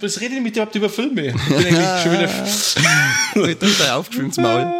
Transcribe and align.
Was 0.00 0.20
rede 0.20 0.36
ich 0.36 0.40
mit 0.40 0.54
dir 0.56 0.60
überhaupt 0.60 0.74
über 0.76 0.88
Filme? 0.88 1.28
Ich 1.28 1.34
bin 1.34 1.56
eigentlich 1.56 2.02
schon 2.02 2.12
wieder. 2.12 3.44
Alter, 3.46 3.66
da 3.78 3.96
aufgeschwimmt 3.96 4.36
Maul. 4.38 4.72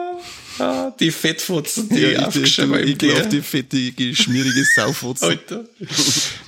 Ah, 0.59 0.91
die 1.01 1.11
Fettfotzen, 1.11 1.89
die 1.89 2.01
Ja, 2.01 2.09
ich, 2.11 2.19
aufgeschrieben 2.19 2.75
ich, 2.75 2.83
im 2.83 2.89
ich 2.89 2.99
glaub, 2.99 3.15
Tier. 3.17 3.27
die 3.27 3.41
fettige, 3.43 4.15
schmierige 4.15 4.65
Saufwurzel. 4.65 5.31
Alter. 5.31 5.65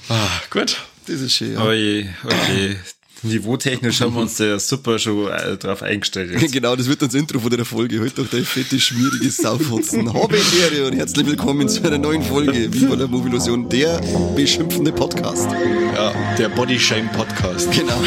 Ah, 0.08 0.28
gut. 0.50 0.76
Das 1.06 1.20
ist 1.20 1.34
schön, 1.34 1.54
ja. 1.54 1.64
Oje, 1.64 2.14
oje. 2.24 2.76
Niveautechnisch 3.24 4.00
haben 4.00 4.14
wir 4.14 4.22
uns 4.22 4.36
da 4.36 4.44
ja 4.44 4.58
super 4.58 4.98
schon 4.98 5.28
äh, 5.28 5.56
drauf 5.56 5.82
eingestellt 5.82 6.32
jetzt. 6.32 6.52
Genau, 6.62 6.74
das 6.74 6.88
wird 6.88 7.02
das 7.02 7.14
Intro 7.14 7.38
von 7.38 7.50
der 7.50 7.64
Folge. 7.64 8.00
Heute 8.00 8.22
doch 8.22 8.28
der 8.28 8.42
fette, 8.44 8.80
schmierige 8.80 9.30
Saufwurzen. 9.30 10.12
Habe 10.12 10.36
ich 10.36 10.60
Ehre 10.60 10.86
und 10.88 10.94
herzlich 10.94 11.26
willkommen 11.26 11.68
zu 11.68 11.84
einer 11.84 11.98
neuen 11.98 12.22
Folge 12.22 12.72
Viva 12.72 12.94
la 12.94 13.06
Mobilusion, 13.06 13.68
der 13.68 14.00
beschimpfende 14.34 14.92
Podcast. 14.92 15.48
Ja, 15.94 16.12
der 16.36 16.48
Body 16.48 16.78
Shame 16.78 17.10
Podcast. 17.12 17.70
Genau. 17.70 18.02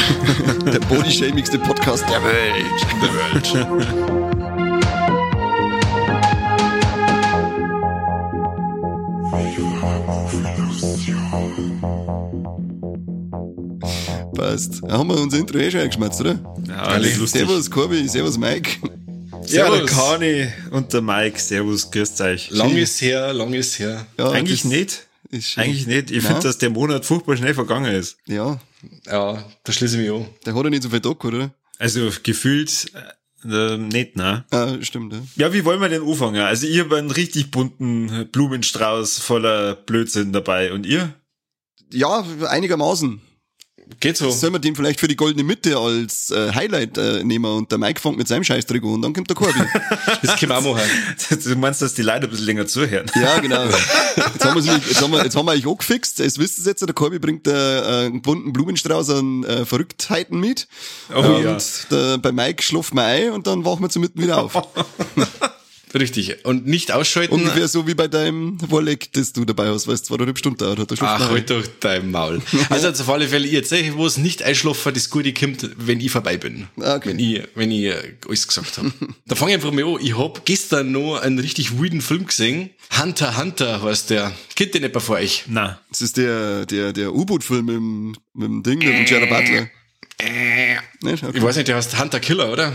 Der 0.72 0.80
bodyshamigste 0.80 1.60
Podcast 1.60 2.04
der 2.10 2.22
Welt. 2.24 2.66
Der 3.02 3.68
Welt. 3.70 4.26
Passt. 14.36 14.82
Haben 14.84 15.10
wir 15.10 15.18
unser 15.20 15.38
Intro 15.40 15.58
eh 15.58 15.72
schon 15.72 15.82
eingeschmatzt, 15.82 16.22
oder? 16.22 16.38
Ja, 16.68 16.84
alles 16.84 17.18
lustig. 17.18 17.42
Servus 17.42 17.70
Corby, 17.72 18.08
servus 18.08 18.38
Mike. 18.38 18.72
Ja, 19.48 19.70
der 19.70 19.88
Servus. 19.88 19.92
Kani 19.92 20.48
und 20.72 20.92
der 20.94 21.02
Mike. 21.02 21.40
Servus, 21.40 21.90
grüßt 21.92 22.22
euch. 22.22 22.50
Lang 22.52 22.76
ist 22.76 23.02
her, 23.02 23.34
lang 23.34 23.54
ist 23.54 23.80
her. 23.80 24.06
Ja, 24.18 24.32
Eigentlich 24.32 24.66
nicht. 24.66 25.08
Eigentlich 25.58 25.88
nicht. 25.88 26.12
Ich 26.12 26.24
finde, 26.24 26.42
dass 26.42 26.58
der 26.58 26.70
Monat 26.70 27.06
furchtbar 27.06 27.36
schnell 27.36 27.54
vergangen 27.54 27.94
ist. 27.94 28.18
Ja, 28.28 28.60
Ja, 29.06 29.44
da 29.64 29.72
schließe 29.72 29.96
ich 30.02 30.10
mich 30.10 30.12
an. 30.20 30.26
der 30.46 30.56
hat 30.56 30.64
ja 30.64 30.70
nicht 30.70 30.84
so 30.84 30.90
viel 30.90 31.00
Dock, 31.00 31.26
oder? 31.26 31.54
Also 31.80 32.10
gefühlt 32.24 32.92
äh, 33.44 33.78
nicht, 33.78 34.16
ne? 34.16 34.46
Ah, 34.52 34.76
stimmt, 34.82 35.14
ja. 35.14 35.20
Ja, 35.36 35.54
wie 35.54 35.66
wollen 35.66 35.82
wir 35.82 35.90
denn 35.90 36.04
anfangen? 36.08 36.42
Also 36.42 36.68
ich 36.68 36.80
habe 36.80 36.96
einen 36.98 37.12
richtig 37.12 37.52
bunten 37.52 38.30
Blumenstrauß 38.32 39.20
voller 39.20 39.76
Blödsinn 39.76 40.32
dabei. 40.32 40.72
Und 40.72 40.86
ihr? 40.86 41.14
Ja, 41.92 42.26
einigermaßen. 42.48 43.20
Geht 44.00 44.18
so. 44.18 44.32
Sollen 44.32 44.54
wir 44.54 44.60
den 44.60 44.76
vielleicht 44.76 45.00
für 45.00 45.08
die 45.08 45.16
goldene 45.16 45.44
Mitte 45.44 45.78
als 45.78 46.32
äh, 46.32 46.52
Highlight 46.54 46.98
äh, 46.98 47.24
nehmen 47.24 47.46
und 47.46 47.72
der 47.72 47.78
Mike 47.78 48.00
fängt 48.02 48.18
mit 48.18 48.28
seinem 48.28 48.44
Scheißdreck 48.44 48.84
an 48.84 48.90
und 48.90 49.02
dann 49.04 49.14
kommt 49.14 49.30
der 49.30 49.36
Corby. 49.36 49.60
Das 50.22 50.40
können 50.40 50.52
wir 50.52 50.58
auch 50.58 50.76
machen. 50.76 50.82
Du 51.44 51.56
meinst, 51.56 51.82
dass 51.82 51.94
die 51.94 52.02
Leute 52.02 52.26
ein 52.26 52.30
bisschen 52.30 52.46
länger 52.46 52.66
zuhören? 52.68 53.06
ja, 53.16 53.40
genau. 53.40 53.64
Jetzt 54.16 54.46
haben, 54.46 54.62
nämlich- 54.64 54.88
jetzt, 54.88 55.02
haben 55.02 55.12
wir, 55.12 55.24
jetzt 55.24 55.36
haben 55.36 55.46
wir 55.46 55.52
euch 55.52 55.68
angefixt. 55.68 56.20
Jetzt 56.20 56.40
wisst 56.40 56.60
ihr 56.60 56.66
jetzt, 56.66 56.82
der 56.82 56.94
Corby 56.94 57.20
bringt 57.20 57.48
äh, 57.48 57.52
einen 58.06 58.22
bunten 58.22 58.54
Blumenstrauß 58.54 59.10
an 59.12 59.44
äh, 59.44 59.66
Verrücktheiten 59.66 60.40
mit. 60.40 60.68
Oh 61.14 61.20
und 61.20 61.44
ja. 61.44 61.58
der, 61.92 62.18
bei 62.18 62.32
Mike 62.32 62.64
schlafen 62.64 62.96
wir 62.96 63.04
ein 63.04 63.32
und 63.32 63.46
dann 63.48 63.66
wachen 63.66 63.82
wir 63.82 63.90
zu 63.90 64.00
mitten 64.00 64.22
wieder 64.22 64.42
auf. 64.44 64.54
Richtig. 65.98 66.44
Und 66.46 66.68
nicht 66.68 66.92
ausschalten. 66.92 67.34
Ungefähr 67.34 67.68
so 67.70 67.88
wie 67.88 67.94
bei 67.96 68.08
deinem 68.10 68.58
Wolleck, 68.70 69.14
das 69.14 69.32
du 69.32 69.46
dabei 69.46 69.70
hast, 69.70 69.88
weil 69.88 69.96
es 69.96 70.04
zweieinhalb 70.04 70.38
Stunden 70.38 70.58
dauert 70.58 70.78
hat. 70.80 70.94
Ach, 71.02 71.30
halt 71.30 71.50
doch 71.50 71.64
dein 71.80 72.12
Maul. 72.12 72.42
Also 72.70 72.90
auf 72.90 73.10
alle 73.10 73.28
Fälle, 73.30 73.48
ich 73.48 73.54
erzähle, 73.54 73.96
wo 73.96 74.06
es 74.06 74.18
nicht 74.18 74.44
einschlafen, 74.44 74.94
das 74.94 75.10
Gute 75.10 75.34
kommt, 75.34 75.70
wenn 75.78 76.02
ich 76.02 76.12
vorbei 76.12 76.36
bin. 76.38 76.68
Ah, 76.82 76.96
Okay. 76.96 77.10
Wenn 77.10 77.20
ich, 77.20 77.42
wenn 77.56 77.72
ich 77.72 77.84
äh, 77.86 78.14
alles 78.28 78.48
gesagt 78.48 78.78
habe. 78.78 78.92
da 79.26 79.36
fange 79.36 79.52
ich 79.52 79.56
einfach 79.56 79.72
mal 79.72 79.86
an. 79.86 79.98
Ich 80.02 80.18
hab 80.18 80.46
gestern 80.46 80.92
noch 80.92 81.18
einen 81.22 81.40
richtig 81.40 81.80
wilden 81.80 82.02
Film 82.02 82.26
gesehen. 82.26 82.72
Hunter 83.02 83.38
Hunter 83.38 83.82
heißt 83.82 84.10
der. 84.10 84.32
Kennt 84.56 84.74
den 84.74 84.84
jemand 84.84 85.02
von 85.04 85.16
euch? 85.16 85.44
Na, 85.48 85.80
Das 85.90 86.02
ist 86.02 86.18
der, 86.18 86.66
der, 86.66 86.92
der 86.94 87.14
U-Boot-Film 87.14 87.66
mit, 87.66 87.76
dem- 87.76 88.16
mit 88.34 88.48
dem 88.48 88.64
Ding, 88.64 88.80
mit 88.80 88.98
dem 88.98 89.06
Gerard 89.06 89.30
Butler. 89.30 89.70
Nicht? 91.02 91.24
Okay. 91.24 91.38
Ich 91.38 91.44
weiß 91.44 91.56
nicht, 91.58 91.68
der 91.68 91.76
heißt 91.78 92.00
Hunter 92.00 92.20
Killer, 92.20 92.52
oder? 92.52 92.74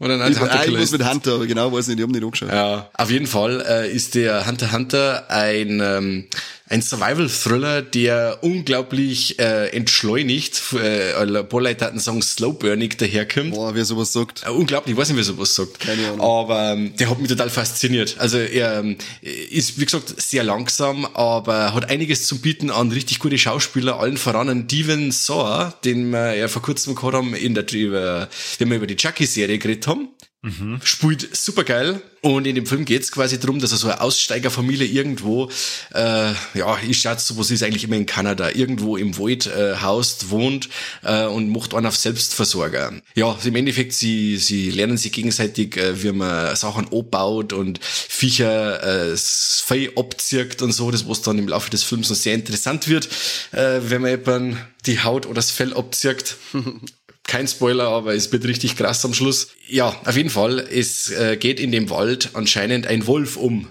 Oder 0.00 0.16
nein, 0.16 0.32
Ich, 0.32 0.40
Hunter 0.40 0.60
ah, 0.60 0.64
ich 0.64 0.76
muss 0.76 0.90
mit 0.90 1.08
Hunter, 1.08 1.34
aber 1.34 1.46
genau 1.46 1.72
weiß 1.72 1.86
nicht, 1.88 1.98
ich 1.98 2.02
habe 2.02 2.12
nicht 2.12 2.24
angeschaut. 2.24 2.50
Ja, 2.50 2.90
auf 2.94 3.10
jeden 3.10 3.26
Fall 3.26 3.64
äh, 3.66 3.92
ist 3.92 4.14
der 4.14 4.46
Hunter 4.46 4.72
Hunter 4.72 5.30
ein, 5.30 5.80
ähm, 5.80 6.26
ein 6.66 6.80
Survival-Thriller, 6.80 7.82
der 7.82 8.38
unglaublich 8.42 9.38
äh, 9.38 9.68
entschleunigt, 9.68 10.62
äh, 10.72 11.12
ein 11.12 11.46
paar 11.46 11.60
Leute 11.60 11.84
hatten 11.84 11.98
sagen 11.98 12.22
slowburnig 12.22 12.96
daherkommt. 12.96 13.50
Boah, 13.50 13.74
wer 13.74 13.84
sowas 13.84 14.14
sagt. 14.14 14.44
Äh, 14.46 14.50
Unglaublich, 14.50 14.94
ich 14.94 14.98
weiß 14.98 15.08
nicht, 15.08 15.18
wer 15.18 15.24
sowas 15.24 15.54
sagt. 15.54 15.80
Keine 15.80 16.08
Ahnung. 16.08 16.22
Aber 16.22 16.72
ähm, 16.72 16.96
der 16.96 17.10
hat 17.10 17.18
mich 17.18 17.28
total 17.28 17.50
fasziniert. 17.50 18.16
Also 18.18 18.38
er 18.38 18.78
ähm, 18.78 18.96
ist, 19.20 19.78
wie 19.78 19.84
gesagt, 19.84 20.14
sehr 20.16 20.42
langsam, 20.42 21.04
aber 21.04 21.74
hat 21.74 21.90
einiges 21.90 22.26
zu 22.26 22.40
bieten 22.40 22.70
an 22.70 22.90
richtig 22.90 23.18
gute 23.18 23.36
Schauspieler, 23.36 24.00
allen 24.00 24.16
voran 24.16 24.48
an 24.48 24.64
Steven 24.64 25.12
Saw, 25.12 25.70
den 25.84 26.10
wir 26.10 26.34
ja 26.34 26.48
vor 26.48 26.62
kurzem 26.62 26.94
gehabt 26.94 27.14
haben, 27.14 27.34
in 27.34 27.54
der, 27.54 27.70
über, 27.74 28.30
wenn 28.58 28.70
wir 28.70 28.78
über 28.78 28.86
die 28.86 28.96
Chucky-Serie 28.96 29.58
geredet 29.58 29.86
haben. 29.86 30.08
Spielt 30.82 31.34
super 31.34 31.64
geil. 31.64 32.02
Und 32.20 32.46
in 32.46 32.54
dem 32.54 32.64
Film 32.64 32.84
geht's 32.84 33.12
quasi 33.12 33.38
darum, 33.38 33.60
dass 33.60 33.72
er 33.72 33.78
so 33.78 33.88
eine 33.88 34.00
Aussteigerfamilie 34.00 34.86
irgendwo, 34.86 35.50
äh, 35.92 36.32
ja, 36.54 36.78
ich 36.86 36.98
schätze, 36.98 37.34
sowas 37.34 37.50
ist 37.50 37.62
eigentlich 37.62 37.84
immer 37.84 37.96
in 37.96 38.06
Kanada, 38.06 38.50
irgendwo 38.50 38.96
im 38.96 39.18
Wald 39.18 39.46
äh, 39.46 39.76
haust, 39.82 40.30
wohnt 40.30 40.70
äh, 41.02 41.26
und 41.26 41.50
macht 41.50 41.74
einen 41.74 41.86
auf 41.86 41.96
Selbstversorger. 41.96 42.94
Ja, 43.14 43.32
also 43.32 43.48
im 43.48 43.56
Endeffekt, 43.56 43.92
sie, 43.92 44.38
sie 44.38 44.70
lernen 44.70 44.96
sich 44.96 45.12
gegenseitig, 45.12 45.76
äh, 45.76 46.02
wie 46.02 46.12
man 46.12 46.56
Sachen 46.56 46.88
abbaut 46.92 47.52
und 47.52 47.78
Viecher 47.82 49.12
äh, 49.12 49.16
Vieh 49.16 49.90
abzirkt 49.96 50.62
und 50.62 50.72
so, 50.72 50.90
das 50.90 51.06
was 51.06 51.20
dann 51.20 51.38
im 51.38 51.48
Laufe 51.48 51.70
des 51.70 51.82
Films 51.82 52.08
noch 52.08 52.16
sehr 52.16 52.34
interessant 52.34 52.88
wird, 52.88 53.08
äh, 53.52 53.80
wenn 53.82 54.00
man 54.00 54.10
jemand 54.10 54.56
die 54.86 55.02
Haut 55.02 55.26
oder 55.26 55.36
das 55.36 55.50
Fell 55.50 55.74
abzirkt. 55.74 56.36
Kein 57.26 57.48
Spoiler, 57.48 57.88
aber 57.88 58.14
es 58.14 58.30
wird 58.32 58.44
richtig 58.44 58.76
krass 58.76 59.04
am 59.04 59.14
Schluss. 59.14 59.48
Ja, 59.66 59.96
auf 60.04 60.16
jeden 60.16 60.30
Fall, 60.30 60.58
es 60.58 61.10
äh, 61.10 61.36
geht 61.36 61.58
in 61.58 61.72
dem 61.72 61.90
Wald 61.90 62.30
anscheinend 62.34 62.86
ein 62.86 63.06
Wolf 63.06 63.36
um, 63.36 63.66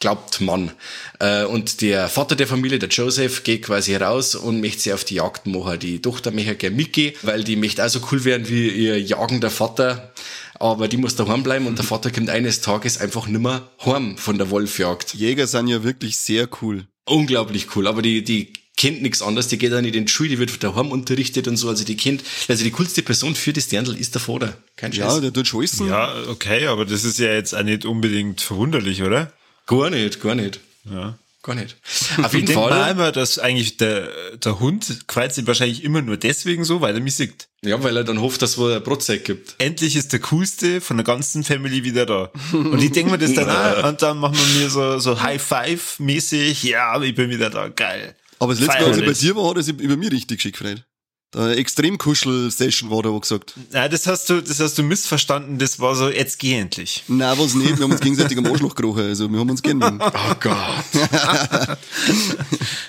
glaubt 0.00 0.40
man. 0.40 0.70
Äh, 1.18 1.44
und 1.44 1.80
der 1.80 2.08
Vater 2.08 2.36
der 2.36 2.46
Familie, 2.46 2.78
der 2.78 2.90
Joseph, 2.90 3.42
geht 3.42 3.62
quasi 3.62 3.96
raus 3.96 4.34
und 4.34 4.60
möchte 4.60 4.82
sie 4.82 4.92
auf 4.92 5.04
die 5.04 5.14
Jagd 5.14 5.46
machen. 5.46 5.78
Die 5.78 6.02
Tochter 6.02 6.30
möchte 6.30 6.54
gerne 6.56 6.76
mitgehen, 6.76 7.14
weil 7.22 7.42
die 7.42 7.56
möchte 7.56 7.84
auch 7.84 7.88
so 7.88 8.00
cool 8.12 8.24
werden 8.24 8.48
wie 8.48 8.68
ihr 8.68 9.00
jagender 9.00 9.50
Vater. 9.50 10.12
Aber 10.54 10.88
die 10.88 10.98
muss 10.98 11.16
daheim 11.16 11.42
bleiben 11.42 11.66
und 11.66 11.78
der 11.78 11.86
Vater 11.86 12.10
kommt 12.10 12.28
eines 12.28 12.60
Tages 12.60 12.98
einfach 12.98 13.26
nimmer 13.26 13.70
heim 13.84 14.18
von 14.18 14.36
der 14.36 14.50
Wolfjagd. 14.50 15.14
Jäger 15.14 15.46
sind 15.46 15.68
ja 15.68 15.82
wirklich 15.82 16.18
sehr 16.18 16.48
cool. 16.60 16.86
Unglaublich 17.06 17.74
cool, 17.74 17.86
aber 17.86 18.02
die, 18.02 18.22
die 18.22 18.52
kennt 18.80 19.02
nichts 19.02 19.20
anderes, 19.20 19.48
die 19.48 19.58
geht 19.58 19.72
dann 19.72 19.84
in 19.84 19.92
den 19.92 20.08
Schule, 20.08 20.30
die 20.30 20.38
wird 20.38 20.62
daheim 20.64 20.90
unterrichtet 20.90 21.46
und 21.48 21.58
so, 21.58 21.68
also 21.68 21.84
die 21.84 21.96
kennt, 21.98 22.24
also 22.48 22.64
die 22.64 22.70
coolste 22.70 23.02
Person 23.02 23.34
für 23.34 23.52
das 23.52 23.68
Dirndl 23.68 23.94
ist 23.94 24.14
der 24.14 24.22
Vater. 24.22 24.54
Kein 24.76 24.90
Scheiß. 24.92 25.14
Ja, 25.16 25.20
der 25.20 25.32
tut 25.34 25.46
scheißen. 25.48 25.86
ja, 25.86 26.14
okay, 26.28 26.66
aber 26.66 26.86
das 26.86 27.04
ist 27.04 27.18
ja 27.18 27.32
jetzt 27.32 27.54
auch 27.54 27.62
nicht 27.62 27.84
unbedingt 27.84 28.40
verwunderlich, 28.40 29.02
oder? 29.02 29.32
Gar 29.66 29.90
nicht, 29.90 30.22
gar 30.22 30.34
nicht. 30.34 30.60
Ja. 30.90 31.18
Gar 31.42 31.54
nicht. 31.56 31.76
Auf 32.18 32.26
Ich 32.26 32.32
jeden 32.40 32.46
denke 32.46 32.54
mal 32.60 32.70
Fall. 32.70 32.90
immer, 32.92 33.12
dass 33.12 33.38
eigentlich 33.38 33.76
der, 33.78 34.08
der 34.44 34.60
Hund 34.60 35.06
kreuzt 35.06 35.38
ihn 35.38 35.46
wahrscheinlich 35.46 35.84
immer 35.84 36.02
nur 36.02 36.16
deswegen 36.18 36.64
so, 36.64 36.80
weil 36.82 36.94
er 36.94 37.00
mich 37.00 37.14
sieht. 37.14 37.48
Ja, 37.62 37.82
weil 37.82 37.96
er 37.96 38.04
dann 38.04 38.20
hofft, 38.20 38.42
dass 38.42 38.50
es 38.52 38.58
wohl 38.58 38.74
ein 38.74 38.82
Brotzeit 38.82 39.24
gibt. 39.24 39.54
Endlich 39.58 39.96
ist 39.96 40.12
der 40.12 40.20
coolste 40.20 40.80
von 40.82 40.98
der 40.98 41.04
ganzen 41.04 41.42
Family 41.44 41.82
wieder 41.84 42.04
da. 42.04 42.30
Und 42.52 42.82
ich 42.82 42.92
denke 42.92 43.12
mir 43.12 43.18
das 43.18 43.32
dann 43.34 43.48
auch, 43.84 43.88
und 43.88 44.02
dann 44.02 44.18
machen 44.18 44.36
wir 44.36 44.62
mir 44.62 44.70
so, 44.70 44.98
so 44.98 45.22
High 45.22 45.42
Five 45.42 45.98
mäßig, 45.98 46.62
ja, 46.62 47.00
ich 47.00 47.14
bin 47.14 47.30
wieder 47.30 47.48
da, 47.48 47.68
geil. 47.68 48.14
Aber 48.40 48.54
das 48.54 48.60
letzte 48.60 48.80
Mal, 48.80 48.88
als 48.88 48.98
ich 48.98 49.06
bei 49.06 49.12
dir 49.12 49.36
war, 49.36 49.50
hat 49.50 49.56
er 49.58 49.62
sich 49.62 49.78
über 49.78 49.96
mich 49.96 50.10
richtig 50.10 50.38
geschickt 50.38 50.58
gefreut. 50.58 50.84
Da 51.32 51.52
Extremkuschel-Session 51.52 52.90
war 52.90 53.02
da, 53.04 53.10
wo 53.10 53.20
gesagt. 53.20 53.54
Nein, 53.70 53.88
das 53.88 54.08
hast 54.08 54.28
du, 54.28 54.40
das 54.40 54.58
hast 54.58 54.76
du 54.78 54.82
missverstanden, 54.82 55.58
das 55.58 55.78
war 55.78 55.94
so, 55.94 56.08
jetzt 56.08 56.40
geh 56.40 56.54
endlich. 56.54 57.04
Nein, 57.06 57.38
was 57.38 57.54
nicht, 57.54 57.78
wir 57.78 57.84
haben 57.84 57.92
uns 57.92 58.00
gegenseitig 58.00 58.36
am 58.36 58.46
Arschloch 58.46 58.74
gerochen, 58.74 59.04
also 59.04 59.30
wir 59.30 59.38
haben 59.38 59.50
uns 59.50 59.62
kennen. 59.62 60.02
Oh 60.12 60.34
Gott. 60.40 60.58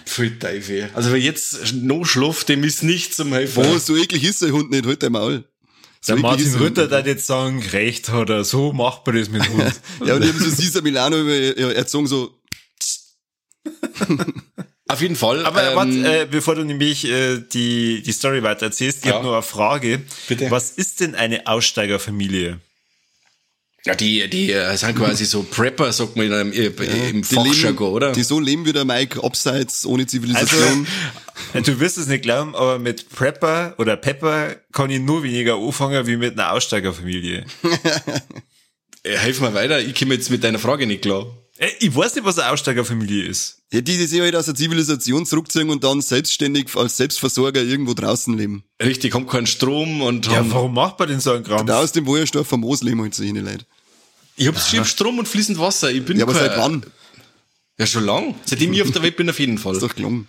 Voll 0.06 0.40
Teufel. 0.40 0.90
Also 0.95 1.11
wer 1.11 1.19
jetzt 1.19 1.73
noch 1.73 2.03
schläft, 2.03 2.50
dem 2.50 2.63
ist 2.63 2.81
nicht 2.81 3.13
zum 3.13 3.31
Helfen. 3.31 3.63
Oh, 3.63 3.78
so 3.78 3.95
eklig 3.95 4.23
ist 4.23 4.41
der 4.41 4.51
Hund 4.51 4.72
nicht, 4.72 4.88
halt 4.88 5.03
dein 5.03 5.11
Maul. 5.11 5.43
So 5.99 6.14
Der 6.14 6.22
Martin 6.22 6.46
ist 6.47 6.53
der 6.53 6.61
Hund 6.61 6.79
Rütter 6.79 6.87
da 6.87 6.99
jetzt 7.02 7.28
sagen, 7.28 7.61
recht 7.73 8.09
hat 8.09 8.31
er, 8.31 8.43
so 8.43 8.73
macht 8.73 9.05
man 9.05 9.17
das 9.17 9.29
mit 9.29 9.47
Hund. 9.49 9.79
Ja, 10.03 10.16
und 10.16 10.28
habe 10.28 10.40
so 10.40 10.49
Cesar 10.49 10.81
Milano 10.81 11.20
über 11.20 11.75
erzogen, 11.75 12.08
so, 12.08 12.41
Auf 14.91 15.02
jeden 15.02 15.16
Fall. 15.16 15.46
Aber 15.46 15.70
ähm, 15.72 15.76
warte, 15.76 16.22
äh, 16.22 16.28
bevor 16.29 16.55
du 16.55 16.64
nämlich 16.64 17.05
äh, 17.08 17.38
die, 17.40 18.02
die 18.02 18.11
Story 18.11 18.43
weiter 18.43 18.67
erzählst, 18.67 18.99
ich 18.99 19.05
Ja. 19.05 19.16
habe 19.16 19.26
noch 19.26 19.34
eine 19.34 19.41
Frage. 19.41 20.02
Bitte. 20.28 20.49
Was 20.52 20.72
ist 20.72 20.99
denn 20.99 21.16
eine 21.16 21.47
Aussteigerfamilie? 21.47 22.59
ja, 23.84 23.96
die, 23.96 24.29
die 24.29 24.52
äh, 24.52 24.76
sind 24.78 24.96
quasi 24.96 25.26
so 25.26 25.41
Prepper, 25.41 25.91
sagt 25.91 26.16
man 26.16 26.28
in 26.28 26.34
einem, 26.34 26.52
äh, 26.53 26.67
im 27.09 27.23
die 27.23 27.35
Fachjargon, 27.35 27.91
oder? 27.93 28.11
Die 28.11 28.22
so 28.22 28.40
leben 28.40 28.64
wie 28.66 28.73
der 28.73 28.85
Mike, 28.85 29.23
abseits, 29.23 29.88
ohne 29.88 30.05
Zivilisation. 30.05 30.85
Also, 31.53 31.72
du 31.72 31.79
wirst 31.79 31.97
es 31.97 32.05
nicht 32.05 32.22
glauben, 32.22 32.55
aber 32.55 32.78
mit 32.78 33.09
Prepper 33.09 33.73
oder 33.79 33.97
Pepper 33.97 34.55
kann 34.72 34.91
ich 34.91 34.99
nur 34.99 35.23
weniger 35.23 35.55
anfangen 35.55 36.05
wie 36.05 36.17
mit 36.17 36.34
einer 36.34 36.52
Aussteigerfamilie. 36.52 37.46
Äh, 39.03 39.17
Helf 39.17 39.41
mir 39.41 39.52
weiter, 39.55 39.79
ich 39.79 39.96
komme 39.96 40.14
jetzt 40.14 40.29
mit 40.29 40.44
deiner 40.44 40.59
Frage 40.59 40.85
nicht 40.85 41.02
klar. 41.02 41.26
Äh, 41.61 41.69
Ich 41.79 41.96
weiß 41.96 42.16
nicht, 42.16 42.25
was 42.25 42.37
eine 42.40 42.52
Aussteigerfamilie 42.52 43.23
ist. 43.25 43.59
Ja, 43.72 43.79
die, 43.81 43.97
die 43.97 44.05
sich 44.05 44.19
halt 44.19 44.35
aus 44.35 44.46
der 44.46 44.55
Zivilisation 44.55 45.25
zurückziehen 45.25 45.69
und 45.69 45.84
dann 45.84 46.02
selbstständig 46.02 46.75
als 46.75 46.97
Selbstversorger 46.97 47.61
irgendwo 47.61 47.93
draußen 47.93 48.37
leben. 48.37 48.63
Richtig, 48.81 49.13
haben 49.13 49.28
keinen 49.28 49.47
Strom 49.47 50.02
und 50.02 50.25
Ja, 50.28 50.43
warum 50.52 50.73
macht 50.73 50.99
man 50.99 51.08
denn 51.08 51.19
so 51.22 51.31
einen 51.31 51.43
Kram? 51.43 51.66
Da 51.67 51.79
aus 51.79 51.91
dem 51.91 52.05
Wohlstorf 52.05 52.47
vom 52.47 52.61
Moos 52.61 52.81
leben 52.84 53.02
halt 53.02 53.13
so 53.16 53.23
jene 53.23 53.41
Leute. 53.41 53.66
ich 54.35 54.47
hab, 54.47 54.55
ich 54.58 54.78
hab 54.78 54.87
Strom 54.87 55.19
und 55.19 55.28
fließend 55.28 55.59
Wasser. 55.59 55.91
Ich 55.91 56.03
bin 56.03 56.17
Ja, 56.17 56.23
aber 56.25 56.34
kein- 56.34 56.47
seit 56.49 56.58
wann? 56.58 56.85
Ja, 57.78 57.85
schon 57.85 58.03
lang. 58.05 58.35
Seitdem 58.46 58.73
ich 58.73 58.81
auf 58.81 58.91
der 58.91 59.02
Welt 59.03 59.16
bin, 59.16 59.29
auf 59.29 59.40
jeden 59.40 59.58
Fall. 59.58 59.73
Ist 59.75 59.81
doch 59.84 59.96
gelungen. 59.96 60.28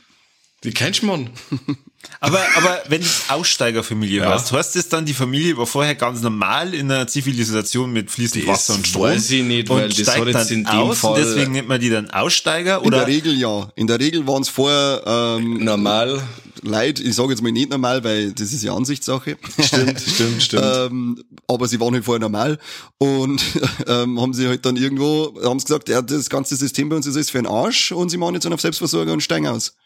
Wie 0.62 0.70
kennst 0.72 1.02
du 1.02 1.06
man? 1.06 1.30
Aber, 2.18 2.40
aber 2.56 2.82
wenn 2.88 3.00
du 3.00 3.06
Aussteigerfamilie 3.28 4.22
Ja. 4.22 4.30
hast, 4.30 4.50
heißt 4.50 4.74
das 4.74 4.88
dann, 4.88 5.06
die 5.06 5.14
Familie 5.14 5.56
war 5.56 5.66
vorher 5.66 5.94
ganz 5.94 6.20
normal 6.20 6.74
in 6.74 6.90
einer 6.90 7.06
Zivilisation 7.06 7.92
mit 7.92 8.10
fließend 8.10 8.42
Das 8.42 8.48
Wasser 8.54 8.74
und 8.74 8.86
Strom? 8.88 9.02
weiß 9.02 9.30
ich 9.30 9.44
nicht, 9.44 9.68
weil 9.68 9.84
und 9.84 9.90
das 9.98 10.00
steigt 10.08 10.18
hat 10.18 10.26
jetzt 10.26 10.50
dann 10.50 10.58
in 10.58 10.64
dem 10.64 10.72
aus 10.72 10.98
Fall- 10.98 11.12
und 11.12 11.18
deswegen 11.18 11.52
nennt 11.52 11.68
man 11.68 11.80
die 11.80 11.90
dann 11.90 12.10
Aussteiger? 12.10 12.78
In 12.80 12.86
Oder 12.86 12.98
der 12.98 13.06
Regel 13.06 13.38
ja. 13.38 13.70
In 13.76 13.86
der 13.86 14.00
Regel 14.00 14.26
waren 14.26 14.42
es 14.42 14.48
vorher 14.48 15.02
ähm, 15.38 15.62
Normal. 15.64 16.20
Leute, 16.62 17.04
ich 17.04 17.14
sage 17.14 17.30
jetzt 17.30 17.42
mal 17.42 17.52
nicht 17.52 17.70
normal, 17.70 18.02
weil 18.02 18.32
das 18.32 18.52
ist 18.52 18.64
ja 18.64 18.74
Ansichtssache. 18.74 19.36
Stimmt, 19.64 20.00
stimmt, 20.00 20.42
stimmt. 20.42 20.64
ähm, 20.64 21.24
aber 21.46 21.68
sie 21.68 21.78
waren 21.78 21.94
halt 21.94 22.04
vorher 22.04 22.20
normal 22.20 22.58
und 22.98 23.40
ähm, 23.86 24.20
haben 24.20 24.34
sie 24.34 24.48
halt 24.48 24.66
dann 24.66 24.76
irgendwo, 24.76 25.34
haben 25.44 25.60
sie 25.60 25.66
gesagt, 25.66 25.88
ja, 25.88 26.02
das 26.02 26.28
ganze 26.28 26.56
System 26.56 26.88
bei 26.88 26.96
uns 26.96 27.06
ist 27.06 27.14
alles 27.14 27.30
für 27.30 27.38
den 27.38 27.46
Arsch 27.46 27.92
und 27.92 28.08
sie 28.10 28.16
machen 28.16 28.34
jetzt 28.34 28.44
dann 28.44 28.52
auf 28.52 28.60
Selbstversorger 28.60 29.12
und 29.12 29.22
steigen 29.22 29.46
aus. 29.46 29.76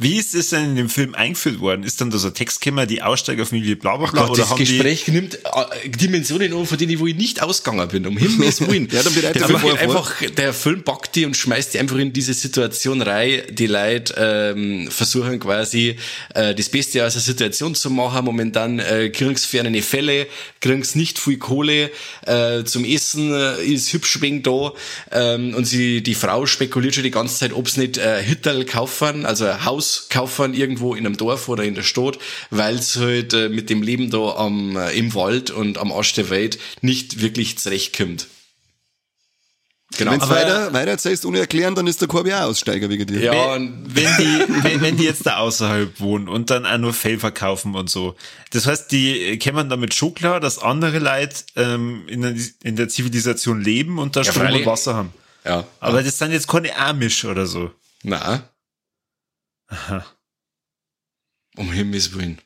Wie 0.00 0.16
ist 0.16 0.34
es 0.34 0.48
denn 0.48 0.70
in 0.70 0.76
dem 0.76 0.88
Film 0.88 1.14
eingeführt 1.14 1.60
worden? 1.60 1.82
Ist 1.82 2.00
dann 2.00 2.10
da 2.10 2.16
so 2.16 2.28
ein 2.28 2.34
Text 2.34 2.62
gekommen, 2.62 2.88
die 2.88 3.02
Aussteigerfamilie 3.02 3.76
bla 3.76 3.98
bla 3.98 4.10
bla? 4.10 4.22
Gott, 4.22 4.30
oder 4.30 4.40
das 4.40 4.50
haben 4.50 4.58
Gespräch 4.58 5.06
nimmt 5.08 5.34
äh, 5.34 5.88
Dimensionen 5.90 6.54
um, 6.54 6.66
von 6.66 6.78
denen 6.78 6.98
wo 6.98 7.06
ich 7.06 7.16
nicht 7.16 7.42
ausgegangen 7.42 7.86
bin. 7.88 8.06
Um 8.06 8.16
Himmels 8.16 8.60
Willen. 8.66 8.88
Ja, 8.90 9.02
dann 9.02 9.12
der, 9.14 9.34
Film 9.34 9.58
vor. 9.58 9.78
einfach, 9.78 10.14
der 10.22 10.54
Film 10.54 10.84
packt 10.84 11.16
die 11.16 11.26
und 11.26 11.36
schmeißt 11.36 11.74
die 11.74 11.80
einfach 11.80 11.98
in 11.98 12.14
diese 12.14 12.32
Situation 12.32 13.02
rein. 13.02 13.42
Die 13.50 13.66
Leute 13.66 14.14
ähm, 14.56 14.88
versuchen 14.90 15.38
quasi 15.38 15.96
äh, 16.34 16.54
das 16.54 16.70
Beste 16.70 17.04
aus 17.06 17.12
der 17.12 17.22
Situation 17.22 17.74
zu 17.74 17.90
machen. 17.90 18.24
Momentan 18.24 18.78
äh, 18.78 19.10
kriegen 19.10 19.36
sie 19.36 19.46
für 19.46 19.60
eine 19.60 19.82
Fälle, 19.82 20.28
kriegen 20.62 20.82
sie 20.82 20.98
nicht 20.98 21.18
viel 21.18 21.36
Kohle. 21.36 21.90
Äh, 22.24 22.64
zum 22.64 22.86
Essen 22.86 23.34
äh, 23.34 23.62
ist 23.62 23.92
hübsch 23.92 24.22
wegen 24.22 24.42
da. 24.42 24.72
Ähm, 25.12 25.54
und 25.54 25.66
sie, 25.66 26.02
die 26.02 26.14
Frau 26.14 26.46
spekuliert 26.46 26.94
schon 26.94 27.04
die 27.04 27.10
ganze 27.10 27.36
Zeit, 27.36 27.52
ob 27.52 27.68
sie 27.68 27.80
nicht 27.80 27.98
äh, 27.98 28.24
Hütterl 28.24 28.64
kaufen, 28.64 29.26
also 29.26 29.44
ein 29.44 29.62
Haus 29.90 30.08
kaufen 30.08 30.54
irgendwo 30.54 30.94
in 30.94 31.06
einem 31.06 31.16
Dorf 31.16 31.48
oder 31.48 31.64
in 31.64 31.74
der 31.74 31.82
Stadt, 31.82 32.18
weil 32.50 32.76
es 32.76 32.96
halt 32.96 33.34
äh, 33.34 33.48
mit 33.48 33.70
dem 33.70 33.82
Leben 33.82 34.10
da 34.10 34.36
am, 34.36 34.76
äh, 34.76 34.92
im 34.92 35.14
Wald 35.14 35.50
und 35.50 35.78
am 35.78 35.92
Arsch 35.92 36.14
der 36.14 36.30
Welt 36.30 36.58
nicht 36.80 37.20
wirklich 37.20 37.58
zurechtkommt. 37.58 38.26
Genau. 39.98 40.12
Wenn 40.12 40.20
du 40.20 40.28
weiter, 40.28 40.72
weiter 40.72 40.92
erzählst 40.92 41.26
ohne 41.26 41.40
erklären, 41.40 41.74
dann 41.74 41.88
ist 41.88 42.00
der 42.00 42.06
Korbi 42.06 42.32
auch 42.32 42.42
Aussteiger 42.42 42.88
wegen 42.88 43.06
dir. 43.06 43.20
ja, 43.20 43.54
und 43.54 43.92
wenn 43.92 44.06
die, 44.18 44.62
wenn, 44.62 44.80
wenn 44.80 44.96
die 44.96 45.02
jetzt 45.02 45.26
da 45.26 45.38
außerhalb 45.38 45.98
wohnen 45.98 46.28
und 46.28 46.48
dann 46.48 46.64
auch 46.64 46.78
nur 46.78 46.92
Fell 46.92 47.18
verkaufen 47.18 47.74
und 47.74 47.90
so. 47.90 48.14
Das 48.52 48.68
heißt, 48.68 48.92
die 48.92 49.36
kämen 49.38 49.68
damit 49.68 49.92
schon 49.92 50.14
klar, 50.14 50.38
dass 50.38 50.60
andere 50.60 51.00
Leute 51.00 51.34
ähm, 51.56 52.04
in, 52.06 52.22
der, 52.22 52.34
in 52.62 52.76
der 52.76 52.88
Zivilisation 52.88 53.60
leben 53.60 53.98
und 53.98 54.14
da 54.14 54.22
Strom 54.22 54.44
freilich. 54.44 54.60
und 54.60 54.66
Wasser 54.66 54.94
haben. 54.94 55.12
ja. 55.44 55.64
Aber 55.80 56.04
das 56.04 56.18
sind 56.18 56.30
jetzt 56.30 56.46
keine 56.46 56.76
Amish 56.78 57.24
oder 57.24 57.46
so. 57.46 57.72
Na. 58.04 58.48
Um 61.56 61.72
Himmels 61.72 62.14
Willen. 62.14 62.38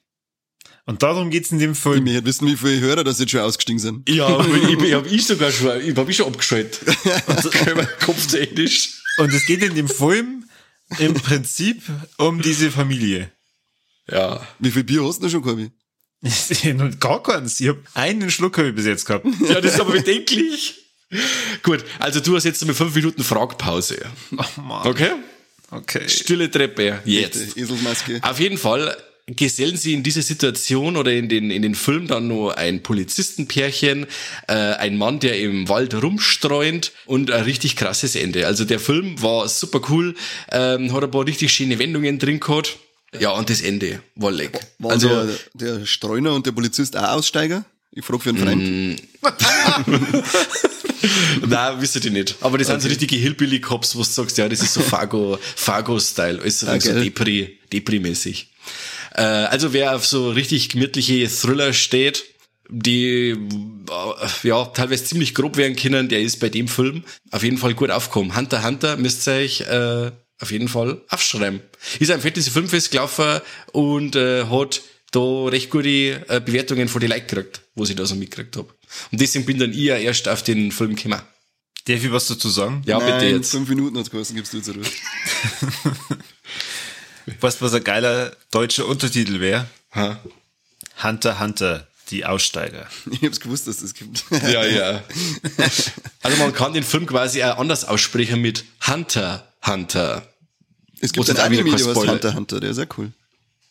Und 0.87 1.03
darum 1.03 1.31
geht's 1.31 1.51
in 1.51 1.59
dem 1.59 1.73
Ich 1.73 1.79
Film. 1.79 2.05
möchte 2.05 2.25
wissen, 2.25 2.47
wie 2.47 2.57
viele 2.57 2.81
Hörer 2.81 3.05
das 3.05 3.19
jetzt 3.19 3.31
schon 3.31 3.41
ausgestiegen 3.41 3.79
sind. 3.79 4.09
Ja, 4.09 4.45
ich, 4.45 4.79
ich 4.83 4.93
hab 4.95 5.07
ich 5.07 5.27
sogar 5.27 5.51
schon, 5.51 5.81
ich 5.81 5.97
hab 5.97 6.09
ich 6.09 6.17
schon 6.17 6.27
abgeschaltet. 6.27 6.81
Kopftechnisch. 8.05 9.01
Und 9.17 9.33
es 9.33 9.47
geht 9.47 9.63
in 9.63 9.75
dem 9.75 9.89
Film 9.89 10.45
im 10.99 11.15
Prinzip 11.15 11.83
um 12.19 12.43
diese 12.43 12.71
Familie. 12.71 13.31
Ja. 14.11 14.47
Wie 14.59 14.71
viel 14.71 14.85
Bier 14.85 15.05
hast 15.05 15.23
du 15.23 15.29
schon, 15.31 15.43
Korbi? 15.43 15.71
Und 16.65 17.01
gar 17.01 17.23
keins. 17.23 17.61
Ich 17.61 17.69
hab 17.69 17.77
einen 17.95 18.31
Schluck 18.31 18.59
hab 18.59 18.65
ich 18.67 18.75
bis 18.75 18.85
jetzt 18.87 19.07
gehabt. 19.07 19.27
Ja, 19.49 19.61
das 19.61 19.75
ist 19.75 19.81
aber 19.81 19.93
bedenklich. 19.93 20.81
Gut, 21.63 21.85
also 21.99 22.21
du 22.21 22.35
hast 22.37 22.45
jetzt 22.45 22.65
mit 22.65 22.77
fünf 22.77 22.95
Minuten 22.95 23.23
Fragpause. 23.23 24.05
Oh 24.33 24.61
Mann. 24.61 24.87
Okay? 24.87 25.13
Okay. 25.75 26.09
Stille 26.09 26.51
Treppe. 26.51 27.01
Jetzt. 27.05 27.57
Eselsmaske. 27.57 28.21
Auf 28.23 28.39
jeden 28.39 28.59
Fall 28.59 28.97
gesellen 29.27 29.77
sie 29.77 29.95
in 29.95 30.03
diese 30.03 30.23
Situation 30.23 30.97
oder 30.97 31.13
in 31.13 31.29
den, 31.29 31.51
in 31.51 31.63
den 31.63 31.75
Film 31.75 32.07
dann 32.07 32.29
nur 32.29 32.59
ein 32.59 32.83
Polizistenpärchen, 32.83 34.07
äh, 34.49 34.53
ein 34.53 34.99
Mann, 34.99 35.19
der 35.19 35.39
im 35.41 35.69
Wald 35.69 35.95
rumstreunt 35.95 36.93
und 37.07 37.31
ein 37.31 37.45
richtig 37.45 37.77
krasses 37.77 38.17
Ende. 38.17 38.47
Also 38.47 38.65
der 38.65 38.79
Film 38.79 39.21
war 39.23 39.49
super 39.49 39.81
cool, 39.89 40.15
ähm, 40.53 40.93
hat 40.93 41.05
ein 41.05 41.11
paar 41.11 41.27
richtig 41.27 41.53
schöne 41.53 41.79
Wendungen 41.79 42.19
drin 42.19 42.39
gehabt. 42.41 42.77
Ja, 43.19 43.31
und 43.31 43.49
das 43.49 43.61
Ende 43.63 44.01
war 44.17 44.33
leck. 44.33 44.61
Waren 44.79 44.93
Also, 44.93 45.09
der, 45.09 45.79
der 45.79 45.87
Streuner 45.87 46.35
und 46.35 46.47
der 46.47 46.53
Polizist 46.53 46.97
auch 46.97 47.15
Aussteiger? 47.15 47.65
Ich 47.93 48.05
frage 48.05 48.25
für 48.25 48.31
einen 48.31 48.99
Freund. 49.23 50.63
Nein, 51.47 51.77
wisst 51.81 52.03
ihr 52.05 52.11
nicht. 52.11 52.37
Aber 52.41 52.59
das 52.59 52.69
sind 52.69 52.83
so 52.83 52.89
richtige 52.89 53.17
Hillbilly-Cops, 53.17 53.95
wo 53.95 54.01
du 54.01 54.05
sagst, 54.05 54.39
ja, 54.39 54.49
das 54.49 54.61
ist 54.61 54.75
so 54.75 54.81
Fargo, 54.81 55.39
Fargo-Style. 55.57 56.39
Ist 56.39 56.61
so, 56.61 56.67
so 56.67 56.93
geil. 56.93 57.05
Depri, 57.05 57.59
Depri-mäßig. 57.73 58.49
Äh, 59.15 59.23
also 59.23 59.73
wer 59.73 59.95
auf 59.97 60.07
so 60.07 60.31
richtig 60.31 60.71
gemütliche 60.71 61.29
Thriller 61.29 61.73
steht, 61.73 62.25
die 62.69 63.31
äh, 63.31 64.49
ja 64.49 64.65
teilweise 64.67 65.05
ziemlich 65.05 65.35
grob 65.35 65.57
werden 65.57 65.77
können, 65.77 66.09
der 66.09 66.21
ist 66.21 66.41
bei 66.41 66.49
dem 66.49 66.69
Film 66.69 67.05
auf 67.31 67.43
jeden 67.43 67.59
Fall 67.59 67.75
gut 67.75 67.91
aufgekommen. 67.91 68.37
Hunter 68.37 68.65
Hunter 68.65 68.97
müsst 68.97 69.27
ihr 69.29 69.35
euch 69.35 69.61
äh, 69.63 70.11
auf 70.41 70.51
jeden 70.51 70.69
Fall 70.69 71.01
aufschreiben. 71.09 71.61
Ist 72.01 72.11
ein 72.11 72.21
Fantasy 72.21 72.51
Filmfest 72.51 72.91
gelaufen 72.91 73.41
und 73.73 74.17
äh, 74.17 74.45
hat 74.47 74.83
da 75.13 75.45
recht 75.45 75.71
gute 75.71 75.89
äh, 76.29 76.41
Bewertungen 76.45 76.89
von 76.89 77.01
den 77.01 77.11
Leuten 77.11 77.27
gekriegt, 77.27 77.63
wo 77.75 77.85
ich 77.85 77.95
da 77.95 78.05
so 78.05 78.15
mitgekriegt 78.17 78.57
hab. 78.57 78.74
Und 79.13 79.21
deswegen 79.21 79.45
bin 79.45 79.59
dann 79.59 79.73
ich 79.73 79.79
ja 79.79 79.97
erst 79.97 80.29
auf 80.29 80.43
den 80.43 80.73
Film 80.73 80.95
gekommen. 80.97 81.21
Darf 81.87 82.03
ich 82.03 82.11
was 82.13 82.29
dazu 82.29 82.49
sagen? 82.49 82.83
Ja, 82.87 82.99
bitte 82.99 83.19
Nein, 83.19 83.35
jetzt. 83.37 83.51
fünf 83.51 83.69
Minuten 83.69 83.99
hat's 83.99 84.11
gekostet, 84.11 84.37
gibst 84.37 84.55
du 84.55 84.61
zurück. 84.63 84.87
Weißt 87.41 87.61
du, 87.61 87.65
was 87.65 87.75
ein 87.75 87.85
geiler 87.85 88.35
deutscher 88.51 88.87
Untertitel 88.87 89.41
wäre? 89.41 89.67
Hunter 91.03 91.41
Hunter, 91.41 91.87
die 92.11 92.25
Aussteiger. 92.25 92.89
Ich 93.11 93.23
hab's 93.23 93.41
gewusst, 93.41 93.67
dass 93.67 93.79
das 93.79 93.95
gibt. 93.95 94.25
Ja, 94.31 94.65
ja. 94.65 95.03
Also 96.23 96.39
man 96.39 96.55
kann 96.55 96.73
den 96.73 96.85
Film 96.85 97.05
quasi 97.07 97.43
auch 97.45 97.59
anders 97.59 97.85
aussprechen 97.85 98.41
mit 98.41 98.65
Hunter 98.87 99.47
Hunter. 99.67 100.27
Es 101.01 101.13
gibt 101.13 101.17
Wo 101.27 101.31
einen 101.31 101.37
sind 101.37 101.41
auch 101.41 101.51
wieder 101.51 101.61
Anime, 101.61 101.71
kein 101.71 101.79
der 101.79 101.87
heißt 101.87 101.97
Spoiler. 101.97 102.13
Hunter 102.13 102.35
Hunter, 102.35 102.61
der 102.61 102.71
ist 102.71 102.77
sehr 102.77 102.89
cool. 102.97 103.13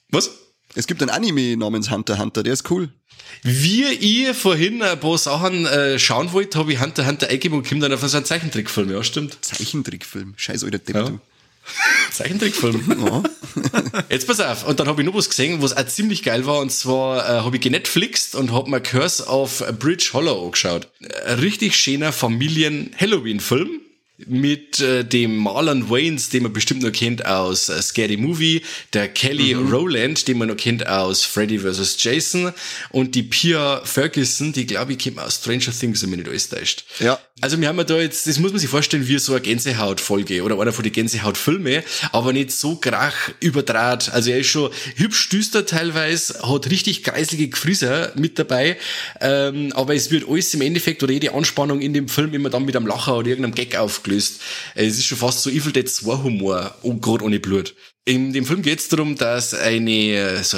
Was? 0.10 0.30
Es 0.75 0.88
gibt 0.88 1.02
einen 1.02 1.12
Anime 1.12 1.56
namens 1.58 1.92
Hunter 1.92 2.18
Hunter, 2.18 2.42
der 2.44 2.54
ist 2.54 2.70
cool. 2.72 2.90
Wie 3.44 3.84
ich 3.86 4.36
vorhin 4.36 4.82
ein 4.82 5.00
paar 5.00 5.18
Sachen 5.18 5.65
äh, 5.65 6.00
schauen 6.00 6.32
wollte, 6.34 6.58
habe 6.60 6.74
ich 6.74 6.80
Hunter 6.82 7.06
Hunter 7.06 7.27
eingegeben 7.27 7.58
und 7.60 7.68
komme 7.68 7.82
dann 7.82 7.94
auf 7.94 8.01
so 8.08 8.18
einen 8.18 8.25
Zeichentrickfilm. 8.25 8.92
Ja, 8.92 9.03
stimmt. 9.03 9.38
Zeichentrickfilm. 9.42 10.34
Scheiß 10.36 10.63
alter 10.63 10.80
Depp, 10.80 10.96
Ja. 10.96 11.03
du. 11.03 11.20
Zeichentrickfilm. 12.12 13.06
Ja. 13.06 13.24
Jetzt 14.10 14.27
pass 14.27 14.39
auf. 14.39 14.68
Und 14.68 14.80
dann 14.80 14.88
habe 14.88 15.01
ich 15.01 15.06
noch 15.08 15.15
was 15.15 15.30
gesehen, 15.30 15.62
was 15.62 15.75
auch 15.77 15.86
ziemlich 15.86 16.24
geil 16.24 16.46
war. 16.46 16.60
Und 16.60 16.72
zwar 16.72 17.24
äh, 17.25 17.42
habe 17.42 17.56
ich 17.56 17.62
genetflixt 17.62 18.36
und 18.36 18.51
habe 18.51 18.70
mir 18.70 18.82
Curse 18.82 19.27
of 19.27 19.63
Bridge 19.80 20.10
Hollow 20.13 20.46
angeschaut. 20.46 20.89
Ein 21.25 21.39
richtig 21.39 21.75
schöner 21.75 22.12
Familien-Halloween-Film 22.12 23.80
mit 24.17 24.79
äh, 24.79 25.03
dem 25.03 25.38
Marlon 25.38 25.89
Waynes, 25.89 26.29
den 26.29 26.43
man 26.43 26.53
bestimmt 26.53 26.84
noch 26.84 26.91
kennt 26.91 27.25
aus 27.25 27.70
äh, 27.70 27.82
Scary 27.82 28.17
Movie, 28.17 28.62
der 28.93 29.08
Kelly 29.08 29.53
Rowland, 29.53 30.27
den 30.27 30.38
man 30.38 30.50
noch 30.50 30.58
kennt 30.58 30.88
aus 30.88 31.24
Freddy 31.24 31.60
vs. 31.60 31.98
Jason 32.00 32.53
und 32.91 33.15
die 33.15 33.24
Pia 33.24 33.82
Ferguson, 33.84 34.53
die 34.53 34.67
glaube 34.67 34.93
ich 34.93 35.03
kommt 35.03 35.20
aus 35.20 35.36
Stranger 35.36 35.72
Things, 35.77 36.03
wenn 36.03 36.12
mich 36.12 36.20
nicht 36.20 36.29
alles 36.29 36.50
täuscht. 36.50 36.86
Ja. 37.00 37.20
Also 37.41 37.60
wir 37.60 37.67
haben 37.67 37.77
ja 37.77 37.84
da 37.84 38.00
jetzt, 38.00 38.27
das 38.27 38.39
muss 38.39 38.51
man 38.51 38.60
sich 38.60 38.70
vorstellen, 38.70 39.08
wie 39.08 39.17
so 39.17 39.34
eine 39.34 39.41
Gänsehautfolge 39.41 40.43
oder 40.43 40.60
einer 40.60 40.72
von 40.72 40.84
den 40.84 40.93
Gänsehautfilme, 40.93 41.84
aber 42.12 42.32
nicht 42.32 42.51
so 42.51 42.75
krach 42.75 43.32
überdraht. 43.39 44.13
Also 44.13 44.29
er 44.29 44.39
ist 44.39 44.48
schon 44.48 44.72
hübsch 44.96 45.29
düster 45.29 45.65
teilweise, 45.65 46.39
hat 46.48 46.70
richtig 46.70 47.03
kreiselige 47.03 47.50
Gefrieser 47.50 48.13
mit 48.15 48.38
dabei, 48.38 48.77
ähm, 49.20 49.74
aber 49.74 49.96
es 49.96 50.12
wird 50.12 50.29
alles 50.29 50.53
im 50.53 50.62
Endeffekt 50.62 51.01
oder 51.01 51.12
jede 51.12 51.34
Anspannung 51.34 51.82
in 51.82 51.93
dem 51.93 52.08
Film 52.08 52.34
immer 52.34 52.51
dann 52.51 52.65
mit 52.65 52.75
einem 52.75 52.88
Lacher 52.88 53.17
oder 53.17 53.29
irgendeinem 53.29 53.55
Gag 53.55 53.75
aufgelöst. 54.03 54.41
Es 54.75 54.98
ist 54.98 55.05
schon 55.05 55.17
fast 55.17 55.41
so 55.41 55.50
Evil 55.50 55.72
Dead 55.72 55.89
2 55.89 56.24
Humor, 56.24 56.75
und 56.81 57.01
gerade 57.01 57.24
ohne 57.24 57.39
Blut. 57.39 57.75
In 58.05 58.33
dem 58.33 58.45
Film 58.45 58.62
geht 58.62 58.79
es 58.79 58.89
darum, 58.89 59.15
dass 59.15 59.53
eine 59.53 60.43
so, 60.43 60.57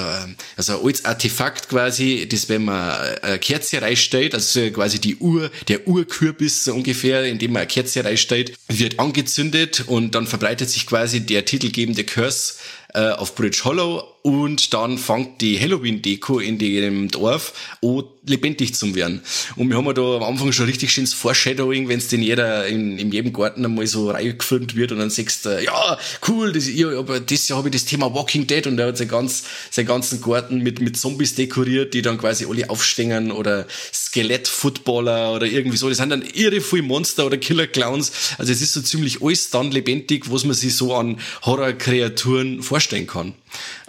also 0.57 0.73
ein 0.73 0.83
altes 0.83 1.05
Artefakt 1.05 1.69
quasi, 1.69 2.27
das 2.27 2.49
wenn 2.49 2.65
man 2.65 2.91
eine 3.21 3.37
Kerze 3.37 3.83
reinstellt, 3.83 4.33
also 4.33 4.71
quasi 4.71 4.99
die 4.99 5.17
Ur, 5.17 5.51
der 5.67 5.87
Urkürbis 5.87 6.67
ungefähr, 6.67 7.23
in 7.25 7.37
dem 7.37 7.53
man 7.53 7.61
eine 7.61 7.67
Kerze 7.67 8.03
reinstellt, 8.03 8.57
wird 8.67 8.99
angezündet 8.99 9.83
und 9.85 10.15
dann 10.15 10.25
verbreitet 10.25 10.71
sich 10.71 10.87
quasi 10.87 11.19
der 11.19 11.45
titelgebende 11.45 12.03
Curse 12.03 12.55
äh, 12.95 13.09
auf 13.11 13.35
Bridge 13.35 13.61
Hollow 13.63 14.14
und 14.25 14.73
dann 14.73 14.97
fängt 14.97 15.39
die 15.41 15.59
Halloween-Deko 15.59 16.39
in 16.39 16.57
dem 16.57 17.09
Dorf 17.09 17.53
an, 17.83 18.05
lebendig 18.25 18.73
zu 18.73 18.95
werden. 18.95 19.21
Und 19.55 19.69
wir 19.69 19.77
haben 19.77 19.85
ja 19.85 19.93
da 19.93 20.15
am 20.15 20.23
Anfang 20.23 20.51
schon 20.51 20.65
richtig 20.65 20.91
schönes 20.91 21.13
Foreshadowing, 21.13 21.87
wenn 21.89 21.99
es 21.99 22.11
in 22.11 22.23
jeder, 22.23 22.65
in, 22.65 22.97
in 22.97 23.11
jedem 23.11 23.31
Garten 23.31 23.63
einmal 23.63 23.85
so 23.85 24.09
reingefilmt 24.09 24.75
wird 24.75 24.91
und 24.91 24.97
dann 24.97 25.11
sagst 25.11 25.45
du, 25.45 25.63
ja, 25.63 25.99
cool, 26.27 26.51
das, 26.51 26.65
ich, 26.65 26.83
aber 26.83 27.19
das 27.19 27.47
Jahr 27.47 27.59
habe 27.59 27.69
ich 27.69 27.73
das 27.73 27.85
Thema 27.85 28.15
Walking 28.15 28.47
Dead 28.47 28.65
und 28.65 28.79
er 28.79 28.87
hat 28.87 28.97
sein 28.97 29.09
ganz, 29.09 29.43
seinen 29.69 29.85
ganzen 29.85 30.19
Garten 30.21 30.57
mit, 30.57 30.81
mit 30.81 30.97
Zombies 30.97 31.35
dekoriert, 31.35 31.93
die 31.93 32.01
dann 32.01 32.17
quasi 32.17 32.47
alle 32.49 32.67
aufstehen 32.67 33.31
oder 33.31 33.67
Skelett-Footballer 33.93 35.35
oder 35.35 35.45
irgendwie 35.45 35.77
so. 35.77 35.87
Das 35.87 35.99
sind 35.99 36.09
dann 36.09 36.23
irre 36.33 36.61
viel 36.61 36.81
Monster 36.81 37.27
oder 37.27 37.37
Killer-Clowns. 37.37 38.11
Also 38.39 38.51
es 38.51 38.63
ist 38.63 38.73
so 38.73 38.81
ziemlich 38.81 39.21
alles 39.21 39.51
dann 39.51 39.69
lebendig, 39.69 40.31
was 40.31 40.45
man 40.45 40.55
sich 40.55 40.75
so 40.75 40.95
an 40.95 41.19
Horror-Kreaturen 41.43 42.63
vorstellen 42.63 43.05
kann. 43.05 43.35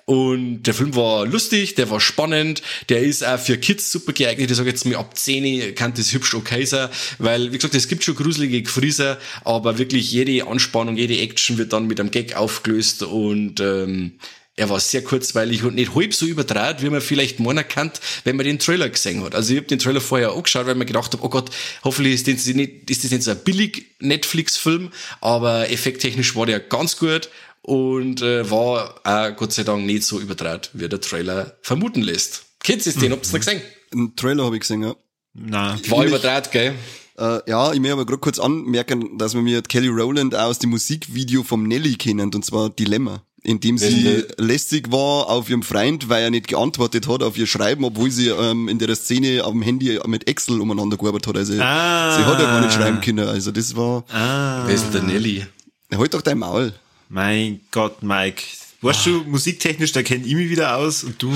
Und 0.07 0.63
der 0.63 0.73
Film 0.73 0.95
war 0.95 1.27
lustig, 1.27 1.75
der 1.75 1.91
war 1.91 2.01
spannend, 2.01 2.63
der 2.89 3.03
ist 3.03 3.27
auch 3.27 3.41
für 3.41 3.59
Kids 3.59 3.91
super 3.91 4.13
geeignet. 4.13 4.49
Ich 4.49 4.57
sage 4.57 4.71
jetzt 4.71 4.87
mal 4.87 4.95
ab 4.95 5.19
10 5.19 5.75
kann 5.75 5.95
das 5.95 6.13
hübsch 6.13 6.33
okay 6.35 6.65
sein, 6.65 6.91
weil, 7.19 7.51
wie 7.53 7.57
gesagt, 7.57 7.75
es 7.75 7.89
gibt 7.89 8.05
schon 8.05 8.15
gruselige 8.15 8.63
Gefrieser, 8.63 9.19
aber 9.43 9.79
wirklich 9.79 10.13
jede 10.13 10.47
Anspannung, 10.47 10.97
jede 10.97 11.19
Action 11.19 11.59
wird 11.59 11.73
dann 11.73 11.89
mit 11.89 11.99
einem 11.99 12.13
Gag 12.13 12.37
aufgelöst 12.37 13.03
und 13.03 13.59
ähm, 13.59 14.13
er 14.55 14.71
war 14.71 14.81
sehr 14.81 15.03
kurzweilig 15.03 15.65
und 15.65 15.75
nicht 15.75 15.95
halb 15.95 16.15
so 16.15 16.25
überdraht, 16.25 16.83
wie 16.83 16.89
man 16.89 17.01
vielleicht 17.01 17.41
morgen 17.41 17.59
erkannt, 17.59 18.01
wenn 18.25 18.37
man 18.37 18.47
den 18.47 18.59
Trailer 18.59 18.89
gesehen 18.89 19.23
hat. 19.23 19.35
Also 19.35 19.53
ich 19.53 19.59
habe 19.59 19.67
den 19.67 19.79
Trailer 19.79 20.01
vorher 20.01 20.33
angeschaut, 20.33 20.67
weil 20.67 20.77
man 20.77 20.87
gedacht 20.87 21.13
habe, 21.13 21.25
oh 21.25 21.29
Gott, 21.29 21.51
hoffentlich 21.85 22.15
ist 22.15 22.29
das 22.29 22.47
nicht, 22.55 22.89
ist 22.89 23.05
das 23.05 23.11
nicht 23.11 23.23
so 23.25 23.33
ein 23.33 23.39
billig 23.45 23.87
Netflix-Film, 23.99 24.93
aber 25.21 25.71
effekttechnisch 25.71 26.37
war 26.37 26.47
der 26.47 26.61
ganz 26.61 26.97
gut 26.97 27.29
und 27.67 28.23
äh, 28.23 28.49
war 28.51 28.95
auch 29.05 29.37
Gott 29.37 29.53
sei 29.53 29.65
Dank 29.65 29.85
nicht 29.85 30.05
so 30.05 30.21
überdraht, 30.21 30.71
wie 30.73 30.89
der 30.89 31.01
Trailer 31.01 31.57
vermuten 31.63 32.01
lässt. 32.03 32.45
Kennst 32.63 32.87
du 32.87 32.91
den? 32.93 33.13
Habt 33.13 33.27
ihr 33.27 33.33
noch 33.33 33.45
gesehen? 33.45 33.61
Einen 33.93 34.17
Trailer 34.17 34.45
habe 34.45 34.57
ich 34.57 34.61
gesehen, 34.61 34.83
ja. 34.83 34.95
Na, 35.35 35.77
War 35.89 36.05
überdraht, 36.07 36.51
gell? 36.53 36.75
Äh, 37.19 37.39
ja, 37.51 37.73
ich 37.73 37.81
möchte 37.81 37.93
aber 37.95 38.07
gerade 38.07 38.19
kurz 38.19 38.39
anmerken, 38.39 39.19
dass 39.19 39.35
wir 39.35 39.43
mir 39.43 39.63
Kelly 39.63 39.89
Rowland 39.89 40.35
aus 40.35 40.59
dem 40.59 40.71
Musikvideo 40.71 41.43
vom 41.43 41.65
Nelly 41.65 41.95
kennen, 41.97 42.33
und 42.35 42.45
zwar 42.45 42.71
Dilemma. 42.71 43.23
In 43.43 43.61
dem 43.61 43.79
sie 43.79 44.05
Welche? 44.05 44.29
lästig 44.39 44.91
war 44.91 45.29
auf 45.29 45.49
ihrem 45.51 45.63
Freund, 45.63 46.09
weil 46.09 46.25
er 46.25 46.31
nicht 46.31 46.49
geantwortet 46.49 47.07
hat 47.07 47.23
auf 47.23 47.39
ihr 47.39 47.47
Schreiben, 47.47 47.85
obwohl 47.85 48.11
sie 48.11 48.29
ähm, 48.29 48.69
in 48.69 48.79
der 48.79 48.95
Szene 48.97 49.45
auf 49.45 49.53
dem 49.53 49.63
Handy 49.63 49.99
mit 50.07 50.27
Excel 50.29 50.61
umeinander 50.61 50.97
gearbeitet 50.97 51.29
hat. 51.29 51.37
Also 51.37 51.53
Ah. 51.61 52.17
sie 52.17 52.25
hat 52.25 52.41
ja 52.41 52.47
gar 52.47 52.61
nicht 52.61 52.73
schreiben 52.73 53.01
können. 53.01 53.29
Also 53.29 53.53
das 53.53 53.77
war, 53.77 54.05
ah, 54.13 54.65
Wer 54.67 54.75
ist 54.75 54.85
denn 54.85 54.93
der 54.93 55.03
Nelly? 55.03 55.47
halt 55.95 56.15
doch 56.15 56.23
dein 56.23 56.39
Maul. 56.39 56.73
Mein 57.09 57.61
Gott, 57.71 58.03
Mike. 58.03 58.43
Weißt 58.83 59.07
du, 59.07 59.25
musiktechnisch, 59.25 59.93
da 59.93 60.03
kenne 60.03 60.27
ich 60.27 60.35
mich 60.35 60.51
wieder 60.51 60.77
aus 60.77 61.03
und 61.03 61.21
du, 61.21 61.35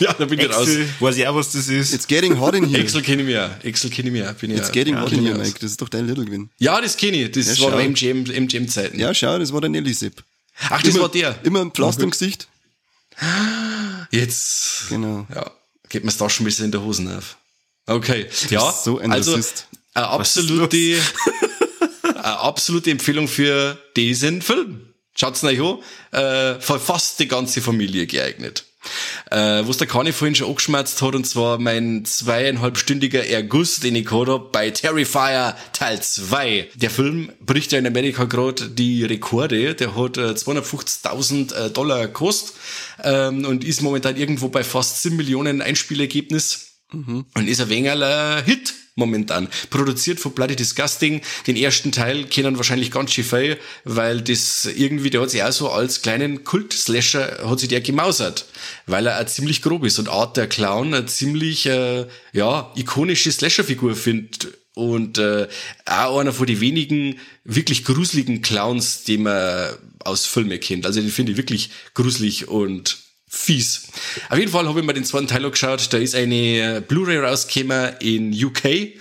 Ja, 0.00 0.12
da 0.12 0.24
bin 0.24 0.38
ich 0.40 0.50
raus. 0.50 0.68
Weiß 1.00 1.16
ich 1.16 1.26
auch, 1.26 1.34
was 1.36 1.52
das 1.52 1.68
ist. 1.68 1.94
It's 1.94 2.06
getting 2.06 2.38
hot 2.40 2.54
in 2.54 2.66
here. 2.68 2.82
Excel 2.82 3.02
kenne 3.02 3.22
ich 3.22 3.28
mir 3.28 3.46
auch. 3.46 3.64
Excel 3.64 3.88
kenne 3.90 4.08
ich 4.08 4.12
mir 4.14 4.28
auch. 4.30 4.34
Bin 4.34 4.50
ich 4.50 4.58
It's 4.58 4.68
auch- 4.68 4.72
getting 4.72 4.94
ja, 4.96 5.02
hot 5.02 5.12
in 5.12 5.24
here. 5.24 5.38
Mike. 5.38 5.58
Das 5.60 5.70
ist 5.70 5.80
doch 5.80 5.88
dein 5.88 6.06
Little 6.08 6.24
Gewinn. 6.24 6.50
Ja, 6.58 6.80
das 6.80 6.96
kenne 6.96 7.22
ich. 7.22 7.30
Das 7.30 7.56
Ja, 7.58 7.72
war 7.72 7.80
MGM, 7.80 8.24
MGM-Zeiten. 8.26 8.98
Ja, 8.98 9.14
schau, 9.14 9.38
das 9.38 9.52
war 9.52 9.60
der 9.60 9.70
Nelly-Sip. 9.70 10.22
Ach, 10.68 10.82
das 10.82 10.92
immer, 10.94 11.02
war 11.04 11.08
der. 11.10 11.38
Immer 11.44 11.60
ein 11.60 11.70
Pflaster 11.70 12.02
im 12.02 12.10
Gesicht. 12.10 12.48
Jetzt. 14.10 14.86
Genau. 14.88 15.26
Ja, 15.34 15.50
geht 15.88 16.04
mir's 16.04 16.16
da 16.16 16.28
schon 16.28 16.44
ein 16.44 16.46
bisschen 16.46 16.66
in 16.66 16.72
der 16.72 16.82
Hosen 16.82 17.14
auf. 17.16 17.36
Okay, 17.86 18.26
ja, 18.50 18.64
bist 18.70 18.84
so 18.84 18.98
ein 18.98 19.10
also 19.12 19.32
Rassist. 19.34 19.66
eine 19.94 20.08
absolute, 20.08 21.00
eine 22.14 22.14
absolute 22.40 22.90
Empfehlung 22.90 23.28
für 23.28 23.78
diesen 23.96 24.42
Film. 24.42 24.91
Schaut's 25.14 25.44
euch 25.44 25.60
an, 25.60 25.78
äh, 26.12 26.60
für 26.60 26.80
fast 26.80 27.20
die 27.20 27.28
ganze 27.28 27.60
Familie 27.60 28.06
geeignet. 28.06 28.64
Äh, 29.30 29.66
was 29.66 29.76
der 29.76 29.86
Kani 29.86 30.12
vorhin 30.12 30.34
schon 30.34 30.48
angeschmerzt 30.48 31.00
hat, 31.02 31.14
und 31.14 31.24
zwar 31.24 31.58
mein 31.58 32.04
zweieinhalbstündiger 32.04 33.24
Erguss, 33.24 33.80
den 33.80 33.94
ich 33.94 34.06
gehabt 34.06 34.28
hab 34.28 34.52
bei 34.52 34.70
Terrifier 34.70 35.56
Teil 35.72 36.02
2. 36.02 36.70
Der 36.74 36.90
Film 36.90 37.30
bricht 37.40 37.72
ja 37.72 37.78
in 37.78 37.86
Amerika 37.86 38.24
gerade 38.24 38.70
die 38.70 39.04
Rekorde. 39.04 39.74
Der 39.74 39.94
hat 39.94 40.16
äh, 40.16 40.32
250.000 40.32 41.54
äh, 41.54 41.70
Dollar 41.70 42.08
gekostet 42.08 42.54
ähm, 43.04 43.44
und 43.44 43.64
ist 43.64 43.82
momentan 43.82 44.16
irgendwo 44.16 44.48
bei 44.48 44.64
fast 44.64 45.02
7 45.02 45.16
Millionen 45.16 45.62
Einspielergebnis. 45.62 46.68
Und 46.92 47.48
ist 47.48 47.60
ein 47.60 47.70
wenig 47.70 47.90
ein 47.90 48.44
Hit 48.44 48.74
momentan. 48.94 49.48
Produziert 49.70 50.20
von 50.20 50.32
Bloody 50.32 50.56
Disgusting. 50.56 51.22
Den 51.46 51.56
ersten 51.56 51.92
Teil 51.92 52.24
kennen 52.24 52.56
wahrscheinlich 52.56 52.90
ganz 52.90 53.12
schön 53.12 53.24
viel, 53.24 53.58
weil 53.84 54.20
das 54.20 54.66
irgendwie, 54.66 55.10
der 55.10 55.22
hat 55.22 55.30
sich 55.30 55.42
auch 55.42 55.52
so 55.52 55.70
als 55.70 56.02
kleinen 56.02 56.44
Kult-Slasher, 56.44 57.48
hat 57.48 57.60
sich 57.60 57.68
der 57.68 57.80
gemausert. 57.80 58.46
Weil 58.86 59.06
er 59.06 59.20
auch 59.20 59.26
ziemlich 59.26 59.62
grob 59.62 59.84
ist 59.84 59.98
und 59.98 60.08
Art 60.08 60.36
der 60.36 60.46
Clown 60.46 60.94
eine 60.94 61.06
ziemlich, 61.06 61.66
äh, 61.66 62.06
ja, 62.32 62.72
ikonische 62.76 63.32
Slasher-Figur 63.32 63.94
findet. 63.94 64.48
Und 64.74 65.18
äh, 65.18 65.48
auch 65.84 66.18
einer 66.18 66.32
von 66.32 66.46
den 66.46 66.60
wenigen 66.60 67.18
wirklich 67.44 67.84
gruseligen 67.84 68.40
Clowns, 68.40 69.04
die 69.04 69.18
man 69.18 69.76
aus 69.98 70.26
Filmen 70.26 70.58
kennt. 70.60 70.86
Also 70.86 71.00
den 71.00 71.10
finde 71.10 71.32
ich 71.32 71.38
wirklich 71.38 71.70
gruselig 71.94 72.48
und 72.48 73.01
fies. 73.32 73.84
Auf 74.28 74.38
jeden 74.38 74.52
Fall 74.52 74.68
habe 74.68 74.80
ich 74.80 74.86
mir 74.86 74.92
den 74.92 75.04
zweiten 75.04 75.26
Teil 75.26 75.44
angeschaut. 75.44 75.92
Da 75.92 75.98
ist 75.98 76.14
eine 76.14 76.82
Blu-ray 76.86 77.18
rausgekommen 77.18 77.94
in 78.00 78.32
UK 78.32 78.92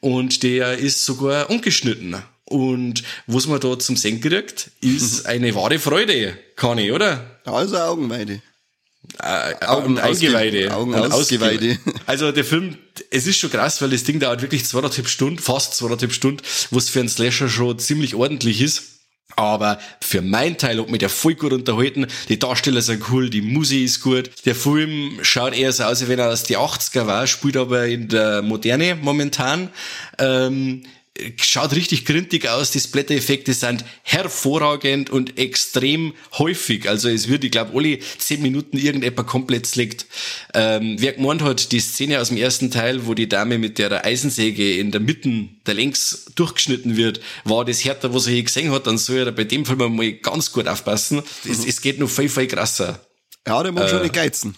und 0.00 0.42
der 0.42 0.78
ist 0.78 1.04
sogar 1.04 1.50
ungeschnitten. 1.50 2.16
Und 2.44 3.02
was 3.26 3.46
man 3.46 3.60
da 3.60 3.78
zum 3.78 3.96
Sehen 3.96 4.20
kriegt, 4.20 4.70
ist 4.80 5.26
eine 5.26 5.54
wahre 5.54 5.78
Freude, 5.78 6.38
Conny, 6.56 6.92
oder? 6.92 7.40
Also 7.44 7.76
Augenweide. 7.76 8.40
Äh, 9.18 9.66
Augen 9.66 9.98
Eingeweide. 9.98 10.72
Augen 10.72 10.94
ausgeweide. 10.94 11.78
Also 12.06 12.30
der 12.30 12.44
Film, 12.44 12.76
es 13.10 13.26
ist 13.26 13.38
schon 13.38 13.50
krass, 13.50 13.82
weil 13.82 13.90
das 13.90 14.04
Ding 14.04 14.20
dauert 14.20 14.42
wirklich 14.42 14.64
zweieinhalb 14.64 15.08
Stunden, 15.08 15.38
fast 15.38 15.74
zweieinhalb 15.74 16.12
Stunden, 16.12 16.42
was 16.70 16.88
für 16.88 17.00
einen 17.00 17.08
Slasher 17.08 17.48
schon 17.48 17.78
ziemlich 17.78 18.14
ordentlich 18.14 18.60
ist. 18.60 18.91
Aber 19.36 19.78
für 20.00 20.22
meinen 20.22 20.58
Teil 20.58 20.78
hat 20.80 20.88
mich 20.90 20.98
der 20.98 21.08
voll 21.08 21.34
gut 21.34 21.52
unterhalten. 21.52 22.06
Die 22.28 22.38
Darsteller 22.38 22.82
sind 22.82 23.02
cool, 23.10 23.30
die 23.30 23.42
Musik 23.42 23.84
ist 23.84 24.00
gut. 24.02 24.30
Der 24.44 24.54
Film 24.54 25.18
schaut 25.22 25.54
eher 25.54 25.72
so 25.72 25.84
aus, 25.84 26.02
als 26.02 26.08
wenn 26.08 26.18
er 26.18 26.30
aus 26.30 26.42
die 26.44 26.58
80er 26.58 27.06
war, 27.06 27.26
spielt 27.26 27.56
aber 27.56 27.86
in 27.86 28.08
der 28.08 28.42
Moderne 28.42 28.96
momentan. 29.00 29.70
Ähm, 30.18 30.82
schaut 31.36 31.74
richtig 31.74 32.04
gründig 32.06 32.48
aus. 32.48 32.70
Die 32.70 32.80
Splatter-Effekte 32.80 33.52
sind 33.52 33.84
hervorragend 34.02 35.10
und 35.10 35.38
extrem 35.38 36.14
häufig. 36.38 36.88
Also 36.88 37.08
es 37.08 37.28
wird, 37.28 37.44
ich 37.44 37.50
glaube, 37.50 37.76
alle 37.76 37.98
zehn 38.18 38.40
Minuten 38.42 38.78
irgendetwas 38.78 39.26
komplett 39.26 39.66
slickt. 39.66 40.06
Ähm, 40.54 40.96
wer 40.98 41.12
gemeint 41.12 41.42
hat, 41.42 41.72
die 41.72 41.80
Szene 41.80 42.20
aus 42.20 42.28
dem 42.28 42.38
ersten 42.38 42.70
Teil, 42.70 43.06
wo 43.06 43.14
die 43.14 43.28
Dame 43.28 43.58
mit 43.58 43.78
der 43.78 44.04
Eisensäge 44.04 44.76
in 44.78 44.90
der 44.90 45.00
Mitte 45.00 45.22
der 45.66 45.74
Längs 45.74 46.26
durchgeschnitten 46.34 46.96
wird, 46.96 47.20
war 47.44 47.64
das 47.64 47.84
härter, 47.84 48.14
was 48.14 48.26
er 48.26 48.32
je 48.34 48.42
gesehen 48.42 48.70
hat, 48.72 48.86
dann 48.86 48.98
soll 48.98 49.18
er 49.18 49.32
bei 49.32 49.44
dem 49.44 49.66
Film 49.66 49.94
mal 49.96 50.12
ganz 50.14 50.50
gut 50.52 50.66
aufpassen. 50.66 51.22
Es, 51.48 51.64
es 51.66 51.80
geht 51.80 51.98
noch 52.00 52.08
viel, 52.10 52.28
viel 52.28 52.46
krasser. 52.46 53.04
Ja, 53.46 53.62
der 53.62 53.72
mag 53.72 53.84
Äh. 53.84 53.88
schon 53.90 54.02
nicht 54.02 54.14
geizen. 54.14 54.54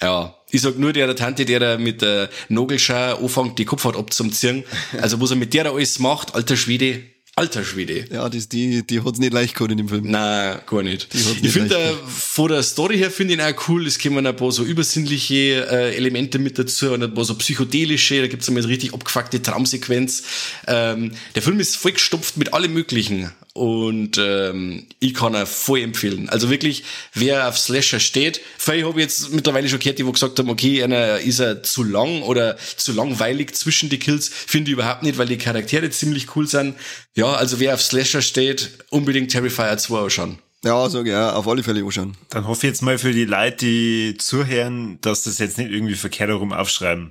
Ja, 0.00 0.34
ich 0.50 0.62
sag 0.62 0.78
nur 0.78 0.92
der 0.92 1.14
Tante, 1.16 1.44
der 1.44 1.60
da 1.60 1.78
mit 1.78 2.02
der 2.02 2.30
Nagelschau 2.48 3.16
anfängt, 3.16 3.58
die 3.58 3.64
Kopfhaut 3.64 3.96
abzuziehen. 3.96 4.64
Also 5.00 5.20
was 5.20 5.30
er 5.30 5.36
mit 5.36 5.54
der 5.54 5.64
da 5.64 5.72
alles 5.72 5.98
macht, 5.98 6.34
alter 6.34 6.56
Schwede, 6.56 7.02
alter 7.38 7.64
Schwede. 7.64 8.04
Ja, 8.10 8.28
das, 8.28 8.48
die, 8.48 8.84
die 8.86 9.02
hat's 9.02 9.18
nicht 9.18 9.32
leicht 9.32 9.54
gehabt 9.54 9.70
in 9.70 9.78
dem 9.78 9.88
Film. 9.88 10.04
Na, 10.08 10.56
gar 10.66 10.82
nicht. 10.82 11.12
Die 11.12 11.18
hat's 11.18 11.36
Ich 11.36 11.42
nicht 11.42 11.52
finde, 11.52 11.76
äh, 11.76 11.94
von 12.06 12.48
der 12.48 12.62
Story 12.62 12.98
her 12.98 13.10
finde 13.10 13.34
ich 13.34 13.40
ihn 13.40 13.44
auch 13.44 13.68
cool. 13.68 13.86
Es 13.86 13.98
kommen 13.98 14.26
ein 14.26 14.36
paar 14.36 14.50
so 14.50 14.64
übersinnliche 14.64 15.66
äh, 15.70 15.96
Elemente 15.96 16.38
mit 16.38 16.58
dazu 16.58 16.90
und 16.92 17.02
ein 17.02 17.14
paar 17.14 17.24
so 17.24 17.34
psychedelische. 17.36 18.20
Da 18.20 18.26
gibt's 18.26 18.48
einmal 18.48 18.62
so 18.62 18.68
richtig 18.68 18.92
abgefuckte 18.92 19.40
Traumsequenz. 19.40 20.24
Ähm, 20.66 21.12
der 21.34 21.42
Film 21.42 21.60
ist 21.60 21.76
voll 21.76 21.92
gestopft 21.92 22.36
mit 22.36 22.52
allem 22.52 22.72
Möglichen. 22.72 23.30
Und 23.58 24.18
ähm, 24.18 24.86
ich 25.00 25.14
kann 25.14 25.34
ihn 25.34 25.44
voll 25.44 25.80
empfehlen. 25.80 26.28
Also 26.28 26.48
wirklich, 26.48 26.84
wer 27.12 27.48
auf 27.48 27.58
Slasher 27.58 27.98
steht, 27.98 28.40
vielleicht 28.56 28.84
habe 28.84 29.00
ich 29.00 29.04
jetzt 29.04 29.32
mittlerweile 29.32 29.68
schon 29.68 29.80
gehört, 29.80 29.98
die 29.98 30.06
wo 30.06 30.12
gesagt 30.12 30.38
haben, 30.38 30.48
okay, 30.48 30.80
einer 30.84 31.18
ist 31.18 31.40
er 31.40 31.64
zu 31.64 31.82
lang 31.82 32.22
oder 32.22 32.56
zu 32.76 32.92
langweilig 32.92 33.56
zwischen 33.56 33.88
die 33.88 33.98
Kills. 33.98 34.28
Finde 34.28 34.70
ich 34.70 34.74
überhaupt 34.74 35.02
nicht, 35.02 35.18
weil 35.18 35.26
die 35.26 35.38
Charaktere 35.38 35.90
ziemlich 35.90 36.36
cool 36.36 36.46
sind. 36.46 36.76
Ja, 37.16 37.32
also 37.32 37.58
wer 37.58 37.74
auf 37.74 37.82
Slasher 37.82 38.22
steht, 38.22 38.70
unbedingt 38.90 39.32
Terrifier 39.32 39.76
2 39.76 39.98
anschauen. 39.98 40.38
Ja, 40.64 40.88
sag 40.88 41.06
ich, 41.06 41.12
ja, 41.12 41.32
auf 41.32 41.48
alle 41.48 41.64
Fälle 41.64 41.84
anschauen. 41.84 42.16
Dann 42.30 42.46
hoffe 42.46 42.66
ich 42.66 42.70
jetzt 42.70 42.82
mal 42.82 42.98
für 42.98 43.12
die 43.12 43.24
Leute, 43.24 43.56
die 43.56 44.14
zuhören, 44.18 45.00
dass 45.00 45.24
das 45.24 45.38
jetzt 45.38 45.58
nicht 45.58 45.72
irgendwie 45.72 45.94
verkehrt 45.94 46.30
herum 46.30 46.52
aufschreiben. 46.52 47.10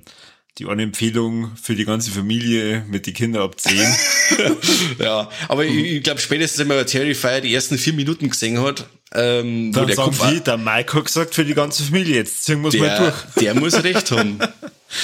Die 0.58 0.66
eine 0.66 0.82
Empfehlung 0.82 1.52
für 1.60 1.76
die 1.76 1.84
ganze 1.84 2.10
Familie 2.10 2.84
mit 2.88 3.06
die 3.06 3.12
Kinder 3.12 3.42
ab 3.42 3.60
10. 3.60 3.78
Ja, 4.98 5.30
aber 5.48 5.64
ich, 5.64 5.74
ich 5.74 6.02
glaube, 6.02 6.20
spätestens 6.20 6.58
wenn 6.58 6.68
man 6.68 6.84
Terrifier 6.86 7.40
die 7.40 7.54
ersten 7.54 7.78
vier 7.78 7.92
Minuten 7.92 8.28
gesehen 8.28 8.60
hat, 8.60 8.86
Ähm, 9.14 9.74
wo 9.74 9.78
Dann 9.78 9.86
der 9.86 9.96
sagen 9.96 10.16
Kopf, 10.16 10.28
die, 10.30 10.40
der 10.40 10.58
Mike 10.58 10.92
hat 10.92 11.04
gesagt, 11.06 11.34
für 11.34 11.44
die 11.44 11.54
ganze 11.54 11.82
Familie, 11.82 12.16
jetzt 12.16 12.44
ziehen 12.44 12.60
wir 12.60 12.68
es 12.68 12.76
mal 12.76 12.98
durch. 12.98 13.42
der 13.42 13.54
muss 13.54 13.74
recht 13.84 14.10
haben. 14.10 14.38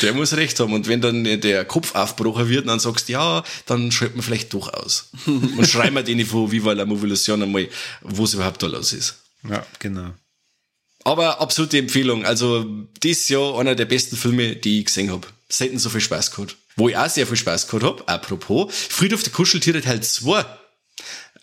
Der 0.02 0.12
muss 0.12 0.34
recht 0.34 0.61
haben. 0.61 0.73
Und 0.75 0.88
wenn 0.88 1.00
dann 1.00 1.25
der 1.25 1.64
Kopf 1.64 1.94
aufgebrochen 1.94 2.49
wird, 2.49 2.68
dann 2.68 2.80
sagst 2.80 3.08
du, 3.08 3.12
ja, 3.12 3.42
dann 3.66 3.92
schalten 3.92 4.16
wir 4.16 4.23
vielleicht 4.23 4.52
doch 4.52 4.73
aus. 4.73 5.11
Und 5.26 5.66
schreiben 5.66 5.96
wir 5.96 6.02
denen 6.02 6.26
von 6.26 6.50
Viva 6.50 6.73
la 6.73 6.84
Movolution 6.84 7.42
einmal, 7.42 7.68
wo 8.02 8.25
es 8.25 8.34
überhaupt 8.34 8.62
da 8.62 8.66
los 8.66 8.92
ist. 8.92 9.23
Ja, 9.49 9.64
genau. 9.78 10.11
Aber 11.04 11.40
absolute 11.40 11.78
Empfehlung. 11.78 12.25
Also, 12.25 12.64
dieses 13.02 13.28
Jahr 13.28 13.58
einer 13.58 13.75
der 13.75 13.84
besten 13.84 14.16
Filme, 14.16 14.56
die 14.56 14.80
ich 14.80 14.87
gesehen 14.87 15.11
habe. 15.11 15.26
Selten 15.48 15.78
so 15.78 15.90
viel 15.90 16.00
Spaß 16.00 16.30
gehabt. 16.30 16.56
Wo 16.76 16.88
ich 16.88 16.96
auch 16.96 17.08
sehr 17.08 17.26
viel 17.26 17.36
Spaß 17.36 17.68
gehabt 17.68 17.84
habe, 17.84 18.08
apropos, 18.08 18.72
Friedhof 18.72 19.22
der 19.22 19.32
Kuscheltiere 19.32 19.80
Teil 19.80 20.02
2 20.02 20.44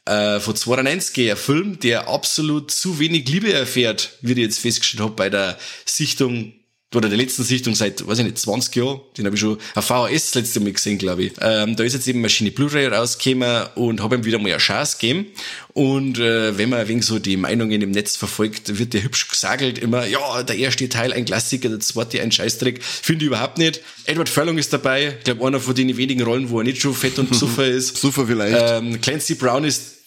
äh, 0.06 0.40
von 0.40 0.56
92, 0.56 1.32
ein 1.32 1.38
Film, 1.38 1.80
der 1.80 2.08
absolut 2.08 2.72
zu 2.72 3.00
wenig 3.00 3.28
Liebe 3.30 3.54
erfährt, 3.54 4.18
wie 4.22 4.34
ich 4.34 4.38
jetzt 4.40 4.60
festgestellt 4.60 5.04
habe 5.04 5.16
bei 5.16 5.30
der 5.30 5.58
Sichtung 5.86 6.54
oder 6.94 7.08
der 7.08 7.18
letzten 7.18 7.44
Sichtung 7.44 7.74
seit, 7.74 8.06
weiß 8.06 8.20
ich 8.20 8.26
nicht, 8.26 8.38
20 8.38 8.76
Jahren. 8.76 9.00
Den 9.18 9.26
habe 9.26 9.36
ich 9.36 9.40
schon 9.40 9.58
auf 9.76 9.86
VHS 9.86 10.32
das 10.32 10.36
letzte 10.36 10.60
Mal 10.60 10.74
gesehen, 10.74 10.98
glaube 10.98 11.24
ich. 11.24 11.34
Ähm, 11.40 11.76
da 11.76 11.84
ist 11.84 11.94
jetzt 11.94 12.08
eben 12.08 12.20
Maschine 12.20 12.52
Blu-ray 12.52 12.88
rausgekommen 12.88 13.68
und 13.76 14.02
habe 14.02 14.16
ihm 14.16 14.26
wieder 14.26 14.40
mal 14.40 14.50
eine 14.50 14.58
Chance 14.58 14.98
gegeben. 15.00 15.28
Und 15.74 16.20
äh, 16.20 16.58
wenn 16.58 16.70
man 16.70 16.86
wenig 16.90 17.06
so 17.06 17.18
die 17.18 17.38
Meinungen 17.38 17.82
im 17.82 17.92
Netz 17.92 18.18
verfolgt, 18.18 18.78
wird 18.78 18.94
der 18.94 19.04
hübsch 19.04 19.30
gesagelt 19.30 19.78
immer, 19.78 20.06
ja, 20.06 20.44
der 20.44 20.58
erste 20.58 20.90
Teil 20.90 21.14
ein 21.14 21.24
Klassiker, 21.24 21.70
der 21.70 21.80
zweite 21.80 22.22
ein 22.22 22.32
Scheißdreck. 22.32 22.84
Finde 22.84 23.24
ich 23.24 23.28
überhaupt 23.28 23.58
nicht. 23.58 23.80
Edward 24.06 24.28
Furlong 24.28 24.58
ist 24.58 24.74
dabei. 24.74 25.16
Ich 25.18 25.24
glaube, 25.24 25.48
einer 25.48 25.62
von 25.62 25.74
den 25.74 25.96
wenigen 25.96 26.24
Rollen, 26.24 26.50
wo 26.50 26.60
er 26.60 26.66
nicht 26.66 26.82
schon 26.82 26.94
fett 26.94 27.18
und 27.20 27.30
besoffen 27.30 27.66
ist. 27.66 27.96
Super 27.96 28.28
vielleicht. 28.28 28.58
Ähm, 28.60 29.00
Clancy 29.00 29.36
Brown 29.36 29.64
ist 29.64 30.02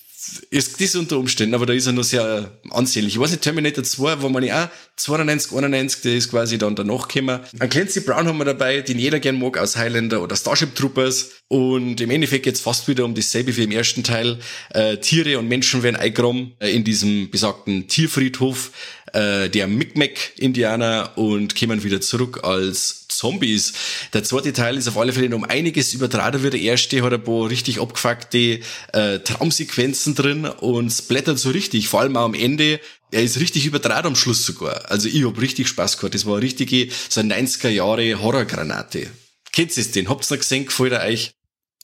ist 0.51 0.81
das 0.81 0.95
unter 0.95 1.19
Umständen, 1.19 1.55
aber 1.55 1.67
da 1.67 1.73
ist 1.73 1.87
er 1.87 1.93
noch 1.93 2.05
sehr 2.05 2.51
ansehnlich. 2.71 3.15
Ich 3.15 3.21
weiß 3.21 3.31
nicht, 3.31 3.43
Terminator 3.43 3.85
2 3.85 4.23
war 4.23 4.31
man 4.31 4.43
ja 4.43 4.65
auch 4.65 4.69
92, 4.97 5.53
91, 5.53 6.03
der 6.03 6.15
ist 6.15 6.31
quasi 6.31 6.57
dann 6.57 6.77
danach 6.77 7.09
gekommen. 7.09 7.41
An 7.59 7.69
Clancy 7.69 8.01
Brown 8.01 8.29
haben 8.29 8.39
wir 8.39 8.45
dabei, 8.45 8.81
den 8.81 8.99
jeder 8.99 9.19
gern 9.19 9.39
mag, 9.39 9.59
aus 9.59 9.77
Highlander 9.77 10.23
oder 10.23 10.37
Starship 10.37 10.75
Troopers. 10.75 11.31
Und 11.49 12.01
im 12.01 12.11
Endeffekt 12.11 12.47
jetzt 12.47 12.63
fast 12.63 12.87
wieder 12.89 13.05
um 13.05 13.15
dasselbe 13.15 13.57
wie 13.57 13.65
im 13.65 13.73
ersten 13.73 14.05
Teil. 14.05 14.39
Äh, 14.71 14.99
Tiere 14.99 15.39
und 15.39 15.49
Menschen 15.49 15.83
werden 15.83 15.97
eingeräumt 15.97 16.55
äh, 16.61 16.71
in 16.71 16.85
diesem 16.85 17.31
besagten 17.31 17.89
Tierfriedhof 17.89 18.71
äh, 19.15 19.49
der 19.49 19.69
Micmac-Indianer 19.69 21.13
und 21.17 21.59
kommen 21.59 21.83
wieder 21.85 22.01
zurück 22.01 22.41
als 22.43 23.07
Zombies. 23.09 23.73
Der 24.13 24.25
zweite 24.25 24.53
Teil 24.53 24.77
ist 24.77 24.89
auf 24.89 24.99
alle 24.99 25.13
Fälle 25.13 25.35
um 25.37 25.45
einiges 25.45 25.95
übertragen 25.95 26.43
wie 26.43 26.51
der 26.51 26.61
erste, 26.61 27.03
hat 27.03 27.13
ein 27.13 27.23
paar 27.23 27.49
richtig 27.49 27.81
abgefuckte 27.81 28.61
äh, 28.93 29.19
Traumsequenzen 29.21 30.15
drin 30.15 30.47
und 30.47 30.91
splattert 30.91 31.39
so 31.39 31.51
richtig, 31.51 31.89
vor 31.89 32.01
allem 32.01 32.17
auch 32.17 32.25
am 32.25 32.35
Ende. 32.35 32.81
Er 33.15 33.23
ist 33.23 33.39
richtig 33.39 33.65
übertragen 33.65 34.09
am 34.09 34.17
Schluss 34.17 34.45
sogar. 34.45 34.91
Also 34.91 35.09
ich 35.09 35.25
hab 35.25 35.41
richtig 35.41 35.69
Spaß 35.69 35.99
gehabt. 35.99 36.17
Das 36.17 36.27
war 36.27 36.35
eine 36.35 36.43
richtige, 36.43 36.89
so 37.09 37.21
eine 37.21 37.37
90er 37.37 37.69
Jahre 37.69 38.21
Horrorgranate. 38.21 39.09
Kennt 39.53 39.77
ihr 39.77 39.85
den? 39.85 40.09
Habt's 40.09 40.31
noch 40.31 40.39
gesehen? 40.39 40.67
Gefällt 40.67 40.93
er 40.93 41.05
euch? 41.05 41.33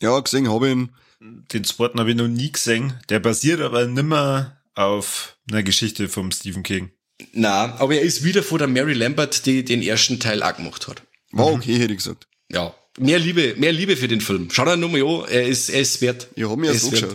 ja, 0.03 0.19
gesehen 0.19 0.51
habe 0.51 0.67
ich 0.67 0.73
ihn. 0.73 0.91
Den 1.21 1.63
zweiten 1.63 2.01
habe 2.01 2.11
ich 2.11 2.17
noch 2.17 2.27
nie 2.27 2.51
gesehen. 2.51 2.95
Der 3.11 3.21
basiert 3.21 3.61
aber 3.61 3.87
nimmer 3.87 4.61
auf 4.75 5.37
einer 5.49 5.63
Geschichte 5.63 6.09
vom 6.09 6.33
Stephen 6.33 6.65
King. 6.65 6.91
Na, 7.33 7.77
aber 7.79 7.95
er 7.95 8.03
ist 8.03 8.25
wieder 8.25 8.43
vor 8.43 8.59
der 8.59 8.67
Mary 8.67 8.95
Lambert, 8.95 9.47
die 9.47 9.65
den 9.65 9.83
ersten 9.83 10.19
Teil 10.19 10.43
auch 10.43 10.57
gemacht 10.57 10.89
hat. 10.89 11.03
War 11.31 11.47
okay, 11.47 11.79
hätte 11.79 11.93
ich 11.93 11.99
gesagt. 11.99 12.27
Ja, 12.51 12.75
mehr 12.99 13.21
Liebe, 13.21 13.55
mehr 13.57 13.73
Liebe 13.73 13.97
für 13.97 14.09
den 14.09 14.21
Film. 14.21 14.49
Schau 14.51 14.65
dir 14.65 14.77
nochmal 14.77 15.03
an, 15.03 15.29
er 15.29 15.47
ist, 15.47 15.69
er 15.69 15.83
ist 15.83 16.01
wert. 16.01 16.27
Ich 16.35 16.43
habe 16.43 16.57
mir 16.57 16.73
Er 16.73 16.75
ja 16.75 17.09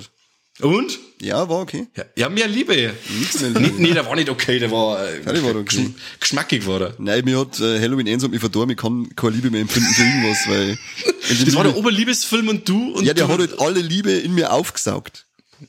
Und? 0.62 1.00
Ja, 1.22 1.50
war 1.50 1.60
okay. 1.62 1.88
Ja, 1.96 2.06
ja 2.16 2.30
mehr 2.30 2.48
Liebe. 2.48 2.94
Nichts 3.20 3.42
mehr 3.42 3.50
Liebe. 3.50 3.82
nee, 3.82 3.92
der 3.94 4.06
war 4.06 4.16
nicht 4.16 4.30
okay, 4.30 4.58
der 4.60 4.72
war, 4.72 5.04
äh, 5.06 5.22
Ja, 5.26 5.34
der 5.34 5.44
war 5.44 5.56
okay. 5.56 5.78
geschm- 5.78 5.94
geschmackig 6.20 6.66
war 6.66 6.82
er. 6.82 6.94
Nein, 6.98 7.26
mir 7.26 7.40
hat 7.40 7.60
äh, 7.60 7.80
Halloween 7.80 8.08
1 8.08 8.24
hat 8.24 8.32
mich 8.32 8.40
verdorben, 8.40 8.72
ich 8.72 8.78
kann 8.78 9.10
keine 9.16 9.36
Liebe 9.36 9.52
mehr 9.52 9.62
empfinden 9.62 9.90
für 9.94 10.04
irgendwas, 10.04 10.38
weil... 10.48 10.78
Das 11.28 11.56
war 11.56 11.64
der 11.64 11.72
Liebe, 11.74 11.80
Oberliebesfilm 11.80 12.48
und 12.50 12.70
du 12.70 12.94
und 12.94 13.04
ja, 13.04 13.14
der 13.16 13.26
du. 13.26 13.34
hat 13.34 13.40
halt 13.40 13.60
alle 13.60 13.82
Liebe 13.82 14.12
in 14.12 14.36
mir 14.36 14.54
aufgesaugt. 14.54 15.26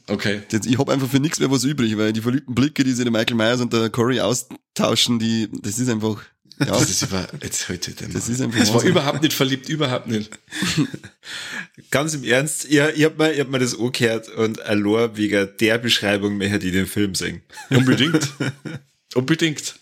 Okay. 0.07 0.43
Jetzt, 0.51 0.67
ich 0.67 0.79
habe 0.79 0.93
einfach 0.93 1.09
für 1.09 1.19
nichts 1.21 1.39
mehr 1.41 1.51
was 1.51 1.65
übrig, 1.65 1.97
weil 1.97 2.13
die 2.13 2.21
verliebten 2.21 2.55
Blicke, 2.55 2.85
die 2.85 2.93
sich 2.93 3.05
der 3.05 3.11
Michael 3.13 3.37
Myers 3.37 3.61
und 3.63 3.73
der 3.73 3.89
Corey 3.89 4.21
austauschen, 4.21 5.19
die, 5.19 5.49
das 5.63 5.79
ist 5.79 5.89
einfach, 5.89 6.21
ja, 6.59 6.67
Das 6.67 6.89
ist 6.89 7.03
über, 7.03 7.27
jetzt 7.43 7.69
heute 7.69 7.93
den 7.93 8.13
Das 8.13 8.29
ist 8.29 8.41
einfach 8.41 8.59
Das 8.59 8.73
war 8.73 8.83
überhaupt 8.83 9.23
nicht 9.23 9.35
verliebt, 9.35 9.69
überhaupt 9.69 10.07
nicht. 10.07 10.31
Ganz 11.91 12.15
im 12.15 12.25
Ernst, 12.25 12.65
ihr, 12.67 12.95
ihr 12.95 13.07
habt 13.07 13.19
mir, 13.19 13.33
ihr 13.33 13.41
habt 13.41 13.51
mir 13.51 13.59
das 13.59 13.79
angehört 13.79 14.29
und 14.31 14.61
allein 14.63 15.17
wegen 15.17 15.49
der 15.61 15.79
Beschreibung 15.79 16.37
mehr 16.39 16.49
hätte 16.49 16.67
ich 16.67 16.73
den 16.73 16.87
Film 16.87 17.15
sehen. 17.15 17.43
Unbedingt. 17.71 18.29
Unbedingt. 19.15 19.77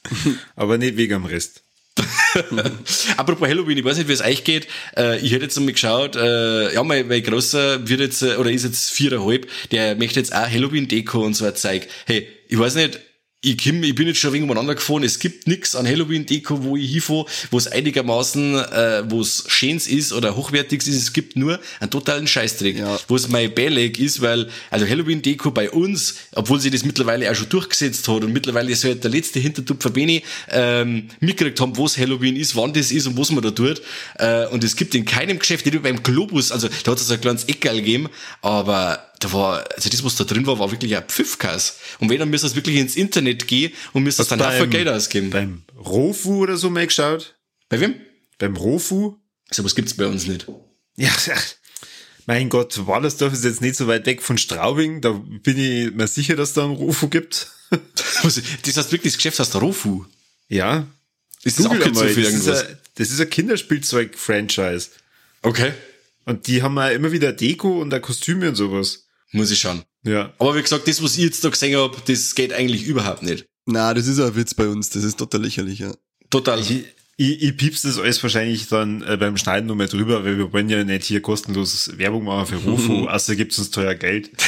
Aber 0.56 0.78
nicht 0.78 0.96
wegen 0.96 1.12
dem 1.14 1.24
Rest. 1.24 1.62
Apropos 3.16 3.48
Halloween, 3.48 3.78
ich 3.78 3.84
weiß 3.84 3.98
nicht, 3.98 4.08
wie 4.08 4.12
es 4.12 4.20
euch 4.20 4.42
geht. 4.42 4.66
Äh, 4.96 5.20
ich 5.20 5.32
hätte 5.32 5.44
jetzt 5.44 5.56
einmal 5.56 5.72
geschaut, 5.72 6.16
äh, 6.16 6.74
ja, 6.74 6.82
mein, 6.82 7.06
mein 7.06 7.22
Großer 7.22 7.88
wird 7.88 8.00
jetzt, 8.00 8.22
äh, 8.22 8.36
oder 8.36 8.50
ist 8.50 8.64
jetzt 8.64 8.90
viereinhalb, 8.90 9.48
der 9.70 9.94
möchte 9.94 10.18
jetzt 10.18 10.34
auch 10.34 10.48
Halloween-Deko 10.48 11.24
und 11.24 11.34
so 11.34 11.44
ein 11.44 11.54
Zeug. 11.54 11.86
Hey, 12.06 12.26
ich 12.48 12.58
weiß 12.58 12.74
nicht, 12.74 13.00
ich, 13.44 13.62
komm, 13.62 13.82
ich 13.82 13.94
bin 13.94 14.06
jetzt 14.08 14.18
schon 14.18 14.30
ein 14.30 14.34
wenig 14.34 14.44
umeinander 14.44 14.74
gefahren, 14.74 15.02
es 15.04 15.18
gibt 15.18 15.46
nix 15.46 15.74
an 15.74 15.86
Halloween-Deko, 15.86 16.62
wo 16.64 16.76
ich 16.76 16.90
hinfahre, 16.92 17.26
wo 17.50 17.58
es 17.58 17.66
einigermaßen, 17.66 18.54
äh, 18.56 19.02
wo 19.10 19.20
es 19.20 19.44
schöns 19.48 19.86
ist 19.86 20.12
oder 20.12 20.34
hochwertig 20.36 20.80
ist, 20.86 20.88
es 20.96 21.12
gibt 21.12 21.36
nur 21.36 21.60
einen 21.80 21.90
totalen 21.90 22.26
Scheißdreck, 22.26 22.78
Ja. 22.78 22.98
wo 23.08 23.16
es 23.16 23.28
mein 23.28 23.54
Beleg 23.54 23.98
ist, 23.98 24.20
weil, 24.22 24.48
also 24.70 24.86
Halloween-Deko 24.86 25.50
bei 25.50 25.70
uns, 25.70 26.14
obwohl 26.34 26.60
sie 26.60 26.70
das 26.70 26.84
mittlerweile 26.84 27.30
auch 27.30 27.34
schon 27.34 27.48
durchgesetzt 27.48 28.08
hat 28.08 28.24
und 28.24 28.32
mittlerweile 28.32 28.74
so 28.74 28.92
der 28.94 29.10
letzte 29.10 29.40
Hintertupfer 29.40 29.90
Beni, 29.90 30.22
ähm, 30.50 31.08
mitgekriegt 31.20 31.60
haben, 31.60 31.76
wo 31.76 31.86
es 31.86 31.98
Halloween 31.98 32.36
ist, 32.36 32.56
wann 32.56 32.72
das 32.72 32.90
ist 32.90 33.06
und 33.06 33.18
was 33.18 33.30
man 33.30 33.42
da 33.42 33.50
tut, 33.50 33.82
äh, 34.18 34.46
und 34.46 34.64
es 34.64 34.74
gibt 34.76 34.94
in 34.94 35.04
keinem 35.04 35.38
Geschäft, 35.38 35.66
nicht 35.66 35.74
nur 35.74 35.82
beim 35.82 36.02
Globus, 36.02 36.50
also 36.50 36.68
da 36.84 36.92
hat 36.92 36.98
es 36.98 37.06
so 37.06 37.14
ein 37.14 37.20
kleines 37.20 37.44
Eckerl 37.44 37.76
gegeben, 37.76 38.08
aber 38.42 39.10
da 39.20 39.32
war, 39.32 39.64
also 39.74 39.88
das, 39.88 40.04
was 40.04 40.16
da 40.16 40.24
drin 40.24 40.46
war, 40.46 40.58
war 40.58 40.70
wirklich 40.70 40.96
ein 40.96 41.04
Pfiffkas. 41.04 41.78
Und 41.98 42.10
wenn, 42.10 42.18
dann 42.18 42.30
müsst 42.30 42.44
ihr 42.44 42.54
wirklich 42.54 42.76
ins 42.76 42.96
Internet 42.96 43.46
gehen 43.46 43.72
und 43.92 44.02
müsst 44.02 44.18
das 44.18 44.28
dann 44.28 44.42
auch 44.42 44.52
für 44.52 44.68
Geld 44.68 44.88
ausgeben. 44.88 45.30
Beim 45.30 45.62
Rofu 45.76 46.42
oder 46.42 46.56
so 46.56 46.70
mal 46.70 46.86
geschaut? 46.86 47.36
Bei 47.68 47.80
wem? 47.80 47.94
Beim 48.38 48.56
Rofu? 48.56 49.16
So 49.50 49.64
was 49.64 49.74
gibt's 49.74 49.94
bei 49.94 50.06
uns 50.06 50.26
nicht. 50.26 50.46
Ja. 50.96 51.10
Mein 52.26 52.48
Gott, 52.48 52.86
Wallersdorf 52.86 53.32
ist 53.32 53.44
jetzt 53.44 53.60
nicht 53.60 53.76
so 53.76 53.86
weit 53.86 54.06
weg 54.06 54.22
von 54.22 54.38
Straubing. 54.38 55.00
Da 55.00 55.12
bin 55.12 55.58
ich 55.58 55.92
mir 55.92 56.06
sicher, 56.06 56.36
dass 56.36 56.54
da 56.54 56.64
einen 56.64 56.74
Rofu 56.74 57.08
gibt. 57.08 57.50
Das 58.62 58.76
heißt 58.76 58.92
wirklich, 58.92 59.14
das 59.14 59.16
Geschäft 59.16 59.38
heißt 59.38 59.56
Rofu. 59.56 60.04
Ja. 60.48 60.86
Ist 61.42 61.58
das 61.58 61.66
Abkürzung 61.66 62.02
einmal, 62.02 62.08
für 62.08 62.22
das, 62.22 62.32
ist 62.32 62.46
irgendwas? 62.46 62.66
ein, 62.66 62.78
das 62.94 63.10
ist 63.10 63.20
ein 63.20 63.30
Kinderspielzeug-Franchise. 63.30 64.90
Okay. 65.42 65.72
Und 66.24 66.46
die 66.46 66.62
haben 66.62 66.76
ja 66.76 66.90
immer 66.90 67.12
wieder 67.12 67.32
Deko 67.32 67.80
und 67.80 67.90
da 67.90 67.98
Kostüme 67.98 68.48
und 68.48 68.54
sowas. 68.54 69.03
Muss 69.34 69.50
ich 69.50 69.60
schauen. 69.60 69.82
Ja. 70.04 70.32
Aber 70.38 70.54
wie 70.54 70.62
gesagt, 70.62 70.86
das, 70.86 71.02
was 71.02 71.16
ich 71.16 71.24
jetzt 71.24 71.44
da 71.44 71.48
gesehen 71.48 71.76
hab, 71.76 72.04
das 72.06 72.34
geht 72.36 72.52
eigentlich 72.52 72.84
überhaupt 72.84 73.22
nicht. 73.22 73.46
na, 73.66 73.92
das 73.92 74.06
ist 74.06 74.20
ein 74.20 74.36
Witz 74.36 74.54
bei 74.54 74.68
uns, 74.68 74.90
das 74.90 75.02
ist 75.02 75.18
total 75.18 75.42
lächerlich, 75.42 75.80
ja. 75.80 75.92
Total. 76.30 76.60
Ich, 76.60 76.84
ich, 77.16 77.42
ich 77.42 77.56
piepst 77.56 77.84
das 77.84 77.98
alles 77.98 78.22
wahrscheinlich 78.22 78.68
dann 78.68 79.02
äh, 79.02 79.16
beim 79.16 79.36
Schneiden 79.36 79.66
nochmal 79.66 79.88
drüber, 79.88 80.24
weil 80.24 80.38
wir 80.38 80.52
wollen 80.52 80.68
ja 80.68 80.84
nicht 80.84 81.04
hier 81.04 81.20
kostenlos 81.20 81.98
Werbung 81.98 82.24
machen 82.24 82.46
für 82.46 82.56
Rofu, 82.68 83.06
außer 83.08 83.34
gibt's 83.34 83.58
uns 83.58 83.70
teuer 83.70 83.94
Geld. 83.94 84.30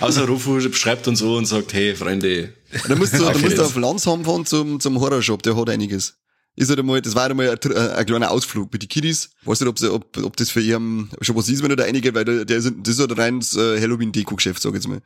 Außer 0.00 0.26
Rofu 0.26 0.60
schreibt 0.72 1.08
uns 1.08 1.18
so 1.18 1.36
und 1.36 1.46
sagt, 1.46 1.72
hey, 1.72 1.94
Freunde. 1.94 2.54
Da 2.86 2.94
musst 2.94 3.14
du, 3.14 3.18
da 3.18 3.36
musst 3.36 3.58
du 3.58 3.62
auf 3.62 3.76
Landsheim 3.76 4.24
fahren 4.24 4.46
zum, 4.46 4.80
zum 4.80 5.00
Horrorshop, 5.00 5.42
der 5.42 5.56
hat 5.56 5.68
einiges. 5.68 6.16
Ist 6.58 6.70
halt 6.70 6.78
einmal, 6.80 7.00
das 7.00 7.14
war 7.14 7.22
halt 7.22 7.30
einmal 7.30 7.50
ein, 7.50 7.56
tr- 7.56 7.94
ein 7.94 8.06
kleiner 8.06 8.30
Ausflug 8.32 8.72
mit 8.72 8.82
den 8.82 8.88
Kiddies. 8.88 9.30
Weiß 9.44 9.60
nicht, 9.60 9.68
ob, 9.68 9.78
sie, 9.78 9.92
ob, 9.92 10.16
ob 10.16 10.36
das 10.36 10.50
für 10.50 10.60
ihren 10.60 11.08
schon 11.20 11.36
was 11.36 11.48
ist, 11.48 11.62
wenn 11.62 11.70
er 11.70 11.76
da 11.76 11.84
einige, 11.84 12.12
weil 12.14 12.24
der, 12.24 12.44
der 12.44 12.56
ist, 12.58 12.72
das 12.82 12.94
ist 12.94 13.00
halt 13.00 13.12
ein 13.12 13.18
reines 13.18 13.56
äh, 13.56 13.80
Halloween-Deko-Geschäft, 13.80 14.60
sag 14.60 14.70
ich 14.70 14.74
jetzt 14.76 14.88
mal. 14.88 15.00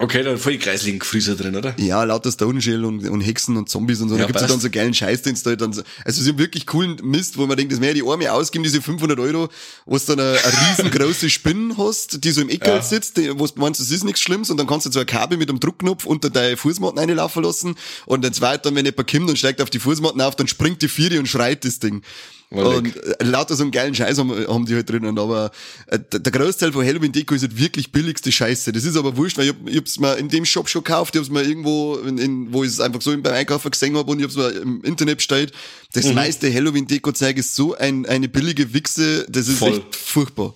Okay, 0.00 0.24
dann 0.24 0.38
voll 0.38 0.58
kreisligen 0.58 0.98
Gefrieser 0.98 1.36
drin, 1.36 1.54
oder? 1.54 1.76
Ja, 1.78 2.02
lauter 2.02 2.32
Stone 2.32 2.60
Shell 2.60 2.84
und, 2.84 3.08
und 3.08 3.20
Hexen 3.20 3.56
und 3.56 3.68
Zombies 3.68 4.00
und 4.00 4.08
so. 4.08 4.16
Ja, 4.16 4.22
da 4.22 4.26
gibt's 4.26 4.42
ja 4.42 4.48
dann 4.48 4.58
so 4.58 4.68
geilen 4.68 4.92
Scheiß, 4.92 5.22
den 5.22 5.36
du 5.36 5.42
halt 5.44 5.60
dann 5.60 5.72
so, 5.72 5.82
also 6.04 6.20
sie 6.20 6.30
haben 6.30 6.38
wirklich 6.38 6.66
coolen 6.66 6.96
Mist, 7.04 7.38
wo 7.38 7.46
man 7.46 7.56
denkt, 7.56 7.72
das 7.72 7.78
mehr 7.78 7.94
die 7.94 8.02
Arme 8.02 8.32
ausgeben, 8.32 8.64
diese 8.64 8.82
500 8.82 9.16
Euro, 9.20 9.48
wo 9.86 9.96
du 9.96 10.04
dann 10.04 10.18
eine, 10.18 10.36
eine 10.36 10.70
riesengroße 10.70 11.30
Spinne 11.30 11.76
hast, 11.78 12.24
die 12.24 12.32
so 12.32 12.40
im 12.40 12.48
Eckel 12.48 12.74
Ja. 12.74 12.82
sitzt, 12.82 13.18
die, 13.18 13.38
wo 13.38 13.46
du 13.46 13.52
meinst, 13.60 13.80
das 13.80 13.92
ist 13.92 14.02
nichts 14.02 14.20
Schlimmes 14.20 14.50
und 14.50 14.56
dann 14.56 14.66
kannst 14.66 14.84
du 14.86 14.90
so 14.90 14.98
ein 14.98 15.06
Kabel 15.06 15.38
mit 15.38 15.48
einem 15.48 15.60
Druckknopf 15.60 16.06
unter 16.06 16.28
deine 16.28 16.56
Fußmatten 16.56 16.98
reinlaufen 16.98 17.44
lassen 17.44 17.76
und 18.06 18.24
dann 18.24 18.32
zweit 18.32 18.66
dann, 18.66 18.74
wenn 18.74 18.84
jemand 18.86 19.08
kommt 19.08 19.30
und 19.30 19.38
steigt 19.38 19.62
auf 19.62 19.70
die 19.70 19.78
Fußmatten 19.78 20.20
auf, 20.20 20.34
dann 20.34 20.48
springt 20.48 20.82
die 20.82 20.88
Vieri 20.88 21.18
und 21.18 21.28
schreit 21.28 21.64
das 21.64 21.78
Ding. 21.78 22.02
Und 22.50 22.96
äh, 22.96 23.24
lauter 23.24 23.56
so 23.56 23.62
einen 23.64 23.72
geilen 23.72 23.94
Scheiß 23.94 24.18
haben, 24.18 24.30
haben 24.46 24.64
die 24.66 24.74
halt 24.74 24.88
drinnen, 24.88 25.18
aber 25.18 25.50
äh, 25.88 25.98
der 25.98 26.30
Großteil 26.30 26.72
von 26.72 26.86
Halloween 26.86 27.10
Deko 27.10 27.34
ist 27.34 27.42
halt 27.42 27.58
wirklich 27.58 27.90
billigste 27.90 28.30
Scheiße. 28.30 28.70
Das 28.70 28.84
ist 28.84 28.96
aber 28.96 29.16
wurscht, 29.16 29.38
weil 29.38 29.48
ich, 29.48 29.54
ich 29.66 29.76
hab's 29.78 29.98
mir 29.98 30.16
in 30.18 30.28
dem 30.28 30.44
Shop 30.44 30.68
schon 30.68 30.84
gekauft, 30.84 31.14
ich 31.16 31.20
hab's 31.20 31.30
mir 31.30 31.42
irgendwo, 31.42 31.96
in, 31.96 32.18
in, 32.18 32.52
wo 32.52 32.62
ich 32.62 32.70
es 32.70 32.78
einfach 32.80 33.02
so 33.02 33.10
beim 33.18 33.34
Einkaufen 33.34 33.70
gesehen 33.72 33.96
hab 33.96 34.06
und 34.08 34.18
ich 34.20 34.24
hab's 34.24 34.36
mir 34.36 34.50
im 34.50 34.84
Internet 34.84 35.16
bestellt. 35.18 35.52
Das 35.94 36.04
Mhm. 36.06 36.14
meiste 36.14 36.52
Halloween 36.52 36.86
Deko 36.86 37.10
Zeug 37.12 37.36
ist 37.38 37.56
so 37.56 37.74
ein, 37.74 38.06
eine 38.06 38.28
billige 38.28 38.72
Wichse, 38.72 39.26
das 39.28 39.48
ist 39.48 39.58
Voll. 39.58 39.78
echt 39.78 39.96
furchtbar. 39.96 40.54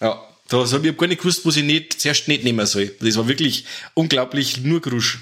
Ja. 0.00 0.24
Da 0.48 0.56
hab 0.66 0.82
ich 0.82 0.88
hab 0.88 0.96
gar 0.98 1.06
nicht 1.08 1.20
gewusst, 1.20 1.44
was 1.44 1.56
ich 1.56 1.64
nicht, 1.64 2.00
zuerst 2.00 2.26
nicht 2.26 2.42
nehmen 2.42 2.64
soll. 2.64 2.90
Das 3.00 3.16
war 3.16 3.28
wirklich 3.28 3.66
unglaublich 3.92 4.62
nur 4.62 4.80
Grusch. 4.80 5.18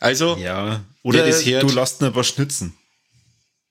Also, 0.00 0.38
Ja. 0.38 0.82
Oder 1.02 1.18
Oder 1.18 1.26
das 1.26 1.44
du 1.44 1.68
lässt 1.74 2.00
ihn 2.00 2.06
aber 2.06 2.24
schnitzen. 2.24 2.72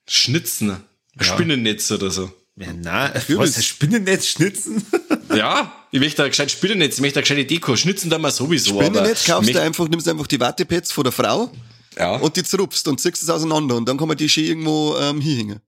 Schnitzen. 0.07 0.77
Ja. 1.19 1.23
Spinnennetz 1.25 1.91
oder 1.91 2.09
so. 2.11 2.31
Ja, 2.57 2.67
na, 2.73 3.13
Ja, 3.15 3.37
was, 3.37 3.63
Spinnennetz 3.65 4.27
schnitzen? 4.27 4.85
Ja, 5.35 5.73
ich 5.91 5.99
möchte 5.99 6.23
ein 6.23 6.29
gescheit 6.29 6.49
Spinnennetz, 6.51 6.95
ich 6.95 7.01
möchte 7.01 7.19
eine 7.19 7.23
gescheite 7.23 7.45
Deko. 7.45 7.75
Schnitzen 7.75 8.09
da 8.09 8.17
mal 8.17 8.31
sowieso. 8.31 8.79
Spinnennetz 8.79 9.27
aber 9.29 9.39
kaufst 9.39 9.53
du 9.55 9.61
einfach, 9.61 9.87
nimmst 9.89 10.07
einfach 10.07 10.27
die 10.27 10.39
Wattepads 10.39 10.91
von 10.93 11.03
der 11.03 11.11
Frau 11.11 11.51
Ja, 11.97 12.15
und 12.17 12.37
die 12.37 12.43
zerrupfst 12.43 12.87
und 12.87 13.01
ziehst 13.01 13.21
es 13.23 13.29
auseinander 13.29 13.75
und 13.75 13.89
dann 13.89 13.97
kann 13.97 14.07
man 14.07 14.15
die 14.15 14.29
schön 14.29 14.45
irgendwo 14.45 14.95
ähm, 14.97 15.19
hinhängen. 15.19 15.59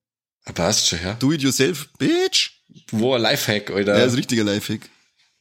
passt 0.54 0.88
schon, 0.88 1.00
ja. 1.04 1.14
Do 1.16 1.32
it 1.34 1.42
yourself, 1.42 1.90
bitch. 1.98 2.52
Wo 2.92 3.16
ein 3.16 3.22
Lifehack, 3.24 3.72
Alter. 3.72 3.94
Ja, 3.94 4.00
das 4.00 4.08
ist 4.08 4.14
ein 4.14 4.18
richtiger 4.18 4.44
Lifehack. 4.46 4.82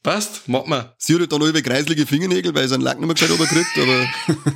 passt, 0.02 0.42
mach 0.46 0.66
mal. 0.66 0.94
Sie 0.98 1.12
hat 1.14 1.20
halt 1.20 1.32
dann 1.32 1.42
alle 1.42 1.62
kreislige 1.62 2.06
Fingernägel, 2.06 2.52
weil 2.54 2.66
sie 2.66 2.74
einen 2.74 2.82
Lack 2.82 2.98
nicht 2.98 3.06
mehr 3.06 3.14
gescheit 3.14 3.30
runterkriegt, 3.30 3.78
aber 3.78 4.08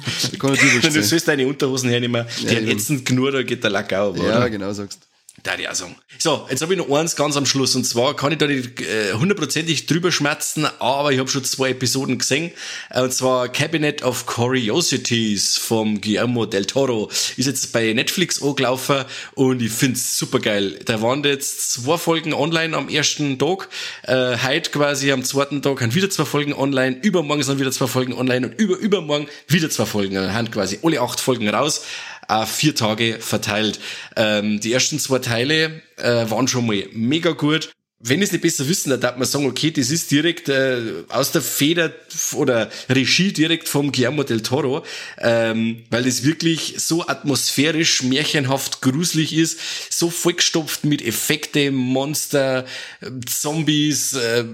ich 0.33 0.39
kann 0.39 0.51
natürlich 0.51 0.75
Du 0.75 0.83
wurscht 0.83 0.93
sein. 0.95 1.03
sollst 1.05 1.29
deine 1.29 1.47
Unterhosen 1.47 1.91
hernehmen, 1.91 2.27
die 2.41 2.47
Ja, 2.47 2.53
ätzend 2.61 3.05
genug, 3.05 3.31
da 3.33 3.43
geht 3.45 3.63
der 3.63 3.71
Lack 3.71 3.93
auch, 3.93 4.17
Ja, 4.17 4.23
oder? 4.39 4.51
genau 4.51 4.73
sagst. 4.73 5.01
Da 5.42 5.57
die 5.57 5.68
auch. 5.68 5.74
So, 6.18 6.46
jetzt 6.50 6.61
habe 6.61 6.74
ich 6.74 6.79
noch 6.79 6.90
eins 6.90 7.16
ganz 7.16 7.37
am 7.37 7.46
Schluss. 7.46 7.74
Und 7.74 7.85
zwar 7.85 8.14
kann 8.14 8.33
ich 8.33 8.38
da 8.38 8.46
nicht 8.46 8.81
äh, 8.81 9.14
hundertprozentig 9.14 9.87
drüber 9.87 10.12
schmerzen, 10.12 10.66
aber 10.79 11.12
ich 11.12 11.18
habe 11.18 11.31
schon 11.31 11.44
zwei 11.44 11.70
Episoden 11.70 12.18
gesehen. 12.18 12.50
Äh, 12.90 13.03
und 13.03 13.12
zwar 13.12 13.48
Cabinet 13.48 14.03
of 14.03 14.26
Curiosities 14.26 15.57
vom 15.57 16.00
Guillermo 16.00 16.44
del 16.44 16.66
Toro. 16.66 17.11
Ist 17.37 17.46
jetzt 17.46 17.72
bei 17.72 17.92
Netflix 17.92 18.42
angelaufen 18.42 19.05
und 19.35 19.62
ich 19.62 19.72
find's 19.72 20.18
super 20.18 20.40
geil. 20.40 20.79
Da 20.85 21.00
waren 21.00 21.24
jetzt 21.24 21.72
zwei 21.72 21.96
Folgen 21.96 22.35
online 22.35 22.76
am 22.76 22.88
ersten 22.88 23.38
Tag, 23.38 23.68
äh, 24.03 24.37
heute 24.37 24.70
quasi 24.70 25.12
am 25.12 25.24
zweiten 25.24 25.62
Tag 25.62 25.81
haben 25.81 25.94
wieder 25.94 26.11
zwei 26.11 26.24
Folgen 26.24 26.53
online, 26.53 26.96
übermorgen 27.03 27.42
sind 27.42 27.59
wieder 27.59 27.72
zwei 27.72 27.87
Folgen 27.87 28.12
online 28.12 28.48
und 28.48 28.61
über 28.61 28.76
übermorgen 28.76 29.29
wieder 29.48 29.70
zwei 29.70 29.87
Folgen, 29.87 30.14
dann 30.14 30.35
haben 30.35 30.50
quasi 30.50 30.79
alle 30.83 31.00
acht 31.00 31.20
Folgen 31.20 31.48
raus 31.48 31.83
auf 32.31 32.51
vier 32.51 32.75
Tage 32.75 33.19
verteilt. 33.21 33.81
Ähm, 34.16 34.61
die 34.61 34.73
ersten 34.73 34.99
zwei 34.99 35.19
Teile 35.19 35.83
äh, 35.97 36.31
waren 36.31 36.49
schon 36.49 36.66
mal 36.66 36.87
mega 36.93 37.33
gut. 37.33 37.73
Wenn 38.03 38.23
es 38.23 38.33
nicht 38.33 38.40
besser 38.40 38.66
wissen, 38.66 38.88
dann 38.88 39.01
darf 39.01 39.19
man 39.19 39.29
sagen, 39.29 39.45
okay, 39.45 39.71
das 39.71 39.90
ist 39.90 40.11
direkt 40.11 40.49
äh, 40.49 41.05
aus 41.11 41.33
der 41.33 41.43
Feder 41.43 41.93
oder 42.33 42.71
Regie 42.88 43.31
direkt 43.31 43.69
vom 43.69 43.93
Guillermo 43.93 44.23
del 44.23 44.40
Toro, 44.40 44.87
ähm, 45.19 45.83
weil 45.90 46.05
das 46.05 46.25
wirklich 46.25 46.77
so 46.79 47.07
atmosphärisch, 47.07 48.03
märchenhaft, 48.03 48.81
gruselig 48.81 49.35
ist, 49.37 49.59
so 49.90 50.09
vollgestopft 50.09 50.85
mit 50.85 51.03
Effekte, 51.03 51.71
Monster, 51.71 52.64
äh, 53.03 53.11
Zombies, 53.27 54.14
äh, 54.14 54.45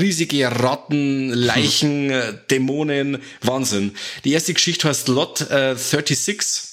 riesige 0.00 0.50
Ratten, 0.50 1.28
Leichen, 1.28 2.10
äh, 2.10 2.34
Dämonen, 2.50 3.18
Wahnsinn. 3.42 3.94
Die 4.24 4.32
erste 4.32 4.54
Geschichte 4.54 4.88
heißt 4.88 5.06
Lot 5.06 5.48
äh, 5.52 5.76
36. 5.76 6.67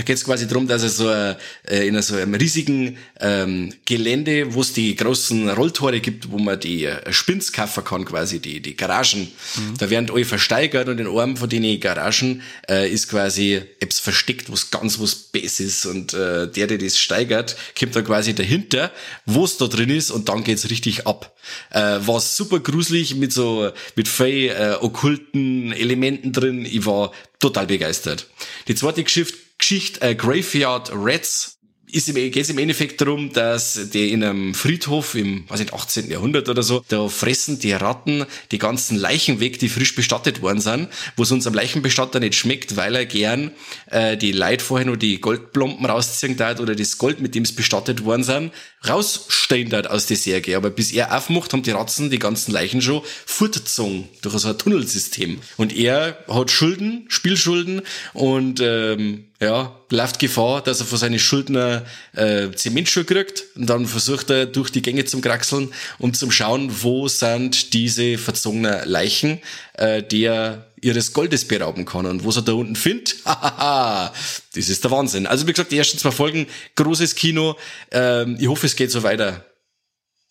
Da 0.00 0.04
geht 0.04 0.16
es 0.16 0.24
quasi 0.24 0.48
darum, 0.48 0.66
dass 0.66 0.82
er 0.82 0.88
so 0.88 1.10
äh, 1.10 1.86
in 1.86 2.00
so 2.00 2.16
einem 2.16 2.32
riesigen 2.32 2.96
ähm, 3.20 3.70
Gelände, 3.84 4.54
wo 4.54 4.62
es 4.62 4.72
die 4.72 4.96
großen 4.96 5.50
Rolltore 5.50 6.00
gibt, 6.00 6.30
wo 6.30 6.38
man 6.38 6.58
die 6.58 6.86
äh, 6.86 7.12
Spins 7.12 7.52
kaufen 7.52 7.84
kann, 7.84 8.06
quasi 8.06 8.40
die, 8.40 8.62
die 8.62 8.74
Garagen. 8.74 9.30
Da 9.76 9.90
werden 9.90 10.08
alle 10.10 10.24
versteigert 10.24 10.88
und 10.88 11.00
in 11.00 11.06
einem 11.06 11.36
von 11.36 11.50
den 11.50 11.78
Garagen 11.78 12.40
äh, 12.66 12.90
ist 12.90 13.10
quasi 13.10 13.60
etwas 13.78 14.00
versteckt, 14.00 14.50
was 14.50 14.70
ganz 14.70 14.98
was 15.00 15.14
Bess 15.14 15.60
ist. 15.60 15.84
Und 15.84 16.14
äh, 16.14 16.50
der, 16.50 16.66
der 16.66 16.78
das 16.78 16.98
steigert, 16.98 17.56
kommt 17.78 17.94
dann 17.94 18.04
quasi 18.06 18.34
dahinter, 18.34 18.92
wo 19.26 19.44
es 19.44 19.58
da 19.58 19.66
drin 19.66 19.90
ist 19.90 20.10
und 20.10 20.30
dann 20.30 20.44
geht's 20.44 20.70
richtig 20.70 21.06
ab. 21.06 21.36
Äh, 21.72 21.98
war 22.06 22.20
super 22.20 22.60
gruselig 22.60 23.16
mit 23.16 23.34
so 23.34 23.70
mit 23.96 24.08
viel 24.08 24.48
äh, 24.48 24.76
okkulten 24.80 25.74
Elementen 25.74 26.32
drin. 26.32 26.64
Ich 26.64 26.86
war 26.86 27.12
total 27.38 27.66
begeistert. 27.66 28.26
Die 28.66 28.74
zweite 28.74 29.04
Geschichte 29.04 29.36
Geschichte 29.60 30.00
äh, 30.00 30.14
Graveyard 30.14 30.90
Rats 30.92 31.60
ist 31.92 32.08
im, 32.08 32.14
geht 32.14 32.48
im 32.48 32.58
Endeffekt 32.58 33.00
darum, 33.00 33.32
dass 33.32 33.90
die 33.90 34.12
in 34.12 34.22
einem 34.22 34.54
Friedhof 34.54 35.14
im, 35.14 35.48
weiß 35.48 35.60
nicht, 35.60 35.72
18. 35.72 36.10
Jahrhundert 36.10 36.48
oder 36.48 36.62
so, 36.62 36.84
da 36.88 37.08
fressen 37.08 37.58
die 37.58 37.72
Ratten 37.72 38.26
die 38.50 38.58
ganzen 38.58 38.96
Leichen 38.96 39.40
weg, 39.40 39.58
die 39.58 39.68
frisch 39.68 39.94
bestattet 39.94 40.42
worden 40.42 40.60
sind, 40.60 40.88
wo 41.16 41.22
es 41.22 41.32
unserem 41.32 41.54
Leichenbestatter 41.54 42.20
nicht 42.20 42.34
schmeckt, 42.34 42.76
weil 42.76 42.94
er 42.94 43.06
gern 43.06 43.52
äh, 43.86 44.16
die 44.16 44.32
Leute 44.32 44.64
vorher 44.64 44.86
nur 44.86 44.96
die 44.96 45.20
Goldplomben 45.20 45.84
rausziehen 45.86 46.36
darf 46.36 46.60
oder 46.60 46.74
das 46.74 46.98
Gold, 46.98 47.20
mit 47.20 47.34
dem 47.34 47.42
es 47.42 47.54
bestattet 47.54 48.04
worden 48.04 48.22
sind, 48.22 48.52
rausstehen 48.88 49.68
darf 49.70 49.86
aus 49.86 50.06
der 50.06 50.16
Särge. 50.16 50.56
Aber 50.56 50.70
bis 50.70 50.92
er 50.92 51.16
aufmacht, 51.16 51.52
haben 51.52 51.62
die 51.62 51.70
Ratzen 51.70 52.10
die 52.10 52.18
ganzen 52.18 52.52
Leichen 52.52 52.80
schon 52.80 53.02
fortgezogen 53.26 54.08
durch 54.22 54.38
so 54.38 54.48
ein 54.48 54.58
Tunnelsystem. 54.58 55.40
Und 55.56 55.76
er 55.76 56.18
hat 56.28 56.50
Schulden, 56.50 57.04
Spielschulden 57.08 57.82
und 58.14 58.60
ähm, 58.60 59.24
ja, 59.40 59.74
läuft 59.88 60.18
Gefahr, 60.18 60.62
dass 60.62 60.80
er 60.80 60.86
von 60.86 60.98
seinen 60.98 61.18
Schuldner 61.18 61.84
äh, 62.14 62.50
Zementschuhe 62.52 63.04
kriegt 63.04 63.44
und 63.56 63.66
dann 63.66 63.86
versucht 63.86 64.28
er 64.28 64.44
durch 64.44 64.70
die 64.70 64.82
Gänge 64.82 65.06
zum 65.06 65.22
Kraxeln, 65.22 65.72
um 65.98 66.12
zum 66.12 66.30
schauen, 66.30 66.70
wo 66.82 67.08
sind 67.08 67.72
diese 67.72 68.18
verzogenen 68.18 68.86
Leichen, 68.86 69.40
äh, 69.74 70.02
die 70.02 70.24
er 70.24 70.69
ihres 70.82 71.12
Goldes 71.12 71.46
berauben 71.46 71.84
kann 71.84 72.06
und 72.06 72.24
was 72.24 72.36
er 72.36 72.42
da 72.42 72.52
unten 72.52 72.76
findet, 72.76 73.16
hahaha, 73.24 74.12
das 74.54 74.68
ist 74.68 74.82
der 74.84 74.90
Wahnsinn. 74.90 75.26
Also 75.26 75.46
wie 75.46 75.52
gesagt, 75.52 75.72
die 75.72 75.78
ersten 75.78 75.98
zwei 75.98 76.10
Folgen, 76.10 76.46
großes 76.76 77.14
Kino, 77.14 77.56
ähm, 77.90 78.36
ich 78.40 78.48
hoffe, 78.48 78.66
es 78.66 78.76
geht 78.76 78.90
so 78.90 79.02
weiter. 79.02 79.44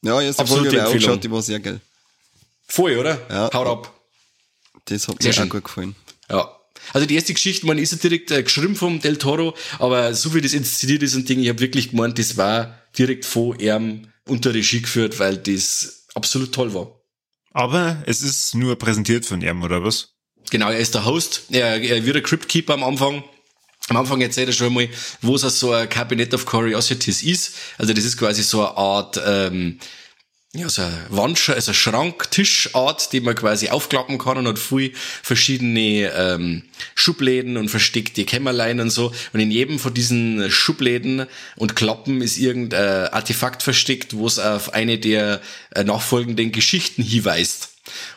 Ja, 0.01 0.21
erste 0.21 0.41
Absolute 0.41 0.69
Folge 0.69 0.69
habe 0.69 0.77
ich 0.77 0.81
auch 0.81 0.93
Empfehlung. 0.93 1.15
geschaut, 1.15 1.23
die 1.23 1.31
war 1.31 1.41
sehr 1.41 1.59
geil. 1.59 1.81
Voll, 2.67 2.97
oder? 2.97 3.19
Ja. 3.29 3.49
Haut 3.53 3.67
ab. 3.67 3.93
Das 4.85 5.07
hat 5.07 5.21
Sehr 5.21 5.29
mir 5.29 5.33
schön. 5.33 5.47
auch 5.47 5.49
gut 5.49 5.63
gefallen. 5.65 5.95
Ja. 6.29 6.55
Also 6.93 7.05
die 7.05 7.15
erste 7.15 7.33
Geschichte, 7.33 7.65
man 7.67 7.77
ist 7.77 7.91
ja 7.91 7.97
direkt 7.97 8.31
äh, 8.31 8.41
geschrieben 8.43 8.75
vom 8.75 8.99
Del 9.01 9.17
Toro, 9.17 9.55
aber 9.79 10.13
so 10.13 10.33
wie 10.33 10.41
das 10.41 10.53
inszeniert 10.53 11.03
ist 11.03 11.15
und 11.15 11.27
Ding, 11.27 11.39
ich 11.39 11.49
habe 11.49 11.59
wirklich 11.59 11.91
gemeint, 11.91 12.17
das 12.17 12.37
war 12.37 12.79
direkt 12.97 13.25
von 13.25 13.59
ihm 13.59 14.07
unter 14.25 14.53
Regie 14.53 14.81
geführt, 14.81 15.19
weil 15.19 15.37
das 15.37 16.05
absolut 16.15 16.53
toll 16.53 16.73
war. 16.73 16.99
Aber 17.51 18.01
es 18.05 18.21
ist 18.21 18.55
nur 18.55 18.75
präsentiert 18.77 19.25
von 19.25 19.41
ihm, 19.41 19.61
oder 19.63 19.83
was? 19.83 20.13
Genau, 20.49 20.69
er 20.69 20.79
ist 20.79 20.95
der 20.95 21.05
Host, 21.05 21.43
er, 21.49 21.81
er 21.81 22.05
wird 22.05 22.17
ein 22.17 22.23
Cryptkeeper 22.23 22.73
am 22.73 22.83
Anfang. 22.83 23.23
Am 23.89 23.97
Anfang 23.97 24.21
erzählt 24.21 24.49
er 24.49 24.53
schon 24.53 24.73
mal, 24.73 24.87
wo 25.21 25.35
es 25.35 25.41
so 25.41 25.71
ein 25.71 25.89
Cabinet 25.89 26.33
of 26.33 26.45
Curiosities 26.45 27.23
ist. 27.23 27.55
Also 27.77 27.93
das 27.93 28.05
ist 28.05 28.17
quasi 28.17 28.43
so 28.43 28.61
eine 28.61 28.77
Art, 28.77 29.21
ähm, 29.25 29.79
ja, 30.53 30.67
so 30.67 30.81
ein 30.81 30.91
Wandsch 31.09 31.49
also 31.51 31.73
Schranktischart, 31.73 33.13
die 33.13 33.19
man 33.19 33.35
quasi 33.35 33.69
aufklappen 33.69 34.17
kann 34.17 34.39
und 34.39 34.47
hat 34.47 34.57
viel 34.57 34.93
verschiedene 34.95 36.11
ähm, 36.15 36.63
Schubläden 36.95 37.55
und 37.55 37.69
versteckte 37.69 38.25
Kämmerlein 38.25 38.79
und 38.79 38.89
so. 38.89 39.13
Und 39.31 39.41
in 39.41 39.51
jedem 39.51 39.77
von 39.77 39.93
diesen 39.93 40.49
Schubläden 40.49 41.27
und 41.55 41.75
Klappen 41.75 42.21
ist 42.21 42.39
irgendein 42.39 43.09
Artefakt 43.09 43.61
versteckt, 43.61 44.15
wo 44.15 44.25
es 44.25 44.39
auf 44.39 44.73
eine 44.73 44.97
der 44.97 45.39
äh, 45.75 45.83
nachfolgenden 45.83 46.51
Geschichten 46.51 47.03
hinweist. 47.03 47.69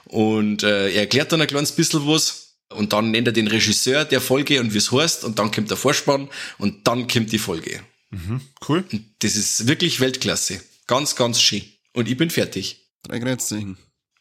Und 0.05 0.63
äh, 0.63 0.91
er 0.91 1.01
erklärt 1.03 1.33
dann 1.33 1.43
ein 1.43 1.49
kleines 1.49 1.73
bisschen 1.73 2.07
was. 2.07 2.55
Und 2.71 2.95
dann 2.95 3.11
nennt 3.11 3.27
er 3.27 3.35
den 3.35 3.49
Regisseur 3.49 4.07
der 4.07 4.23
Folge 4.23 4.59
und 4.59 4.73
wie 4.73 4.79
es 4.79 4.91
heißt. 4.91 5.25
Und 5.25 5.39
dann 5.39 5.51
kommt 5.51 5.69
der 5.69 5.77
Vorspann 5.77 6.31
und 6.57 6.89
dann 6.89 7.09
kommt 7.09 7.31
die 7.31 7.39
Folge. 7.39 7.81
Cool. 8.67 8.85
Das 9.19 9.37
ist 9.37 9.67
wirklich 9.67 10.01
Weltklasse. 10.01 10.63
Ganz, 10.87 11.15
ganz 11.15 11.41
schön. 11.43 11.63
Und 11.95 12.09
ich 12.09 12.17
bin 12.17 12.31
fertig. 12.31 12.89
Drei 13.03 13.19
Kreuzzeichen. 13.21 13.77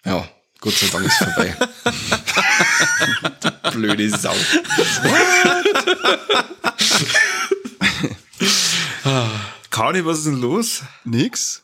Ja, 0.05 0.27
Gott 0.59 0.73
sei 0.73 0.87
Dank 0.87 1.05
ist 1.05 1.17
vorbei. 1.17 1.55
Du 3.63 3.71
Blöde 3.77 4.09
Sau. 4.09 4.35
Kani, 9.69 10.05
was 10.05 10.19
ist 10.19 10.27
denn 10.27 10.41
los? 10.41 10.81
Nix. 11.05 11.63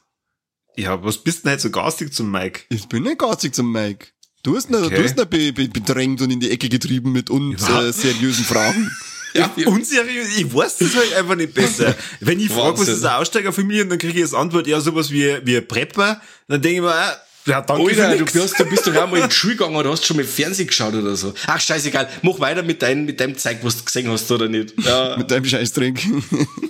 Ja, 0.76 1.04
was 1.04 1.17
bist 1.24 1.43
denn 1.43 1.52
heute 1.54 1.62
so 1.63 1.70
garstig 1.70 2.13
zum 2.13 2.32
Mike? 2.32 2.62
Ich 2.70 2.88
bin 2.88 3.04
nicht 3.04 3.20
garzig 3.20 3.54
zum 3.54 3.72
Mike. 3.72 4.08
Du 4.43 4.56
hast 4.56 4.70
ihn, 4.70 4.76
Okay. 4.76 4.96
du 4.96 5.04
hast 5.04 5.17
ihn 5.20 5.30
be, 5.30 5.52
be, 5.52 5.67
bedrängt 5.67 6.22
und 6.22 6.32
in 6.32 6.39
die 6.39 6.52
Ecke 6.52 6.70
getrieben 6.70 7.12
mit 7.12 7.30
unseriösen 7.30 8.46
Fragen. 8.46 8.89
Ja, 9.38 9.52
Unseriös, 9.67 10.38
ich 10.38 10.54
weiß 10.54 10.78
das 10.78 10.95
halt 10.95 11.13
einfach 11.15 11.36
nicht 11.36 11.54
besser. 11.54 11.95
Wenn 12.19 12.39
ich 12.39 12.50
frage, 12.50 12.80
was 12.80 12.88
ist 12.88 13.06
eine 13.06 13.17
Aussteigerfamilie, 13.17 13.84
und 13.84 13.89
dann 13.89 14.00
kriege 14.00 14.17
ich 14.17 14.23
als 14.23 14.34
Antwort, 14.34 14.67
ja, 14.67 14.80
sowas 14.82 15.12
wie, 15.12 15.38
wie 15.43 15.58
ein 15.58 15.67
Prepper, 15.67 16.21
dann 16.47 16.62
denke 16.62 16.78
ich 16.78 16.82
mir, 16.82 16.91
ah, 16.93 17.17
ja, 17.45 17.62
danke 17.62 17.84
Alter, 17.89 18.26
für 18.26 18.26
du, 18.38 18.43
hast, 18.43 18.60
du 18.60 18.65
bist 18.65 18.86
doch 18.86 18.95
auch 18.95 19.10
mal 19.10 19.19
in 19.21 19.30
die 19.30 19.34
Schule 19.36 19.56
gegangen 19.56 19.76
oder 19.78 19.89
hast 19.91 20.06
schon 20.06 20.17
mal 20.17 20.26
Fernsehen 20.26 20.67
geschaut 20.67 20.93
oder 20.93 21.15
so. 21.15 21.34
Ach, 21.45 21.60
scheißegal. 21.62 22.10
Mach 22.21 22.39
weiter 22.41 22.62
mit 22.62 22.82
deinem, 22.82 23.06
mit 23.06 23.19
deinem 23.21 23.38
Zeug, 23.38 23.60
was 23.62 23.78
du 23.78 23.86
gesehen 23.86 24.10
hast 24.10 24.30
oder 24.32 24.50
nicht. 24.50 24.73
Ja, 24.84 25.15
Mit 25.17 25.32
deinem 25.32 25.45
Scheißdrink. 25.45 26.02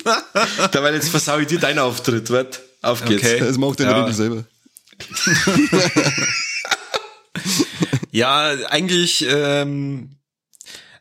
dabei 0.72 0.94
jetzt 0.94 1.10
versau 1.10 1.40
ich 1.40 1.48
dir 1.48 1.58
deinen 1.60 1.80
Auftritt, 1.80 2.30
wart. 2.30 2.60
Auf 2.84 3.04
geht's. 3.06 3.24
Okay. 3.24 3.40
Das 3.40 3.58
macht 3.58 3.80
er 3.80 3.90
Ja. 3.90 4.06
nicht 4.06 4.16
selber. 4.18 4.46
Ja, 8.12 8.50
eigentlich, 8.70 9.26
ähm, 9.30 10.10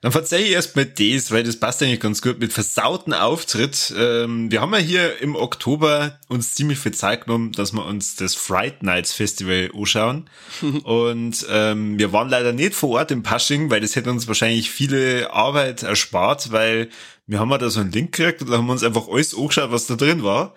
Dann 0.06 0.12
verzeih 0.12 0.42
ich 0.42 0.52
erst 0.52 0.76
mal 0.76 0.86
das, 0.86 1.32
weil 1.32 1.42
das 1.42 1.58
passt 1.58 1.82
eigentlich 1.82 1.98
ganz 1.98 2.22
gut 2.22 2.38
mit 2.38 2.52
versauten 2.52 3.12
Auftritt. 3.12 3.92
Ähm, 3.98 4.52
wir 4.52 4.60
haben 4.60 4.72
ja 4.72 4.78
hier 4.78 5.20
im 5.20 5.34
Oktober 5.34 6.20
uns 6.28 6.54
ziemlich 6.54 6.78
viel 6.78 6.94
Zeit 6.94 7.24
genommen, 7.24 7.50
dass 7.50 7.72
wir 7.72 7.84
uns 7.84 8.14
das 8.14 8.36
Fright 8.36 8.84
Nights 8.84 9.12
Festival 9.12 9.68
anschauen. 9.74 10.30
Und 10.84 11.44
ähm, 11.50 11.98
wir 11.98 12.12
waren 12.12 12.28
leider 12.28 12.52
nicht 12.52 12.74
vor 12.74 12.90
Ort 12.90 13.10
im 13.10 13.24
Pasching, 13.24 13.68
weil 13.68 13.80
das 13.80 13.96
hätte 13.96 14.12
uns 14.12 14.28
wahrscheinlich 14.28 14.70
viele 14.70 15.32
Arbeit 15.32 15.82
erspart, 15.82 16.52
weil 16.52 16.88
wir 17.26 17.40
haben 17.40 17.50
ja 17.50 17.58
da 17.58 17.68
so 17.68 17.80
einen 17.80 17.90
Link 17.90 18.12
gekriegt 18.12 18.42
und 18.42 18.50
da 18.50 18.58
haben 18.58 18.66
wir 18.66 18.74
uns 18.74 18.84
einfach 18.84 19.08
alles 19.08 19.36
angeschaut, 19.36 19.72
was 19.72 19.88
da 19.88 19.96
drin 19.96 20.22
war. 20.22 20.54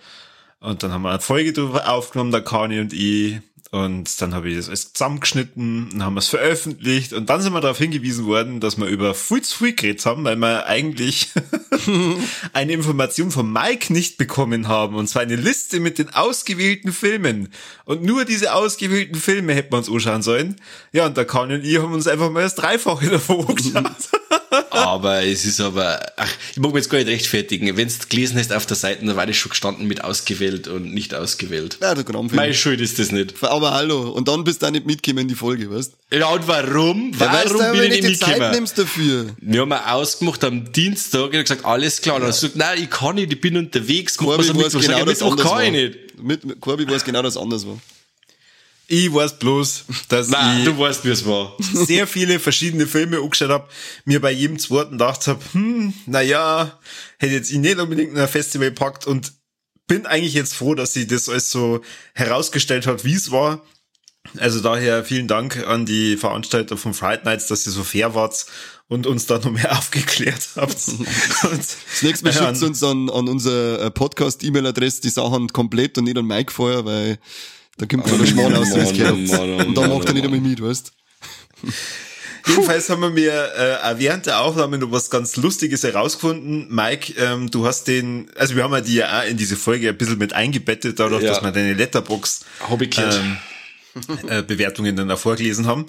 Und 0.59 0.83
dann 0.83 0.91
haben 0.91 1.01
wir 1.01 1.09
eine 1.09 1.21
Folge 1.21 1.53
drüber 1.53 1.89
aufgenommen, 1.89 2.29
der 2.29 2.43
Kani 2.43 2.81
und 2.81 2.93
ich. 2.93 3.39
Und 3.71 4.19
dann 4.19 4.33
habe 4.33 4.49
ich 4.49 4.57
das 4.57 4.67
alles 4.67 4.93
zusammengeschnitten 4.93 5.91
und 5.93 6.03
haben 6.03 6.17
es 6.17 6.27
veröffentlicht. 6.27 7.13
Und 7.13 7.29
dann 7.29 7.39
sind 7.41 7.53
wir 7.53 7.61
darauf 7.61 7.77
hingewiesen 7.77 8.25
worden, 8.25 8.59
dass 8.59 8.77
wir 8.77 8.87
über 8.87 9.13
zu 9.13 9.41
viel 9.43 9.75
geredet 9.75 10.03
haben, 10.07 10.23
weil 10.23 10.37
wir 10.37 10.65
eigentlich 10.65 11.31
eine 12.53 12.73
Information 12.73 13.29
von 13.29 13.51
Mike 13.51 13.93
nicht 13.93 14.17
bekommen 14.17 14.67
haben. 14.67 14.95
Und 14.95 15.07
zwar 15.07 15.21
eine 15.21 15.35
Liste 15.35 15.79
mit 15.79 15.99
den 15.99 16.09
ausgewählten 16.09 16.91
Filmen. 16.91 17.49
Und 17.85 18.01
nur 18.01 18.25
diese 18.25 18.55
ausgewählten 18.55 19.19
Filme 19.19 19.53
hätten 19.53 19.71
wir 19.71 19.77
uns 19.77 19.89
anschauen 19.89 20.23
sollen. 20.23 20.55
Ja, 20.91 21.05
und 21.05 21.15
der 21.15 21.25
Kani 21.25 21.53
und 21.53 21.63
ich 21.63 21.77
haben 21.77 21.93
uns 21.93 22.07
einfach 22.07 22.31
mal 22.31 22.41
das 22.41 22.55
Dreifache 22.55 23.07
davon 23.11 23.47
angeschaut. 23.47 23.83
Aber 24.71 25.23
es 25.23 25.45
ist 25.45 25.59
aber, 25.59 25.99
ach, 26.17 26.29
ich 26.51 26.57
mag 26.57 26.73
mich 26.73 26.81
jetzt 26.83 26.89
gar 26.89 26.97
nicht 26.97 27.07
rechtfertigen. 27.07 27.75
Wenn 27.77 27.87
du 27.87 27.93
gelesen 28.09 28.37
hast 28.39 28.51
auf 28.53 28.65
der 28.65 28.75
Seite, 28.75 29.05
dann 29.05 29.15
war 29.15 29.25
das 29.25 29.37
schon 29.37 29.49
gestanden 29.51 29.87
mit 29.87 30.03
ausgewählt 30.03 30.67
und 30.67 30.93
nicht 30.93 31.13
ausgewählt. 31.13 31.77
Ja, 31.81 31.93
der 31.95 32.03
Gramm 32.03 32.29
Meine 32.31 32.53
Schuld 32.53 32.81
ist 32.81 32.99
das 32.99 33.11
nicht. 33.11 33.35
Aber 33.43 33.71
hallo, 33.73 34.09
und 34.09 34.27
dann 34.27 34.43
bist 34.43 34.61
du 34.61 34.67
auch 34.67 34.71
nicht 34.71 34.85
mitgekommen 34.85 35.23
in 35.23 35.27
die 35.27 35.35
Folge, 35.35 35.69
weißt 35.69 35.93
Ja, 36.13 36.27
und 36.29 36.47
warum? 36.47 37.11
Ja, 37.19 37.31
weißt 37.31 37.53
warum 37.53 37.73
du, 37.75 37.81
bin 37.81 37.91
ich 37.91 38.01
du 38.01 38.07
nicht 38.07 38.21
die 38.21 38.25
Zeit 38.25 38.29
mitgekommen? 38.29 38.55
nimmst 38.55 38.77
dafür. 38.77 39.25
Wir 39.39 39.61
haben 39.61 39.73
ausgemacht 39.73 40.43
am 40.43 40.71
Dienstag 40.71 41.25
und 41.25 41.33
er 41.33 41.39
hat 41.39 41.45
gesagt, 41.45 41.65
alles 41.65 42.01
klar. 42.01 42.15
Und 42.15 42.23
er 42.23 42.27
hat 42.29 42.35
gesagt, 42.35 42.55
nein, 42.55 42.83
ich 42.83 42.89
kann 42.89 43.15
nicht, 43.15 43.31
ich 43.31 43.41
bin 43.41 43.57
unterwegs. 43.57 44.17
Corby 44.17 44.47
weiß 44.47 44.47
genau, 44.47 44.67
ich, 44.67 44.73
dass 44.73 45.05
Mittwoch 45.05 45.31
anders 45.31 45.45
kann 45.45 45.51
war. 45.57 45.63
ich 45.63 45.71
nicht. 45.71 45.97
Mit, 46.21 46.45
mit 46.45 46.59
Corby 46.61 46.87
weiß 46.89 47.03
genau, 47.05 47.21
dass 47.21 47.37
anders 47.37 47.65
war. 47.65 47.77
Ich 48.91 49.13
weiß 49.13 49.37
bloß, 49.37 49.85
dass 50.07 50.29
Nein, 50.29 50.59
ich 50.59 50.65
du 50.65 50.77
weißt, 50.77 51.05
wie 51.05 51.09
es 51.09 51.23
war. 51.23 51.55
sehr 51.73 52.07
viele 52.07 52.39
verschiedene 52.39 52.87
Filme 52.87 53.19
angeschaut 53.19 53.51
habe, 53.51 53.69
mir 54.03 54.19
bei 54.19 54.31
jedem 54.31 54.57
zweiten 54.57 54.93
gedacht 54.93 55.27
habe, 55.27 55.39
hm, 55.51 55.93
naja, 56.07 56.79
hätte 57.19 57.33
jetzt 57.33 57.51
ich 57.51 57.59
nicht 57.59 57.79
unbedingt 57.79 58.13
in 58.13 58.17
ein 58.17 58.27
Festival 58.27 58.71
packt 58.71 59.05
und 59.05 59.33
bin 59.85 60.07
eigentlich 60.07 60.33
jetzt 60.33 60.55
froh, 60.55 60.73
dass 60.73 60.93
sie 60.93 61.05
das 61.05 61.29
alles 61.29 61.51
so 61.51 61.81
herausgestellt 62.15 62.87
hat, 62.87 63.05
wie 63.05 63.13
es 63.13 63.29
war. 63.29 63.61
Also 64.37 64.59
daher 64.59 65.03
vielen 65.05 65.27
Dank 65.27 65.57
an 65.67 65.85
die 65.85 66.17
Veranstalter 66.17 66.75
von 66.75 66.95
Fright 66.95 67.25
Nights, 67.25 67.45
dass 67.45 67.67
ihr 67.67 67.71
so 67.71 67.83
fair 67.83 68.15
wart 68.15 68.47
und 68.87 69.05
uns 69.05 69.27
da 69.27 69.37
noch 69.37 69.51
mehr 69.51 69.71
aufgeklärt 69.77 70.49
habt. 70.55 70.87
Und, 70.87 71.59
Das 71.59 72.01
nächste 72.01 72.25
Mal 72.25 72.33
schickt 72.33 72.63
uns 72.63 72.81
an, 72.81 73.07
an 73.11 73.27
unsere 73.27 73.81
äh, 73.81 73.91
Podcast-E-Mail-Adresse 73.91 75.01
die 75.01 75.09
Sachen 75.09 75.47
komplett 75.49 75.99
und 75.99 76.05
nicht 76.05 76.17
an 76.17 76.25
Mike 76.25 76.51
vorher, 76.51 76.85
weil 76.85 77.19
da 77.79 77.85
kommt 77.85 78.07
so 78.07 78.17
der 78.17 78.25
Schmarrn 78.27 78.55
aus, 78.55 78.69
Mann, 78.69 78.87
Und 79.67 79.75
dann 79.75 79.89
Mann, 79.89 79.97
macht 79.97 80.07
er 80.07 80.13
nicht 80.13 80.25
einmal 80.25 80.39
mit, 80.39 80.61
weißt 80.61 80.91
Jedenfalls 82.47 82.89
haben 82.89 83.01
wir 83.01 83.09
mir 83.09 83.31
äh, 83.57 83.99
während 83.99 84.25
der 84.25 84.39
Aufnahme 84.41 84.77
noch 84.77 84.91
was 84.91 85.09
ganz 85.09 85.35
Lustiges 85.35 85.83
herausgefunden. 85.83 86.67
Mike, 86.69 87.13
ähm, 87.17 87.51
du 87.51 87.65
hast 87.65 87.87
den, 87.87 88.29
also 88.35 88.55
wir 88.55 88.63
haben 88.63 88.73
ja 88.73 88.81
die 88.81 88.95
ja 88.95 89.19
auch 89.19 89.25
in 89.25 89.37
diese 89.37 89.55
Folge 89.55 89.89
ein 89.89 89.97
bisschen 89.97 90.17
mit 90.17 90.33
eingebettet, 90.33 90.99
dadurch, 90.99 91.23
Ja. 91.23 91.31
dass 91.33 91.43
wir 91.43 91.51
deine 91.51 91.73
Letterbox 91.73 92.45
ähm, 92.97 93.37
äh, 94.29 94.41
Bewertungen 94.41 94.95
dann 94.95 95.11
auch 95.11 95.19
vorgelesen 95.19 95.67
haben. 95.67 95.85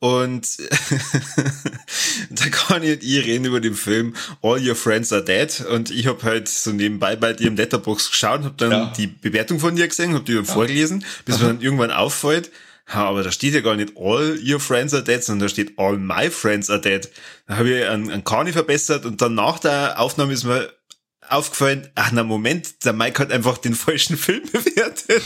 Und 0.00 0.46
da 2.30 2.48
kann 2.50 2.82
ich 2.82 2.92
und 2.92 3.02
ich 3.02 3.24
reden 3.24 3.44
über 3.46 3.60
den 3.60 3.74
Film 3.74 4.14
All 4.42 4.60
Your 4.66 4.74
Friends 4.74 5.12
Are 5.12 5.24
Dead. 5.24 5.64
Und 5.70 5.90
ich 5.90 6.06
habe 6.06 6.22
halt 6.22 6.48
so 6.48 6.70
nebenbei 6.72 7.16
bei 7.16 7.32
dir 7.32 7.46
im 7.48 7.56
Letterbox 7.56 8.10
geschaut, 8.10 8.42
habe 8.44 8.54
dann 8.56 8.70
Ja. 8.70 8.92
die 8.96 9.06
Bewertung 9.06 9.60
von 9.60 9.76
dir 9.76 9.88
gesehen, 9.88 10.12
habe 10.14 10.24
die 10.24 10.34
dann 10.34 10.44
vorgelesen, 10.44 11.04
bis 11.24 11.38
mir 11.40 11.46
dann 11.46 11.60
irgendwann 11.60 11.90
auffällt, 11.90 12.50
ha, 12.86 13.04
aber 13.08 13.22
da 13.22 13.32
steht 13.32 13.54
ja 13.54 13.60
gar 13.60 13.76
nicht 13.76 13.94
All 13.96 14.38
Your 14.46 14.60
Friends 14.60 14.92
Are 14.92 15.02
Dead, 15.02 15.22
sondern 15.24 15.46
da 15.46 15.50
steht 15.50 15.78
All 15.78 15.96
My 15.96 16.28
Friends 16.30 16.68
Are 16.68 16.80
Dead. 16.80 17.08
Da 17.46 17.56
habe 17.56 17.70
ich 17.70 17.86
einen, 17.86 18.10
einen 18.10 18.24
Kani 18.24 18.52
verbessert 18.52 19.06
und 19.06 19.22
dann 19.22 19.34
nach 19.34 19.58
der 19.58 19.98
Aufnahme 19.98 20.34
ist 20.34 20.44
mir 20.44 20.70
aufgefallen, 21.26 21.88
ach 21.94 22.10
na 22.12 22.22
Moment, 22.24 22.84
der 22.84 22.92
Mike 22.92 23.18
hat 23.18 23.32
einfach 23.32 23.56
den 23.56 23.74
falschen 23.74 24.18
Film 24.18 24.42
bewertet. 24.52 25.22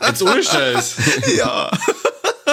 Jetzt 0.00 0.22
ohne 0.22 0.42
Scheiß. 0.42 0.96
ja. 1.36 1.70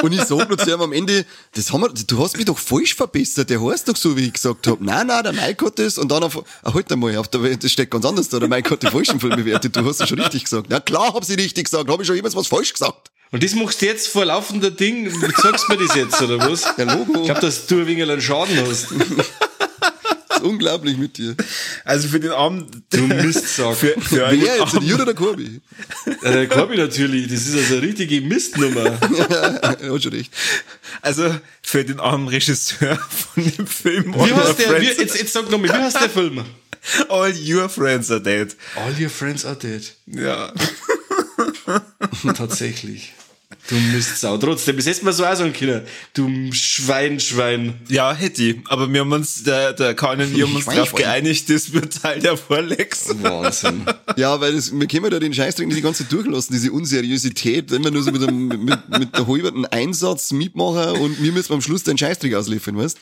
Und 0.01 0.13
ich 0.13 0.21
sag 0.21 0.49
noch 0.49 0.57
zu 0.57 0.71
ihm 0.71 0.81
am 0.81 0.93
Ende, 0.93 1.25
das 1.53 1.71
haben 1.71 1.81
wir, 1.81 1.89
du 1.89 2.23
hast 2.23 2.37
mich 2.37 2.45
doch 2.45 2.57
falsch 2.57 2.95
verbessert, 2.95 3.49
der 3.49 3.63
heißt 3.63 3.87
doch 3.87 3.95
so, 3.95 4.15
wie 4.17 4.27
ich 4.27 4.33
gesagt 4.33 4.67
habe. 4.67 4.83
Nein, 4.83 5.07
nein, 5.07 5.23
der 5.23 5.33
Mike 5.33 5.65
hat 5.65 5.79
das 5.79 5.97
und 5.97 6.11
dann 6.11 6.23
auf, 6.23 6.43
ah, 6.63 6.73
halt 6.73 6.91
einmal, 6.91 7.15
auf 7.17 7.27
der, 7.27 7.57
das 7.57 7.71
steht 7.71 7.91
ganz 7.91 8.05
anders 8.05 8.29
da, 8.29 8.39
der 8.39 8.49
Mike 8.49 8.69
hat 8.69 8.83
den 8.83 8.91
falschen 8.91 9.19
Film 9.19 9.35
bewertet, 9.35 9.75
du 9.75 9.85
hast 9.85 10.01
es 10.01 10.09
schon 10.09 10.19
richtig 10.19 10.43
gesagt. 10.45 10.71
Ja 10.71 10.79
klar, 10.79 11.13
hab 11.13 11.23
ich 11.23 11.37
richtig 11.37 11.65
gesagt, 11.65 11.89
habe 11.89 12.01
ich 12.01 12.07
schon 12.07 12.15
jemals 12.15 12.35
was 12.35 12.47
falsch 12.47 12.73
gesagt. 12.73 13.11
Und 13.31 13.43
das 13.43 13.53
machst 13.53 13.81
du 13.81 13.85
jetzt 13.85 14.07
vor 14.07 14.25
laufender 14.25 14.71
Ding. 14.71 15.09
Sagst 15.37 15.65
du 15.67 15.73
mir 15.73 15.85
das 15.85 15.95
jetzt, 15.95 16.19
oder 16.21 16.39
was? 16.39 16.65
Ja, 16.77 16.95
Logo. 16.95 17.19
Ich 17.19 17.25
glaube, 17.25 17.41
dass 17.41 17.67
du 17.67 17.81
ein 17.81 17.87
wenig 17.87 18.03
einen 18.03 18.21
Schaden 18.21 18.59
hast. 18.67 18.87
Ist 20.39 20.45
unglaublich 20.45 20.97
mit 20.97 21.17
dir. 21.17 21.35
Also 21.85 22.07
für 22.07 22.19
den 22.19 22.31
Abend. 22.31 22.83
Du 22.89 23.01
Mistsack. 23.01 23.75
Für, 23.75 23.99
für 23.99 24.17
Wer 24.17 24.33
jetzt, 24.33 24.61
Abend, 24.61 24.83
die 24.83 24.93
oder 24.93 25.05
der 25.05 25.13
Corby? 25.15 25.61
Ja, 26.23 26.31
der 26.31 26.47
Korbi 26.47 26.77
natürlich. 26.77 27.27
Das 27.27 27.47
ist 27.47 27.55
also 27.55 27.75
eine 27.75 27.81
richtige 27.83 28.21
Mistnummer. 28.21 28.85
er 29.29 29.93
hat 29.93 30.03
schon 30.03 30.13
recht. 30.13 30.31
also 31.01 31.35
für 31.61 31.83
den 31.83 31.99
armen 31.99 32.27
Regisseur 32.27 32.97
von 33.33 33.43
dem 33.43 33.67
Film 33.67 34.13
Wie 34.15 34.19
All, 34.19 34.31
Your 34.31 34.37
heißt 34.37 34.59
der? 34.59 34.81
Wie, 34.81 34.85
friends, 34.85 34.99
jetzt, 34.99 35.17
jetzt 35.17 35.33
sag 35.33 35.49
nochmal, 35.49 35.69
wie 35.69 35.73
heißt 35.73 36.01
der 36.01 36.09
Film? 36.09 36.45
All 37.09 37.33
Your 37.35 37.69
Friends 37.69 38.09
Are 38.09 38.21
Dead. 38.21 38.55
All 38.75 38.93
your 38.99 39.09
friends 39.09 39.45
are 39.45 39.55
dead. 39.55 39.93
Ja. 40.07 40.53
Tatsächlich. 42.33 43.13
Du 43.69 43.75
Mistsau. 43.75 44.37
Trotzdem, 44.39 44.77
das 44.77 44.87
hättest 44.87 45.01
du 45.01 45.05
mir 45.05 45.13
so 45.13 45.25
auch 45.25 45.35
sagen 45.35 45.53
können. 45.53 45.83
Du 46.15 46.51
Schwein, 46.53 47.19
Schwein. 47.19 47.79
Ja, 47.87 48.13
hätte 48.13 48.43
ich. 48.43 48.57
Aber 48.67 48.91
wir 48.91 49.01
haben 49.01 49.11
uns, 49.11 49.43
der, 49.43 49.73
der 49.73 49.93
Kahn 49.93 50.19
und 50.19 50.35
ich 50.35 50.41
haben 50.41 50.55
uns 50.55 50.65
darauf 50.65 50.95
geeinigt, 50.95 51.49
das 51.51 51.71
wird 51.71 52.01
Teil 52.01 52.19
der 52.19 52.35
Vorlex. 52.35 53.09
Wahnsinn. 53.21 53.85
Ja, 54.17 54.41
weil 54.41 54.53
das, 54.53 54.71
wir 54.71 54.87
können 54.87 55.11
da 55.11 55.19
den 55.19 55.33
Scheißdreck 55.33 55.69
die 55.69 55.81
ganze 55.81 56.03
Zeit 56.03 56.11
durchlassen, 56.11 56.53
diese 56.53 56.71
Unseriosität, 56.71 57.71
immer 57.71 57.91
nur 57.91 58.01
so 58.01 58.11
mit 58.11 58.23
einem, 58.23 58.47
mit, 58.47 58.89
mit 58.89 59.15
der 59.15 59.27
halberten 59.27 59.65
Einsatz 59.67 60.31
mitmachen 60.31 60.99
und 60.99 61.21
wir 61.21 61.31
müssen 61.31 61.53
am 61.53 61.61
Schluss 61.61 61.83
den 61.83 61.97
Scheißdreck 61.97 62.33
ausliefern, 62.33 62.75
weißt? 62.75 62.97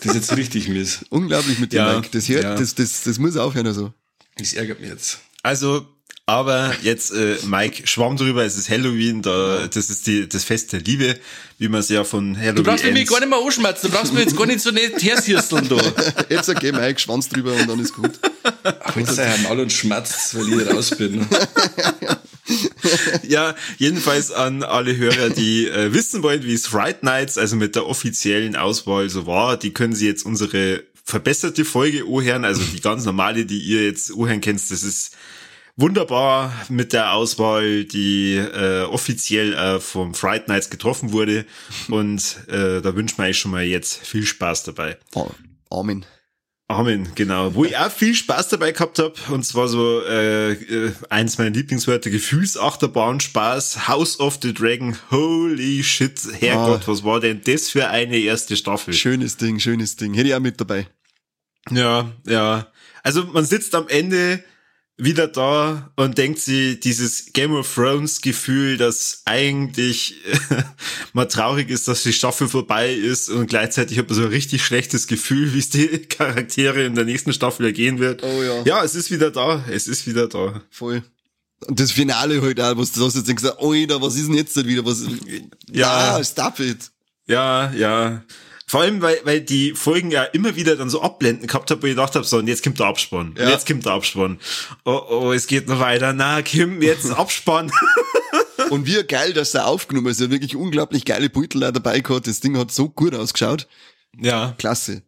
Das 0.00 0.14
ist 0.14 0.14
jetzt 0.14 0.36
richtig 0.36 0.68
miss. 0.68 1.06
Unglaublich 1.08 1.58
mit 1.58 1.72
dir, 1.72 1.76
Ja, 1.76 1.96
Mike. 1.96 2.08
Das 2.12 2.28
hört, 2.28 2.44
ja. 2.44 2.54
das, 2.54 2.74
das, 2.74 3.04
das 3.04 3.18
muss 3.18 3.36
aufhören, 3.38 3.66
also. 3.66 3.94
Das 4.36 4.52
ärgert 4.52 4.80
mich 4.80 4.90
jetzt. 4.90 5.20
Also, 5.42 5.86
aber 6.26 6.74
jetzt, 6.82 7.12
äh, 7.12 7.36
Mike, 7.44 7.86
schwamm 7.86 8.16
drüber, 8.16 8.44
es 8.44 8.56
ist 8.56 8.70
Halloween, 8.70 9.20
da, 9.20 9.66
das 9.66 9.90
ist 9.90 10.06
die, 10.06 10.26
das 10.26 10.44
Fest 10.44 10.72
der 10.72 10.80
Liebe, 10.80 11.18
wie 11.58 11.68
man 11.68 11.80
es 11.80 11.90
ja 11.90 12.02
von 12.02 12.36
Halloween 12.36 12.56
Du 12.56 12.62
brauchst 12.62 12.84
mich 12.84 13.08
gar 13.08 13.20
nicht 13.20 13.28
mehr 13.28 13.38
anschmerzen. 13.38 13.90
Du 13.90 13.92
brauchst 13.96 14.12
mich 14.14 14.24
jetzt 14.24 14.36
gar 14.36 14.46
nicht 14.46 14.60
so 14.60 14.70
nicht 14.70 15.02
hersierseln 15.02 15.68
da. 15.68 15.76
Jetzt 16.30 16.48
okay, 16.48 16.72
Mike, 16.72 16.98
Schwanz 16.98 17.28
drüber 17.28 17.52
und 17.52 17.68
dann 17.68 17.78
ist 17.78 17.94
gut. 17.94 18.12
Heute 18.94 19.12
sei 19.12 19.26
Herrn 19.26 19.46
All 19.46 19.60
und 19.60 19.72
schmerzt, 19.72 20.34
weil 20.34 20.48
ich 20.48 20.54
nicht 20.56 20.70
raus 20.72 20.90
bin. 20.96 21.26
Ja, 23.26 23.54
jedenfalls 23.78 24.30
an 24.30 24.62
alle 24.62 24.96
Hörer, 24.96 25.30
die 25.30 25.66
äh, 25.66 25.92
wissen 25.92 26.22
wollen, 26.22 26.44
wie 26.44 26.54
es 26.54 26.66
Fright 26.66 27.02
Nights, 27.02 27.38
also 27.38 27.56
mit 27.56 27.74
der 27.74 27.86
offiziellen 27.86 28.56
Auswahl 28.56 29.08
so 29.08 29.26
war, 29.26 29.56
die 29.56 29.72
können 29.72 29.94
sie 29.94 30.06
jetzt 30.06 30.24
unsere 30.26 30.84
verbesserte 31.04 31.64
Folge 31.64 32.04
anhören, 32.04 32.44
also 32.44 32.62
die 32.62 32.80
ganz 32.80 33.04
normale, 33.04 33.46
die 33.46 33.58
ihr 33.58 33.84
jetzt 33.84 34.10
anhören 34.10 34.40
könnt, 34.40 34.60
das 34.70 34.82
ist 34.82 35.12
wunderbar 35.76 36.52
mit 36.68 36.92
der 36.92 37.12
Auswahl, 37.12 37.84
die 37.84 38.36
äh, 38.36 38.82
offiziell 38.82 39.54
äh, 39.54 39.80
vom 39.80 40.14
Fright 40.14 40.48
Nights 40.48 40.70
getroffen 40.70 41.12
wurde 41.12 41.44
und 41.88 42.36
äh, 42.48 42.80
da 42.80 42.94
wünschen 42.94 43.18
wir 43.18 43.24
euch 43.26 43.38
schon 43.38 43.50
mal 43.50 43.64
jetzt 43.64 44.06
viel 44.06 44.24
Spaß 44.26 44.64
dabei. 44.64 44.98
Amen. 45.70 46.04
Amen, 46.66 47.08
genau. 47.14 47.54
Wo 47.54 47.66
ich 47.66 47.76
auch 47.76 47.90
viel 47.90 48.14
Spaß 48.14 48.48
dabei 48.48 48.72
gehabt 48.72 48.98
hab 48.98 49.28
und 49.28 49.44
zwar 49.44 49.68
so 49.68 50.00
äh, 50.00 50.52
äh, 50.52 50.92
eins 51.10 51.36
meiner 51.36 51.50
Lieblingswörter, 51.50 52.08
Gefühlsachterbahn, 52.08 53.20
Spaß, 53.20 53.86
House 53.86 54.18
of 54.18 54.38
the 54.40 54.54
Dragon, 54.54 54.96
holy 55.10 55.82
shit, 55.84 56.18
Herrgott, 56.40 56.82
Ah. 56.84 56.86
was 56.86 57.04
war 57.04 57.20
denn 57.20 57.42
das 57.44 57.68
für 57.68 57.88
eine 57.88 58.16
erste 58.16 58.56
Staffel? 58.56 58.94
Schönes 58.94 59.36
Ding, 59.36 59.60
schönes 59.60 59.96
Ding. 59.96 60.14
Hätte 60.14 60.28
ich 60.28 60.34
auch 60.34 60.40
mit 60.40 60.58
dabei. 60.58 60.86
Ja, 61.70 62.10
ja. 62.26 62.66
Also 63.02 63.24
man 63.24 63.44
sitzt 63.44 63.74
am 63.74 63.88
Ende 63.88 64.42
wieder 64.96 65.26
da 65.26 65.90
und 65.96 66.18
denkt 66.18 66.38
sie 66.38 66.78
dieses 66.78 67.32
Game 67.32 67.52
of 67.52 67.72
Thrones 67.74 68.20
Gefühl, 68.20 68.76
dass 68.76 69.22
eigentlich 69.24 70.14
mal 71.12 71.24
traurig 71.26 71.68
ist, 71.68 71.88
dass 71.88 72.04
die 72.04 72.12
Staffel 72.12 72.48
vorbei 72.48 72.92
ist 72.92 73.28
und 73.28 73.48
gleichzeitig 73.48 73.98
hat 73.98 74.08
man 74.08 74.16
so 74.16 74.22
ein 74.22 74.28
richtig 74.28 74.64
schlechtes 74.64 75.06
Gefühl, 75.08 75.52
wie 75.52 75.58
es 75.58 75.70
die 75.70 75.88
Charaktere 76.08 76.84
in 76.84 76.94
der 76.94 77.04
nächsten 77.04 77.32
Staffel 77.32 77.66
ergehen 77.66 77.98
wird. 77.98 78.22
Oh 78.22 78.42
ja. 78.42 78.62
Ja, 78.64 78.84
es 78.84 78.94
ist 78.94 79.10
wieder 79.10 79.30
da. 79.30 79.64
Es 79.68 79.88
ist 79.88 80.06
wieder 80.06 80.28
da. 80.28 80.62
Voll. 80.70 81.02
Und 81.66 81.80
das 81.80 81.90
Finale 81.90 82.40
halt 82.40 82.60
auch, 82.60 82.76
was 82.76 82.92
du 82.92 83.04
hast 83.04 83.16
jetzt 83.16 83.34
gesagt, 83.34 83.58
Alter, 83.60 84.00
was 84.00 84.16
ist 84.16 84.28
denn 84.28 84.34
jetzt 84.34 84.56
wieder? 84.64 84.84
Was, 84.84 85.02
Ja. 85.72 86.16
Ah, 86.16 86.24
stop 86.24 86.60
it. 86.60 86.90
Ja, 87.26 87.72
ja. 87.72 88.22
Vor 88.66 88.80
allem, 88.80 89.02
weil, 89.02 89.20
weil 89.24 89.40
die 89.42 89.72
Folgen 89.72 90.10
ja 90.10 90.24
immer 90.24 90.56
wieder 90.56 90.76
dann 90.76 90.88
so 90.88 91.02
abblenden 91.02 91.46
gehabt 91.46 91.70
habe, 91.70 91.82
wo 91.82 91.86
ich 91.86 91.92
gedacht 91.92 92.14
habe, 92.14 92.24
so, 92.24 92.38
und 92.38 92.48
jetzt 92.48 92.64
kommt 92.64 92.78
der 92.78 92.86
Abspann. 92.86 93.34
Ja. 93.36 93.44
Und 93.44 93.50
jetzt 93.50 93.66
kommt 93.66 93.84
der 93.84 93.92
Abspann. 93.92 94.38
Oh, 94.84 95.02
oh, 95.10 95.32
es 95.32 95.46
geht 95.46 95.68
noch 95.68 95.80
weiter. 95.80 96.12
Na, 96.12 96.40
Kim, 96.42 96.80
jetzt 96.80 97.10
Abspann. 97.10 97.70
Und 98.70 98.86
wie 98.86 99.02
geil, 99.04 99.34
dass 99.34 99.52
der 99.52 99.66
aufgenommen 99.66 100.06
ist. 100.08 100.20
Er 100.20 100.24
hat 100.24 100.30
wirklich 100.30 100.56
unglaublich 100.56 101.04
geile 101.04 101.28
Beutel 101.28 101.60
da 101.60 101.70
dabei 101.70 102.00
gehabt. 102.00 102.26
Das 102.26 102.40
Ding 102.40 102.56
hat 102.56 102.72
so 102.72 102.88
gut 102.88 103.14
ausgeschaut. 103.14 103.68
ja, 104.18 104.54
Klasse. 104.58 105.02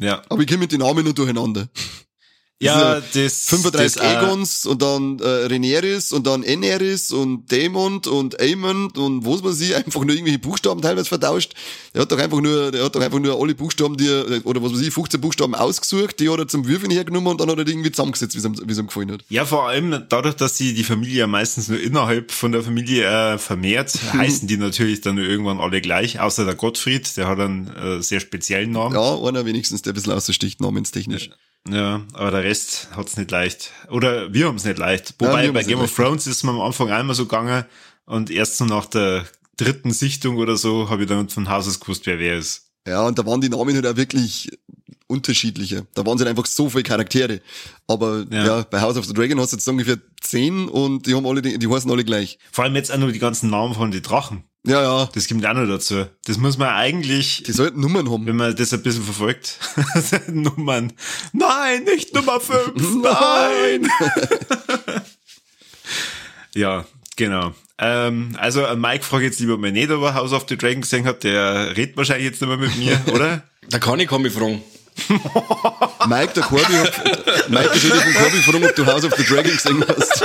ja. 0.00 0.22
Aber 0.30 0.40
ich 0.40 0.46
komme 0.46 0.60
mit 0.60 0.72
den 0.72 0.80
Namen 0.80 1.04
nur 1.04 1.14
durcheinander. 1.14 1.68
Ja, 2.64 3.00
das, 3.00 3.44
35 3.46 3.94
das, 3.94 3.96
äh, 3.96 4.16
Aegons 4.16 4.66
und 4.66 4.82
dann 4.82 5.18
äh, 5.20 5.46
Rhaenyra's 5.46 6.12
und 6.12 6.26
dann 6.26 6.42
Enerys 6.42 7.10
und 7.10 7.50
Daemon 7.50 8.00
und 8.06 8.40
Aemon 8.40 8.90
und 8.96 9.26
was 9.26 9.44
weiß 9.44 9.60
ich, 9.60 9.76
einfach 9.76 10.02
nur 10.02 10.14
irgendwelche 10.14 10.38
Buchstaben 10.38 10.80
teilweise 10.80 11.08
vertauscht. 11.08 11.54
Der 11.94 12.02
hat 12.02 12.12
doch 12.12 12.18
einfach 12.18 12.40
nur, 12.40 12.72
der 12.72 12.84
hat 12.84 12.94
doch 12.94 13.00
einfach 13.00 13.18
nur 13.18 13.40
alle 13.40 13.54
Buchstaben, 13.54 13.96
die 13.96 14.08
er, 14.08 14.46
oder 14.46 14.62
was 14.62 14.72
weiß 14.72 14.80
ich, 14.80 14.92
15 14.92 15.20
Buchstaben 15.20 15.54
ausgesucht, 15.54 16.18
die 16.20 16.28
hat 16.28 16.38
er 16.38 16.48
zum 16.48 16.66
Würfeln 16.66 16.90
hergenommen 16.90 17.28
und 17.28 17.40
dann 17.40 17.50
hat 17.50 17.58
er 17.58 17.64
die 17.64 17.72
irgendwie 17.72 17.92
zusammengesetzt, 17.92 18.34
wie 18.34 18.38
es 18.38 18.44
ihm, 18.44 18.56
wie 18.64 18.72
es 18.72 18.78
ihm 18.78 18.86
gefallen 18.86 19.12
hat. 19.12 19.24
Ja, 19.28 19.44
vor 19.44 19.68
allem 19.68 20.04
dadurch, 20.08 20.36
dass 20.36 20.56
sie 20.56 20.74
die 20.74 20.84
Familie 20.84 21.20
ja 21.20 21.26
meistens 21.26 21.68
nur 21.68 21.80
innerhalb 21.80 22.32
von 22.32 22.52
der 22.52 22.62
Familie 22.62 23.04
äh, 23.04 23.38
vermehrt, 23.38 23.92
heißen 24.12 24.48
die 24.48 24.56
natürlich 24.56 25.00
dann 25.00 25.16
nur 25.16 25.24
irgendwann 25.24 25.58
alle 25.58 25.80
gleich, 25.80 26.20
außer 26.20 26.44
der 26.44 26.54
Gottfried, 26.54 27.16
der 27.16 27.28
hat 27.28 27.38
einen 27.38 27.68
äh, 27.68 28.02
sehr 28.02 28.20
speziellen 28.20 28.70
Namen. 28.70 28.94
Ja, 28.94 29.18
einer 29.22 29.44
wenigstens, 29.44 29.82
der 29.82 29.92
ein 29.92 29.94
bisschen 29.94 30.12
außersticht, 30.12 30.60
namenstechnisch. 30.60 31.28
Ja, 31.28 31.34
aber 31.70 32.30
der 32.30 32.44
Rest 32.44 32.88
hat's 32.94 33.16
nicht 33.16 33.30
leicht. 33.30 33.72
Oder 33.90 34.32
wir 34.34 34.46
haben's 34.48 34.64
nicht 34.64 34.78
leicht. 34.78 35.14
Ja, 35.20 35.28
Wobei 35.28 35.44
wir 35.44 35.52
bei 35.52 35.62
Game 35.62 35.80
of 35.80 35.94
Thrones 35.94 36.26
ist 36.26 36.42
man 36.44 36.54
am 36.56 36.60
Anfang 36.60 36.90
einmal 36.90 37.14
so 37.14 37.24
gegangen 37.24 37.64
und 38.06 38.30
erst 38.30 38.58
so 38.58 38.64
nach 38.66 38.86
der 38.86 39.24
dritten 39.56 39.92
Sichtung 39.92 40.36
oder 40.36 40.56
so 40.56 40.90
habe 40.90 41.02
ich 41.04 41.08
dann 41.08 41.28
von 41.28 41.48
Haus 41.48 41.66
aus 41.66 41.80
gewusst, 41.80 42.06
wer 42.06 42.18
wer 42.18 42.36
ist. 42.38 42.66
Ja, 42.86 43.06
und 43.06 43.18
da 43.18 43.24
waren 43.24 43.40
die 43.40 43.48
Namen 43.48 43.74
halt 43.74 43.86
auch 43.86 43.96
wirklich 43.96 44.50
unterschiedliche. 45.06 45.86
Da 45.94 46.04
waren 46.04 46.18
halt 46.18 46.28
einfach 46.28 46.46
so 46.46 46.68
viele 46.68 46.82
Charaktere. 46.82 47.40
Aber 47.86 48.24
ja, 48.30 48.46
Ja. 48.46 48.62
bei 48.62 48.80
House 48.80 48.96
of 48.96 49.06
the 49.06 49.12
Dragon 49.14 49.38
hast 49.40 49.52
du 49.52 49.56
jetzt 49.56 49.68
ungefähr 49.68 49.98
zehn 50.20 50.68
und 50.68 51.06
die 51.06 51.14
haben 51.14 51.26
alle, 51.26 51.40
die, 51.40 51.58
die 51.58 51.68
heißen 51.68 51.90
alle 51.90 52.04
gleich. 52.04 52.38
Vor 52.52 52.64
allem 52.64 52.74
jetzt 52.74 52.92
auch 52.92 52.98
nur 52.98 53.12
die 53.12 53.18
ganzen 53.18 53.48
Namen 53.50 53.74
von 53.74 53.90
den 53.90 54.02
Drachen. 54.02 54.44
Ja, 54.66 54.82
ja. 54.82 55.08
Das 55.14 55.28
kommt 55.28 55.44
auch 55.44 55.52
noch 55.52 55.66
dazu. 55.66 56.06
Das 56.24 56.38
muss 56.38 56.56
man 56.56 56.68
eigentlich, 56.70 57.42
Die 57.42 57.52
sollten 57.52 57.80
Nummern 57.80 58.10
haben. 58.10 58.26
wenn 58.26 58.36
man 58.36 58.56
das 58.56 58.72
ein 58.72 58.82
bisschen 58.82 59.04
verfolgt, 59.04 59.58
Nummern. 60.28 60.92
Nein, 61.32 61.84
nicht 61.84 62.14
Nummer 62.14 62.40
5. 62.40 62.72
Nein. 63.02 63.90
ja, 66.54 66.86
genau. 67.16 67.52
Ähm, 67.76 68.36
also 68.40 68.64
an 68.64 68.80
Mike 68.80 69.04
frage 69.04 69.24
ich 69.26 69.32
jetzt 69.32 69.40
lieber 69.40 69.58
mal 69.58 69.70
nicht, 69.72 69.90
ob 69.90 70.02
er 70.02 70.14
House 70.14 70.32
of 70.32 70.46
the 70.48 70.56
Dragon 70.56 70.80
gesehen 70.80 71.04
hat. 71.04 71.24
Der 71.24 71.76
redet 71.76 71.96
wahrscheinlich 71.96 72.26
jetzt 72.26 72.40
nicht 72.40 72.48
mehr 72.48 72.56
mit 72.56 72.76
mir, 72.78 72.98
oder? 73.12 73.42
Da 73.68 73.78
kann 73.78 74.00
ich 74.00 74.10
mich 74.10 74.32
fragen. 74.32 74.62
Mike, 76.06 76.34
der 76.34 76.42
Corby 76.44 76.72
Mike, 77.48 77.68
der 77.68 77.80
Schädel 77.80 78.00
von 78.00 78.14
Corby, 78.14 78.36
fragen, 78.42 78.64
ob 78.64 78.74
du 78.76 78.86
House 78.86 79.04
of 79.04 79.12
the 79.16 79.24
Dragon 79.24 79.50
gesehen 79.50 79.84
hast. 79.88 80.24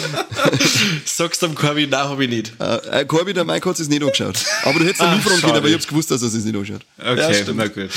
Sagst 1.04 1.42
du 1.42 1.46
am 1.46 1.54
Corby, 1.54 1.86
nein, 1.86 2.08
hab 2.08 2.18
ich 2.20 2.28
nicht. 2.28 2.52
Äh, 2.58 3.04
Corby, 3.06 3.32
der 3.34 3.44
Mike 3.44 3.68
hat 3.68 3.78
es 3.78 3.88
nicht 3.88 4.02
angeschaut. 4.02 4.36
Aber 4.64 4.78
du 4.78 4.84
hättest 4.84 5.00
ihn 5.02 5.06
Ah, 5.08 5.18
fragen 5.18 5.40
können, 5.40 5.56
aber 5.56 5.68
ich 5.68 5.74
hab's 5.74 5.86
gewusst, 5.86 6.10
dass 6.10 6.22
er 6.22 6.28
es 6.28 6.34
nicht 6.34 6.56
anschaut. 6.56 6.80
Okay, 6.98 7.18
Ja, 7.18 7.34
stimmt. 7.34 7.56
na 7.58 7.66
gut. 7.68 7.90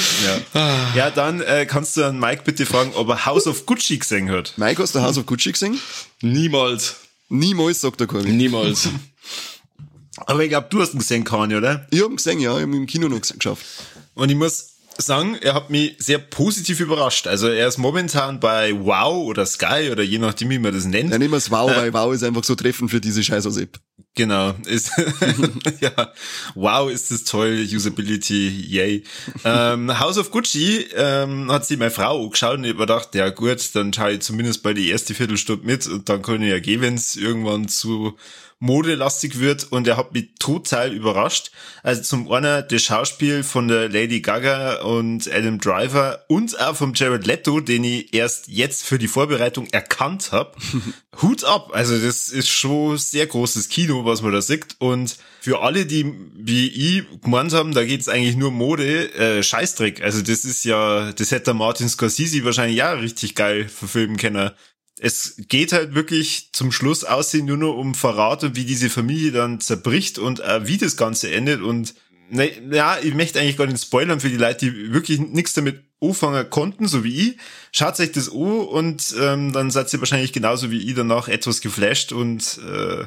Ja, 0.54 0.90
ja 0.96 1.12
dann 1.12 1.42
äh, 1.42 1.66
kannst 1.66 1.98
du 1.98 2.04
an 2.04 2.20
Mike 2.20 2.42
bitte 2.46 2.66
fragen, 2.66 2.92
ob 2.96 3.10
er 3.10 3.26
House 3.26 3.48
of 3.48 3.66
Gucci 3.66 3.98
gesehen 3.98 4.30
hat. 4.32 4.54
Mike, 4.58 4.82
hast 4.82 4.96
du 4.96 5.02
House 5.02 5.18
of 5.18 5.26
Gucci 5.26 5.52
gesehen? 5.52 5.80
Niemals. 6.22 6.96
Niemals, 7.30 7.82
sagt 7.82 8.00
der 8.00 8.08
Corby. 8.08 8.30
Niemals. 8.32 8.90
Aber 10.28 10.44
ich 10.44 10.50
glaube, 10.50 10.68
du 10.70 10.82
hast 10.82 10.94
ihn 10.94 11.00
gesehen, 11.00 11.24
Kanye, 11.24 11.56
oder? 11.58 11.86
Ich 11.92 12.02
hab 12.02 12.10
ihn 12.10 12.16
gesehen, 12.16 12.40
ja, 12.40 12.56
ich 12.56 12.62
hab 12.64 12.70
ihn 12.70 12.74
im 12.76 12.86
Kino 12.88 13.08
noch 13.10 13.20
geschafft. 13.22 13.66
Und 14.14 14.30
ich 14.30 14.36
muss 14.38 14.75
sagen, 14.98 15.38
er 15.42 15.54
hat 15.54 15.70
mich 15.70 15.96
sehr 16.00 16.18
positiv 16.18 16.80
überrascht. 16.80 17.28
Also 17.28 17.48
er 17.48 17.68
ist 17.68 17.78
momentan 17.78 18.40
bei 18.40 18.74
Wow 18.74 19.26
oder 19.26 19.46
Sky 19.46 19.90
oder 19.92 20.04
je 20.04 20.20
nachdem, 20.20 20.50
wie 20.50 20.60
man 20.60 20.74
das 20.74 20.86
nennt. 20.86 21.12
Ja, 21.12 21.18
nehmen 21.18 21.34
wir's 21.34 21.52
Wow, 21.52 21.70
weil 21.76 21.94
Wow 21.94 22.14
ist 22.14 22.24
einfach 22.24 22.44
so 22.44 22.56
treffend 22.56 22.92
für 22.92 23.02
diese 23.02 23.24
scheiß 23.24 23.46
App. 23.58 23.80
Genau, 24.16 24.56
ist 24.66 24.92
ja 25.82 26.14
wow, 26.56 26.90
ist 26.90 27.12
das 27.12 27.26
toll, 27.26 27.68
Usability, 27.70 28.48
yay. 28.50 29.04
Ähm, 29.44 30.00
House 30.00 30.18
of 30.18 30.32
Gucci 30.32 30.86
ähm, 30.96 31.52
hat 31.52 31.66
sie 31.66 31.76
meine 31.76 31.92
Frau 31.92 32.24
angeschaut 32.24 32.58
und 32.58 32.64
ich 32.64 32.78
gedacht, 32.78 33.14
ja 33.14 33.30
gut, 33.30 33.76
dann 33.76 33.92
schaue 33.92 34.14
ich 34.14 34.22
zumindest 34.22 34.64
bei 34.64 34.74
die 34.74 34.90
erste 34.90 35.14
Viertelstunde 35.14 35.66
mit 35.66 35.86
und 35.88 36.08
dann 36.08 36.22
kann 36.22 36.42
ich 36.42 36.50
ja 36.50 36.60
gehen, 36.60 36.82
wenn 36.82 36.96
es 36.96 37.18
irgendwann 37.18 37.68
zu 37.68 38.16
modelastig 38.66 39.40
wird 39.40 39.72
und 39.72 39.88
er 39.88 39.98
hat 39.98 40.14
mich 40.14 40.30
total 40.40 40.92
überrascht. 40.92 41.52
Also 41.84 42.02
zum 42.02 42.32
einen 42.32 42.66
das 42.68 42.82
Schauspiel 42.82 43.44
von 43.44 43.68
der 43.68 43.90
Lady 43.90 44.22
Gaga 44.22 44.82
und 44.82 45.32
Adam 45.32 45.60
Driver 45.60 46.26
und 46.28 46.60
auch 46.60 46.76
vom 46.76 46.94
Jared 46.94 47.26
Leto, 47.26 47.60
den 47.60 47.84
ich 47.84 48.14
erst 48.14 48.48
jetzt 48.48 48.84
für 48.84 48.98
die 48.98 49.08
Vorbereitung 49.08 49.68
erkannt 49.68 50.32
habe. 50.32 50.54
Hut 51.22 51.44
ab, 51.44 51.72
also 51.74 51.98
das 51.98 52.28
ist 52.28 52.50
schon 52.50 52.98
sehr 52.98 53.28
großes 53.28 53.70
Kino, 53.70 54.04
was 54.04 54.22
man 54.22 54.34
da 54.34 54.42
sieht 54.42 54.76
und 54.80 55.18
für 55.40 55.62
alle, 55.62 55.86
die 55.86 56.12
wie 56.34 56.68
ich 56.68 57.22
gemeint 57.22 57.54
haben, 57.54 57.74
da 57.74 57.86
geht's 57.86 58.10
eigentlich 58.10 58.36
nur 58.36 58.52
Mode, 58.52 59.14
äh, 59.14 59.44
Scheißdreck. 59.44 60.02
Also 60.02 60.22
das 60.22 60.44
ist 60.44 60.66
ja, 60.66 61.12
das 61.12 61.32
hätte 61.32 61.46
der 61.46 61.54
Martin 61.54 61.88
Scorsese 61.88 62.44
wahrscheinlich 62.44 62.78
ja 62.78 62.94
richtig 62.94 63.36
geil 63.36 63.70
verfilmen 63.70 64.18
können 64.18 64.52
es 65.00 65.36
geht 65.50 65.74
halt 65.74 65.94
wirklich 65.94 66.50
zum 66.54 66.72
Schluss 66.72 67.04
aussehen 67.04 67.46
nur 67.46 67.58
noch 67.58 67.76
um 67.76 67.96
Verrat 67.96 68.44
und 68.44 68.56
wie 68.56 68.66
diese 68.66 68.90
Familie 68.90 69.32
dann 69.32 69.60
zerbricht 69.60 70.20
und 70.20 70.40
äh, 70.40 70.68
wie 70.68 70.78
das 70.78 70.96
Ganze 70.96 71.32
endet 71.32 71.62
und 71.62 71.96
ne, 72.30 72.52
ja, 72.72 72.98
ich 73.00 73.14
möchte 73.14 73.40
eigentlich 73.40 73.58
gar 73.58 73.68
nicht 73.68 73.82
spoilern 73.82 74.20
für 74.20 74.30
die 74.30 74.38
Leute, 74.38 74.72
die 74.72 74.94
wirklich 74.94 75.20
nichts 75.20 75.54
damit 75.54 75.84
anfangen 76.02 76.50
konnten, 76.50 76.88
so 76.88 77.04
wie 77.04 77.30
ich. 77.30 77.38
Schaut 77.72 78.00
euch 78.00 78.12
das 78.12 78.30
an 78.30 78.36
und 78.38 79.16
ähm, 79.20 79.52
dann 79.52 79.72
seid 79.72 79.92
ihr 79.94 80.00
wahrscheinlich 80.00 80.34
genauso 80.34 80.72
wie 80.72 80.82
ich 80.82 80.96
danach 80.96 81.28
etwas 81.28 81.62
geflasht 81.62 82.12
und 82.12 82.60
äh, 82.60 83.06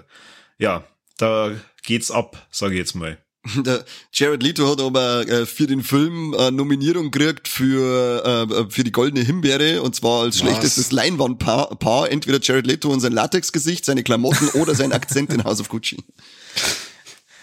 ja, 0.58 0.84
da 1.16 1.52
geht's 1.82 2.10
ab, 2.10 2.46
sage 2.50 2.74
ich 2.74 2.78
jetzt 2.78 2.94
mal. 2.94 3.18
Der 3.64 3.84
Jared 4.12 4.42
Leto 4.42 4.70
hat 4.70 4.80
aber 4.80 5.26
äh, 5.28 5.46
für 5.46 5.66
den 5.66 5.82
Film 5.82 6.34
eine 6.34 6.52
Nominierung 6.52 7.10
gekriegt 7.10 7.48
für, 7.48 8.48
äh, 8.50 8.70
für 8.70 8.84
die 8.84 8.92
Goldene 8.92 9.24
Himbeere 9.24 9.82
und 9.82 9.94
zwar 9.94 10.22
als 10.22 10.38
schlechtestes 10.38 10.92
Leinwandpaar, 10.92 11.76
Paar, 11.78 12.10
entweder 12.10 12.40
Jared 12.40 12.66
Leto 12.66 12.90
und 12.90 13.00
sein 13.00 13.12
Latexgesicht, 13.12 13.84
seine 13.84 14.02
Klamotten 14.02 14.48
oder 14.60 14.74
sein 14.74 14.92
Akzent 14.92 15.32
in 15.32 15.44
House 15.44 15.60
of 15.60 15.68
Gucci. 15.68 15.96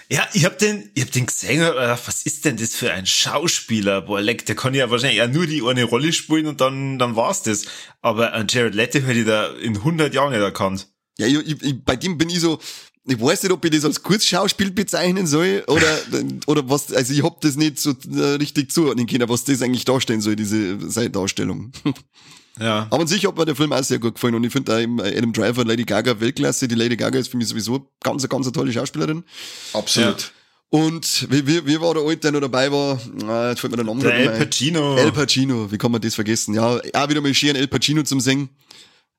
Ja, 0.08 0.28
ich 0.34 0.46
hab 0.46 0.60
den, 0.60 0.91
ich 0.94 1.04
hab 1.04 1.12
den 1.12 1.26
gesehen, 1.26 1.60
gedacht, 1.60 2.04
was 2.06 2.26
ist 2.28 2.46
denn 2.46 2.58
das 2.58 2.76
für 2.76 2.91
ein 2.91 3.08
Schauspieler? 3.08 4.02
Boah, 4.02 4.22
leck, 4.22 4.46
der 4.46 4.56
kann 4.56 4.76
ja 4.76 4.91
wahrscheinlich 4.91 5.18
ja 5.18 5.28
nur 5.28 5.48
die 5.48 5.63
eine 5.63 5.84
Rolle 5.84 6.13
spielen 6.13 6.46
und 6.46 6.62
dann, 6.62 7.00
dann 7.00 7.15
war's 7.15 7.41
das. 7.41 7.65
Aber 8.02 8.34
an 8.34 8.46
Jared 8.48 8.76
Leto 8.76 9.00
hätte 9.00 9.20
ich 9.20 9.26
da 9.26 9.48
in 9.56 9.78
100 9.78 10.13
Jahren 10.13 10.32
nicht 10.32 10.41
erkannt. 10.41 10.88
Ja, 11.18 11.26
ich, 11.26 11.62
ich, 11.63 11.84
bei 11.84 11.96
dem 11.96 12.20
bin 12.20 12.30
ich 12.30 12.39
so, 12.39 12.60
ich 13.08 13.22
weiß 13.22 13.44
nicht, 13.44 13.52
ob 13.52 13.63
ich 13.63 13.72
das 13.72 13.86
als 13.86 14.02
Kurzschauspiel 14.02 14.72
bezeichnen 14.72 15.28
soll 15.28 15.63
oder, 15.68 15.98
oder 16.48 16.70
was, 16.70 16.91
also 16.94 17.13
ich 17.13 17.24
hab 17.24 17.39
das 17.41 17.56
nicht 17.56 17.80
so 17.80 17.91
äh, 18.15 18.22
richtig 18.36 18.72
zuordnen 18.72 19.08
können, 19.08 19.30
was 19.30 19.44
das 19.44 19.62
eigentlich 19.62 19.86
darstellen 19.86 20.22
soll, 20.22 20.36
diese 20.36 20.78
seine 20.89 21.10
Darstellung. 21.10 21.72
Ja. 22.58 22.88
Aber 22.89 23.02
an 23.02 23.08
sich 23.08 23.26
hat 23.28 23.38
mir 23.38 23.44
der 23.44 23.54
Film 23.58 23.74
auch 23.74 23.84
sehr 23.84 24.00
gut 24.00 24.15
gefallen 24.15 24.34
und 24.36 24.46
ich 24.46 24.54
finde 24.54 24.72
da 24.72 24.80
eben 24.80 25.02
Adam 25.02 25.34
Driver, 25.34 25.65
Lady 25.65 25.84
Gaga 25.84 26.22
Weltklasse. 26.22 26.70
Die 26.70 26.76
Lady 26.76 26.96
Gaga 26.96 27.20
ist 27.20 27.28
für 27.28 27.36
mich 27.36 27.50
sowieso 27.50 27.91
ganz, 28.02 28.26
ganz 28.30 28.46
eine 28.46 28.54
tolle 28.54 28.72
Schauspielerin. 28.72 29.26
Absolut. 29.74 30.32
Und 30.70 31.28
wie, 31.30 31.46
wie, 31.46 31.65
wie 31.68 31.82
war 31.82 31.94
der 31.96 32.04
Alte, 32.04 32.22
der 32.22 32.32
noch 32.32 32.39
dabei 32.39 32.72
war? 32.72 32.98
Ah, 33.28 33.50
jetzt 33.50 33.60
fällt 33.60 33.72
mir 33.72 33.78
der 33.84 33.86
Name 33.86 34.02
Der 34.04 34.13
El. 34.15 34.39
Pacino. 34.39 34.96
El 34.96 35.12
Pacino, 35.12 35.70
wie 35.70 35.78
kann 35.78 35.91
man 35.91 36.00
das 36.00 36.15
vergessen? 36.15 36.54
Ja, 36.54 36.80
auch 36.94 37.10
wieder 37.10 37.20
mal 37.20 37.34
schön 37.34 37.58
El 37.58 37.68
Pacino 37.68 38.04
zum 38.04 38.22
Singen. 38.22 38.48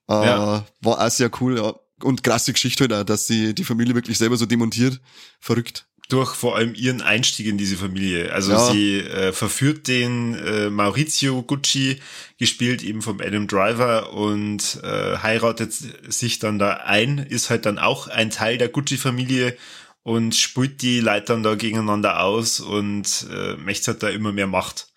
Äh, 0.09 0.13
Ja. 0.13 0.65
War 0.81 1.05
auch 1.05 1.11
sehr 1.11 1.29
cool, 1.39 1.57
ja. 1.59 1.75
Und 2.01 2.23
krasse 2.23 2.53
Geschichte 2.53 2.83
halt 2.83 2.93
auch, 2.93 3.03
dass 3.03 3.27
sie 3.27 3.53
die 3.55 3.63
Familie 3.63 3.95
wirklich 3.95 4.17
selber 4.17 4.37
so 4.37 4.45
demontiert. 4.45 5.01
Verrückt. 5.39 5.85
durch 6.09 6.35
vor 6.35 6.55
allem 6.55 6.73
ihren 6.73 7.01
Einstieg 7.01 7.47
in 7.47 7.57
diese 7.57 7.75
Familie. 7.75 8.31
Also 8.31 8.53
Ja. 8.53 8.71
sie 8.71 8.99
äh, 8.99 9.33
verführt 9.33 9.89
den 9.89 10.35
äh, 10.35 10.69
Maurizio 10.69 11.43
Gucci, 11.43 11.99
gespielt 12.37 12.81
eben 12.81 13.01
vom 13.01 13.19
Adam 13.19 13.45
Driver 13.45 14.13
und 14.13 14.79
äh, 14.83 15.17
heiratet 15.17 15.73
sich 16.07 16.39
dann 16.39 16.59
da 16.59 16.75
ein, 16.85 17.17
ist 17.17 17.49
halt 17.49 17.65
dann 17.65 17.77
auch 17.77 18.07
ein 18.07 18.29
Teil 18.29 18.57
der 18.57 18.69
Gucci-Familie 18.69 19.57
und 20.03 20.33
spielt 20.33 20.81
die 20.81 21.01
Leute 21.01 21.25
dann 21.25 21.43
da 21.43 21.55
gegeneinander 21.55 22.21
aus 22.23 22.61
und 22.61 23.27
äh, 23.29 23.57
möchte 23.57 23.91
halt 23.91 24.01
da 24.01 24.07
immer 24.07 24.31
mehr 24.31 24.47
Macht. 24.47 24.87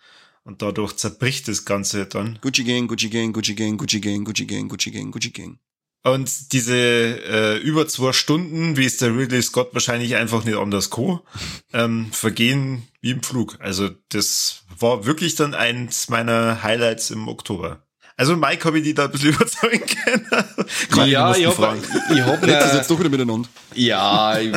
Und 0.45 0.63
dadurch 0.63 0.93
zerbricht 0.97 1.49
das 1.49 1.65
Ganze 1.65 2.07
dann. 2.07 2.39
Gucci 2.41 2.63
Gang, 2.63 2.87
Gucci 2.87 3.11
Gang, 3.11 3.33
Gucci 3.33 3.55
Gang, 3.57 3.77
Gucci 3.77 4.01
Gang, 4.01 4.25
Gucci 4.25 4.47
Gang, 4.47 4.69
Gucci 4.69 4.91
Gang, 4.93 5.11
Gucci 5.11 5.31
Gang. 5.33 5.59
Und 6.03 6.53
diese 6.53 6.75
äh, 6.77 7.57
über 7.59 7.87
zwei 7.87 8.13
Stunden, 8.13 8.77
wie 8.77 8.87
es 8.87 8.97
der 8.97 9.15
Ridley 9.15 9.43
Scott 9.43 9.75
wahrscheinlich 9.75 10.17
einfach 10.17 10.45
nicht 10.45 10.57
anders 10.57 10.89
co, 10.89 11.21
ähm, 11.75 12.09
vergehen 12.11 12.89
wie 13.03 13.11
im 13.11 13.23
Flug. 13.23 13.59
Also 13.61 13.91
das 14.09 14.63
war 14.79 15.05
wirklich 15.05 15.35
dann 15.35 15.55
eins 15.55 16.09
meiner 16.09 16.63
Highlights 16.63 17.11
im 17.11 17.29
Oktober. 17.29 17.83
Also 18.17 18.37
Mike 18.37 18.65
habe 18.67 18.79
ich 18.79 18.85
die 18.85 18.93
da 18.95 19.05
ein 19.07 19.11
bisschen 19.11 19.31
überzeugen 19.35 19.81
können. 20.05 20.27
Gerade 20.91 21.11
ja, 21.11 21.31
ich 21.35 21.47
mussten 21.47 21.47
hab, 21.47 21.55
fragen. 21.55 21.83
ich 22.15 22.21
hab, 22.21 22.43
Redet 22.43 22.61
das 22.61 22.75
jetzt 22.75 22.91
doch 22.91 22.99
wieder 23.01 23.09
miteinander. 23.09 23.49
ja, 23.75 24.39
ich 24.39 24.53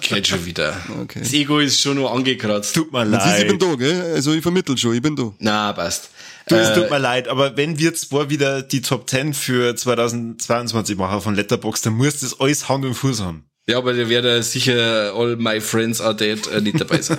kenn 0.00 0.24
schon 0.24 0.46
wieder. 0.46 0.76
Okay. 1.02 1.20
Das 1.20 1.32
Ego 1.32 1.58
ist 1.58 1.80
schon 1.80 1.96
noch 1.96 2.12
angekratzt. 2.14 2.74
Tut 2.76 2.92
mir 2.92 3.04
Man 3.04 3.20
sieht, 3.20 3.40
ich 3.40 3.48
bin 3.48 3.58
leid. 3.58 3.62
da, 3.72 3.74
gell? 3.76 4.14
Also 4.14 4.32
ich 4.34 4.42
vermittel 4.42 4.78
schon, 4.78 4.94
ich 4.94 5.02
bin 5.02 5.16
da. 5.16 5.32
Na, 5.38 5.72
passt. 5.72 6.10
Du, 6.48 6.56
es 6.56 6.68
Äh, 6.70 6.74
tut 6.74 6.90
mir 6.90 6.98
leid, 6.98 7.28
aber 7.28 7.56
wenn 7.56 7.78
wir 7.78 7.94
zwar 7.94 8.30
wieder 8.30 8.62
die 8.62 8.80
Top 8.82 9.08
10 9.08 9.34
für 9.34 9.74
2022 9.76 10.96
machen 10.96 11.20
von 11.20 11.34
Letterbox, 11.34 11.82
dann 11.82 11.94
muss 11.94 12.20
das 12.20 12.40
alles 12.40 12.68
Hand 12.68 12.84
und 12.84 12.94
Fuß 12.94 13.20
haben. 13.20 13.44
ja, 13.68 13.78
aber 13.78 13.92
da 13.92 14.08
wäre 14.08 14.42
sicher 14.42 15.12
All 15.14 15.36
My 15.36 15.60
Friends 15.60 16.00
Are 16.00 16.16
Dead 16.16 16.46
äh, 16.48 16.60
nicht 16.60 16.80
dabei 16.80 17.00
sein. 17.02 17.18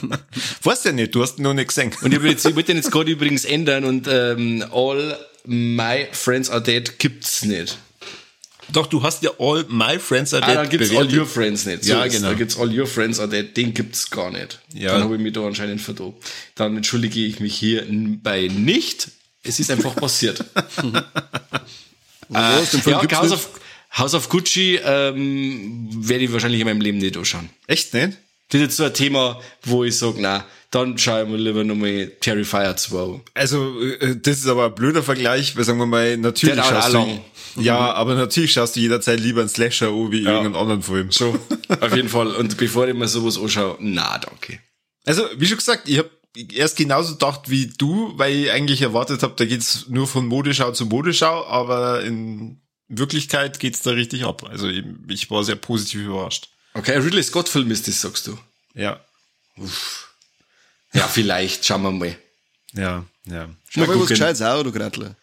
Weißt 0.62 0.84
du 0.84 0.90
ja 0.90 0.94
nicht, 0.94 1.14
du 1.14 1.22
hast 1.22 1.38
ihn 1.38 1.42
noch 1.42 1.54
nicht 1.54 1.68
gesehen. 1.68 1.90
Und 2.02 2.14
ich, 2.14 2.22
jetzt, 2.22 2.46
ich 2.46 2.54
wollte 2.54 2.68
den 2.68 2.76
jetzt 2.76 2.92
gerade 2.92 3.10
übrigens 3.10 3.44
ändern 3.44 3.84
und 3.84 4.06
ähm, 4.08 4.64
All 4.72 5.18
My 5.44 6.06
Friends 6.12 6.50
Are 6.50 6.62
Dead 6.62 6.98
gibt's 6.98 7.44
nicht. 7.44 7.78
Doch, 8.72 8.86
du 8.86 9.02
hast 9.02 9.22
ja 9.22 9.30
All 9.38 9.64
My 9.68 9.98
Friends 9.98 10.32
Are 10.34 10.42
Ah, 10.42 10.46
Dead 10.46 10.56
dann 10.56 10.68
gibt's 10.68 10.88
bewertet. 10.90 11.12
All 11.12 11.18
Your 11.20 11.26
Friends 11.26 11.66
nicht. 11.66 11.84
So 11.84 11.92
Ja, 11.92 12.04
ist, 12.04 12.14
genau. 12.14 12.28
Da 12.28 12.34
gibt's 12.34 12.58
All 12.58 12.78
Your 12.78 12.86
Friends 12.86 13.18
Are 13.20 13.28
Dead, 13.28 13.56
den 13.56 13.74
gibt's 13.74 14.10
gar 14.10 14.30
nicht. 14.30 14.58
Ja. 14.72 14.92
Dann 14.92 15.04
habe 15.04 15.16
ich 15.16 15.20
mich 15.20 15.32
da 15.32 15.46
anscheinend 15.46 15.80
vertan. 15.80 16.14
Dann 16.54 16.76
entschuldige 16.76 17.20
ich 17.20 17.40
mich 17.40 17.54
hier 17.56 17.84
bei 18.22 18.48
nicht. 18.48 19.08
Es 19.42 19.58
ist 19.60 19.70
einfach 19.70 19.94
passiert. 19.96 20.44
Film 20.74 21.02
ja, 22.86 23.00
gibt's 23.00 23.16
House 23.16 23.32
of, 23.32 23.48
House 23.96 24.14
of 24.14 24.28
Gucci 24.28 24.78
ähm, 24.84 25.88
werde 25.90 26.24
ich 26.24 26.32
wahrscheinlich 26.32 26.60
in 26.60 26.66
meinem 26.66 26.80
Leben 26.80 26.98
nicht 26.98 27.16
anschauen. 27.16 27.50
Echt 27.66 27.92
nicht? 27.94 28.18
Das 28.50 28.60
ist 28.60 28.66
jetzt 28.66 28.76
so 28.76 28.84
ein 28.84 28.94
Thema, 28.94 29.40
wo 29.62 29.84
ich 29.84 29.96
sage, 29.96 30.16
na, 30.20 30.44
dann 30.70 30.96
schaue 30.98 31.24
ich 31.24 31.28
mir 31.28 31.36
lieber 31.36 31.64
nochmal 31.64 32.12
Terrifier 32.20 32.76
2. 32.76 33.20
Also, 33.34 33.80
äh, 33.80 34.16
das 34.16 34.38
ist 34.38 34.46
aber 34.46 34.66
ein 34.66 34.74
blöder 34.74 35.02
Vergleich, 35.02 35.56
weil 35.56 35.64
sagen 35.64 35.78
wir 35.78 35.86
mal, 35.86 36.16
natürlich 36.16 36.54
Der 36.54 36.62
schaust 36.64 36.88
du, 36.90 36.98
lang. 36.98 37.20
ja, 37.56 37.92
aber 37.94 38.14
natürlich 38.14 38.52
schaust 38.52 38.76
du 38.76 38.80
jederzeit 38.80 39.18
lieber 39.20 39.40
einen 39.40 39.48
Slasher 39.48 39.88
an 39.88 40.12
wie 40.12 40.22
Ja. 40.22 40.30
irgendeinen 40.36 40.54
anderen 40.62 40.82
Film. 40.82 41.10
So, 41.10 41.36
auf 41.80 41.96
jeden 41.96 42.08
Fall. 42.08 42.28
Und 42.36 42.56
bevor 42.56 42.86
ich 42.86 42.94
mir 42.94 43.08
sowas 43.08 43.36
anschaue, 43.38 43.76
na, 43.80 44.18
danke. 44.18 44.60
Also, 45.04 45.24
wie 45.36 45.46
schon 45.46 45.56
gesagt, 45.58 45.88
ich 45.88 45.98
habe 45.98 46.10
erst 46.54 46.76
genauso 46.76 47.14
gedacht 47.14 47.50
wie 47.50 47.66
du, 47.76 48.12
weil 48.16 48.32
ich 48.34 48.50
eigentlich 48.52 48.82
erwartet 48.82 49.24
habe, 49.24 49.34
da 49.36 49.44
geht's 49.46 49.86
nur 49.88 50.06
von 50.06 50.26
Modeschau 50.26 50.70
zu 50.70 50.86
Modeschau, 50.86 51.46
aber 51.46 52.02
in 52.04 52.60
Wirklichkeit 52.86 53.58
geht's 53.58 53.82
da 53.82 53.90
richtig 53.90 54.24
ab. 54.24 54.44
Also 54.48 54.68
ich, 54.68 54.84
ich 55.08 55.30
war 55.30 55.42
sehr 55.42 55.56
positiv 55.56 56.02
überrascht. 56.02 56.48
Okay, 56.74 56.96
Ridley 56.98 57.22
Scott 57.24 57.48
Film 57.48 57.72
ist 57.72 57.88
das, 57.88 58.00
sagst 58.00 58.28
du. 58.28 58.38
Ja, 58.74 59.00
Ja, 60.92 61.06
vielleicht, 61.08 61.64
schauen 61.64 61.82
wir 61.82 61.90
mal. 61.92 62.16
ja, 62.72 63.04
ja. 63.26 63.48
Schau 63.68 63.86
mal, 63.86 64.00
was. 64.00 64.08
Gescheites 64.08 64.42
auch, 64.42 64.62
du 64.62 64.72
Gratler. 64.72 65.14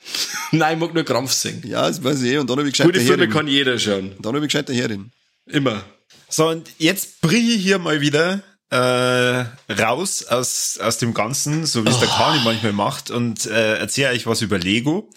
Nein, 0.52 0.74
ich 0.74 0.80
mag 0.80 0.94
nur 0.94 1.04
Krampf 1.04 1.32
singen. 1.32 1.62
Ja, 1.66 1.86
das 1.88 2.02
weiß 2.02 2.22
ich 2.22 2.32
eh. 2.32 2.38
Und 2.38 2.48
dann 2.48 2.58
habe 2.58 2.68
ich 2.68 2.72
gescheit 2.74 2.86
Gute 2.86 3.00
Filme 3.00 3.28
kann 3.28 3.46
jeder 3.48 3.78
schauen. 3.78 4.14
Dann 4.18 4.34
habe 4.34 4.38
ich 4.38 4.52
gescheit 4.52 4.68
der 4.68 4.76
Herrin. 4.76 5.10
Immer. 5.46 5.84
So, 6.28 6.48
und 6.48 6.70
jetzt 6.78 7.20
brich 7.20 7.56
ich 7.56 7.62
hier 7.62 7.78
mal 7.78 8.00
wieder 8.00 8.42
äh, 8.70 9.72
raus 9.72 10.24
aus, 10.24 10.78
aus 10.80 10.98
dem 10.98 11.12
Ganzen, 11.12 11.66
so 11.66 11.84
wie 11.84 11.88
es 11.90 11.98
der 11.98 12.08
Kani 12.08 12.40
manchmal 12.44 12.72
macht, 12.72 13.10
und 13.10 13.46
äh, 13.46 13.78
erzähle 13.78 14.10
euch 14.10 14.26
was 14.26 14.42
über 14.42 14.58
Lego. 14.58 15.10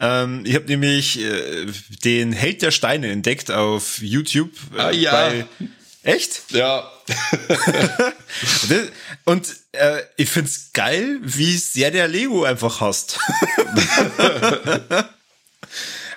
ähm, 0.00 0.42
ich 0.44 0.54
habe 0.54 0.66
nämlich 0.66 1.18
äh, 1.18 1.66
den 2.04 2.32
Held 2.32 2.60
der 2.62 2.70
Steine 2.72 3.08
entdeckt 3.10 3.50
auf 3.50 4.02
YouTube. 4.02 4.50
Äh, 4.76 4.80
Ah, 4.80 4.90
ja. 4.90 5.10
bei- 5.12 5.46
echt? 6.02 6.42
Ja. 6.50 6.90
Und 9.24 9.56
äh, 9.72 10.02
ich 10.16 10.28
find's 10.28 10.72
geil, 10.72 11.18
wie 11.22 11.56
sehr 11.56 11.90
der 11.90 12.08
Lego 12.08 12.44
einfach 12.44 12.80
hasst. 12.80 13.18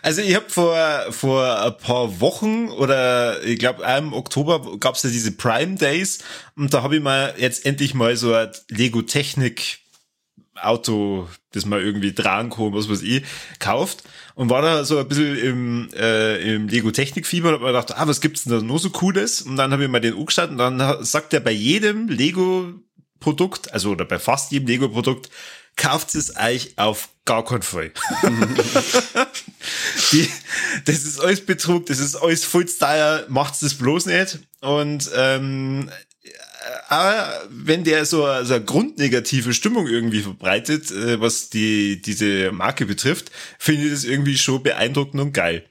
Also 0.03 0.21
ich 0.21 0.35
habe 0.35 0.49
vor 0.49 0.77
vor 1.11 1.61
ein 1.61 1.77
paar 1.77 2.19
Wochen 2.19 2.67
oder 2.67 3.41
ich 3.41 3.57
glaube 3.57 3.83
im 3.97 4.11
Oktober 4.11 4.77
gab's 4.77 5.01
ja 5.03 5.09
diese 5.09 5.31
Prime 5.31 5.75
Days 5.75 6.19
und 6.57 6.73
da 6.73 6.83
habe 6.83 6.97
ich 6.97 7.01
mal 7.01 7.33
jetzt 7.37 7.65
endlich 7.65 7.93
mal 7.93 8.17
so 8.17 8.33
ein 8.33 8.51
Lego 8.67 9.01
Technik 9.01 9.79
Auto, 10.61 11.29
das 11.53 11.65
man 11.65 11.79
irgendwie 11.79 12.13
tragen 12.13 12.49
kann, 12.49 12.73
was 12.73 12.89
weiß 12.89 13.01
ich, 13.01 13.23
kauft 13.59 14.03
und 14.35 14.49
war 14.49 14.61
da 14.61 14.83
so 14.83 14.97
ein 14.97 15.07
bisschen 15.07 15.37
im, 15.37 15.89
äh, 15.95 16.55
im 16.55 16.67
Lego 16.67 16.91
Technik 16.91 17.27
Fieber 17.27 17.49
und 17.49 17.55
hab 17.55 17.61
mir 17.61 17.67
gedacht, 17.67 17.95
ah, 17.95 18.07
was 18.07 18.21
gibt's 18.21 18.43
denn 18.43 18.53
da 18.53 18.61
noch 18.61 18.79
so 18.79 18.89
Cooles? 18.89 19.41
Und 19.41 19.57
dann 19.57 19.71
habe 19.71 19.83
ich 19.83 19.89
mal 19.89 20.01
den 20.01 20.17
angeschaut 20.17 20.49
und 20.49 20.57
dann 20.57 21.03
sagt 21.03 21.33
er 21.33 21.39
bei 21.39 21.51
jedem 21.51 22.07
Lego 22.07 22.73
Produkt, 23.19 23.71
also 23.73 23.91
oder 23.91 24.05
bei 24.05 24.19
fast 24.19 24.51
jedem 24.51 24.67
Lego 24.67 24.89
Produkt, 24.89 25.29
kauft 25.75 26.13
es 26.15 26.35
euch 26.35 26.73
auf 26.77 27.09
gar 27.25 27.45
keinen 27.45 27.61
Fall. 27.61 27.91
Die, 30.11 30.29
das 30.85 31.03
ist 31.03 31.19
alles 31.19 31.45
Betrug, 31.45 31.85
das 31.85 31.99
ist 31.99 32.15
alles 32.15 32.43
voll 32.43 32.65
teuer, 32.65 33.25
macht's 33.29 33.61
das 33.61 33.75
bloß 33.75 34.07
nicht. 34.07 34.39
Und 34.61 35.09
ähm, 35.15 35.89
aber 36.89 37.41
wenn 37.49 37.83
der 37.83 38.05
so, 38.05 38.25
eine- 38.25 38.45
so 38.45 38.53
eine 38.55 38.63
grundnegative 38.63 39.53
Stimmung 39.53 39.87
irgendwie 39.87 40.21
verbreitet, 40.21 40.91
äh, 40.91 41.19
was 41.19 41.49
die 41.49 42.01
diese 42.01 42.51
Marke 42.51 42.85
betrifft, 42.85 43.31
finde 43.59 43.85
ich 43.85 43.91
das 43.91 44.03
irgendwie 44.03 44.37
schon 44.37 44.61
beeindruckend 44.63 45.21
und 45.21 45.33
geil. 45.33 45.63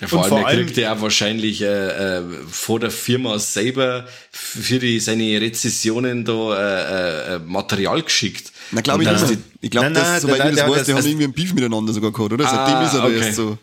Ja, 0.00 0.06
vor 0.06 0.18
Und 0.18 0.24
allem, 0.24 0.30
vor 0.30 0.40
er 0.40 0.46
allem- 0.46 0.66
kriegt 0.66 0.76
ja 0.78 0.94
auch 0.94 1.00
wahrscheinlich 1.00 1.60
äh, 1.60 2.18
äh, 2.18 2.22
vor 2.48 2.78
der 2.78 2.90
Firma 2.92 3.38
selber 3.40 4.06
für 4.30 4.78
die, 4.78 5.00
seine 5.00 5.40
Rezessionen 5.40 6.24
da 6.24 7.32
äh, 7.32 7.34
äh, 7.34 7.38
Material 7.40 8.02
geschickt. 8.02 8.52
Na, 8.70 8.80
glaube 8.80 9.02
ich 9.02 9.10
nicht. 9.10 9.38
Ich 9.60 9.70
glaube, 9.70 9.90
das, 9.90 10.22
soweit 10.22 10.38
nein, 10.38 10.48
ich 10.50 10.54
das 10.56 10.62
nein, 10.62 10.70
weiß, 10.70 10.78
das- 10.78 10.86
die 10.86 10.92
haben 10.94 11.04
irgendwie 11.06 11.24
einen 11.24 11.32
Beef 11.32 11.52
miteinander 11.52 11.92
sogar 11.92 12.12
gehabt, 12.12 12.32
oder? 12.32 12.44
Seitdem 12.44 12.74
Ah, 12.76 12.86
ist 12.86 12.94
er 12.94 13.00
da 13.00 13.06
okay. 13.06 13.16
erst 13.18 13.34
so. 13.34 13.58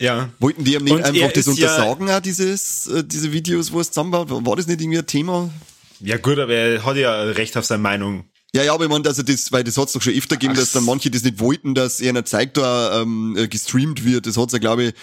Ja. 0.00 0.30
Wollten 0.38 0.64
die 0.64 0.74
ihm 0.74 0.84
nicht 0.84 1.04
einfach 1.04 1.32
das 1.32 1.46
ist 1.46 1.58
ja- 1.58 1.68
untersagen, 1.68 2.10
auch 2.10 2.20
dieses, 2.20 2.86
äh, 2.86 3.04
diese 3.04 3.32
Videos, 3.32 3.72
wo 3.72 3.80
es 3.80 3.88
zusammenbaut? 3.88 4.30
War 4.30 4.56
das 4.56 4.66
nicht 4.66 4.80
irgendwie 4.80 4.98
ein 4.98 5.06
Thema? 5.06 5.50
Ja 6.00 6.16
gut, 6.16 6.38
aber 6.38 6.52
er 6.54 6.84
hat 6.84 6.96
ja 6.96 7.22
Recht 7.22 7.56
auf 7.56 7.64
seine 7.64 7.82
Meinung. 7.82 8.24
Ja, 8.54 8.62
ja, 8.62 8.72
aber 8.72 8.84
ich 8.84 8.90
meine, 8.90 9.02
dass 9.02 9.18
er 9.18 9.24
das, 9.24 9.52
weil 9.52 9.64
das 9.64 9.76
hat's 9.76 9.92
doch 9.92 10.00
schon 10.00 10.14
öfter 10.14 10.36
gegeben, 10.36 10.54
Ach, 10.56 10.60
dass 10.60 10.72
dann 10.72 10.84
manche 10.84 11.10
das 11.10 11.22
nicht 11.22 11.40
wollten, 11.40 11.74
dass 11.74 12.00
er 12.00 12.10
einer 12.10 12.24
zeigt, 12.24 12.56
da 12.56 13.02
ähm, 13.02 13.36
äh, 13.36 13.48
gestreamt 13.48 14.04
wird. 14.04 14.26
Das 14.26 14.36
hat's 14.38 14.52
ja, 14.54 14.58
glaube 14.58 14.84
ich, 14.84 14.94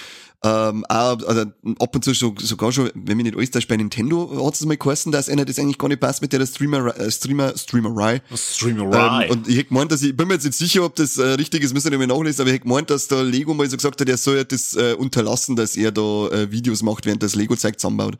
ähm, 0.43 0.85
auch, 0.89 1.23
also 1.25 1.45
ab 1.79 1.95
und 1.95 2.03
zu 2.03 2.13
schon, 2.13 2.35
sogar 2.37 2.71
schon, 2.73 2.91
wenn 2.95 3.15
mich 3.15 3.25
nicht 3.25 3.37
alles 3.37 3.51
täuscht, 3.51 3.69
bei 3.69 3.77
Nintendo 3.77 4.45
hat's 4.45 4.63
mal 4.65 4.75
geheißen, 4.75 5.11
dass 5.11 5.29
einer 5.29 5.45
das 5.45 5.57
eigentlich 5.57 5.77
gar 5.77 5.87
nicht 5.87 6.01
passt 6.01 6.21
mit 6.21 6.33
der 6.33 6.45
Streamer, 6.45 6.97
äh, 6.99 7.09
Streamer, 7.09 7.57
Streamerei. 7.57 8.21
Streamerei. 8.35 9.25
Ähm, 9.25 9.31
und 9.31 9.47
ich 9.47 9.57
hätte 9.57 9.69
gemeint, 9.69 9.91
dass 9.93 10.01
ich, 10.01 10.09
ich 10.09 10.17
bin 10.17 10.27
mir 10.27 10.33
jetzt 10.33 10.43
nicht 10.43 10.57
sicher, 10.57 10.83
ob 10.83 10.95
das 10.95 11.17
äh, 11.17 11.23
richtig 11.23 11.63
ist, 11.63 11.73
müssen 11.73 11.91
wir 11.91 11.97
nicht 11.97 12.07
mehr 12.07 12.17
nachlesen, 12.17 12.41
aber 12.41 12.49
ich 12.49 12.55
hätte 12.55 12.63
gemeint, 12.63 12.89
dass 12.89 13.07
der 13.07 13.23
Lego 13.23 13.53
mal 13.53 13.69
so 13.69 13.77
gesagt 13.77 14.01
hat, 14.01 14.09
er 14.09 14.17
soll 14.17 14.35
ja 14.35 14.43
das 14.43 14.75
äh, 14.75 14.95
unterlassen, 14.97 15.55
dass 15.55 15.77
er 15.77 15.93
da 15.93 16.27
äh, 16.27 16.51
Videos 16.51 16.83
macht, 16.83 17.05
während 17.05 17.23
das 17.23 17.35
Lego 17.35 17.55
zeigt 17.55 17.79
zusammenbaut. 17.79 18.17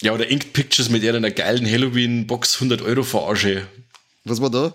Ja, 0.00 0.12
oder 0.12 0.28
Inked 0.28 0.52
Pictures 0.52 0.90
mit 0.90 1.04
einer 1.04 1.30
geilen 1.30 1.66
Halloween-Box 1.66 2.54
100 2.56 2.82
Euro 2.82 3.02
verarsche. 3.02 3.66
Was 4.24 4.40
war 4.40 4.50
da? 4.50 4.74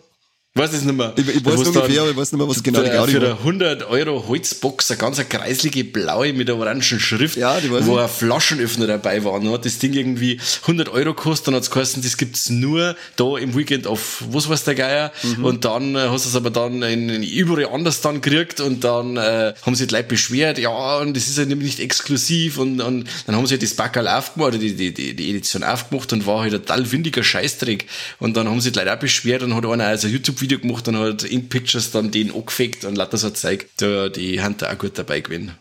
Weiß 0.59 0.73
es 0.73 0.83
nicht 0.83 0.95
mehr. 0.95 1.13
Ich, 1.15 1.27
ich 1.27 1.45
weiß 1.45 1.67
ungefähr, 1.67 2.01
aber 2.01 2.11
ich 2.11 2.17
weiß 2.17 2.31
nicht 2.31 2.39
mehr, 2.39 2.49
was 2.49 2.61
genau 2.61 2.81
die 2.81 2.89
für, 2.89 2.95
Gaudi 2.95 3.11
für 3.13 3.19
eine 3.19 3.31
100 3.31 3.89
Euro 3.89 4.27
Holzbox, 4.27 4.91
eine 4.91 4.97
ganz 4.97 5.17
kreislige 5.29 5.83
blaue 5.83 6.33
mit 6.33 6.49
einer 6.49 6.59
orangen 6.59 6.81
Schrift, 6.81 7.37
Ja, 7.37 7.59
die 7.59 7.69
wo 7.69 7.97
ein 7.97 8.09
Flaschenöffner 8.09 8.87
dabei 8.87 9.23
war. 9.23 9.39
Dann 9.39 9.51
hat 9.51 9.65
das 9.65 9.79
Ding 9.79 9.93
irgendwie 9.93 10.39
100 10.63 10.89
Euro 10.89 11.13
gekostet, 11.13 11.47
dann 11.47 11.55
hat's 11.55 11.71
geheißen, 11.71 12.03
das 12.03 12.17
gibt's 12.17 12.49
nur 12.49 12.95
da 13.15 13.37
im 13.37 13.55
Weekend 13.55 13.87
auf 13.87 14.23
was 14.29 14.49
weiß 14.49 14.65
der 14.65 14.75
Geier. 14.75 15.11
Mhm. 15.23 15.45
Und 15.45 15.65
dann 15.65 15.95
äh, 15.95 16.09
hast 16.09 16.25
du 16.25 16.29
es 16.29 16.35
aber 16.35 16.49
dann 16.49 16.83
in, 16.83 17.09
in 17.09 17.23
überall 17.23 17.67
anders 17.67 18.01
dann 18.01 18.21
gekriegt 18.21 18.59
und 18.59 18.83
dann 18.83 19.17
äh, 19.17 19.53
haben 19.65 19.75
sich 19.75 19.87
die 19.87 19.95
Leute 19.95 20.09
beschwert, 20.09 20.57
ja, 20.57 20.97
und 20.97 21.15
das 21.15 21.27
ist 21.27 21.37
ja 21.37 21.45
nämlich 21.45 21.69
nicht 21.69 21.79
exklusiv 21.79 22.57
und, 22.57 22.81
und 22.81 23.07
dann 23.25 23.35
haben 23.35 23.47
sie 23.47 23.53
halt 23.53 23.63
das 23.63 23.73
Backerl 23.73 24.07
aufgemacht, 24.07 24.49
oder 24.49 24.57
die, 24.57 24.75
die, 24.75 24.93
die, 24.93 25.15
die 25.15 25.29
Edition 25.29 25.63
aufgemacht 25.63 26.11
und 26.13 26.25
war 26.25 26.41
halt 26.41 26.53
ein 26.53 26.61
total 26.61 26.91
windiger 26.91 27.23
Scheißdreck. 27.23 27.85
Und 28.19 28.35
dann 28.35 28.49
haben 28.49 28.59
sich 28.59 28.73
die 28.73 28.79
Leute 28.79 28.93
auch 28.93 28.99
beschwert 28.99 29.43
und 29.43 29.55
hat 29.55 29.65
einer 29.65 29.85
also 29.85 30.07
ein 30.07 30.13
YouTube-Video 30.49 30.59
gemacht 30.59 30.87
und 30.87 30.97
hat 30.97 31.23
in 31.23 31.49
Pictures 31.49 31.91
dann 31.91 32.11
den 32.11 32.33
angefegt 32.33 32.85
und 32.85 32.95
lauter 32.95 33.17
so 33.17 33.29
gezeigt. 33.29 33.69
Da, 33.77 34.09
die 34.09 34.41
haben 34.41 34.57
da 34.57 34.71
auch 34.71 34.77
gut 34.77 34.97
dabei 34.97 35.21
gewesen. 35.21 35.51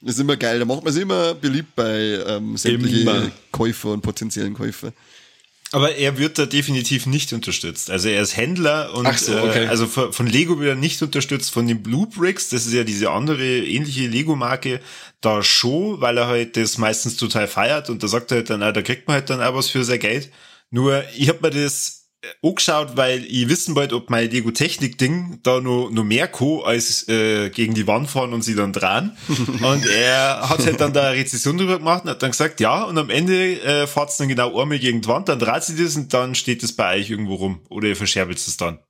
Das 0.00 0.14
ist 0.14 0.20
immer 0.20 0.36
geil, 0.36 0.58
da 0.58 0.64
macht 0.64 0.82
man 0.82 0.92
es 0.92 0.96
immer 0.96 1.34
beliebt 1.34 1.76
bei 1.76 2.18
ähm, 2.26 2.56
sämtlichen 2.56 3.02
Immer. 3.02 3.30
Käufer 3.52 3.90
und 3.90 4.00
potenziellen 4.00 4.54
Käufer. 4.54 4.92
Aber 5.70 5.94
er 5.96 6.16
wird 6.16 6.38
da 6.38 6.46
definitiv 6.46 7.04
nicht 7.04 7.34
unterstützt. 7.34 7.90
Also 7.90 8.08
er 8.08 8.22
ist 8.22 8.38
Händler 8.38 8.94
und 8.94 9.06
Ach 9.06 9.18
so, 9.18 9.36
okay. 9.38 9.64
äh, 9.64 9.68
also 9.68 9.86
von, 9.86 10.14
von 10.14 10.26
Lego 10.26 10.58
wird 10.58 10.70
er 10.70 10.74
nicht 10.76 11.02
unterstützt, 11.02 11.50
von 11.50 11.66
den 11.68 11.82
Blue 11.82 12.06
Bricks, 12.06 12.48
das 12.48 12.66
ist 12.66 12.72
ja 12.72 12.84
diese 12.84 13.10
andere 13.10 13.44
ähnliche 13.44 14.06
Lego-Marke, 14.06 14.80
da 15.20 15.42
schon, 15.42 16.00
weil 16.00 16.16
er 16.16 16.26
halt 16.26 16.56
das 16.56 16.78
meistens 16.78 17.16
total 17.16 17.48
feiert 17.48 17.90
und 17.90 18.02
da 18.02 18.08
sagt 18.08 18.30
er 18.30 18.38
halt 18.38 18.48
dann, 18.48 18.62
ah, 18.62 18.72
da 18.72 18.80
kriegt 18.80 19.06
man 19.08 19.16
halt 19.16 19.28
dann 19.28 19.42
auch 19.42 19.54
was 19.54 19.68
für 19.68 19.84
sein 19.84 19.98
Geld. 19.98 20.30
Nur 20.70 21.04
ich 21.16 21.28
habe 21.28 21.40
mir 21.42 21.50
das 21.50 21.97
angeschaut, 22.42 22.96
weil 22.96 23.24
ich 23.24 23.48
wissen 23.48 23.76
wollte, 23.76 23.94
ob 23.94 24.10
mein 24.10 24.30
Lego 24.30 24.50
Technik 24.50 24.98
Ding 24.98 25.38
da 25.42 25.60
nur 25.60 25.90
noch 25.90 26.04
mehr 26.04 26.26
co 26.26 26.62
als 26.62 27.08
äh, 27.08 27.50
gegen 27.50 27.74
die 27.74 27.86
Wand 27.86 28.10
fahren 28.10 28.32
und 28.32 28.42
sie 28.42 28.54
dann 28.54 28.72
dran. 28.72 29.16
und 29.28 29.86
er 29.86 30.48
hat 30.48 30.64
halt 30.64 30.80
dann 30.80 30.92
da 30.92 31.08
eine 31.08 31.18
Rezession 31.18 31.58
drüber 31.58 31.78
gemacht 31.78 32.04
und 32.04 32.10
hat 32.10 32.22
dann 32.22 32.32
gesagt, 32.32 32.60
ja, 32.60 32.84
und 32.84 32.98
am 32.98 33.10
Ende 33.10 33.60
äh, 33.62 33.86
fahrt's 33.86 34.16
dann 34.16 34.28
genau 34.28 34.60
einmal 34.60 34.78
gegen 34.78 35.00
die 35.00 35.08
Wand, 35.08 35.28
dann 35.28 35.38
dreht 35.38 35.62
sie 35.62 35.82
das 35.82 35.96
und 35.96 36.12
dann 36.12 36.34
steht 36.34 36.62
es 36.62 36.74
bei 36.74 36.98
euch 36.98 37.10
irgendwo 37.10 37.34
rum 37.34 37.60
oder 37.68 37.88
ihr 37.88 37.96
verscherbelt 37.96 38.38
es 38.38 38.56
dann. 38.56 38.78
habe 38.78 38.80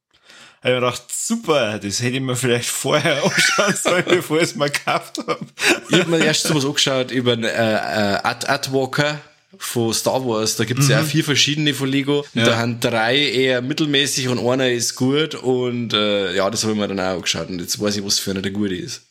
ich 0.63 0.65
mir 0.65 0.75
gedacht, 0.75 1.03
super, 1.11 1.79
das 1.79 2.01
hätte 2.01 2.17
ich 2.17 2.23
mir 2.23 2.37
vielleicht 2.37 2.71
vorher 2.71 3.23
anschauen 3.25 3.75
sollen, 3.77 4.05
bevor 4.09 4.39
ich 4.39 4.45
es 4.45 4.57
mal 4.57 4.71
gekauft 4.71 5.19
habe. 5.19 5.47
Ich 5.91 6.01
habe 6.01 6.11
mir 6.11 6.25
erst 6.25 6.45
sowas 6.45 6.65
angeschaut 6.65 7.11
über 7.11 7.33
einen 7.33 7.45
äh, 7.45 7.49
äh, 7.49 8.19
Ad 8.23 8.47
Adwalker 8.47 9.21
von 9.57 9.95
Star 9.95 10.25
Wars. 10.27 10.57
Da 10.57 10.65
gibt's 10.65 10.89
ja 10.89 11.01
auch 11.01 11.07
vier 11.07 11.25
verschiedene 11.25 11.73
von 11.73 11.89
Lego. 11.89 12.25
Ja. 12.35 12.45
da 12.45 12.59
haben 12.59 12.81
drei 12.81 13.17
eher 13.17 13.63
mittelmäßig 13.63 14.29
und 14.29 14.39
einer 14.39 14.71
ist 14.71 14.95
gut. 14.95 15.35
Und 15.35 15.95
äh, 15.95 16.35
ja, 16.37 16.51
das 16.51 16.63
habe 16.65 16.75
ich 16.75 16.79
mir 16.79 16.89
dann 16.89 17.01
auch 17.01 17.15
angeschaut. 17.17 17.49
Und 17.49 17.61
jetzt 17.61 17.81
weiß 17.81 17.97
ich, 17.97 18.05
was 18.05 18.19
für 18.19 18.33
einer 18.33 18.43
der 18.43 18.53
gute 18.53 18.77
ist. 18.77 19.03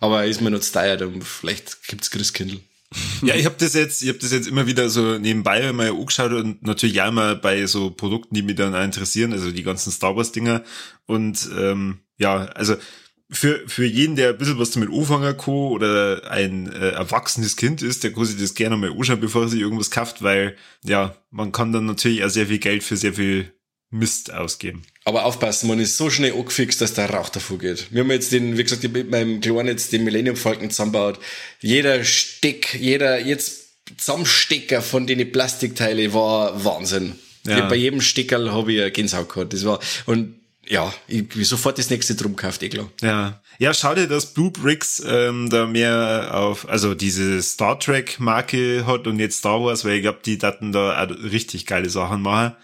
Aber 0.00 0.24
ist 0.24 0.40
mir 0.40 0.50
noch 0.50 0.60
zu 0.60 0.72
teuer, 0.72 0.96
dann 0.96 1.22
vielleicht 1.22 1.86
gibt's 1.86 2.10
Christkindl. 2.10 2.60
Ja, 3.22 3.34
ich 3.34 3.44
habe 3.44 3.56
das 3.58 3.74
jetzt, 3.74 4.02
ich 4.02 4.08
habe 4.08 4.18
das 4.18 4.32
jetzt 4.32 4.46
immer 4.46 4.66
wieder 4.66 4.88
so 4.88 5.18
nebenbei 5.18 5.72
mal 5.72 5.90
angeschaut 5.90 6.32
und 6.32 6.62
natürlich 6.62 7.00
auch 7.02 7.08
immer 7.08 7.34
bei 7.34 7.66
so 7.66 7.90
Produkten, 7.90 8.34
die 8.34 8.42
mich 8.42 8.56
dann 8.56 8.74
auch 8.74 8.84
interessieren, 8.84 9.32
also 9.32 9.50
die 9.50 9.62
ganzen 9.62 9.90
Star 9.90 10.14
Wars 10.16 10.32
Dinger 10.32 10.62
und 11.06 11.48
ähm, 11.58 11.98
ja, 12.18 12.44
also 12.54 12.76
für 13.34 13.62
für 13.66 13.84
jeden, 13.84 14.16
der 14.16 14.30
ein 14.30 14.38
bisschen 14.38 14.58
was 14.58 14.70
damit 14.70 14.90
anfangen 14.90 15.36
kann 15.36 15.54
oder 15.54 16.30
ein 16.30 16.72
äh, 16.72 16.90
erwachsenes 16.90 17.56
Kind 17.56 17.82
ist, 17.82 18.04
der 18.04 18.12
kann 18.12 18.24
sich 18.24 18.40
das 18.40 18.54
gerne 18.54 18.76
mal 18.76 18.90
anschauen, 18.90 19.20
bevor 19.20 19.42
er 19.42 19.48
sich 19.48 19.60
irgendwas 19.60 19.90
kauft, 19.90 20.22
weil 20.22 20.56
ja, 20.84 21.16
man 21.30 21.52
kann 21.52 21.72
dann 21.72 21.86
natürlich 21.86 22.24
auch 22.24 22.30
sehr 22.30 22.46
viel 22.46 22.58
Geld 22.58 22.82
für 22.82 22.96
sehr 22.96 23.14
viel 23.14 23.52
Mist 23.90 24.32
ausgeben. 24.32 24.82
Aber 25.04 25.24
aufpassen, 25.24 25.68
man 25.68 25.78
ist 25.78 25.96
so 25.96 26.10
schnell 26.10 26.32
angefixt, 26.32 26.80
dass 26.80 26.94
der 26.94 27.10
Rauch 27.10 27.28
davor 27.28 27.58
geht. 27.58 27.92
Wir 27.92 28.02
haben 28.02 28.10
jetzt 28.10 28.32
den, 28.32 28.58
wie 28.58 28.62
gesagt, 28.64 28.82
mit 28.82 29.10
meinem 29.10 29.40
Kleinen 29.40 29.68
jetzt 29.68 29.92
den 29.92 30.04
Millennium 30.04 30.36
Falcon 30.36 30.70
zusammengebaut. 30.70 31.18
Jeder 31.60 32.02
Steck, 32.04 32.74
jeder 32.74 33.20
jetzt 33.20 33.64
Zusammenstecker 33.98 34.82
von 34.82 35.06
den 35.06 35.30
Plastikteile 35.30 36.14
war 36.14 36.64
Wahnsinn. 36.64 37.18
Ja. 37.46 37.68
Bei 37.68 37.76
jedem 37.76 38.00
Steckerl 38.00 38.52
habe 38.52 38.72
ich 38.72 38.80
eine 38.80 38.90
Gänsehaut 38.90 39.28
gehabt. 39.28 39.52
Das 39.52 39.64
war, 39.64 39.78
und 40.06 40.34
ja, 40.68 40.92
ich 41.06 41.34
will 41.36 41.44
sofort 41.44 41.78
das 41.78 41.90
nächste 41.90 42.14
drum 42.14 42.36
gekauft, 42.36 42.62
eh 42.62 42.68
klar. 42.68 42.90
Ja. 43.02 43.40
Ja, 43.58 43.72
schade, 43.72 44.08
dass 44.08 44.34
Blue 44.34 44.50
Bricks 44.50 45.02
ähm, 45.06 45.48
da 45.48 45.66
mehr 45.66 46.30
auf, 46.32 46.68
also 46.68 46.94
diese 46.94 47.40
Star 47.40 47.78
Trek 47.78 48.18
Marke 48.18 48.84
hat 48.84 49.06
und 49.06 49.20
jetzt 49.20 49.38
Star 49.38 49.62
Wars, 49.62 49.84
weil 49.84 49.94
ich 49.94 50.02
glaube, 50.02 50.18
die 50.24 50.38
daten 50.38 50.72
da 50.72 51.04
auch 51.04 51.10
richtig 51.10 51.66
geile 51.66 51.88
Sachen 51.88 52.22
machen. 52.22 52.54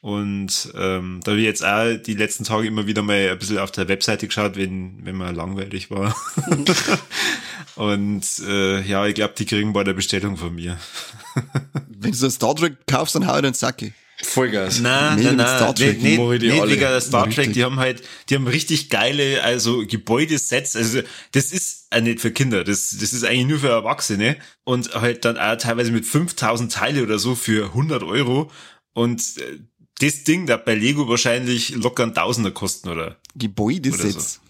Und 0.00 0.72
ähm, 0.74 1.20
da 1.22 1.30
habe 1.30 1.40
ich 1.40 1.46
jetzt 1.46 1.64
auch 1.64 1.96
die 1.96 2.14
letzten 2.14 2.42
Tage 2.42 2.66
immer 2.66 2.88
wieder 2.88 3.02
mal 3.02 3.30
ein 3.30 3.38
bisschen 3.38 3.58
auf 3.58 3.70
der 3.70 3.86
Webseite 3.86 4.26
geschaut, 4.26 4.56
wenn, 4.56 4.98
wenn 5.04 5.14
man 5.14 5.32
langweilig 5.36 5.92
war. 5.92 6.16
und 7.76 8.24
äh, 8.44 8.80
ja, 8.80 9.06
ich 9.06 9.14
glaube, 9.14 9.34
die 9.38 9.46
kriegen 9.46 9.72
bei 9.72 9.84
der 9.84 9.92
Bestellung 9.92 10.36
von 10.36 10.56
mir. 10.56 10.76
Wenn 11.88 12.10
du 12.10 12.16
so 12.16 12.28
Star 12.28 12.56
Trek 12.56 12.78
kaufst, 12.88 13.14
dann 13.14 13.28
hau 13.28 13.36
ich 13.36 13.42
den 13.42 13.54
Sacki. 13.54 13.92
Vollgas. 14.24 14.80
Nein, 14.80 15.22
nein, 15.22 15.36
nein, 15.36 15.46
Star 15.46 15.74
Trek 15.74 16.02
nicht, 16.02 16.18
nicht, 16.18 16.42
nicht 16.42 16.66
wegen 16.66 16.80
der 16.80 17.00
Star 17.00 17.26
Richtig. 17.26 17.44
Trek, 17.44 17.54
die 17.54 17.64
haben 17.64 17.78
halt, 17.78 18.02
die 18.28 18.34
haben 18.34 18.46
richtig 18.46 18.88
geile, 18.88 19.42
also 19.42 19.84
Gebäudesets, 19.86 20.76
also 20.76 21.00
das 21.32 21.52
ist 21.52 21.88
auch 21.90 22.00
nicht 22.00 22.20
für 22.20 22.30
Kinder, 22.30 22.64
das, 22.64 22.96
das 22.98 23.12
ist 23.12 23.24
eigentlich 23.24 23.46
nur 23.46 23.58
für 23.58 23.68
Erwachsene 23.68 24.36
und 24.64 24.94
halt 24.94 25.24
dann 25.24 25.36
auch 25.38 25.56
teilweise 25.56 25.92
mit 25.92 26.06
5000 26.06 26.72
Teile 26.72 27.02
oder 27.02 27.18
so 27.18 27.34
für 27.34 27.66
100 27.66 28.02
Euro 28.02 28.50
und 28.94 29.20
äh, 29.38 29.58
das 30.00 30.24
Ding 30.24 30.46
da 30.46 30.56
bei 30.56 30.74
Lego 30.74 31.08
wahrscheinlich 31.08 31.74
locker 31.76 32.02
ein 32.02 32.14
Tausender 32.14 32.50
kosten, 32.50 32.88
oder? 32.88 33.16
Gebäudesets. 33.36 34.40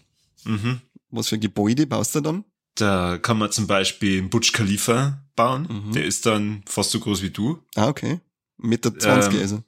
Mhm. 0.45 0.81
Was 1.11 1.29
für 1.29 1.39
Gebäude 1.39 1.87
baust 1.87 2.15
du 2.15 2.21
dann? 2.21 2.45
Da 2.75 3.19
kann 3.19 3.39
man 3.39 3.53
zum 3.53 3.67
Beispiel 3.67 4.19
einen 4.19 4.31
Butch 4.31 4.53
Khalifa 4.53 5.23
bauen, 5.37 5.93
der 5.95 6.05
ist 6.05 6.25
dann 6.25 6.63
fast 6.67 6.91
so 6.91 7.01
groß 7.01 7.23
wie 7.23 7.31
du. 7.31 7.59
Ah, 7.75 7.89
okay. 7.89 8.21
Meter 8.63 8.97
20 8.99 9.35
Ähm, 9.35 9.41
also. 9.41 9.63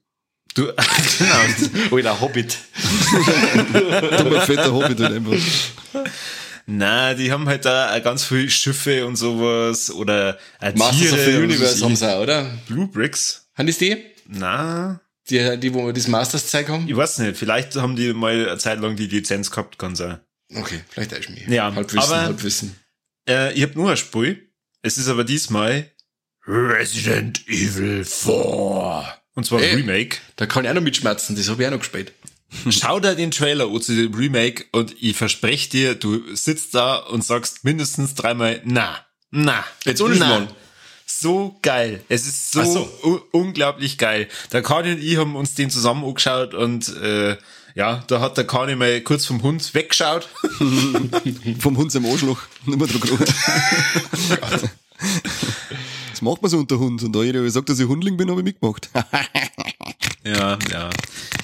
Du, 0.55 0.66
genau. 1.18 1.90
Oder 1.90 2.20
Hobbit. 2.20 2.57
Dummer 4.18 4.40
fetter 4.42 4.72
Hobbit 4.72 5.01
halt 5.01 5.12
einfach. 5.14 5.36
Na, 6.66 7.12
die 7.14 7.30
haben 7.30 7.47
halt 7.49 7.64
da 7.64 7.95
auch 7.95 8.03
ganz 8.03 8.24
viele 8.24 8.49
Schiffe 8.49 9.05
und 9.07 9.16
sowas 9.16 9.90
oder 9.90 10.38
Masters 10.74 11.12
of 11.12 11.18
the 11.18 11.24
Tiere 11.26 11.42
Universe 11.42 11.84
haben 11.84 11.97
sie 11.97 12.09
auch, 12.14 12.22
oder? 12.22 12.51
Blue 12.68 12.86
Bricks. 12.86 13.49
Haben 13.55 13.66
das 13.66 13.78
die? 13.78 13.97
Na, 14.26 15.01
Die, 15.28 15.59
die, 15.59 15.74
wo 15.74 15.84
wir 15.86 15.92
das 15.92 16.09
Masters 16.09 16.42
gezeigt 16.45 16.68
haben? 16.70 16.88
ich 16.88 16.97
weiß 16.97 17.18
nicht. 17.18 17.36
Vielleicht 17.36 17.76
haben 17.76 17.97
die 17.97 18.12
mal 18.14 18.49
eine 18.49 18.59
Zeit 18.59 18.80
lang 18.80 18.97
die 18.97 19.07
Lizenz 19.09 19.51
gehabt, 19.51 19.78
kann 19.78 19.95
sein. 19.95 20.20
Okay, 20.55 20.80
vielleicht 20.88 21.12
ist 21.12 21.28
mir. 21.30 21.49
Ja, 21.53 21.74
Halbwissen, 21.74 21.99
aber- 22.12 22.22
Halbwissen. 22.22 22.76
Äh, 23.28 23.53
ich 23.55 23.62
hab 23.62 23.74
nur 23.76 23.90
ein 23.90 23.97
Spiel. 23.97 24.51
Es 24.82 24.99
ist 24.99 25.09
aber 25.09 25.24
diesmal 25.24 25.90
Resident 26.47 27.47
Evil 27.49 28.05
4. 28.05 29.05
Und 29.34 29.47
zwar 29.47 29.61
Ey. 29.61 29.76
Remake. 29.76 30.18
Da 30.36 30.47
kann 30.47 30.64
ich 30.64 30.70
auch 30.70 30.74
noch 30.74 30.82
mitschmerzen, 30.82 31.36
das 31.36 31.49
habe 31.49 31.62
ich 31.62 31.68
auch 31.68 31.72
noch 31.72 31.80
gespielt. 31.80 32.12
Schau 32.70 33.01
dir 33.01 33.14
den 33.14 33.30
Trailer 33.30 33.68
zu 33.80 33.95
dem 33.95 34.14
Remake 34.14 34.66
und 34.70 34.95
ich 35.01 35.16
verspreche 35.16 35.70
dir, 35.70 35.95
du 35.95 36.22
sitzt 36.34 36.74
da 36.74 36.97
und 36.97 37.24
sagst 37.24 37.64
mindestens 37.64 38.14
dreimal 38.14 38.61
na, 38.64 39.05
na. 39.30 39.64
Jetzt 39.84 40.01
ohne 40.01 40.14
na. 40.16 40.47
So 41.07 41.59
geil. 41.62 42.03
Es 42.09 42.26
ist 42.26 42.53
so, 42.53 42.62
so. 42.64 43.26
unglaublich 43.32 43.99
geil. 43.99 44.28
Der 44.53 44.62
Kani 44.62 44.92
und 44.92 45.03
ich 45.03 45.16
haben 45.16 45.36
uns 45.36 45.55
den 45.55 45.70
zusammen 45.70 46.05
angeschaut 46.05 46.55
und 46.55 46.97
äh, 46.97 47.36
ja, 47.74 48.05
da 48.07 48.20
hat 48.20 48.36
der 48.36 48.47
Kani 48.47 48.76
mal 48.76 49.01
kurz 49.01 49.26
vom 49.26 49.42
Hund 49.42 49.74
weggeschaut. 49.74 50.28
Vom 51.59 51.76
Hund 51.76 51.90
zum 51.90 52.07
Arschloch. 52.07 52.40
Nicht 52.66 52.78
mehr 52.78 52.86
drauf 52.86 53.18
Das 54.40 54.62
macht 56.25 56.43
man 56.43 56.51
so 56.51 56.59
unter 56.59 56.79
Hund. 56.79 57.03
Und 57.03 57.14
da 57.14 57.22
jeder 57.22 57.49
sagt, 57.51 57.68
dass 57.68 57.79
ich 57.79 57.87
Hundling 57.87 58.16
bin, 58.16 58.31
habe 58.31 58.41
ich 58.41 58.45
mitgemacht. 58.45 58.91
Ja, 60.27 60.59
ja. 60.70 60.91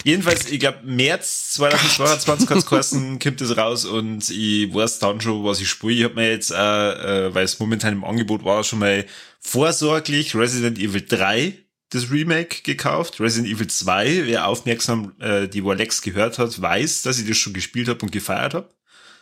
Jedenfalls, 0.05 0.51
ich 0.51 0.59
glaube, 0.59 0.79
März 0.85 1.53
2022 1.53 2.49
hat's 2.49 2.67
geheißen, 2.67 3.19
kommt 3.19 3.41
es 3.43 3.57
raus 3.57 3.85
und 3.85 4.31
ich 4.31 4.73
weiß 4.73 5.01
dann 5.01 5.21
schon, 5.21 5.45
was 5.45 5.61
ich 5.61 5.69
spiele. 5.69 5.95
Ich 5.95 6.05
habe 6.05 6.15
mir 6.15 6.31
jetzt, 6.31 6.51
äh, 6.51 7.27
äh, 7.27 7.35
weil 7.35 7.45
es 7.45 7.59
momentan 7.59 7.93
im 7.93 8.05
Angebot 8.05 8.43
war, 8.43 8.65
schon 8.65 8.79
mal 8.79 9.05
vorsorglich 9.41 10.35
Resident 10.35 10.79
Evil 10.79 11.05
3, 11.07 11.59
das 11.91 12.11
Remake, 12.11 12.63
gekauft. 12.63 13.21
Resident 13.21 13.53
Evil 13.53 13.67
2, 13.67 14.23
wer 14.25 14.49
aufmerksam 14.49 15.13
äh, 15.19 15.47
die 15.47 15.63
Warlex 15.63 16.01
gehört 16.01 16.39
hat, 16.39 16.61
weiß, 16.61 17.03
dass 17.03 17.19
ich 17.19 17.29
das 17.29 17.37
schon 17.37 17.53
gespielt 17.53 17.89
habe 17.89 18.01
und 18.01 18.13
gefeiert 18.13 18.55
habe. 18.55 18.71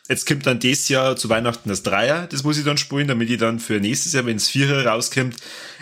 Jetzt 0.09 0.27
kommt 0.27 0.47
dann 0.47 0.59
dieses 0.59 0.89
Jahr 0.89 1.17
zu 1.17 1.29
Weihnachten 1.29 1.69
das 1.69 1.83
Dreier, 1.83 2.27
das 2.27 2.43
muss 2.43 2.59
ich 2.59 2.65
dann 2.65 2.79
spielen, 2.79 3.09
damit 3.09 3.29
ich 3.29 3.39
dann 3.39 3.61
für 3.61 3.79
nächstes 3.79 4.15
Jahr, 4.15 4.25
wenn 4.25 4.37
es 4.39 4.49
Vierer 4.49 4.87
rauskommt, 4.87 5.37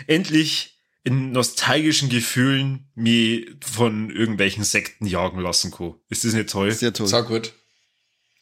endlich 0.05 0.77
in 1.03 1.31
nostalgischen 1.31 2.09
Gefühlen 2.09 2.89
mich 2.93 3.49
von 3.63 4.09
irgendwelchen 4.09 4.65
Sekten 4.65 5.05
jagen 5.05 5.39
lassen 5.39 5.71
kann. 5.71 5.95
Ist 6.09 6.25
das 6.25 6.33
nicht 6.33 6.49
toll? 6.49 6.71
Sehr 6.73 6.91
toll. 6.91 7.07
Sag 7.07 7.27
gut. 7.27 7.53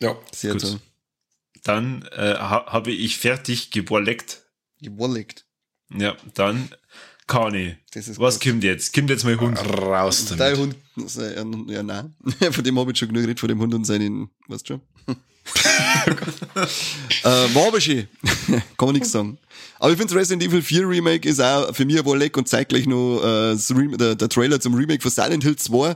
Ja. 0.01 0.17
Sehr 0.33 0.53
Gut. 0.53 0.61
toll. 0.61 0.79
Dann 1.63 2.03
äh, 2.11 2.35
ha 2.35 2.65
habe 2.67 2.91
ich 2.91 3.17
fertig 3.17 3.71
geborleckt. 3.71 4.43
Gewolligt. 4.81 5.45
Ja, 5.95 6.15
dann 6.33 6.69
Kani. 7.27 7.77
Was 8.17 8.39
gut. 8.39 8.51
kommt 8.51 8.63
jetzt? 8.63 8.93
Kommt 8.93 9.09
jetzt 9.09 9.23
mein 9.23 9.39
Hund? 9.39 9.57
Raus 9.57 10.25
damit. 10.25 10.39
Dein 10.39 10.57
Hund, 10.57 10.75
äh, 11.17 11.73
ja, 11.73 11.83
nein. 11.83 12.15
Von 12.51 12.63
dem 12.63 12.79
habe 12.79 12.91
ich 12.91 12.97
schon 12.97 13.07
genug 13.07 13.21
geredet, 13.21 13.39
von 13.39 13.49
dem 13.49 13.59
Hund 13.59 13.73
und 13.73 13.85
seinen, 13.85 14.29
weißt 14.47 14.69
du 14.69 14.73
schon? 14.73 14.81
Äh, 17.23 17.79
schön. 17.81 18.07
Kann 18.77 18.87
man 18.87 18.93
nichts 18.93 19.11
sagen. 19.11 19.37
Aber 19.79 19.91
ich 19.91 19.97
finde 19.97 20.15
Resident 20.15 20.43
Evil 20.43 20.61
4 20.61 20.87
Remake 20.87 21.27
ist 21.27 21.41
auch 21.41 21.75
für 21.75 21.85
mich 21.85 22.03
wohl 22.05 22.17
leck 22.17 22.37
und 22.37 22.47
zeitgleich 22.47 22.87
noch 22.87 23.21
äh, 23.23 23.55
der, 23.97 24.15
der 24.15 24.29
Trailer 24.29 24.59
zum 24.59 24.73
Remake 24.73 25.01
von 25.01 25.11
Silent 25.11 25.43
Hill 25.43 25.55
2, 25.55 25.95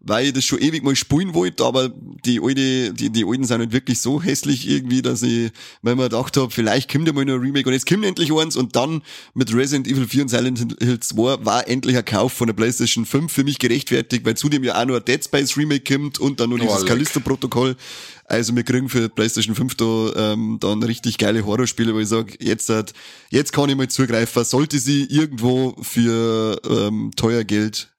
weil 0.00 0.26
ich 0.26 0.32
das 0.32 0.44
schon 0.44 0.60
ewig 0.60 0.82
mal 0.82 0.96
spielen 0.96 1.34
wollte, 1.34 1.64
aber 1.64 1.90
die 2.24 2.40
alte, 2.42 2.92
die, 2.92 3.10
die 3.10 3.24
alten 3.24 3.44
sind 3.44 3.60
halt 3.60 3.72
wirklich 3.72 4.00
so 4.00 4.22
hässlich 4.22 4.68
irgendwie, 4.68 5.02
dass 5.02 5.22
ich, 5.22 5.50
wenn 5.82 5.96
man 5.96 6.08
gedacht 6.08 6.36
habe, 6.36 6.50
vielleicht 6.50 6.90
kommt 6.90 7.06
ja 7.06 7.12
mal 7.12 7.24
noch 7.24 7.34
ein 7.34 7.40
Remake 7.40 7.68
und 7.68 7.72
jetzt 7.72 7.86
kommt 7.86 8.04
endlich 8.04 8.32
eins 8.32 8.56
und 8.56 8.76
dann 8.76 9.02
mit 9.34 9.54
Resident 9.54 9.86
Evil 9.86 10.06
4 10.06 10.22
und 10.22 10.28
Silent 10.28 10.76
Hill 10.80 11.00
2 11.00 11.44
war 11.44 11.68
endlich 11.68 11.96
ein 11.96 12.04
Kauf 12.04 12.32
von 12.32 12.46
der 12.46 12.54
PlayStation 12.54 13.06
5 13.06 13.32
für 13.32 13.44
mich 13.44 13.58
gerechtfertigt, 13.58 14.24
weil 14.24 14.36
zudem 14.36 14.64
ja 14.64 14.80
auch 14.80 14.86
noch 14.86 14.96
ein 14.96 15.04
Dead 15.04 15.22
Space 15.24 15.56
Remake 15.56 15.92
kommt 15.92 16.18
und 16.18 16.40
dann 16.40 16.50
noch 16.50 16.58
dieses 16.58 16.80
leck. 16.80 16.88
Callisto-Protokoll. 16.88 17.76
Also 18.24 18.54
wir 18.54 18.62
kriegen 18.62 18.88
für 18.88 19.08
PlayStation 19.08 19.54
5 19.54 19.74
da 19.76 20.32
ähm, 20.32 20.58
dann 20.60 20.82
richtig 20.82 21.16
geile 21.16 21.46
Horrorspiele, 21.46 21.94
wo 21.94 21.98
ich 21.98 22.08
sage, 22.08 22.34
jetzt, 22.40 22.68
hat, 22.68 22.92
jetzt 23.30 23.52
kann 23.52 23.70
ich 23.70 23.76
mal 23.76 23.88
zugreifen, 23.88 24.44
sollte 24.44 24.78
sie 24.78 25.04
irgendwo 25.04 25.74
für 25.80 26.60
ähm, 26.68 27.10
teuer 27.16 27.44
Geld 27.44 27.90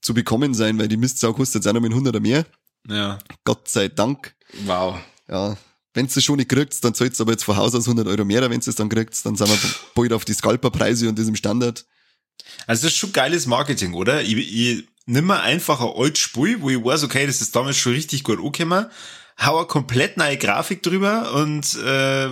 zu 0.00 0.14
bekommen 0.14 0.54
sein, 0.54 0.78
weil 0.78 0.88
die 0.88 0.96
Mistsau 0.96 1.32
kostet 1.34 1.64
jetzt 1.64 1.68
auch 1.68 1.74
noch 1.74 1.82
mit 1.82 1.90
100 1.90 2.14
oder 2.14 2.20
mehr. 2.20 2.46
Ja. 2.88 3.18
Gott 3.44 3.68
sei 3.68 3.88
Dank. 3.88 4.34
Wow. 4.64 4.98
Ja, 5.28 5.56
wenn 5.94 6.06
du 6.06 6.20
schon 6.20 6.36
nicht 6.36 6.50
kriegst, 6.50 6.84
dann 6.84 6.94
zahlst 6.94 7.18
du 7.18 7.24
aber 7.24 7.32
jetzt 7.32 7.44
von 7.44 7.56
Haus 7.56 7.74
aus 7.74 7.86
100 7.88 8.06
Euro 8.06 8.24
mehr, 8.24 8.42
wenn 8.50 8.60
du 8.60 8.70
es 8.70 8.76
dann 8.76 8.88
kriegst, 8.88 9.24
dann 9.24 9.34
sind 9.34 9.48
wir 9.48 9.58
bald 9.94 10.12
auf 10.12 10.24
die 10.24 10.34
Scalper-Preise 10.34 11.08
und 11.08 11.18
diesem 11.18 11.34
Standard. 11.36 11.84
Also 12.66 12.82
das 12.82 12.92
ist 12.92 12.98
schon 12.98 13.12
geiles 13.12 13.46
Marketing, 13.46 13.94
oder? 13.94 14.22
Ich, 14.22 14.36
ich 14.36 14.84
nimm 15.06 15.24
mal 15.24 15.40
einfach 15.40 15.80
ein 15.80 15.88
altes 15.96 16.20
Spiel, 16.20 16.60
wo 16.60 16.68
ich 16.70 16.84
weiß, 16.84 17.02
okay, 17.04 17.26
das 17.26 17.40
ist 17.40 17.56
damals 17.56 17.78
schon 17.78 17.92
richtig 17.92 18.24
gut 18.24 18.38
angekommen, 18.38 18.86
hau 19.40 19.56
eine 19.58 19.66
komplett 19.66 20.16
neue 20.18 20.36
Grafik 20.36 20.82
drüber 20.82 21.32
und 21.34 21.74
äh, 21.82 22.28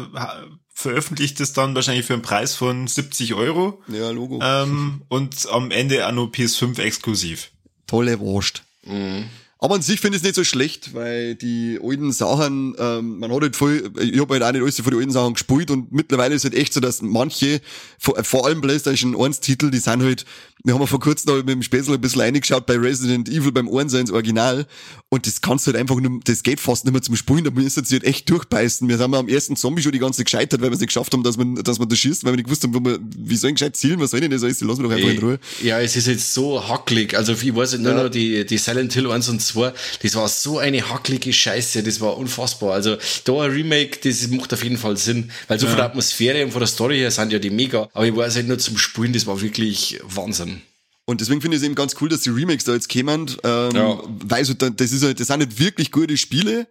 veröffentlicht 0.75 1.41
das 1.41 1.53
dann 1.53 1.75
wahrscheinlich 1.75 2.05
für 2.05 2.13
einen 2.15 2.23
Preis 2.23 2.55
von 2.57 2.87
70 2.87 3.35
Euro 3.35 3.83
Ja, 3.89 4.11
Logo. 4.11 4.41
ähm, 4.43 5.03
und 5.09 5.47
am 5.51 5.71
Ende 5.71 6.07
auch 6.07 6.13
nur 6.13 6.29
PS5 6.31 6.79
exklusiv. 6.81 7.51
Tolle 7.87 8.19
Wurst. 8.21 8.63
Mhm. 8.85 9.29
Aber 9.65 9.77
an 9.77 9.81
sich 9.81 9.99
finde 9.99 10.17
ich 10.17 10.23
es 10.23 10.27
nicht 10.27 10.35
so 10.35 10.45
schlecht, 10.45 10.93
weil 10.93 11.37
die 11.37 11.81
alten 11.83 12.13
Sachen, 12.13 12.77
ähm, 12.79 13.19
man 13.19 13.33
hat 13.33 13.41
halt 13.41 13.57
voll, 13.57 13.91
ich 13.99 14.21
habe 14.21 14.35
halt 14.35 14.43
auch 14.43 14.53
nicht 14.53 14.61
alles 14.61 14.79
von 14.79 14.91
den 14.91 14.99
alten 15.01 15.11
Sachen 15.11 15.33
gespielt 15.33 15.71
und 15.71 15.91
mittlerweile 15.91 16.35
ist 16.35 16.45
es 16.45 16.51
halt 16.51 16.61
echt 16.61 16.75
so, 16.75 16.81
dass 16.81 17.01
manche, 17.01 17.63
vor, 17.99 18.23
vor 18.25 18.45
allem 18.45 18.61
PlayStation 18.61 19.19
1 19.19 19.41
Titel, 19.41 19.71
die 19.71 19.79
sind 19.79 20.03
halt, 20.03 20.27
wir 20.65 20.75
haben 20.75 20.87
vor 20.87 21.01
kurzem 21.01 21.33
noch 21.35 21.43
mit 21.43 21.49
dem 21.49 21.63
Späßel 21.63 21.95
ein 21.95 22.01
bisschen 22.03 22.21
reingeschaut 22.21 22.67
bei 22.67 22.77
Resident 22.77 23.27
Evil 23.31 23.53
beim 23.53 23.75
1 23.75 23.95
ins 23.95 24.11
Original 24.11 24.67
und 25.15 25.27
das 25.27 25.41
kannst 25.41 25.67
du 25.67 25.73
halt 25.73 25.81
einfach 25.81 25.97
nur, 26.01 26.21
das 26.25 26.43
geht 26.43 26.61
fast 26.61 26.85
nicht 26.85 26.93
mehr 26.93 27.03
zum 27.03 27.17
Spielen, 27.17 27.45
da 27.45 27.51
müssen 27.51 27.85
sie 27.85 27.95
halt 27.95 28.05
echt 28.05 28.29
durchbeißen. 28.29 28.89
Wir 28.89 28.99
haben 28.99 29.15
am 29.15 29.29
ersten 29.29 29.57
Zombie 29.57 29.81
schon 29.81 29.93
die 29.93 30.01
ganze 30.01 30.19
Zeit 30.19 30.27
gescheitert, 30.27 30.61
weil 30.61 30.71
wir 30.71 30.75
es 30.75 30.81
nicht 30.81 30.89
geschafft 30.89 31.13
haben, 31.13 31.23
dass 31.23 31.37
man, 31.37 31.55
dass 31.57 31.79
man 31.79 31.89
da 31.89 31.95
schießt, 31.95 32.25
weil 32.25 32.33
wir 32.33 32.37
nicht 32.37 32.47
gewusst 32.47 32.65
haben, 32.65 32.75
wo 32.75 32.81
wir, 32.81 32.99
wie 33.01 33.37
soll 33.37 33.51
ich 33.51 33.57
gescheit 33.57 33.77
zielen, 33.77 34.01
was 34.01 34.11
soll 34.11 34.19
ich 34.19 34.25
denn 34.25 34.33
das 34.33 34.43
alles, 34.43 34.61
lass 34.61 34.79
mich 34.79 34.89
doch 34.89 34.95
einfach 34.95 35.09
in 35.09 35.19
Ruhe. 35.19 35.39
Ja, 35.63 35.81
es 35.81 35.97
ist 35.97 36.09
jetzt 36.09 36.35
so 36.35 36.69
hacklig, 36.69 37.17
also 37.17 37.33
ich 37.33 37.55
weiß 37.55 37.73
nicht, 37.73 37.83
nur 37.83 37.95
noch 37.95 38.09
die, 38.09 38.45
die 38.45 38.59
Silent 38.59 38.93
Hill 38.93 39.11
1 39.11 39.29
und 39.29 39.41
2, 39.41 39.73
das 40.03 40.15
war 40.17 40.29
so 40.29 40.59
eine 40.59 40.89
hacklige 40.91 41.33
Scheiße, 41.33 41.83
das 41.83 42.01
war 42.01 42.17
unfassbar. 42.17 42.73
Also 42.73 42.97
da 43.25 43.43
ein 43.43 43.51
Remake, 43.53 44.01
das 44.03 44.27
macht 44.29 44.53
auf 44.53 44.65
jeden 44.65 44.79
Fall 44.79 44.97
Sinn, 44.97 45.31
weil 45.49 45.59
so 45.59 45.67
von 45.67 45.77
der 45.77 45.87
Atmosphäre 45.87 46.45
und 46.45 46.51
von 46.51 46.61
der 46.61 46.69
Story 46.69 46.99
her 46.99 47.11
sind 47.11 47.33
ja 47.33 47.39
die 47.39 47.51
mega, 47.51 47.89
aber 47.93 48.07
ich 48.07 48.17
weiß 48.17 48.35
halt 48.37 48.49
nur 48.49 48.59
zum 48.59 48.79
Spielen, 48.79 49.13
das 49.13 49.27
war 49.27 49.41
wirklich 49.41 50.01
Wahnsinn. 50.03 50.63
Und 51.07 51.21
deswegen 51.21 51.41
finde 51.41 51.57
ich 51.57 51.63
es 51.63 51.67
eben 51.67 51.75
ganz 51.75 51.95
cool, 52.01 52.09
dass 52.09 52.21
die 52.23 52.31
Remakes 52.31 52.65
da 52.65 52.73
jetzt 52.73 52.89
kämen, 52.89 53.31
ähm, 53.45 53.71
Ja. 53.77 54.01
weil 54.07 54.45
so, 54.45 54.55
das 54.55 54.93
ist 54.93 55.03
halt, 55.05 55.21
das 55.21 55.27
sind 55.27 55.39
nicht 55.41 55.59
wirklich 55.59 55.91
gute 55.93 56.17
Spiele. 56.17 56.67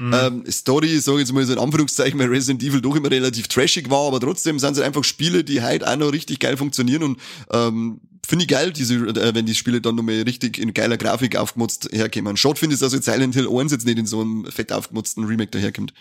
Ähm, 0.00 0.44
Story, 0.48 0.96
sage 1.00 1.16
ich 1.16 1.22
jetzt 1.22 1.32
mal 1.32 1.44
so 1.44 1.52
in 1.54 1.58
Anführungszeichen, 1.58 2.20
weil 2.20 2.28
Resident 2.28 2.62
Evil 2.62 2.80
doch 2.80 2.94
immer 2.94 3.10
relativ 3.10 3.48
trashig 3.48 3.90
war, 3.90 4.06
aber 4.06 4.20
trotzdem 4.20 4.60
sind 4.60 4.70
es 4.70 4.76
halt 4.78 4.86
einfach 4.86 5.02
Spiele, 5.02 5.42
die 5.42 5.60
halt 5.60 5.84
auch 5.84 5.96
noch 5.96 6.12
richtig 6.12 6.38
geil 6.38 6.56
funktionieren 6.56 7.02
und 7.02 7.20
ähm, 7.50 8.00
finde 8.24 8.44
ich 8.44 8.48
geil, 8.48 8.72
diese, 8.72 8.94
äh, 8.94 9.34
wenn 9.34 9.44
die 9.44 9.56
Spiele 9.56 9.80
dann 9.80 9.96
nochmal 9.96 10.22
richtig 10.22 10.58
in 10.58 10.72
geiler 10.72 10.98
Grafik 10.98 11.34
aufgemutzt 11.34 11.88
herkommen. 11.90 12.36
Schade 12.36 12.60
finde 12.60 12.74
ich, 12.74 12.80
dass 12.80 12.92
jetzt 12.92 13.06
Silent 13.06 13.34
Hill 13.34 13.48
1 13.48 13.72
jetzt 13.72 13.86
nicht 13.86 13.98
in 13.98 14.06
so 14.06 14.20
einem 14.20 14.44
fett 14.44 14.70
aufgemutzten 14.72 15.24
Remake 15.24 15.50
daherkommt. 15.50 15.92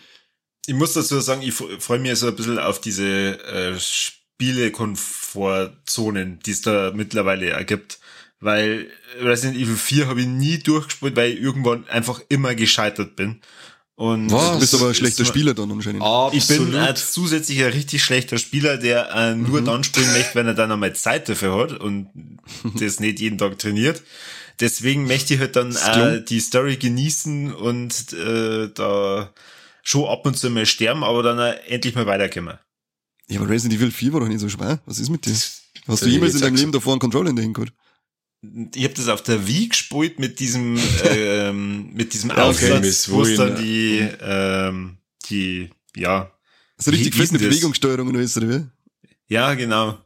Ich 0.67 0.75
muss 0.75 0.93
dazu 0.93 1.19
sagen, 1.19 1.41
ich 1.41 1.55
freue 1.55 1.97
mich 1.97 2.19
so 2.19 2.27
ein 2.27 2.35
bisschen 2.35 2.59
auf 2.59 2.79
diese 2.79 3.03
äh, 3.47 3.79
Spielekomfortzonen, 4.37 6.39
die 6.45 6.51
es 6.51 6.61
da 6.61 6.91
mittlerweile 6.93 7.49
ergibt. 7.49 7.99
Weil 8.39 8.87
Resident 9.19 9.57
Evil 9.57 9.75
4 9.75 10.07
habe 10.07 10.21
ich 10.21 10.27
nie 10.27 10.59
durchgespielt, 10.59 11.15
weil 11.15 11.31
ich 11.31 11.41
irgendwann 11.41 11.87
einfach 11.89 12.21
immer 12.29 12.53
gescheitert 12.53 13.15
bin. 13.15 13.41
Und 13.95 14.27
Du 14.29 14.59
bist 14.59 14.75
aber 14.75 14.89
ein 14.89 14.93
schlechter 14.93 15.23
ist- 15.23 15.29
Spieler 15.29 15.55
dann 15.55 15.71
anscheinend. 15.71 16.03
Ich 16.33 16.45
bin 16.47 16.75
Absolut. 16.75 16.89
äh, 16.89 16.93
zusätzlich 16.95 17.63
ein 17.63 17.71
richtig 17.71 18.03
schlechter 18.03 18.37
Spieler, 18.37 18.77
der 18.77 19.09
äh, 19.11 19.33
nur 19.33 19.63
dann 19.63 19.83
spielen 19.83 20.11
möchte, 20.13 20.35
wenn 20.35 20.45
er 20.45 20.53
dann 20.53 20.71
einmal 20.71 20.95
Zeit 20.95 21.27
dafür 21.29 21.57
hat 21.57 21.71
und 21.73 22.09
das 22.79 22.99
nicht 22.99 23.19
jeden 23.19 23.39
Tag 23.39 23.57
trainiert. 23.57 24.03
Deswegen 24.59 25.07
möchte 25.07 25.33
ich 25.33 25.39
halt 25.39 25.55
dann 25.55 25.75
äh, 25.75 26.21
die 26.23 26.39
Story 26.39 26.75
genießen 26.77 27.51
und 27.55 28.13
äh, 28.13 28.69
da 28.71 29.33
schon 29.81 30.07
ab 30.07 30.27
und 30.27 30.37
zu 30.37 30.51
mal 30.51 30.67
sterben, 30.67 31.03
aber 31.03 31.23
dann 31.23 31.39
äh, 31.39 31.53
endlich 31.67 31.95
mal 31.95 32.05
weiterkommen. 32.05 32.59
Ja, 33.29 33.39
aber 33.41 33.49
Resident 33.49 33.79
Evil 33.79 33.91
4 33.91 34.13
war 34.13 34.19
doch 34.21 34.27
nicht 34.27 34.39
so 34.39 34.49
schwer. 34.49 34.79
Was 34.85 34.99
ist 34.99 35.09
mit 35.09 35.25
dir? 35.25 35.33
Hast 35.33 36.01
du 36.03 36.07
jemals 36.09 36.33
in 36.33 36.39
jetzt 36.39 36.45
deinem 36.45 36.55
Leben 36.55 36.71
davor 36.71 36.93
einen 36.93 36.99
Controller 36.99 37.29
in 37.29 37.35
der 37.35 37.45
Hand 37.45 37.53
gehabt? 37.55 37.73
Ich 38.75 38.83
habe 38.83 38.93
das 38.93 39.07
auf 39.07 39.23
der 39.23 39.47
Wii 39.47 39.67
gespielt 39.69 40.19
mit 40.19 40.39
diesem 40.39 40.77
ähm, 41.05 41.93
mit 41.93 42.13
diesem 42.13 42.29
Okay, 42.31 42.41
Aufsatz, 42.41 43.09
wo 43.09 43.23
es 43.23 43.35
dann 43.37 43.55
die 43.55 43.99
ähm, 44.21 44.97
die 45.29 45.69
ja 45.95 46.31
So 46.77 46.91
richtig 46.91 47.13
Wie- 47.13 47.17
wie 47.17 47.21
fest 47.21 47.31
mit 47.33 47.41
ist 47.41 47.45
denn 47.45 47.49
das? 47.49 47.57
Bewegungssteuerung 47.57 48.07
und 48.09 48.15
alles, 48.15 48.37
oder 48.37 48.49
wie? 48.49 48.65
Ja, 49.27 49.53
genau. 49.55 49.97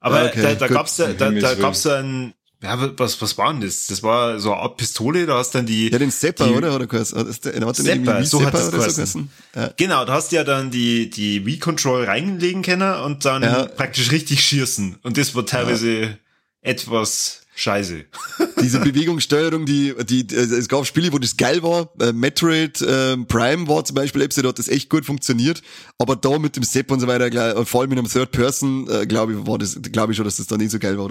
Aber 0.00 0.20
Ah, 0.22 0.26
okay, 0.26 0.42
da, 0.42 0.54
da 0.54 0.68
gab's 0.68 0.96
da, 0.96 1.12
da, 1.12 1.30
da 1.30 1.54
gab's 1.54 1.82
so 1.82 1.90
ein, 1.90 2.34
ja, 2.64 2.90
was, 2.98 3.20
was 3.22 3.36
war 3.38 3.52
denn 3.52 3.60
das? 3.60 3.86
Das 3.86 4.02
war 4.02 4.40
so 4.40 4.52
eine 4.52 4.62
Art 4.62 4.76
Pistole, 4.78 5.26
da 5.26 5.38
hast 5.38 5.54
dann 5.54 5.66
die, 5.66 5.90
Ja, 5.90 5.98
den 5.98 6.10
Sepper, 6.10 6.48
die- 6.48 6.54
oder? 6.54 6.72
Hat 6.72 6.80
er 6.80 6.86
geheißen? 6.86 7.18
Hat 7.18 7.26
der- 7.44 7.52
hat 7.52 7.60
der 7.60 7.66
nicht 7.66 7.76
Sepper, 7.76 7.94
irgendwie 8.12 8.26
so 8.26 8.44
hat 8.44 8.54
oder 8.54 8.90
so? 8.90 9.24
Ja. 9.54 9.70
genau, 9.76 10.04
da 10.04 10.14
hast 10.14 10.32
du 10.32 10.36
ja 10.36 10.44
dann 10.44 10.70
die, 10.70 11.10
die 11.10 11.44
Wii-Control 11.46 12.04
reinlegen 12.04 12.62
können 12.62 12.94
und 13.02 13.24
dann 13.24 13.42
Ja. 13.42 13.66
praktisch 13.66 14.10
richtig 14.10 14.40
schießen. 14.44 14.96
Und 15.02 15.16
das 15.18 15.34
war 15.34 15.44
teilweise 15.46 16.18
etwas 16.62 17.42
scheiße. 17.56 18.04
Diese 18.60 18.80
Bewegungssteuerung, 18.80 19.66
die, 19.66 19.94
die, 20.04 20.20
äh, 20.34 20.38
es 20.40 20.68
gab 20.68 20.86
Spiele, 20.86 21.12
wo 21.12 21.18
das 21.18 21.36
geil 21.36 21.62
war. 21.62 21.90
Äh, 22.00 22.12
Metroid 22.12 22.84
ähm, 22.86 23.26
Prime 23.26 23.68
war 23.68 23.84
zum 23.84 23.94
Beispiel, 23.94 24.22
Episode 24.22 24.48
hat 24.48 24.58
das 24.58 24.68
echt 24.68 24.88
gut 24.90 25.04
funktioniert. 25.04 25.62
Aber 25.98 26.16
da 26.16 26.38
mit 26.38 26.56
dem 26.56 26.62
Sepp 26.64 26.90
und 26.90 27.00
so 27.00 27.06
weiter, 27.06 27.26
äh, 27.26 27.64
vor 27.64 27.80
allem 27.82 27.90
mit 27.90 27.98
einem 27.98 28.08
Third 28.08 28.32
Person, 28.32 28.88
äh, 28.90 29.06
glaube 29.06 29.32
ich, 29.34 29.46
war 29.46 29.58
das, 29.58 29.78
glaube 29.92 30.12
ich 30.12 30.16
schon, 30.16 30.24
dass 30.24 30.36
das 30.36 30.46
da 30.46 30.56
nicht 30.56 30.70
so 30.70 30.78
geil 30.78 30.98
war. 30.98 31.08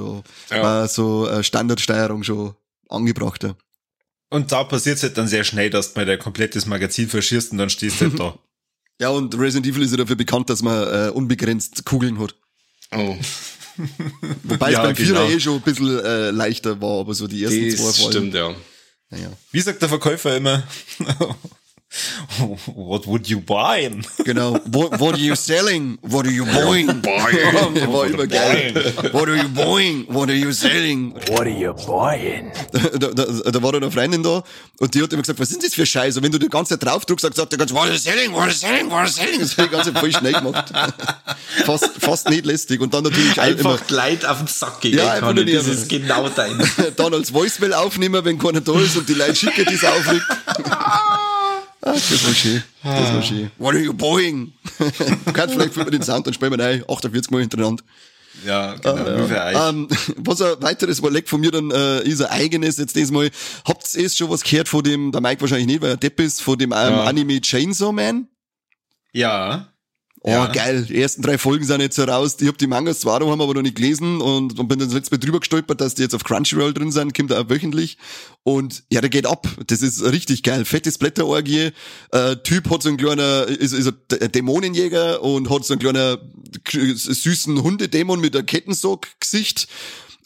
Da 0.49 0.55
Ja. 0.55 0.63
war 0.63 0.87
so 0.87 1.27
äh, 1.27 1.43
Standardsteuerung 1.43 2.23
schon 2.23 2.53
angebrachter. 2.89 3.55
Und 4.29 4.51
da 4.51 4.63
passiert's 4.63 5.03
halt 5.03 5.17
dann 5.17 5.27
sehr 5.27 5.43
schnell, 5.43 5.69
dass 5.69 5.93
du 5.93 5.99
mal 5.99 6.05
dein 6.05 6.17
komplettes 6.19 6.65
Magazin 6.65 7.07
verschießt 7.07 7.51
und 7.51 7.59
dann 7.59 7.69
stehst 7.69 8.01
du 8.01 8.05
halt 8.05 8.19
da. 8.19 8.37
Ja, 9.01 9.09
und 9.09 9.37
Resident 9.37 9.65
Evil 9.65 9.81
ist 9.83 9.89
ja 9.91 9.97
dafür 9.97 10.15
bekannt, 10.15 10.51
dass 10.51 10.61
man 10.61 10.87
äh, 10.87 11.09
unbegrenzt 11.09 11.83
Kugeln 11.83 12.19
hat. 12.19 12.35
Oh, 12.95 13.17
Wobei 14.43 14.67
es 14.67 14.73
Ja, 14.73 14.83
beim 14.83 14.95
Vierer 14.95 15.21
genau. 15.25 15.35
eh 15.35 15.39
schon 15.39 15.55
ein 15.55 15.61
bisschen 15.61 15.99
äh, 16.03 16.31
leichter 16.31 16.79
war, 16.81 16.99
aber 17.01 17.13
so 17.13 17.27
die 17.27 17.43
ersten 17.43 17.69
zwei 17.71 17.83
das 17.87 17.97
vor 17.97 18.05
allem. 18.07 18.11
stimmt, 18.13 18.33
ja. 18.35 18.55
Naja. 19.09 19.29
Wie 19.51 19.61
sagt 19.61 19.81
der 19.81 19.89
Verkäufer 19.89 20.35
immer? 20.37 20.63
What 22.75 23.05
would 23.07 23.27
you 23.29 23.39
buy? 23.39 23.89
Genau. 24.25 24.59
What, 24.65 24.99
what 24.99 25.13
are 25.13 25.17
you 25.19 25.35
selling? 25.35 25.97
What 26.01 26.25
are 26.25 26.31
you 26.33 26.45
buying? 26.45 27.01
Der 27.03 27.87
war 27.91 28.05
immer 28.07 28.25
geil. 28.27 28.73
What 29.11 29.27
are 29.29 29.35
you 29.37 29.49
buying? 29.49 30.05
What 30.09 30.29
are 30.29 30.37
you 30.37 30.51
selling? 30.51 31.13
What 31.29 31.41
are 31.41 31.49
you 31.49 31.73
buying? 31.73 32.51
Da, 32.71 33.07
da, 33.09 33.51
da 33.51 33.61
war 33.61 33.73
eine 33.75 33.91
Freundin 33.91 34.23
da 34.23 34.43
und 34.79 34.93
die 34.95 35.03
hat 35.03 35.13
immer 35.13 35.21
gesagt, 35.21 35.39
was 35.39 35.49
denn 35.49 35.59
das 35.61 35.73
für 35.75 35.85
Scheiße? 35.85 36.19
Und 36.19 36.23
wenn 36.25 36.31
du 36.31 36.39
die 36.39 36.49
ganze 36.49 36.77
Zeit 36.79 36.87
drauf 36.87 37.05
drückst, 37.05 37.31
sagt 37.35 37.51
der 37.51 37.59
ganze, 37.59 37.73
what 37.75 37.83
are 37.83 37.91
you 37.93 37.97
selling? 37.99 38.31
What 38.31 38.41
are 38.41 38.49
you 38.49 38.55
selling? 38.55 38.85
What 38.89 38.93
are 38.93 39.05
you 39.05 39.11
selling? 39.11 39.39
Das 39.39 39.57
hat 39.57 39.65
die 39.65 39.69
ganze 39.69 39.93
Zeit 39.93 39.99
voll 39.99 40.11
schnell 40.11 40.33
gemacht. 40.33 40.73
fast, 41.65 41.89
fast 41.99 42.29
nicht 42.29 42.45
lästig. 42.45 42.81
Und 42.81 42.93
dann 42.93 43.03
natürlich 43.03 43.39
auch 43.39 43.45
immer, 43.47 43.71
Einfach 43.73 43.89
Leid 43.89 44.25
auf 44.25 44.39
den 44.39 44.47
Sack 44.47 44.81
gehen 44.81 44.97
Ja, 44.97 45.11
einfach 45.13 45.27
kann. 45.27 45.35
nur 45.35 45.45
Das 45.45 45.67
ist 45.67 45.89
genau 45.89 46.27
dein. 46.29 46.59
dann 46.95 47.13
als 47.13 47.33
Voicemail 47.33 47.73
aufnehmen, 47.73 48.25
wenn 48.25 48.39
keiner 48.39 48.61
da 48.61 48.79
ist 48.79 48.97
und 48.97 49.07
die 49.07 49.13
Leute 49.13 49.35
schicken, 49.35 49.65
die 49.69 49.75
es 49.75 49.83
aufregt. 49.83 50.23
Ah, 51.85 51.91
das 51.91 52.25
war 52.25 52.33
schön. 52.33 52.63
Das 52.81 53.13
war 53.13 53.21
schön. 53.21 53.51
What 53.57 53.75
are 53.75 53.83
you 53.83 53.93
buying? 53.93 54.53
du 55.25 55.33
kannst 55.33 55.55
vielleicht 55.55 55.73
für 55.73 55.83
den 55.91 56.01
Sound 56.01 56.25
und 56.27 56.33
spielen 56.33 56.57
wir 56.57 56.63
rein. 56.63 56.83
48 56.87 57.29
Mal 57.29 57.41
hintereinander. 57.41 57.83
Ja, 58.45 58.75
genau. 58.75 59.27
Für 59.27 59.43
euch. 59.43 59.69
Ähm, 59.69 59.87
was 60.15 60.41
ein 60.41 60.61
weiteres 60.61 60.99
Überleg 60.99 61.27
von 61.27 61.41
mir 61.41 61.51
dann 61.51 61.71
äh, 61.71 62.03
ist 62.03 62.21
ein 62.21 62.31
eigenes 62.31 62.77
jetzt 62.77 62.95
diesmal. 62.95 63.29
Habt 63.65 63.93
ihr 63.93 64.03
erst 64.03 64.17
schon 64.17 64.29
was 64.29 64.43
gehört 64.43 64.69
von 64.69 64.81
dem, 64.81 65.11
der 65.11 65.19
Mike 65.19 65.41
wahrscheinlich 65.41 65.67
nicht, 65.67 65.81
weil 65.81 65.89
er 65.89 65.97
Depp 65.97 66.21
ist, 66.21 66.41
von 66.41 66.57
dem 66.57 66.71
ähm, 66.71 66.75
Anime 66.75 67.41
Chainsaw 67.41 67.91
Man? 67.91 68.27
ja. 69.11 69.72
Oh, 70.25 70.29
Ja. 70.29 70.45
geil. 70.47 70.85
Die 70.87 71.01
ersten 71.01 71.21
drei 71.21 71.37
Folgen 71.37 71.65
sind 71.65 71.81
jetzt 71.81 71.97
heraus. 71.97 72.37
Ich 72.39 72.47
hab 72.47 72.57
die 72.57 72.65
Mangas 72.67 73.01
zwar 73.01 73.19
daheim, 73.19 73.41
aber 73.41 73.53
noch 73.55 73.61
nicht 73.61 73.75
gelesen 73.75 74.21
und, 74.21 74.57
und 74.57 74.67
bin 74.69 74.79
dann 74.79 74.87
das 74.87 74.95
letzte 74.95 75.13
Mal 75.13 75.19
drüber 75.19 75.39
gestolpert, 75.41 75.81
dass 75.81 75.95
die 75.95 76.01
jetzt 76.01 76.15
auf 76.15 76.23
Crunchyroll 76.23 76.73
drin 76.73 76.93
sind, 76.93 77.13
kommt 77.13 77.33
auch 77.33 77.49
wöchentlich. 77.49 77.97
Und 78.43 78.83
ja, 78.89 79.01
der 79.01 79.09
geht 79.09 79.25
ab. 79.25 79.47
Das 79.67 79.81
ist 79.81 80.01
richtig 80.01 80.41
geil. 80.43 80.63
Fettes 80.63 80.97
Blätterorgie. 80.97 81.71
Äh, 82.11 82.37
typ 82.37 82.69
hat 82.69 82.83
so 82.83 82.89
ein 82.89 82.95
kleiner, 82.97 83.47
ist, 83.47 83.73
ist 83.73 83.87
ein 83.87 84.31
Dämonenjäger 84.31 85.21
und 85.21 85.49
hat 85.49 85.65
so 85.65 85.73
einen 85.73 85.81
kleiner 85.81 86.17
süßen 86.71 87.61
Hundedämon 87.61 88.21
mit 88.21 88.35
einem 88.35 88.45
Kettensock-Gesicht. 88.45 89.67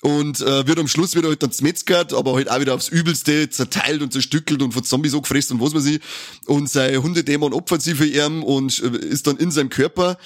Und 0.02 0.42
äh, 0.42 0.68
wird 0.68 0.80
am 0.80 0.88
Schluss 0.88 1.16
wieder 1.16 1.28
halt 1.28 1.42
dann 1.42 1.52
zmetzgert, 1.52 2.14
aber 2.14 2.36
halt 2.36 2.50
auch 2.50 2.60
wieder 2.60 2.76
aufs 2.76 2.90
Übelste 2.90 3.50
zerteilt 3.50 4.02
und 4.02 4.14
zerstückelt 4.14 4.62
und 4.62 4.72
von 4.72 4.84
Zombies 4.84 5.14
angefressen 5.14 5.60
und 5.60 5.66
was 5.66 5.74
weiß 5.74 5.86
ich. 5.86 6.02
Und 6.46 6.70
sein 6.70 7.02
Hundedämon 7.02 7.54
opfert 7.54 7.82
sich 7.82 7.96
für 7.96 8.06
ihn 8.06 8.44
und 8.44 8.82
äh, 8.84 8.98
ist 8.98 9.28
dann 9.28 9.38
in 9.38 9.52
seinem 9.52 9.70
Körper. 9.70 10.18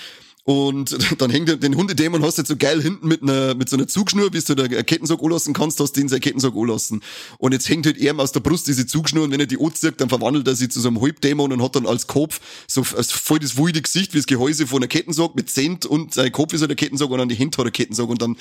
Und 0.43 0.97
dann 1.19 1.29
hängt 1.29 1.61
den 1.61 1.75
Hundedämon 1.75 2.23
hast 2.23 2.37
du 2.37 2.41
jetzt 2.41 2.49
so 2.49 2.55
geil 2.55 2.81
hinten 2.81 3.07
mit 3.07 3.21
einer, 3.21 3.55
mit 3.55 3.69
so 3.69 3.75
einer 3.75 3.87
Zugschnur, 3.87 4.31
bis 4.31 4.45
du 4.45 4.55
da 4.55 4.67
Kettensack 4.67 5.21
anlassen 5.21 5.53
kannst, 5.53 5.79
hast 5.79 5.93
du 5.95 6.01
den 6.01 6.09
seinen 6.09 6.21
Kettensack 6.21 6.53
anlassen. 6.55 7.01
Und 7.37 7.51
jetzt 7.51 7.69
hängt 7.69 7.85
halt 7.85 7.97
er 7.97 8.13
ihm 8.13 8.19
aus 8.19 8.31
der 8.31 8.39
Brust 8.39 8.67
diese 8.67 8.85
Zugschnur 8.85 9.23
und 9.23 9.31
wenn 9.31 9.39
er 9.39 9.45
die 9.45 9.59
anzieht, 9.59 10.01
dann 10.01 10.09
verwandelt 10.09 10.47
er 10.47 10.55
sich 10.55 10.71
zu 10.71 10.79
so 10.79 10.87
einem 10.87 11.01
Halbdämon 11.01 11.51
und 11.51 11.61
hat 11.61 11.75
dann 11.75 11.85
als 11.85 12.07
Kopf 12.07 12.39
so 12.67 12.83
als 12.95 13.11
voll 13.11 13.39
das 13.39 13.57
wilde 13.57 13.81
Gesicht 13.81 14.13
wie 14.13 14.17
das 14.17 14.25
Gehäuse 14.25 14.67
von 14.67 14.79
einer 14.79 14.87
Kettensack 14.87 15.35
mit 15.35 15.49
Zent 15.49 15.85
und 15.85 16.13
sein 16.13 16.31
Kopf 16.31 16.53
ist 16.53 16.61
halt 16.61 16.69
der 16.69 16.75
Kettensack 16.75 17.09
und 17.09 17.19
an 17.19 17.29
die 17.29 17.35
Hände 17.35 17.57
hat 17.57 17.65
er 17.65 17.71
Kettensack 17.71 18.09
und 18.09 18.21
dann 18.21 18.37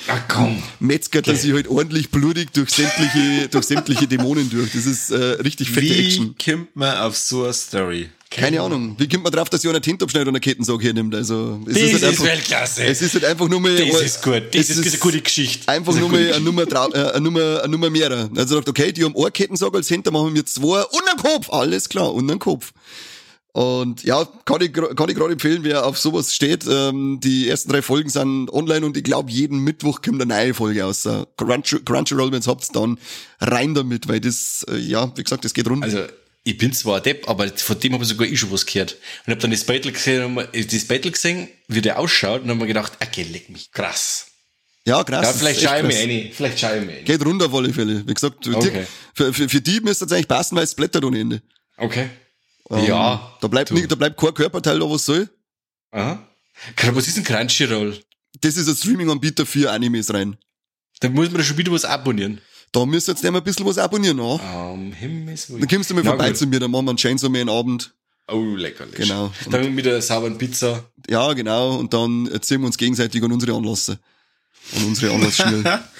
metzgert 0.78 1.28
er 1.28 1.36
sich 1.36 1.52
halt 1.52 1.68
ordentlich 1.68 2.10
blutig 2.10 2.52
durch 2.52 2.70
sämtliche, 2.70 3.48
durch 3.50 3.64
sämtliche 3.66 4.06
Dämonen 4.06 4.50
durch. 4.50 4.72
Das 4.72 4.86
ist 4.86 5.10
äh, 5.10 5.16
richtig 5.16 5.70
fette 5.70 5.86
Wie 5.86 6.06
Action. 6.06 6.34
kommt 6.42 6.76
man 6.76 6.96
auf 6.98 7.16
so 7.16 7.44
eine 7.44 7.52
Story? 7.52 8.08
Keine 8.30 8.60
Ahnung. 8.62 8.94
Wie 8.96 9.08
kommt 9.08 9.24
man 9.24 9.32
drauf, 9.32 9.50
dass 9.50 9.64
jemand 9.64 9.84
Tint 9.84 10.02
abschneidet 10.02 10.28
und 10.28 10.36
einen 10.36 10.40
Kettensack 10.40 10.80
hernimmt? 10.82 11.14
Also, 11.16 11.58
es 11.66 11.74
Das 11.74 11.82
halt 11.82 11.92
ist 11.94 12.04
einfach- 12.04 12.24
Weltklasse. 12.24 12.84
Es 12.84 13.02
ist 13.02 13.14
halt 13.14 13.24
einfach 13.24 13.48
nur 13.48 13.58
mal. 13.60 13.74
Das 13.76 14.00
ist 14.02 14.22
gut. 14.22 14.42
Das 14.52 14.70
es 14.70 14.76
ist, 14.76 14.86
eine 14.86 14.98
gute 14.98 15.20
Geschichte. 15.20 15.66
Einfach 15.68 15.92
ist 15.92 15.98
nur 15.98 16.10
gute 16.10 16.34
eine 16.34 16.44
Nummer, 16.44 16.62
äh, 16.62 16.98
eine 17.12 17.20
Nummer, 17.20 17.60
eine 17.62 17.68
Nummer 17.72 17.90
mehrer. 17.90 18.30
Also 18.36 18.54
sagt, 18.54 18.68
okay, 18.68 18.92
die 18.92 19.04
haben 19.04 19.16
einen 19.16 19.32
Kettensack 19.32 19.74
als 19.74 19.88
Hinter, 19.88 20.12
machen 20.12 20.32
wir 20.34 20.46
zwei 20.46 20.80
und 20.82 21.02
einen 21.08 21.18
Kopf. 21.18 21.50
Alles 21.50 21.88
klar, 21.88 22.14
und 22.14 22.30
einen 22.30 22.38
Kopf. 22.38 22.72
Und 23.52 24.04
ja, 24.04 24.28
kann 24.44 24.60
ich, 24.60 24.72
kann 24.72 25.08
ich 25.08 25.16
gerade 25.16 25.32
empfehlen, 25.32 25.64
wer 25.64 25.84
auf 25.84 25.98
sowas 25.98 26.32
steht. 26.32 26.64
Ähm, 26.70 27.18
die 27.20 27.48
ersten 27.48 27.72
drei 27.72 27.82
Folgen 27.82 28.08
sind 28.08 28.48
online 28.52 28.86
und 28.86 28.96
ich 28.96 29.02
glaube, 29.02 29.28
jeden 29.32 29.58
Mittwoch 29.64 30.02
kommt 30.02 30.22
eine 30.22 30.32
neue 30.32 30.54
Folge 30.54 30.86
aus. 30.86 31.04
Äh, 31.04 31.24
Crunch, 31.36 31.80
Crunchyroll, 31.84 32.30
wenn 32.30 32.42
ihr 32.42 32.46
habt, 32.46 32.76
dann 32.76 32.96
rein 33.40 33.74
damit, 33.74 34.06
weil 34.06 34.20
das, 34.20 34.64
äh, 34.70 34.76
ja, 34.76 35.10
wie 35.16 35.24
gesagt, 35.24 35.44
das 35.44 35.52
geht 35.52 35.68
rund. 35.68 35.82
Also, 35.82 35.98
ich 36.42 36.56
bin 36.56 36.72
zwar 36.72 36.96
ein 36.98 37.02
Depp, 37.02 37.28
aber 37.28 37.48
von 37.48 37.78
dem 37.78 37.92
habe 37.92 38.02
ich 38.02 38.08
sogar 38.08 38.26
ich 38.26 38.40
schon 38.40 38.50
was 38.50 38.64
gehört. 38.66 38.96
Und 39.26 39.32
hab 39.32 39.40
dann 39.40 39.50
das 39.50 39.64
Battle 39.64 39.92
gesehen, 39.92 40.36
das 40.52 40.84
Battle 40.86 41.10
gesehen, 41.10 41.48
wie 41.68 41.82
der 41.82 41.98
ausschaut, 41.98 42.42
und 42.42 42.48
dann 42.48 42.56
hab 42.56 42.62
mir 42.62 42.66
gedacht, 42.66 42.92
okay, 43.02 43.22
leck 43.24 43.50
mich, 43.50 43.70
krass. 43.72 44.26
ja, 44.86 45.04
krass. 45.04 45.26
Ja, 45.26 45.32
vielleicht 45.34 45.60
schaue 45.60 45.76
ich 45.78 45.82
mir 45.84 45.94
rein. 45.94 46.30
Vielleicht 46.32 46.58
schaue 46.60 46.78
ich 46.78 46.86
mir 46.86 46.92
rein. 46.96 47.04
Geht 47.04 47.24
runter 47.24 47.46
auf 47.46 47.54
alle 47.54 47.72
Fälle. 47.72 48.06
Wie 48.06 48.14
gesagt, 48.14 48.46
Okay. 48.48 48.86
für, 49.14 49.32
für, 49.34 49.48
für 49.48 49.60
die 49.60 49.80
müsste 49.80 50.06
es 50.06 50.12
eigentlich 50.12 50.28
passen, 50.28 50.56
weil 50.56 50.64
es 50.64 50.74
blättert 50.74 51.04
ohne 51.04 51.20
Ende. 51.20 51.42
Okay. 51.76 52.08
Ähm, 52.70 52.84
ja. 52.86 53.36
Da 53.40 53.48
bleibt, 53.48 53.70
nicht, 53.72 53.90
da 53.90 53.96
bleibt 53.96 54.18
kein 54.18 54.32
Körperteil 54.32 54.78
da, 54.78 54.88
was 54.90 55.04
soll. 55.04 55.28
Aha. 55.90 56.26
Was 56.92 57.08
ist 57.08 57.18
ein 57.18 57.24
Crunchyroll? 57.24 57.98
Das 58.40 58.56
ist 58.56 58.68
ein 58.68 58.76
Streaming-Anbieter 58.76 59.44
für 59.44 59.70
Animes 59.70 60.12
rein. 60.12 60.36
Da 61.00 61.08
muss 61.08 61.28
man 61.30 61.38
da 61.38 61.44
schon 61.44 61.56
wieder 61.58 61.72
was 61.72 61.84
abonnieren. 61.84 62.40
Da 62.72 62.86
müsst 62.86 63.08
ihr 63.08 63.12
jetzt 63.12 63.22
nicht 63.22 63.32
mal 63.32 63.38
ein 63.38 63.44
bisschen 63.44 63.66
was 63.66 63.78
abonnieren, 63.78 64.20
auch. 64.20 64.40
Um 64.72 64.92
Himmels 64.92 65.50
Willen. 65.50 65.60
Dann 65.60 65.68
kommst 65.68 65.90
du 65.90 65.94
mal 65.94 66.04
Na 66.04 66.10
vorbei 66.10 66.28
gut. 66.28 66.36
zu 66.36 66.46
mir, 66.46 66.60
dann 66.60 66.70
machen 66.70 66.84
wir 66.86 66.90
einen 66.90 66.98
Chainsaw 66.98 67.28
Man 67.28 67.48
Abend. 67.48 67.92
Oh, 68.28 68.54
leckerlich. 68.54 68.94
Genau. 68.94 69.32
Dann 69.50 69.74
mit 69.74 69.86
der 69.86 70.00
sauberen 70.02 70.38
Pizza. 70.38 70.84
Ja, 71.08 71.32
genau. 71.32 71.76
Und 71.78 71.92
dann 71.92 72.28
erzählen 72.28 72.60
wir 72.60 72.66
uns 72.66 72.78
gegenseitig 72.78 73.22
an 73.24 73.32
unsere 73.32 73.54
Anlässe. 73.56 73.98
An 74.76 74.84
unsere 74.84 75.12
Anlassspiele. 75.14 75.80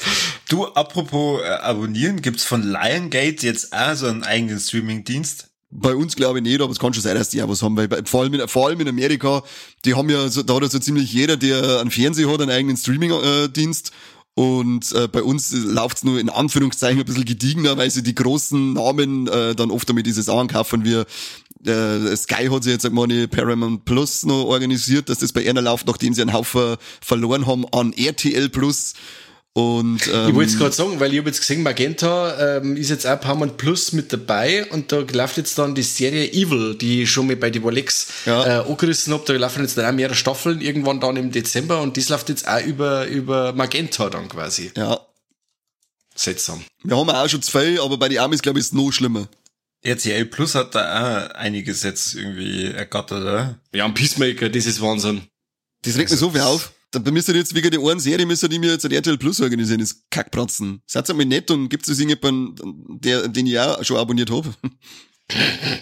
Du, 0.48 0.66
apropos 0.66 1.40
äh, 1.42 1.46
abonnieren, 1.46 2.22
gibt's 2.22 2.42
von 2.42 2.64
Liongate 2.64 3.46
jetzt 3.46 3.72
auch 3.72 3.94
so 3.94 4.06
einen 4.06 4.24
eigenen 4.24 4.58
Streaming-Dienst? 4.58 5.46
Bei 5.70 5.94
uns 5.94 6.16
glaube 6.16 6.38
ich 6.40 6.42
nicht, 6.42 6.60
aber 6.60 6.72
es 6.72 6.80
kann 6.80 6.92
schon 6.92 7.04
sein, 7.04 7.14
dass 7.14 7.28
die 7.28 7.40
auch 7.40 7.48
was 7.48 7.62
haben, 7.62 7.76
weil 7.76 7.86
bei, 7.86 8.02
vor, 8.04 8.22
allem 8.22 8.34
in, 8.34 8.48
vor 8.48 8.66
allem 8.66 8.80
in 8.80 8.88
Amerika, 8.88 9.44
die 9.84 9.94
haben 9.94 10.10
ja, 10.10 10.26
so, 10.28 10.42
da 10.42 10.54
hat 10.54 10.62
ja 10.62 10.68
so 10.68 10.80
ziemlich 10.80 11.12
jeder, 11.12 11.36
der 11.36 11.78
einen 11.80 11.92
Fernseher 11.92 12.28
hat, 12.28 12.40
einen 12.40 12.50
eigenen 12.50 12.76
Streaming-Dienst. 12.76 13.92
Und 14.40 14.92
äh, 14.92 15.06
bei 15.06 15.22
uns 15.22 15.52
läuft's 15.52 16.02
nur 16.02 16.18
in 16.18 16.30
Anführungszeichen 16.30 16.98
ein 16.98 17.04
bisschen 17.04 17.26
gediegener, 17.26 17.76
weil 17.76 17.90
sie 17.90 18.02
die 18.02 18.14
großen 18.14 18.72
Namen 18.72 19.26
äh, 19.26 19.54
dann 19.54 19.70
oft 19.70 19.86
damit 19.86 20.06
diese 20.06 20.22
Sachen 20.22 20.48
kaufen. 20.48 20.82
Wir 20.82 21.04
äh, 21.66 22.16
Sky 22.16 22.48
hat 22.48 22.62
sich 22.62 22.72
jetzt 22.72 22.84
sag 22.84 22.94
mal 22.94 23.04
eine 23.04 23.28
Paramount 23.28 23.84
Plus 23.84 24.24
noch 24.24 24.46
organisiert, 24.46 25.10
dass 25.10 25.18
das 25.18 25.34
bei 25.34 25.46
einer 25.46 25.60
läuft, 25.60 25.86
nachdem 25.86 26.14
sie 26.14 26.22
einen 26.22 26.32
Haufen 26.32 26.76
verloren 27.02 27.46
haben 27.46 27.66
an 27.70 27.92
RTL 27.92 28.48
Plus. 28.48 28.94
Und 29.52 30.06
ähm, 30.06 30.28
Ich 30.28 30.34
wollte 30.36 30.52
es 30.52 30.58
gerade 30.58 30.72
sagen, 30.74 31.00
weil 31.00 31.12
ich 31.12 31.18
habe 31.18 31.28
jetzt 31.28 31.40
gesehen, 31.40 31.62
Magenta 31.64 32.58
ähm, 32.58 32.76
ist 32.76 32.88
jetzt 32.90 33.04
auch 33.04 33.20
Paramount 33.20 33.56
Plus 33.56 33.92
mit 33.92 34.12
dabei 34.12 34.64
und 34.70 34.92
da 34.92 35.00
läuft 35.00 35.38
jetzt 35.38 35.58
dann 35.58 35.74
die 35.74 35.82
Serie 35.82 36.30
Evil, 36.32 36.76
die 36.76 37.02
ich 37.02 37.10
schon 37.10 37.26
mal 37.26 37.34
bei 37.34 37.50
die 37.50 37.58
Rolex 37.58 38.06
Ja. 38.26 38.60
äh, 38.62 38.68
angerissen 38.70 39.12
hab. 39.12 39.26
Da 39.26 39.32
laufen 39.32 39.62
jetzt 39.62 39.76
dann 39.76 39.86
auch 39.86 39.92
mehrere 39.92 40.14
Staffeln, 40.14 40.60
irgendwann 40.60 41.00
dann 41.00 41.16
im 41.16 41.32
Dezember 41.32 41.80
und 41.80 41.96
das 41.96 42.08
läuft 42.08 42.28
jetzt 42.28 42.46
auch 42.46 42.62
über, 42.64 43.06
über 43.08 43.52
Magenta 43.52 44.08
dann 44.08 44.28
quasi. 44.28 44.70
ja, 44.76 45.00
Seltsam. 46.14 46.62
wir 46.84 46.96
haben 46.96 47.10
auch 47.10 47.28
schon 47.28 47.42
zwei, 47.42 47.80
aber 47.80 47.96
bei 47.96 48.08
den 48.08 48.18
Amis 48.18 48.42
glaube 48.42 48.58
ich 48.58 48.66
ist 48.66 48.72
es 48.72 48.72
noch 48.74 48.90
schlimmer. 48.92 49.26
RTL 49.82 50.26
Plus 50.26 50.54
hat 50.54 50.74
da 50.74 51.30
auch 51.30 51.34
einiges 51.34 51.82
jetzt 51.82 52.14
irgendwie 52.14 52.66
ergattert, 52.66 53.22
oder? 53.22 53.58
Ja, 53.72 53.86
ein 53.86 53.94
Peacemaker, 53.94 54.48
das 54.50 54.66
ist 54.66 54.80
Wahnsinn. 54.82 55.22
Das 55.82 55.96
regt 55.96 56.10
mir 56.10 56.16
so 56.18 56.30
viel 56.30 56.42
auf. 56.42 56.72
Da 56.92 56.98
müsst 57.10 57.28
ihr 57.28 57.36
jetzt 57.36 57.54
wegen 57.54 57.70
der 57.70 57.80
einen 57.80 58.00
Serie, 58.00 58.26
müsst 58.26 58.42
ihr 58.42 58.48
die 58.48 58.58
mir 58.58 58.72
jetzt 58.72 58.84
ein 58.84 58.90
RTL 58.90 59.16
Plus 59.16 59.40
organisieren, 59.40 59.80
das 59.80 60.06
Kackpratzen. 60.10 60.82
Seid 60.86 61.08
einmal 61.08 61.26
nett 61.26 61.50
und 61.50 61.68
gibt's 61.68 61.88
das 61.88 62.00
irgendjemanden, 62.00 62.98
der, 63.00 63.28
den 63.28 63.46
ich 63.46 63.58
auch 63.60 63.84
schon 63.84 63.96
abonniert 63.96 64.30
hab. 64.30 64.46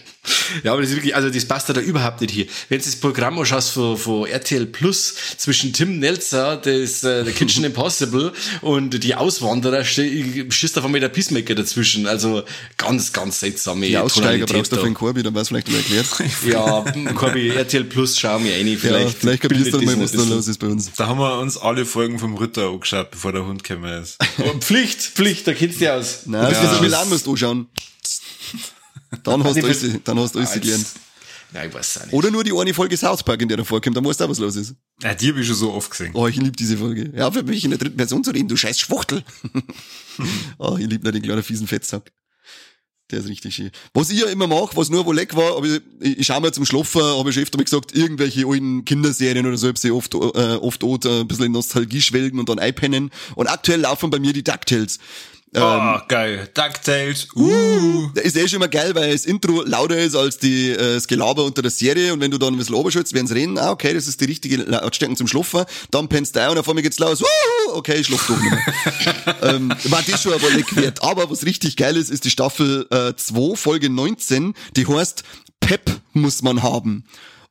Ja, 0.62 0.72
aber 0.72 0.82
das 0.82 0.90
ist 0.90 0.96
wirklich, 0.96 1.14
also 1.16 1.30
das 1.30 1.44
passt 1.46 1.70
da 1.70 1.80
überhaupt 1.80 2.20
nicht 2.20 2.30
hier. 2.32 2.46
Wenn 2.68 2.78
du 2.78 2.84
das 2.84 2.96
Programm 2.96 3.38
anschaust 3.38 3.70
von, 3.70 3.96
von 3.96 4.26
RTL 4.26 4.66
Plus 4.66 5.14
zwischen 5.38 5.72
Tim 5.72 5.98
Nelzer, 6.00 6.56
das 6.56 7.02
äh, 7.02 7.24
der 7.24 7.32
Kitchen 7.32 7.64
Impossible 7.64 8.32
und 8.60 9.02
die 9.04 9.14
Auswanderer, 9.14 9.84
schießt 9.84 10.76
auf 10.78 10.84
einmal 10.84 11.00
der 11.00 11.08
Peacemaker 11.08 11.54
dazwischen. 11.54 12.06
Also 12.06 12.42
ganz, 12.76 13.12
ganz 13.12 13.40
seltsame 13.40 13.86
Die 13.86 13.96
Aussteiger 13.96 14.46
Tonalität 14.46 14.56
brauchst 14.56 14.72
du 14.72 14.76
da. 14.76 14.82
für 14.82 14.88
den 14.88 14.94
Korbi, 14.94 15.22
dann 15.22 15.34
weiß 15.34 15.48
vielleicht 15.48 15.68
mal 15.68 15.76
erklärt. 15.78 16.06
Ja, 16.46 16.84
Corby, 17.14 17.48
RTL 17.50 17.84
Plus, 17.84 18.18
schau 18.18 18.38
mir 18.38 18.54
rein. 18.54 18.66
ja, 18.68 18.76
Vielleicht, 18.78 19.18
vielleicht 19.18 19.42
kapierst 19.42 19.72
du 19.72 19.80
mal, 19.80 19.98
was 20.00 20.12
da 20.12 20.22
los 20.24 20.48
ist 20.48 20.58
bei 20.58 20.66
uns. 20.66 20.90
Da 20.96 21.06
haben 21.06 21.18
wir 21.20 21.38
uns 21.38 21.56
alle 21.56 21.86
Folgen 21.86 22.18
vom 22.18 22.36
Ritter 22.36 22.68
angeschaut, 22.68 23.10
bevor 23.10 23.32
der 23.32 23.46
Hund 23.46 23.64
gekommen 23.64 24.02
ist. 24.02 24.18
Pflicht, 24.60 25.00
Pflicht, 25.00 25.46
da 25.46 25.54
kennst 25.54 25.76
du 25.76 25.80
dich 25.80 25.90
aus. 25.90 26.20
Nein, 26.26 26.50
das 26.50 26.62
Ja. 26.62 26.72
ist 26.74 26.80
Milan 26.82 27.08
musst 27.08 27.26
du 27.26 27.32
anschauen. 27.32 27.66
Dann 29.22 29.44
hast 29.44 29.56
du 29.56 29.64
alles, 29.64 29.86
dann 30.04 30.18
hast 30.18 30.34
du 30.34 30.38
alles 30.38 30.50
Als- 30.52 30.60
gelernt. 30.60 30.86
Nein, 31.50 31.68
ich 31.70 31.74
weiß 31.74 31.98
auch 31.98 32.04
nicht. 32.04 32.12
Oder 32.12 32.30
nur 32.30 32.44
die 32.44 32.52
eine 32.52 32.74
Folge 32.74 32.94
South 32.96 33.22
Park, 33.22 33.40
in 33.40 33.48
der 33.48 33.56
da 33.56 33.64
vorkommt, 33.64 33.96
dann 33.96 34.04
weißt 34.04 34.20
du 34.20 34.24
auch, 34.24 34.28
was 34.28 34.38
los 34.38 34.54
ist. 34.56 34.74
Ja, 35.02 35.14
die 35.14 35.28
habe 35.30 35.40
ich 35.40 35.46
schon 35.46 35.56
so 35.56 35.72
oft 35.72 35.90
gesehen. 35.90 36.10
Oh, 36.12 36.26
ich 36.26 36.36
lieb 36.36 36.56
diese 36.58 36.76
Folge. 36.76 37.10
Ja, 37.16 37.30
für 37.30 37.42
mich 37.42 37.64
in 37.64 37.70
der 37.70 37.78
dritten 37.78 37.96
Person 37.96 38.22
zu 38.22 38.32
reden, 38.32 38.48
du 38.48 38.56
scheiß 38.56 38.78
Schwuchtel. 38.78 39.24
oh, 40.58 40.76
ich 40.78 40.86
lieb 40.86 41.02
nicht 41.02 41.14
den 41.14 41.22
kleinen 41.22 41.42
fiesen 41.42 41.66
Fettsack. 41.66 42.12
Der 43.10 43.20
ist 43.20 43.28
richtig 43.28 43.54
schön. 43.54 43.70
Was 43.94 44.10
ich 44.10 44.20
ja 44.20 44.26
immer 44.26 44.46
mache, 44.46 44.76
was 44.76 44.90
nur 44.90 45.06
wo 45.06 45.12
leck 45.12 45.34
war, 45.34 45.56
aber 45.56 45.64
ich, 45.66 45.80
ich, 46.00 46.18
ich 46.18 46.26
schau 46.26 46.38
mir 46.40 46.52
zum 46.52 46.66
Schlafen, 46.66 47.00
habe 47.00 47.30
ich 47.30 47.34
schon 47.34 47.42
öfter 47.44 47.56
mal 47.56 47.64
gesagt, 47.64 47.96
irgendwelche 47.96 48.46
alten 48.46 48.84
Kinderserien 48.84 49.46
oder 49.46 49.56
so, 49.56 49.68
hab 49.68 49.78
sie 49.78 49.90
oft, 49.90 50.12
äh, 50.14 50.18
oft 50.18 50.84
auch, 50.84 50.98
äh, 51.06 51.20
ein 51.20 51.28
bisschen 51.28 51.46
in 51.46 51.52
Nostalgie 51.52 52.02
schwelgen 52.02 52.38
und 52.38 52.50
dann 52.50 52.58
einpennen. 52.58 53.10
Und 53.36 53.46
aktuell 53.46 53.80
laufen 53.80 54.10
bei 54.10 54.18
mir 54.18 54.34
die 54.34 54.44
DuckTales. 54.44 54.98
Oh, 55.54 55.98
geil. 56.08 56.48
DuckTales. 56.52 57.28
Uh. 57.34 58.10
Ist 58.14 58.36
eh 58.36 58.46
schon 58.46 58.56
immer 58.56 58.68
geil, 58.68 58.94
weil 58.94 59.12
das 59.12 59.24
Intro 59.24 59.62
lauter 59.62 59.96
ist 59.96 60.14
als 60.14 60.38
die, 60.38 60.70
äh, 60.70 60.94
das 60.94 61.08
Gelaber 61.08 61.44
unter 61.44 61.62
der 61.62 61.70
Serie 61.70 62.12
und 62.12 62.20
wenn 62.20 62.30
du 62.30 62.38
dann 62.38 62.54
ein 62.54 62.58
bisschen 62.58 62.74
oberschützt, 62.74 63.14
werden 63.14 63.26
sie 63.26 63.34
reden, 63.34 63.58
ah, 63.58 63.70
okay, 63.70 63.94
das 63.94 64.06
ist 64.06 64.20
die 64.20 64.26
richtige 64.26 64.56
Lautstärke 64.56 65.14
zum 65.14 65.26
Schlafen, 65.26 65.64
dann 65.90 66.08
pennst 66.08 66.36
du 66.36 66.42
ein 66.42 66.50
und 66.50 66.58
auf 66.58 66.68
einmal 66.68 66.82
geht's 66.82 66.98
los, 66.98 67.22
Wuhu, 67.22 67.76
okay, 67.76 67.96
ich 67.96 68.06
schlaf 68.06 68.26
doch 68.26 68.38
nicht 68.38 68.50
mehr. 68.50 69.36
ähm, 69.54 69.72
war 69.84 70.02
das 70.06 70.22
schon 70.22 70.34
aber 70.34 70.50
leck 70.50 70.76
wert. 70.76 71.02
Aber 71.02 71.30
was 71.30 71.44
richtig 71.44 71.76
geil 71.76 71.96
ist, 71.96 72.10
ist 72.10 72.24
die 72.24 72.30
Staffel 72.30 72.86
äh, 72.90 73.14
2, 73.16 73.56
Folge 73.56 73.88
19, 73.88 74.54
die 74.76 74.86
heißt 74.86 75.22
Pep 75.60 76.00
muss 76.12 76.42
man 76.42 76.62
haben. 76.62 77.04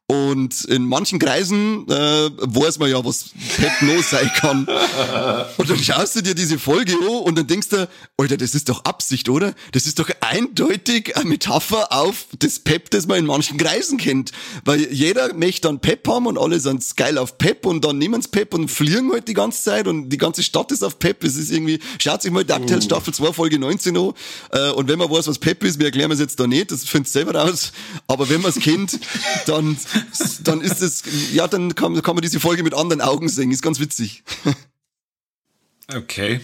Und 0.10 0.64
in 0.64 0.86
manchen 0.86 1.20
Kreisen 1.20 1.86
äh, 1.90 2.30
weiß 2.38 2.80
man 2.80 2.90
ja, 2.90 3.04
was 3.04 3.32
Pep 3.58 3.82
no 3.82 4.02
sein 4.02 4.32
kann. 4.38 4.66
Und 5.58 5.70
dann 5.70 5.80
schaust 5.80 6.16
du 6.16 6.22
dir 6.22 6.34
diese 6.34 6.58
Folge 6.60 6.94
an 6.94 7.24
und 7.24 7.38
dann 7.38 7.48
denkst 7.48 7.70
du, 7.70 7.90
Alter, 8.18 8.38
das 8.38 8.56
ist 8.56 8.70
doch 8.70 8.86
Absicht, 8.86 9.28
oder? 9.28 9.54
Das 9.74 9.86
ist 9.86 10.00
doch 10.00 10.10
eindeutig 10.22 11.18
eine 11.18 11.26
Metapher 11.26 11.92
auf 11.92 12.28
das 12.40 12.60
Pep, 12.60 12.90
das 12.92 13.06
man 13.08 13.20
in 13.20 13.26
manchen 13.26 13.58
Kreisen 13.58 13.98
kennt. 13.98 14.32
Weil 14.64 14.92
jeder 14.94 15.34
möchte 15.34 15.68
dann 15.68 15.80
Pep 15.80 16.08
haben 16.08 16.26
und 16.26 16.38
alle 16.38 16.60
sind 16.60 16.84
geil 16.96 17.18
auf 17.18 17.38
Pep 17.38 17.66
und 17.66 17.84
dann 17.84 17.98
nehmen 17.98 18.22
sie 18.22 18.30
Pep 18.30 18.54
und 18.54 18.70
fliegen 18.70 19.12
halt 19.12 19.28
die 19.28 19.34
ganze 19.34 19.62
Zeit 19.62 19.88
und 19.88 20.10
die 20.10 20.18
ganze 20.18 20.42
Stadt 20.42 20.72
ist 20.72 20.84
auf 20.84 21.00
Pep. 21.00 21.24
Es 21.24 21.36
ist 21.36 21.52
irgendwie, 21.52 21.80
schaut 22.00 22.22
sich 22.22 22.32
mal 22.32 22.46
DuckTales 22.46 22.86
Staffel 22.86 23.14
2 23.14 23.34
Folge 23.34 23.60
19 23.60 23.98
an 23.98 24.14
äh, 24.52 24.72
und 24.72 24.88
wenn 24.88 25.00
man 25.00 25.10
weiß, 25.10 25.28
was 25.28 25.38
Pep 25.38 25.64
ist, 25.64 25.80
wir 25.80 25.88
erklären 25.88 26.12
es 26.12 26.20
jetzt 26.20 26.40
da 26.40 26.48
nicht, 26.48 26.72
das 26.72 26.86
findet 26.86 27.12
selber 27.12 27.36
raus, 27.36 27.72
aber 28.08 28.30
wenn 28.30 28.42
man 28.42 28.52
es 28.52 28.60
kennt, 28.60 29.00
dann, 29.46 29.78
dann 30.44 30.62
ist 30.62 30.82
es, 30.82 31.04
ja, 31.34 31.48
dann 31.48 31.76
kann, 31.76 32.02
kann 32.02 32.16
man 32.16 32.22
diese 32.22 32.40
Folge 32.40 32.64
mit 32.64 32.74
anderen 32.74 33.02
Augen 33.02 33.30
sehen, 33.30 33.52
ist 33.52 33.62
ganz 33.62 33.80
witzig. 33.80 34.24
Okay. 35.94 36.42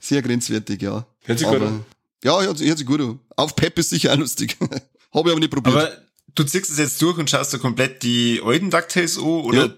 Sehr 0.00 0.22
grenzwertig, 0.22 0.82
ja. 0.82 1.06
Hört 1.22 1.38
sich 1.38 1.48
gut 1.48 1.56
aber, 1.56 1.66
an. 1.68 1.84
Ja, 2.24 2.40
hört, 2.42 2.58
sich- 2.58 2.68
hört 2.68 2.78
sich 2.78 2.86
gut 2.86 3.00
an. 3.00 3.20
Auf 3.36 3.56
Pep 3.56 3.78
ist 3.78 3.90
sicher 3.90 4.12
auch 4.12 4.18
lustig. 4.18 4.56
Habe 4.60 5.28
ich 5.28 5.32
aber 5.32 5.40
nicht 5.40 5.50
probiert. 5.50 5.74
Aber 5.76 5.96
du 6.34 6.44
ziehst 6.44 6.70
es 6.70 6.78
jetzt 6.78 7.00
durch 7.00 7.16
und 7.18 7.30
schaust 7.30 7.52
dir 7.52 7.58
komplett 7.58 8.02
die 8.02 8.40
alten 8.44 8.70
DuckTales 8.70 9.18
an 9.18 9.24
oder 9.24 9.76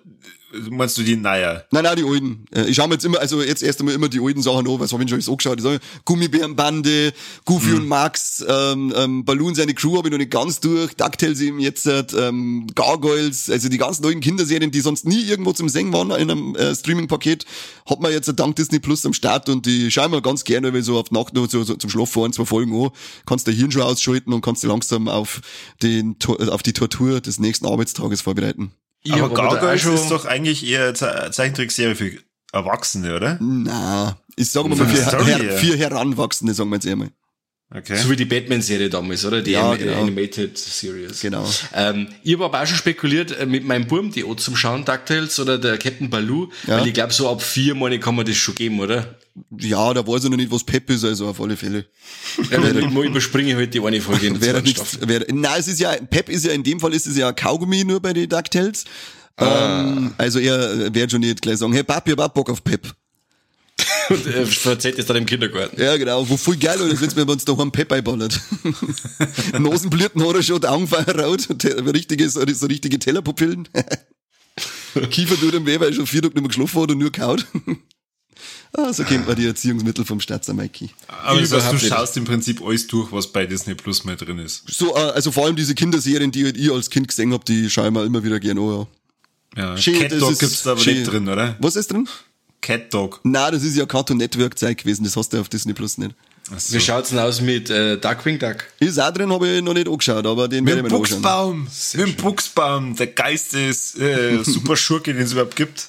meinst 0.71 0.97
du 0.99 1.03
die 1.03 1.17
naja? 1.17 1.63
Nein, 1.71 1.85
nein, 1.85 1.97
die 1.97 2.05
alten. 2.05 2.45
Äh, 2.55 2.65
Ich 2.71 2.79
mir 2.79 2.91
jetzt 2.93 3.05
immer, 3.05 3.19
also 3.21 3.43
jetzt 3.43 3.63
erst 3.63 3.81
einmal 3.81 3.95
immer 3.95 4.09
die 4.09 4.21
alten 4.21 4.43
Sachen 4.43 4.67
an, 4.67 4.81
was 4.81 4.93
habe 4.93 5.03
ich 5.05 5.11
schon. 5.11 5.19
Ich 5.19 5.63
sag, 5.63 5.81
Gummibärenbande, 6.05 7.13
Goofy 7.45 7.71
Mhm. 7.71 7.77
und 7.77 7.89
Max, 7.89 8.45
ähm, 8.49 8.93
ähm, 8.97 9.25
Balloon 9.25 9.55
seine 9.55 9.75
Crew 9.75 9.97
habe 9.97 10.09
ich 10.09 10.13
noch 10.13 10.19
nicht 10.19 10.31
ganz 10.31 10.61
durch, 10.61 10.95
DuckTales 10.95 11.41
eben 11.41 11.61
jetzt, 11.61 11.87
ähm, 11.87 12.67
Gargoyles, 12.75 13.51
also 13.51 13.69
die 13.69 13.79
ganzen 13.79 14.03
neuen 14.03 14.21
Kinderserien, 14.21 14.71
die 14.71 14.81
sonst 14.81 15.07
nie 15.07 15.23
irgendwo 15.23 15.53
zum 15.53 15.69
Singen 15.69 15.93
waren 15.93 16.11
in 16.11 16.31
einem 16.31 16.55
äh, 16.57 16.75
Streaming-Paket, 16.75 17.45
hat 17.89 18.01
man 18.01 18.13
jetzt 18.13 18.33
dank 18.37 18.57
Disney 18.57 18.79
Plus 18.79 19.05
am 19.07 19.13
Start 19.13 19.49
und 19.49 19.67
die 19.67 19.91
schauen 19.91 20.13
wir 20.13 20.21
ganz 20.23 20.45
gerne, 20.45 20.73
weil 20.73 20.83
so 20.83 20.99
auf 20.99 21.11
Nacht 21.11 21.35
noch 21.35 21.49
so, 21.51 21.63
so 21.65 21.75
zum 21.75 21.91
Schlafen 21.91 22.25
ein, 22.25 22.33
zwei 22.33 22.45
Folgen 22.45 22.75
an, 22.83 22.91
kannst 23.27 23.47
dein 23.49 23.55
Hirn 23.55 23.71
schon 23.71 23.83
ausschalten 23.83 24.33
und 24.33 24.41
kannst 24.41 24.63
dich 24.63 24.69
langsam 24.71 25.09
auf 25.09 25.41
den, 25.83 26.17
auf 26.29 26.63
die 26.63 26.73
Tortur 26.73 27.21
des 27.21 27.39
nächsten 27.39 27.67
Arbeitstages 27.67 28.21
vorbereiten. 28.23 28.73
Ich 29.05 29.13
aber 29.13 29.31
auch 29.31 29.35
Gargoyles 29.35 29.83
schon- 29.83 29.95
ist 29.95 30.11
doch 30.11 30.25
eigentlich 30.25 30.67
eher 30.67 30.95
Ze 30.95 31.31
Zeichentrickserie 31.31 31.95
für 31.95 32.13
Erwachsene, 32.53 33.15
oder? 33.17 33.39
Na, 33.41 34.17
ich 34.37 34.51
sage 34.51 34.69
mal 34.69 34.77
für, 34.77 34.87
her, 34.87 35.37
her. 35.37 35.59
für 35.59 35.77
Heranwachsende, 35.77 36.55
sagen 36.55 36.71
wir 36.71 36.77
jetzt 36.77 36.87
einmal. 36.87 37.11
Okay. 37.77 37.97
So 37.97 38.09
wie 38.09 38.15
die 38.15 38.25
Batman-Serie 38.25 38.89
damals, 38.89 39.25
oder? 39.25 39.43
Die 39.43 39.51
Ja, 39.51 39.75
genau. 39.75 40.01
Animated 40.01 40.57
Series. 40.57 41.21
Genau. 41.21 41.45
Ähm, 41.75 42.07
ich 42.23 42.35
habe 42.35 42.45
aber 42.45 42.63
auch 42.63 42.67
schon 42.67 42.77
spekuliert 42.77 43.37
äh, 43.37 43.47
mit 43.47 43.65
meinem 43.65 43.89
Burm, 43.89 44.13
die 44.13 44.23
auch 44.23 44.37
zum 44.37 44.55
Schauen, 44.55 44.85
DuckTales 44.85 45.41
oder 45.41 45.59
der 45.59 45.77
Captain 45.77 46.09
Baloo, 46.09 46.51
Ja. 46.69 46.79
weil 46.79 46.87
ich 46.87 46.95
glaube, 46.95 47.13
so 47.13 47.29
ab 47.29 47.43
vier 47.43 47.75
Monate 47.75 47.99
kann 47.99 48.15
man 48.15 48.25
das 48.27 48.37
schon 48.37 48.55
geben, 48.55 48.79
oder? 48.79 49.19
Ja, 49.59 49.93
da 49.93 50.07
weiß 50.07 50.23
ich 50.25 50.31
noch 50.31 50.37
nicht, 50.37 50.53
was 50.53 50.63
Pep 50.63 50.89
ist, 50.89 51.05
also 51.05 51.27
auf 51.27 51.41
alle 51.41 51.57
Fälle. 51.57 51.87
Ja, 52.49 52.59
dann 52.59 52.97
überspringe 53.03 53.51
ich 53.51 53.57
halt 53.57 53.75
die 53.75 53.81
eine 53.81 54.01
Folge 54.01 54.29
in 54.29 54.39
der 54.39 54.63
nichts, 54.63 54.99
wäre, 55.01 55.27
na, 55.33 55.57
es 55.57 55.67
ist 55.67 55.81
ja, 55.81 55.91
Pep 56.09 56.29
ist 56.29 56.45
ja 56.45 56.53
in 56.53 56.63
dem 56.63 56.79
Fall 56.79 56.95
ist 56.95 57.09
es 57.09 57.17
ja 57.17 57.33
Kaugummi 57.33 57.83
nur 57.83 57.99
bei 58.01 58.13
den 58.13 58.29
DuckTales. 58.29 58.85
Ah. 59.37 59.83
Ähm, 59.89 60.15
also 60.17 60.39
er 60.39 60.95
wird 60.95 61.11
schon 61.11 61.23
nicht 61.23 61.43
gleich 61.43 61.59
sagen, 61.59 61.73
hey 61.73 61.83
Papi, 61.83 62.13
ich 62.13 62.17
hab 62.17 62.31
auch 62.31 62.35
Bock 62.35 62.51
auf 62.51 62.63
Pep. 62.63 62.95
Und 64.11 64.27
äh, 64.27 64.47
verzeiht 64.47 64.99
es 64.99 65.07
dann 65.07 65.17
im 65.17 65.27
Kindergarten. 65.27 65.81
Ja, 65.81 65.97
genau, 65.97 66.29
wo 66.29 66.37
voll 66.37 66.57
geil 66.57 66.79
ist, 66.81 67.17
wenn 67.17 67.27
wir 67.27 67.33
uns 67.33 67.45
daheim 67.45 67.73
Pep 67.73 67.93
einballert. 67.93 68.41
Nasenblüten 69.59 70.27
hat 70.27 70.35
er 70.35 70.43
schon, 70.43 70.61
die 70.61 70.67
Augen 70.67 70.87
rot, 70.87 71.49
richtige, 71.95 72.29
so, 72.29 72.43
so 72.47 72.67
richtige 72.67 72.99
Tellerpupillen. 72.99 73.69
Kiefer 75.11 75.37
tut 75.37 75.55
ihm 75.55 75.67
weh, 75.67 75.81
weil 75.81 75.89
er 75.89 75.95
schon 75.95 76.07
vier 76.07 76.23
Tage 76.23 76.35
nicht 76.35 76.43
mehr 76.43 76.49
geschlafen 76.49 76.83
hat 76.83 76.91
und 76.91 76.99
nur 76.99 77.11
kaut. 77.11 77.47
ah, 78.77 78.93
so 78.93 79.05
kennt 79.05 79.27
man 79.27 79.37
die 79.37 79.47
Erziehungsmittel 79.47 80.05
vom 80.05 80.19
Mikey. 80.19 80.91
Aber 81.09 81.41
das 81.41 81.53
heißt, 81.53 81.71
du 81.71 81.75
nicht. 81.75 81.89
schaust 81.89 82.17
im 82.17 82.25
Prinzip 82.25 82.63
alles 82.63 82.87
durch, 82.87 83.11
was 83.11 83.33
bei 83.33 83.47
Disney 83.47 83.75
Plus 83.75 84.05
mal 84.05 84.17
drin 84.17 84.39
ist. 84.39 84.65
So, 84.69 84.95
äh, 84.95 85.01
also 85.01 85.33
vor 85.33 85.47
allem 85.47 85.57
diese 85.57 85.75
Kinderserien, 85.75 86.31
die 86.31 86.45
ich 86.45 86.71
als 86.71 86.91
Kind 86.91 87.09
gesehen 87.09 87.33
hab, 87.33 87.45
die 87.45 87.69
schaue 87.71 87.87
ich 87.87 87.93
mir 87.93 88.05
immer 88.05 88.23
wieder 88.23 88.39
gerne 88.39 88.61
an. 88.61 88.67
Ja. 88.67 88.87
Ja. 89.57 89.77
Schön, 89.77 90.01
Cat 90.01 90.13
Dog 90.21 90.33
ist 90.33 90.39
gibt's 90.41 90.63
da 90.63 90.73
aber 90.73 90.81
schön. 90.81 90.99
nicht 90.99 91.11
drin, 91.11 91.29
oder? 91.29 91.57
Was 91.61 91.77
ist 91.77 91.93
drin? 91.93 92.09
Cat 92.65 92.93
Dog. 92.95 93.21
Na, 93.25 93.51
das 93.51 93.63
ist 93.63 93.77
ja 93.77 93.85
Cartoon 93.85 94.17
Network 94.17 94.59
Zeit 94.59 94.79
gewesen, 94.79 95.05
das 95.05 95.17
hast 95.17 95.33
du 95.35 95.41
auf 95.41 95.51
Disney 95.51 95.75
Plus 95.75 95.99
nicht. 95.99 96.15
So. 96.57 96.75
Wie 96.75 96.81
schaut's 96.81 97.11
denn 97.11 97.19
aus 97.19 97.43
mit 97.43 97.69
äh, 97.69 97.99
Darkwing 97.99 98.39
Duck? 98.39 98.65
Ist 98.81 98.99
auch 98.99 99.11
drin, 99.11 99.31
habe 99.31 99.49
ich 99.49 99.63
noch 99.63 99.75
nicht 99.75 99.87
angeschaut, 99.87 100.27
aber 100.27 100.49
den 100.49 100.65
Mit 100.65 100.75
werde 100.75 100.87
ich 100.87 100.93
mir. 100.93 100.99
Buchsbaum. 100.99 101.69
Mit 101.95 102.07
dem 102.07 102.15
Buchsbaum. 102.17 102.97
Der 102.97 103.09
Geistes 103.09 103.95
äh, 103.97 104.43
super 104.45 104.77
Schurke, 104.77 105.13
den 105.13 105.23
es 105.23 105.33
überhaupt 105.33 105.57
gibt. 105.57 105.89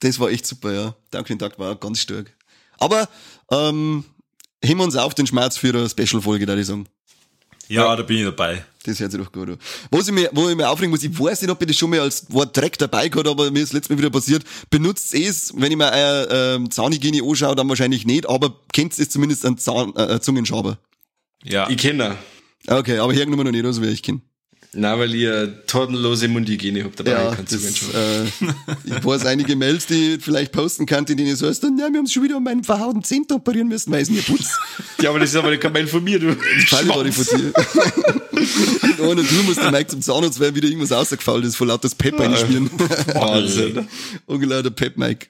Das 0.00 0.18
war 0.18 0.30
echt 0.30 0.46
super, 0.46 0.72
ja. 0.72 0.94
Darkwing 1.10 1.38
Duck 1.38 1.58
war 1.58 1.72
auch 1.72 1.80
ganz 1.80 2.00
stark. 2.00 2.32
Aber, 2.78 3.08
ähm, 3.50 4.04
heben 4.62 4.80
wir 4.80 4.84
uns 4.84 4.96
auf 4.96 5.14
den 5.14 5.26
Schmerz 5.26 5.58
für 5.58 5.68
eine 5.68 5.88
Special-Folge, 5.88 6.46
da 6.46 6.56
ich 6.56 6.66
sagen. 6.66 6.86
Ja, 7.68 7.94
da 7.94 8.02
bin 8.02 8.18
ich 8.18 8.24
dabei. 8.24 8.64
Das 8.84 9.00
hört 9.00 9.12
sich 9.12 9.20
doch 9.20 9.32
gut 9.32 9.48
an. 9.48 9.58
Was 9.90 10.08
ich 10.08 10.14
mir, 10.14 10.28
wo 10.32 10.48
ich 10.48 10.56
mir 10.56 10.68
aufregen 10.68 10.90
muss, 10.90 11.02
ich 11.02 11.18
weiß 11.18 11.40
nicht, 11.42 11.50
ob 11.50 11.60
ich 11.62 11.68
das 11.68 11.76
schon 11.76 11.90
mal 11.90 12.00
als 12.00 12.26
Wort 12.30 12.54
Dreck 12.56 12.76
dabei 12.78 13.08
gehabt, 13.08 13.26
aber 13.26 13.50
mir 13.50 13.62
ist 13.62 13.72
letztes 13.72 13.90
Mal 13.90 13.98
wieder 13.98 14.10
passiert. 14.10 14.44
Benutzt 14.68 15.14
es, 15.14 15.52
wenn 15.56 15.72
ich 15.72 15.78
mir 15.78 15.90
euer 15.90 16.28
ähm, 16.30 16.70
Zahnhygiene 16.70 17.26
anschaue, 17.26 17.56
dann 17.56 17.68
wahrscheinlich 17.68 18.04
nicht, 18.06 18.28
aber 18.28 18.60
kennt 18.72 18.98
es 18.98 19.08
zumindest 19.08 19.46
einen 19.46 19.56
Zahn, 19.56 19.94
äh, 19.96 20.20
Zungenschaber. 20.20 20.78
Ja. 21.42 21.68
Ich 21.70 21.78
kenne 21.78 22.18
Okay, 22.66 22.98
aber 22.98 23.12
hergenommen 23.12 23.44
noch 23.44 23.52
nicht, 23.52 23.64
also 23.64 23.82
wie 23.82 23.88
ich 23.88 24.02
kenne. 24.02 24.20
Nein, 24.76 24.98
weil 24.98 25.14
ich 25.14 25.26
eine 25.26 25.66
tatenlose 25.66 26.28
Mundhygiene 26.28 26.84
hab 26.84 26.96
dabei. 26.96 27.12
Ja, 27.12 27.34
kannst 27.34 27.52
du 27.52 27.58
das, 27.58 27.94
äh, 27.94 28.24
ich 28.84 29.04
weiß 29.04 29.24
einige 29.26 29.54
Mails, 29.54 29.86
die 29.86 30.14
ich 30.14 30.24
vielleicht 30.24 30.52
posten 30.52 30.86
kann, 30.86 31.04
in 31.04 31.16
denen 31.16 31.30
es 31.30 31.42
heißt, 31.42 31.62
dann, 31.62 31.78
ja, 31.78 31.88
wir 31.90 31.98
haben 31.98 32.08
schon 32.08 32.24
wieder 32.24 32.40
meinen 32.40 32.64
verhauten 32.64 33.04
Zehnt 33.04 33.30
operieren 33.30 33.68
müssen, 33.68 33.92
weil 33.92 34.02
es 34.02 34.10
mir 34.10 34.22
putzt. 34.22 34.58
Ja, 35.00 35.10
aber 35.10 35.20
das 35.20 35.30
ist 35.30 35.36
aber 35.36 35.56
kein 35.58 35.72
Mail 35.72 35.86
von 35.86 36.02
mir, 36.02 36.18
du. 36.18 36.34
Fall 36.66 36.88
war 36.88 37.04
ich 37.04 37.14
von 37.14 37.38
dir. 37.38 37.52
In 38.98 39.04
einer 39.04 39.26
Tour 39.26 39.42
muss 39.44 39.56
der 39.56 39.70
Mike 39.70 39.88
zum 39.88 40.02
Zahnarzt, 40.02 40.40
weil 40.40 40.54
wieder 40.54 40.68
irgendwas 40.68 40.92
rausgefallen 40.92 41.44
ist, 41.44 41.56
vor 41.56 41.66
lauter 41.66 41.88
Pep 41.96 42.18
reinschmieren. 42.18 42.70
Wahnsinn. 43.14 43.88
Ungelauter 44.26 44.70
Pep 44.70 44.96
Mike. 44.96 45.28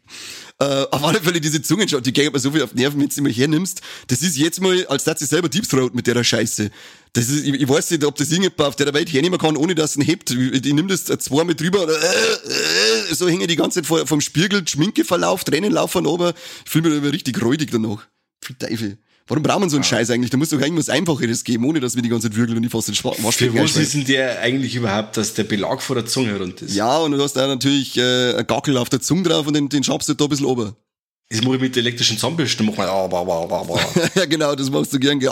Äh, 0.61 0.87
auf 0.91 1.03
alle 1.03 1.21
Fälle 1.21 1.41
diese 1.41 1.61
Zungenschau, 1.63 1.99
die 1.99 2.13
geht 2.13 2.33
mir 2.33 2.39
so 2.39 2.53
viel 2.53 2.63
auf 2.63 2.75
Nerven, 2.75 3.01
wenn 3.01 3.09
du 3.09 3.15
sie 3.15 3.21
mal 3.21 3.33
hernimmst. 3.33 3.81
Das 4.07 4.23
ist 4.23 4.37
jetzt 4.37 4.61
mal, 4.61 4.87
als 4.87 5.03
dass 5.03 5.19
sie 5.19 5.27
selber 5.27 5.49
Deep 5.49 5.69
Throat 5.69 5.95
mit 5.95 6.07
der 6.07 6.23
Scheiße. 6.23 6.71
Das 7.13 7.29
ist, 7.29 7.45
ich, 7.45 7.55
ich 7.55 7.69
weiß 7.69 7.91
nicht, 7.91 8.05
ob 8.05 8.15
das 8.17 8.31
irgendjemand 8.31 8.61
auf 8.61 8.77
der 8.77 8.95
Welt 8.95 9.13
hernehmen 9.13 9.39
kann, 9.39 9.57
ohne 9.57 9.75
dass 9.75 9.91
es 9.91 9.97
ihn 9.97 10.03
hebt. 10.03 10.31
Ich, 10.31 10.65
ich 10.67 10.73
nimm 10.73 10.87
das 10.87 11.07
zwei 11.07 11.43
mit 11.45 11.61
drüber, 11.61 11.83
und, 11.83 11.91
äh, 11.91 13.11
äh, 13.11 13.15
so 13.15 13.29
hänge 13.29 13.49
die 13.49 13.57
ganze 13.57 13.83
Zeit 13.83 14.09
vom 14.09 14.21
Spiegel, 14.21 14.67
Schminke 14.67 15.05
verlauft, 15.05 15.49
Tränen 15.49 15.73
laufen 15.73 16.07
aber 16.07 16.35
ich 16.65 16.71
fühle 16.71 16.89
mich 16.89 16.93
da 16.93 17.05
immer 17.05 17.13
richtig 17.13 17.43
räudig 17.43 17.71
danach. 17.73 18.07
Viel 18.41 18.57
Teufel. 18.57 18.99
Warum 19.27 19.43
braucht 19.43 19.61
man 19.61 19.70
so 19.70 19.77
einen 19.77 19.85
Scheiß 19.85 20.11
eigentlich? 20.11 20.31
Da 20.31 20.37
muss 20.37 20.51
doch 20.51 20.61
irgendwas 20.61 20.91
Einfacheres 20.91 21.45
geben, 21.45 21.64
ohne 21.64 21.81
dass 21.81 21.95
wir 21.95 22.03
die 22.03 22.11
ganze 22.11 22.29
Zeit 22.29 22.37
würgeln 22.37 22.59
und 22.59 22.64
ich 22.64 22.70
fast 22.70 22.89
den 22.89 22.95
Schwa- 22.95 23.14
Für 23.33 23.55
was 23.55 23.77
ist 23.77 23.95
denn 23.95 24.05
der 24.05 24.41
eigentlich 24.41 24.75
überhaupt, 24.77 25.16
dass 25.16 25.33
der 25.33 25.45
Belag 25.45 25.81
vor 25.81 25.97
der 25.97 26.05
Zunge 26.05 26.39
runter 26.39 26.66
ist? 26.66 26.75
Ja, 26.75 26.99
und 26.99 27.12
du 27.12 27.22
hast 27.22 27.33
da 27.33 27.47
natürlich 27.47 27.97
äh, 27.97 28.35
ein 28.35 28.47
Gackel 28.47 28.77
auf 28.77 28.91
der 28.91 29.01
Zunge 29.01 29.22
drauf 29.22 29.47
und 29.47 29.55
den, 29.55 29.70
den 29.70 29.83
schabst 29.83 30.11
du 30.11 30.14
da 30.14 30.25
ein 30.25 30.29
bisschen 30.29 30.45
ober. 30.47 30.77
Das 31.31 31.43
mache 31.43 31.55
ich 31.57 31.62
mit 31.62 31.75
der 31.75 31.83
elektrischen 31.83 32.18
Zahnbürste. 32.18 32.62
Mach 32.64 32.77
mal, 32.77 32.87
ah, 32.87 33.07
bah, 33.07 33.25
bah, 33.25 33.47
bah, 33.47 33.64
bah. 33.66 33.81
ja, 34.14 34.27
genau, 34.27 34.55
das 34.55 34.68
machst 34.68 34.93
du 34.93 34.99
gern. 34.99 35.18
gell. 35.18 35.31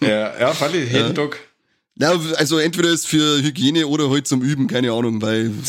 ja, 0.00 0.40
ja, 0.40 0.52
fand 0.52 0.74
ich, 0.74 0.92
jeden 0.92 1.14
Tag. 1.14 1.38
Ja, 1.96 2.18
also 2.38 2.58
entweder 2.58 2.88
ist 2.88 3.06
für 3.06 3.40
Hygiene 3.42 3.86
oder 3.86 4.10
halt 4.10 4.26
zum 4.26 4.42
Üben, 4.42 4.66
keine 4.66 4.90
Ahnung, 4.90 5.22
weil 5.22 5.52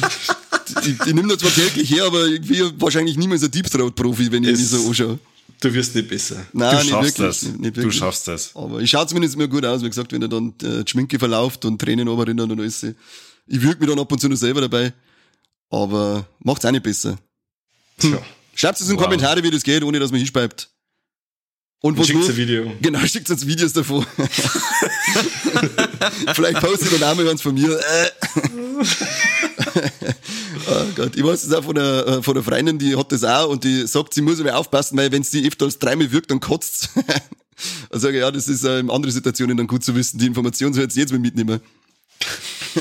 die, 0.84 0.96
die 1.06 1.14
nimmt 1.14 1.30
er 1.30 1.38
zwar 1.38 1.52
täglich 1.54 1.90
her, 1.90 2.04
aber 2.04 2.26
irgendwie 2.26 2.62
wahrscheinlich 2.78 3.16
niemals 3.16 3.42
ein 3.42 3.50
Deep 3.50 3.70
Throat 3.70 3.94
Profi, 3.94 4.30
wenn 4.32 4.44
ich 4.44 4.50
Es- 4.50 4.58
die 4.58 4.64
so 4.64 4.86
anschaue. 4.88 5.18
Du 5.62 5.74
wirst 5.74 5.94
nicht 5.94 6.08
besser. 6.08 6.36
Nein, 6.54 6.70
Du 6.70 6.76
nicht 6.78 6.88
schaffst 6.90 7.18
wirklich. 7.18 7.26
das. 7.26 7.42
Nicht, 7.42 7.60
nicht 7.60 7.76
Du 7.76 7.80
wirklich. 7.82 7.98
schaffst 7.98 8.28
das. 8.28 8.50
Aber 8.56 8.80
ich 8.80 8.90
schaue 8.90 9.06
zumindest 9.06 9.34
immer 9.34 9.46
gut 9.46 9.64
aus, 9.66 9.82
wie 9.82 9.88
gesagt, 9.88 10.10
wenn 10.12 10.22
er 10.22 10.28
dann 10.28 10.54
äh, 10.62 10.84
die 10.84 10.90
Schminke 10.90 11.18
verlauft 11.18 11.64
und 11.66 11.78
Tränen 11.78 12.08
runterrinnen 12.08 12.50
und 12.50 12.58
alles. 12.60 12.82
Ich 12.82 13.60
würge 13.62 13.78
mich 13.80 13.88
dann 13.88 13.98
ab 13.98 14.10
und 14.10 14.18
zu 14.20 14.28
noch 14.28 14.36
selber 14.36 14.62
dabei. 14.62 14.92
Aber 15.68 16.26
macht's 16.42 16.64
auch 16.64 16.70
nicht 16.70 16.82
besser. 16.82 17.18
Tja. 17.98 18.22
Schreibt 18.54 18.80
es 18.80 18.88
in 18.88 18.96
Wow. 18.96 19.02
Kommentare, 19.04 19.42
wie 19.42 19.50
das 19.50 19.62
geht, 19.62 19.82
ohne 19.84 19.98
dass 20.00 20.10
man 20.10 20.18
hinspeibt. 20.18 20.70
Und 21.82 21.96
was 21.98 22.06
Schickt 22.06 22.18
nur, 22.18 22.28
ein 22.28 22.36
Video. 22.36 22.72
Genau, 22.80 22.98
schickt 23.06 23.28
uns 23.30 23.46
Videos 23.46 23.72
davon. 23.72 24.04
Vielleicht 26.34 26.60
postet 26.60 26.92
dann 26.92 27.02
auch 27.04 27.14
mal 27.16 27.28
eins 27.28 27.40
von 27.42 27.54
mir. 27.54 27.78
Äh. 27.78 28.10
oh 30.70 30.86
Gott, 30.94 31.16
ich 31.16 31.24
weiß 31.24 31.48
das 31.48 31.52
auch 31.58 31.64
von 31.64 31.74
der, 31.74 32.06
äh, 32.06 32.22
von 32.22 32.34
der 32.34 32.42
Freundin, 32.42 32.78
die 32.78 32.96
hat 32.96 33.12
das 33.12 33.24
auch 33.24 33.48
und 33.48 33.64
die 33.64 33.86
sagt, 33.86 34.14
sie 34.14 34.22
muss 34.22 34.38
immer 34.38 34.56
aufpassen, 34.56 34.96
weil 34.96 35.10
wenn 35.12 35.22
sie 35.22 35.46
öfter 35.46 35.66
als 35.66 35.78
dreimal 35.78 36.10
wirkt, 36.12 36.30
dann 36.30 36.40
kotzt 36.40 36.90
Dann 37.90 38.00
sage 38.00 38.18
ja, 38.18 38.30
das 38.30 38.48
ist 38.48 38.64
äh, 38.64 38.78
in 38.78 38.90
anderen 38.90 39.12
Situationen 39.12 39.56
dann 39.56 39.66
gut 39.66 39.84
zu 39.84 39.94
wissen. 39.94 40.18
Die 40.18 40.26
Information 40.26 40.72
soll 40.72 40.84
jetzt 40.84 40.96
jetzt 40.96 41.12
mal 41.12 41.18
mitnehmen. 41.18 41.60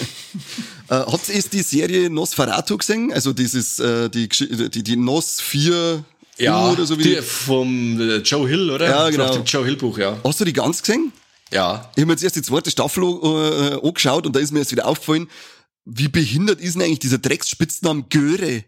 äh, 0.90 0.96
habt 0.96 1.30
ihr 1.30 1.36
erst 1.36 1.54
die 1.54 1.62
Serie 1.62 2.10
Nosferatu 2.10 2.78
gesehen? 2.78 3.12
Also 3.14 3.34
dieses, 3.34 3.80
äh, 3.80 4.10
die, 4.10 4.28
die, 4.28 4.84
die 4.84 4.96
Nos 4.96 5.42
4 5.42 6.04
Ja, 6.38 6.72
oder 6.72 6.86
so 6.86 6.98
wie 6.98 7.04
die 7.04 7.16
die, 7.16 7.22
vom 7.22 8.00
äh, 8.00 8.18
Joe 8.18 8.48
Hill, 8.48 8.70
oder? 8.70 8.90
Ja, 8.90 9.10
genau. 9.10 9.26
Nach 9.26 9.36
dem 9.36 9.46
Joe 9.46 9.66
Hill 9.66 9.78
Buch, 9.78 9.98
ja. 9.98 10.18
Hast 10.24 10.40
du 10.40 10.46
die 10.46 10.54
ganz 10.54 10.82
gesehen? 10.82 11.12
Ja. 11.52 11.90
Ich 11.96 12.02
habe 12.02 12.08
mir 12.08 12.14
jetzt 12.14 12.24
erst 12.24 12.36
die 12.36 12.42
zweite 12.42 12.70
Staffel 12.70 13.04
äh, 13.04 13.88
angeschaut 13.88 14.26
und 14.26 14.36
da 14.36 14.40
ist 14.40 14.52
mir 14.52 14.60
erst 14.60 14.72
wieder 14.72 14.86
aufgefallen, 14.86 15.28
wie 15.86 16.08
behindert 16.08 16.62
ist 16.62 16.76
denn 16.76 16.84
eigentlich 16.84 17.00
dieser 17.00 17.18
Drecksspitznamen 17.18 18.10
Göre? 18.10 18.66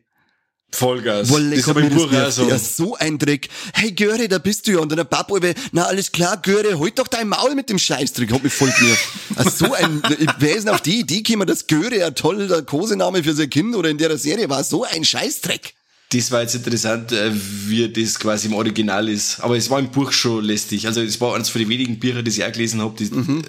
Vollgas. 0.73 1.29
Wolle, 1.29 1.55
das 1.57 1.67
im 1.67 1.89
Buch 1.89 2.09
das 2.09 2.35
so. 2.35 2.47
Ja, 2.47 2.57
so 2.57 2.95
ein 2.95 3.17
Dreck. 3.19 3.49
Hey 3.73 3.91
Göre, 3.91 4.27
da 4.27 4.37
bist 4.37 4.67
du 4.67 4.71
ja. 4.71 4.79
Und 4.79 4.89
dann 4.89 4.97
der 4.97 5.03
Papa, 5.03 5.35
über, 5.35 5.53
na 5.71 5.83
alles 5.83 6.11
klar, 6.11 6.37
Göre, 6.37 6.79
halt 6.79 6.97
doch 6.97 7.07
dein 7.07 7.27
Maul 7.27 7.55
mit 7.55 7.69
dem 7.69 7.77
Scheißdreck. 7.77 8.31
Hat 8.31 8.43
mich 8.43 8.53
voll 8.53 8.71
genervt. 8.79 9.03
Also 9.35 9.65
so 9.67 9.73
ein, 9.73 10.01
wer 10.39 10.55
ist 10.55 10.65
denn 10.65 10.73
auf 10.73 10.81
die 10.81 10.99
Idee 10.99 11.21
gekommen, 11.21 11.47
dass 11.47 11.67
Göre 11.67 12.05
ein 12.05 12.15
toller 12.15 12.61
Kosename 12.61 13.23
für 13.23 13.33
sein 13.33 13.49
Kind 13.49 13.75
oder 13.75 13.89
in 13.89 13.97
der 13.97 14.17
Serie 14.17 14.49
war? 14.49 14.63
So 14.63 14.85
ein 14.85 15.03
Scheißdreck. 15.03 15.73
Das 16.13 16.29
war 16.31 16.41
jetzt 16.41 16.55
interessant, 16.55 17.13
äh, 17.13 17.31
wie 17.33 17.87
das 17.87 18.19
quasi 18.19 18.47
im 18.47 18.53
Original 18.53 19.07
ist. 19.07 19.39
Aber 19.39 19.55
es 19.55 19.69
war 19.69 19.79
im 19.79 19.91
Buch 19.91 20.11
schon 20.11 20.43
lästig. 20.43 20.85
Also 20.87 21.01
es 21.01 21.21
war 21.21 21.35
eines 21.35 21.49
von 21.49 21.59
den 21.59 21.69
wenigen 21.69 21.99
Büchern, 21.99 22.25
die 22.25 22.31
ich 22.31 22.43
auch 22.43 22.51
gelesen 22.51 22.81
habe. 22.81 23.01
Mhm. 23.01 23.43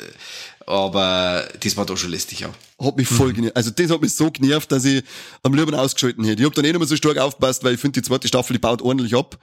Aber 0.66 1.48
das 1.60 1.76
war 1.76 1.86
doch 1.86 1.96
schon 1.96 2.10
lästig 2.10 2.44
auch. 2.46 2.84
Hat 2.86 2.96
mich 2.96 3.08
voll 3.08 3.32
genervt. 3.32 3.56
Also 3.56 3.70
das 3.70 3.90
hat 3.90 4.00
mich 4.00 4.14
so 4.14 4.30
genervt, 4.30 4.70
dass 4.72 4.84
ich 4.84 5.02
am 5.42 5.54
liebsten 5.54 5.74
ausgeschalten 5.74 6.24
hätte. 6.24 6.42
Ich 6.42 6.46
hab 6.46 6.54
dann 6.54 6.64
eh 6.64 6.68
nicht 6.68 6.78
mehr 6.78 6.88
so 6.88 6.96
stark 6.96 7.18
aufgepasst, 7.18 7.62
weil 7.64 7.74
ich 7.74 7.80
finde, 7.80 8.00
die 8.00 8.06
zweite 8.06 8.28
Staffel, 8.28 8.54
die 8.54 8.58
baut 8.58 8.82
ordentlich 8.82 9.14
ab. 9.14 9.38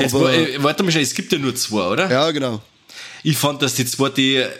Jetzt, 0.00 0.14
Aber, 0.14 0.32
äh, 0.32 0.62
warte 0.62 0.82
mal 0.82 0.90
schnell, 0.90 1.04
es 1.04 1.14
gibt 1.14 1.32
ja 1.32 1.38
nur 1.38 1.54
zwei, 1.54 1.88
oder? 1.88 2.10
ja, 2.10 2.30
genau. 2.32 2.60
Ich 3.22 3.36
fand, 3.36 3.62
dass 3.62 3.74
die 3.74 3.86
zweite 3.86 4.50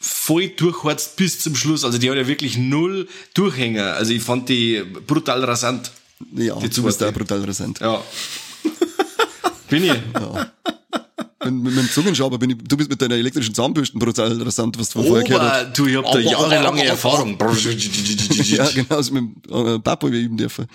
voll 0.00 0.48
durchharzt 0.48 1.16
bis 1.16 1.40
zum 1.40 1.54
Schluss. 1.54 1.84
Also 1.84 1.98
die 1.98 2.10
hat 2.10 2.16
ja 2.16 2.26
wirklich 2.26 2.56
null 2.58 3.08
Durchhänger. 3.34 3.94
Also 3.94 4.12
ich 4.12 4.22
fand 4.22 4.48
die 4.48 4.82
brutal 5.06 5.44
rasant. 5.44 5.92
Ja, 6.34 6.56
Die 6.56 6.68
du 6.68 6.82
bist 6.82 7.02
auch 7.02 7.12
brutal 7.12 7.44
rasant. 7.44 7.80
Ja. 7.80 8.02
Bin 9.68 9.84
ich? 9.84 9.92
Mit, 11.44 11.54
mit 11.54 11.74
meinem 11.74 11.90
Zungenschaber 11.90 12.38
bin 12.38 12.50
ich, 12.50 12.56
du 12.58 12.76
bist 12.76 12.90
mit 12.90 13.00
deiner 13.00 13.16
elektrischen 13.16 13.54
Zahnbürsten 13.54 13.98
brutal 13.98 14.40
rasant, 14.42 14.78
was 14.78 14.90
du 14.90 15.00
von 15.00 15.08
vorher 15.08 15.24
gehört 15.24 15.42
hast. 15.42 15.78
du, 15.78 15.86
ich 15.86 15.96
hab 15.96 16.10
da 16.12 16.18
jahrelange 16.18 16.84
Erfahrung. 16.84 17.36
Ja, 18.42 18.68
genau, 18.74 18.96
aus 18.96 19.10
meinem 19.10 19.34
äh, 19.50 19.78
Papa 19.78 20.08
üben 20.08 20.36
dürfen. 20.36 20.66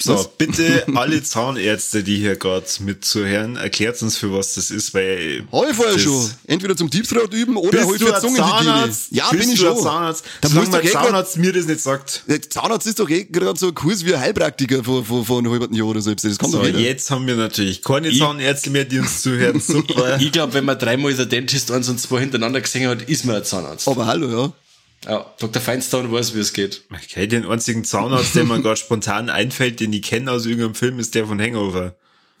So, 0.00 0.30
bitte 0.38 0.84
alle 0.94 1.22
Zahnärzte, 1.24 2.04
die 2.04 2.18
hier 2.18 2.36
gerade 2.36 2.64
mitzuhören, 2.80 3.56
erklärt 3.56 4.00
uns, 4.00 4.16
für 4.16 4.32
was 4.32 4.54
das 4.54 4.70
ist, 4.70 4.94
weil. 4.94 5.44
Ich 5.68 5.74
vorher 5.76 5.94
das- 5.94 6.02
schon. 6.02 6.30
Entweder 6.46 6.76
zum 6.76 6.88
Deep 6.88 7.08
Throat 7.08 7.34
üben 7.34 7.56
oder 7.56 7.82
du 7.82 7.88
für 7.94 7.98
Zungenhygiene. 7.98 8.38
Zahnarzt? 8.64 9.06
Ja, 9.10 9.28
Bist 9.30 9.42
bin 9.42 9.52
ich 9.52 9.60
schon. 9.60 9.76
Zahnarzt? 9.76 10.24
Da 10.40 10.48
Solange 10.48 10.70
mein 10.70 10.82
grad- 10.82 10.92
Zahnarzt 10.92 11.36
mir 11.38 11.52
das 11.52 11.66
nicht 11.66 11.80
sagt. 11.80 12.22
Der 12.28 12.40
Zahnarzt 12.48 12.86
ist 12.86 13.00
doch 13.00 13.10
eh 13.10 13.24
gerade 13.24 13.58
so 13.58 13.68
ein 13.68 13.74
Kurs 13.74 14.04
wie 14.04 14.14
ein 14.14 14.20
Heilpraktiker 14.20 14.84
vor, 14.84 15.04
vor, 15.04 15.24
vor 15.24 15.38
einem 15.40 15.50
halben 15.50 15.74
Jahr 15.74 15.86
oder 15.88 16.00
so. 16.00 16.14
Das 16.14 16.22
kann 16.38 16.50
So, 16.50 16.58
doch 16.58 16.66
jeder. 16.66 16.78
jetzt 16.78 17.10
haben 17.10 17.26
wir 17.26 17.34
natürlich 17.34 17.82
keine 17.82 18.16
Zahnärzte 18.16 18.70
mehr, 18.70 18.84
die 18.84 19.00
uns 19.00 19.22
zuhören. 19.22 19.60
Super. 19.66 20.18
Ich 20.20 20.30
glaube, 20.30 20.54
wenn 20.54 20.64
man 20.64 20.78
dreimal 20.78 21.12
der 21.14 21.26
Dentist 21.26 21.70
eins 21.72 21.88
und 21.88 22.00
zwei 22.00 22.20
hintereinander 22.20 22.60
gesehen 22.60 22.88
hat, 22.88 23.02
ist 23.02 23.24
man 23.24 23.36
ein 23.36 23.44
Zahnarzt. 23.44 23.88
Aber 23.88 24.06
hallo, 24.06 24.28
ja. 24.30 24.52
Ja, 25.06 25.26
Dr. 25.38 25.62
Feinstein 25.62 26.10
weiß, 26.12 26.34
wie 26.34 26.40
es 26.40 26.52
geht. 26.52 26.82
Okay, 26.92 27.26
den 27.26 27.46
einzigen 27.46 27.84
Zahnarzt, 27.84 28.34
der 28.34 28.44
mir 28.44 28.60
gerade 28.60 28.76
spontan 28.76 29.30
einfällt, 29.30 29.80
den 29.80 29.92
ich 29.92 30.02
kenne 30.02 30.30
aus 30.32 30.44
irgendeinem 30.46 30.74
Film, 30.74 30.98
ist 30.98 31.14
der 31.14 31.26
von 31.26 31.40
Hangover. 31.40 31.94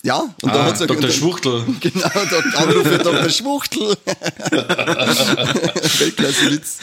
Ja, 0.04 0.18
und 0.42 0.54
da 0.54 0.60
Ah, 0.60 0.64
hat's 0.66 0.78
ja 0.80 0.86
Dr. 0.86 1.04
und- 1.06 1.12
Schwuchtel. 1.12 1.64
Genau, 1.80 2.08
der 2.08 2.58
Anruf 2.60 2.86
für 2.86 2.98
Dr. 2.98 3.28
Schwuchtel. 3.30 3.96
Weltklasse-Witz. 5.98 6.78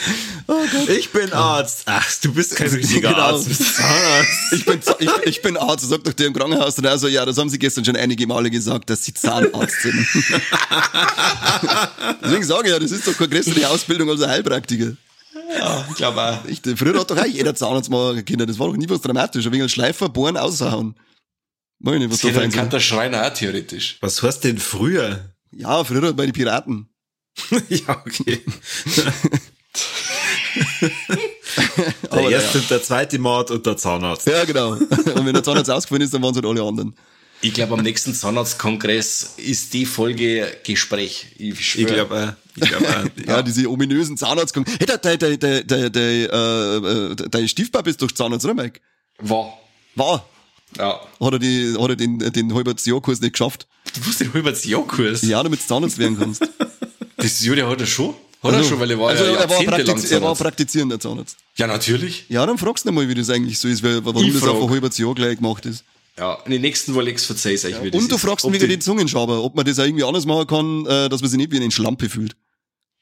Oh. 0.48 0.54
Ich 0.88 1.10
bin 1.12 1.32
Arzt. 1.32 1.82
Ach, 1.86 2.06
du 2.22 2.32
bist 2.34 2.56
kein 2.56 2.68
richtiger 2.68 3.10
Genau. 3.10 3.20
Arzt, 3.22 3.46
du 3.46 3.48
bist 3.50 3.76
Zahnarzt. 3.76 4.52
Ich 4.52 4.64
bin, 4.66 4.80
ich, 4.98 5.10
ich 5.24 5.42
bin 5.42 5.56
Arzt, 5.56 5.88
sagt 5.88 6.06
doch 6.06 6.12
der 6.12 6.26
im 6.26 6.34
Krankenhaus 6.34 6.74
dann 6.74 6.86
also, 6.86 7.08
ja, 7.08 7.24
das 7.24 7.38
haben 7.38 7.48
sie 7.48 7.58
gestern 7.58 7.84
schon 7.86 7.96
einige 7.96 8.26
Male 8.26 8.50
gesagt, 8.50 8.90
dass 8.90 9.02
sie 9.04 9.14
Zahnarzt 9.14 9.80
sind. 9.82 10.06
Deswegen 12.22 12.44
sage 12.44 12.66
ich 12.68 12.72
ja, 12.72 12.78
das 12.78 12.90
ist 12.90 13.06
doch 13.06 13.16
keine 13.16 13.30
größere 13.30 13.68
Ausbildung 13.68 14.10
als 14.10 14.20
ein 14.22 14.30
Heilpraktiker. 14.30 14.92
Ja, 15.54 15.86
ich 15.88 15.96
glaube 15.96 16.20
auch. 16.20 16.44
Ich, 16.46 16.60
früher 16.76 16.98
hat 16.98 17.10
doch 17.10 17.18
auch 17.18 17.26
jeder 17.26 17.54
Zahnarzt 17.54 17.90
mal 17.90 18.22
Kinder, 18.22 18.46
das 18.46 18.58
war 18.58 18.68
doch 18.68 18.76
nie 18.76 18.88
was 18.88 19.00
dramatisch. 19.00 19.46
Ein 19.46 19.52
wenig 19.52 19.72
Schleifer, 19.72 20.08
bohren, 20.08 20.36
aushauen. 20.36 20.96
Meine, 21.78 22.10
was 22.10 22.20
Das 22.20 22.32
da 22.32 22.40
fein 22.40 22.52
ein 22.52 22.70
sein. 22.70 22.80
Schreiner 22.80 23.26
auch 23.26 23.32
theoretisch. 23.34 23.98
Was 24.00 24.22
heißt 24.22 24.44
denn 24.44 24.58
früher? 24.58 25.34
Ja, 25.52 25.84
früher 25.84 26.12
bei 26.12 26.26
den 26.26 26.32
Piraten. 26.32 26.88
ja, 27.68 28.02
okay. 28.04 28.40
Der 31.56 32.12
Aber 32.12 32.30
erste, 32.30 32.60
der 32.60 32.82
zweite 32.82 33.18
Mord 33.18 33.50
und 33.50 33.66
der 33.66 33.76
Zahnarzt. 33.76 34.26
Ja, 34.26 34.44
genau. 34.44 34.70
Und 34.72 35.26
wenn 35.26 35.34
der 35.34 35.42
Zahnarzt 35.42 35.70
ausgefallen 35.70 36.02
ist, 36.02 36.14
dann 36.14 36.22
waren 36.22 36.30
es 36.30 36.36
halt 36.36 36.46
alle 36.46 36.62
anderen. 36.62 36.94
Ich 37.42 37.52
glaube, 37.52 37.74
am 37.74 37.82
nächsten 37.82 38.14
Zahnarztkongress 38.14 39.34
ist 39.36 39.74
die 39.74 39.86
Folge 39.86 40.56
Gespräch. 40.64 41.26
Ich, 41.36 41.60
schwör. 41.64 41.80
Ich 41.82 41.86
glaube, 41.86 42.36
äh, 42.60 43.26
Ja, 43.26 43.42
diese 43.42 43.68
ominösen 43.70 44.16
Zahnarzt. 44.16 44.54
Hey, 44.56 44.86
der, 44.86 44.98
der, 44.98 45.16
der, 45.16 45.36
der, 45.36 45.62
der, 45.64 45.90
der, 45.90 46.02
äh, 46.32 46.76
äh, 47.12 47.14
dein 47.30 47.48
Stiefpapa 47.48 47.88
ist 47.90 48.00
doch 48.02 48.10
Zahnarzt, 48.10 48.44
oder 48.44 48.54
Mike? 48.54 48.80
War. 49.18 49.52
War. 49.94 50.26
Ja. 50.76 51.00
Hat 51.20 51.32
er, 51.32 51.38
die, 51.38 51.74
hat 51.78 51.88
er 51.90 51.96
den, 51.96 52.18
den 52.18 52.54
Halbjahrkurs 52.54 53.20
nicht 53.20 53.32
geschafft? 53.32 53.66
Du 53.94 54.00
wusstest 54.00 54.20
den 54.22 54.34
halbes 54.34 54.64
Jahrkurs. 54.64 55.22
Ja, 55.22 55.42
damit 55.42 55.60
du 55.62 55.66
Zahnarzt 55.66 55.98
werden 55.98 56.18
kannst. 56.18 56.42
Das 57.18 57.42
ja, 57.42 57.54
der 57.54 57.66
hat 57.66 57.80
er 57.80 57.86
schon. 57.86 58.14
Hat 58.42 58.52
er 58.52 58.62
schon, 58.62 58.78
weil 58.78 58.90
er 58.90 58.98
war 58.98 59.08
also, 59.08 59.24
ja 59.24 59.30
er, 59.36 59.48
war 59.48 59.62
praktiz 59.62 60.10
er 60.10 60.20
war 60.20 60.34
praktizierender 60.34 61.00
Zahnarzt. 61.00 61.38
Ja, 61.56 61.66
natürlich. 61.66 62.26
Ja, 62.28 62.44
dann 62.44 62.58
fragst 62.58 62.84
du 62.84 62.92
mal, 62.92 63.08
wie 63.08 63.14
das 63.14 63.30
eigentlich 63.30 63.58
so 63.58 63.68
ist, 63.68 63.82
weil, 63.82 64.04
warum 64.04 64.22
Ich 64.22 64.34
das 64.34 64.42
frag. 64.42 64.50
auf 64.52 64.64
ein 64.64 64.70
halbes 64.70 64.98
Jahr 64.98 65.14
gleich 65.14 65.36
gemacht 65.38 65.64
ist. 65.64 65.82
Ja, 66.18 66.34
in 66.44 66.52
den 66.52 66.60
nächsten 66.60 66.94
Wolex 66.94 67.24
verzeih's 67.24 67.64
euch, 67.64 67.82
wie 67.82 67.90
das 67.90 68.00
Und 68.02 68.12
du 68.12 68.18
fragst 68.18 68.44
wegen 68.44 68.58
die- 68.58 68.68
den 68.68 68.80
Zungenschaber, 68.82 69.42
ob 69.42 69.54
man 69.56 69.64
das 69.64 69.78
auch 69.78 69.84
irgendwie 69.84 70.04
anders 70.04 70.26
machen 70.26 70.46
kann, 70.46 70.84
äh, 70.86 71.08
dass 71.08 71.22
man 71.22 71.30
sich 71.30 71.38
nicht 71.38 71.50
wie 71.52 71.56
eine 71.56 71.70
Schlampe 71.70 72.10
fühlt. 72.10 72.36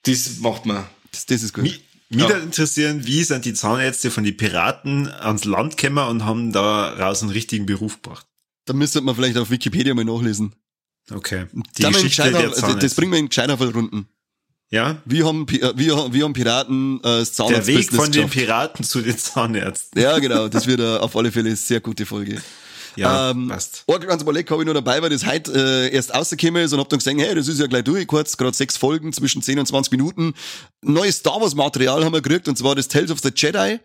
Das 0.04 0.38
macht 0.38 0.66
man. 0.66 0.84
Das, 1.12 1.26
das 1.26 1.42
ist 1.42 1.52
gut. 1.54 1.64
mich, 1.64 1.82
mich 2.10 2.20
würde 2.28 2.40
interessieren, 2.40 3.06
wie 3.06 3.22
sind 3.24 3.44
die 3.44 3.54
Zahnärzte 3.54 4.10
von 4.10 4.24
den 4.24 4.36
Piraten 4.36 5.08
ans 5.08 5.44
Land 5.44 5.76
gekommen 5.76 6.06
und 6.08 6.24
haben 6.24 6.52
daraus 6.52 7.22
einen 7.22 7.30
richtigen 7.32 7.66
Beruf 7.66 8.00
gebracht? 8.02 8.26
Da 8.66 8.72
müsste 8.72 9.00
man 9.00 9.14
vielleicht 9.14 9.36
auf 9.36 9.50
Wikipedia 9.50 9.94
mal 9.94 10.04
nachlesen. 10.04 10.54
Okay. 11.10 11.46
Die 11.78 11.82
in 11.82 11.92
Geschichte 11.92 12.22
der 12.22 12.32
Gescheiter- 12.32 12.48
das 12.50 12.60
Zahnärzte. 12.60 12.96
bringen 13.00 13.12
wir 13.12 13.18
in 13.18 13.28
Gescheiterfall-Runden. 13.28 14.08
ja? 14.70 14.96
Wie 15.04 15.22
haben, 15.22 15.46
äh, 15.48 15.72
wie, 15.76 15.90
haben- 15.92 16.12
wie 16.14 16.22
haben 16.22 16.32
Piraten 16.32 16.98
äh, 17.00 17.02
das 17.02 17.32
Der 17.34 17.66
Weg 17.66 17.90
von 17.92 18.10
den 18.10 18.12
geschafft? 18.28 18.32
Piraten 18.32 18.84
zu 18.84 19.02
den 19.02 19.16
Zahnärzten. 19.18 20.00
Ja, 20.00 20.18
genau. 20.18 20.48
Das 20.48 20.66
wird 20.66 20.80
äh, 20.80 20.96
auf 20.96 21.14
alle 21.16 21.30
Fälle 21.32 21.48
eine 21.48 21.56
sehr 21.56 21.80
gute 21.80 22.06
Folge. 22.06 22.40
Ja, 22.96 23.30
ähm, 23.30 23.48
passt. 23.48 23.84
Ein 23.86 24.00
ganz 24.00 24.22
Überleg 24.22 24.50
habe 24.50 24.62
ich 24.62 24.66
nur 24.66 24.74
dabei, 24.74 25.02
weil 25.02 25.10
das 25.10 25.26
heute 25.26 25.52
äh, 25.52 25.94
erst 25.94 26.14
rausgekommen 26.14 26.62
ist 26.64 26.72
und 26.72 26.80
hab 26.80 26.88
dann 26.88 26.98
gesehen, 26.98 27.18
hey, 27.18 27.34
das 27.34 27.48
ist 27.48 27.60
ja 27.60 27.66
gleich 27.66 27.84
durch, 27.84 28.06
kurz, 28.06 28.36
gerade 28.36 28.56
sechs 28.56 28.76
Folgen 28.76 29.12
zwischen 29.12 29.42
10 29.42 29.58
und 29.58 29.66
20 29.66 29.92
Minuten. 29.92 30.34
Neues 30.82 31.16
Star 31.16 31.40
Wars 31.40 31.54
Material 31.54 32.04
haben 32.04 32.12
wir 32.12 32.22
gekriegt 32.22 32.48
und 32.48 32.56
zwar 32.56 32.74
das 32.74 32.88
Tales 32.88 33.10
of 33.10 33.20
the 33.20 33.30
Jedi. 33.34 33.80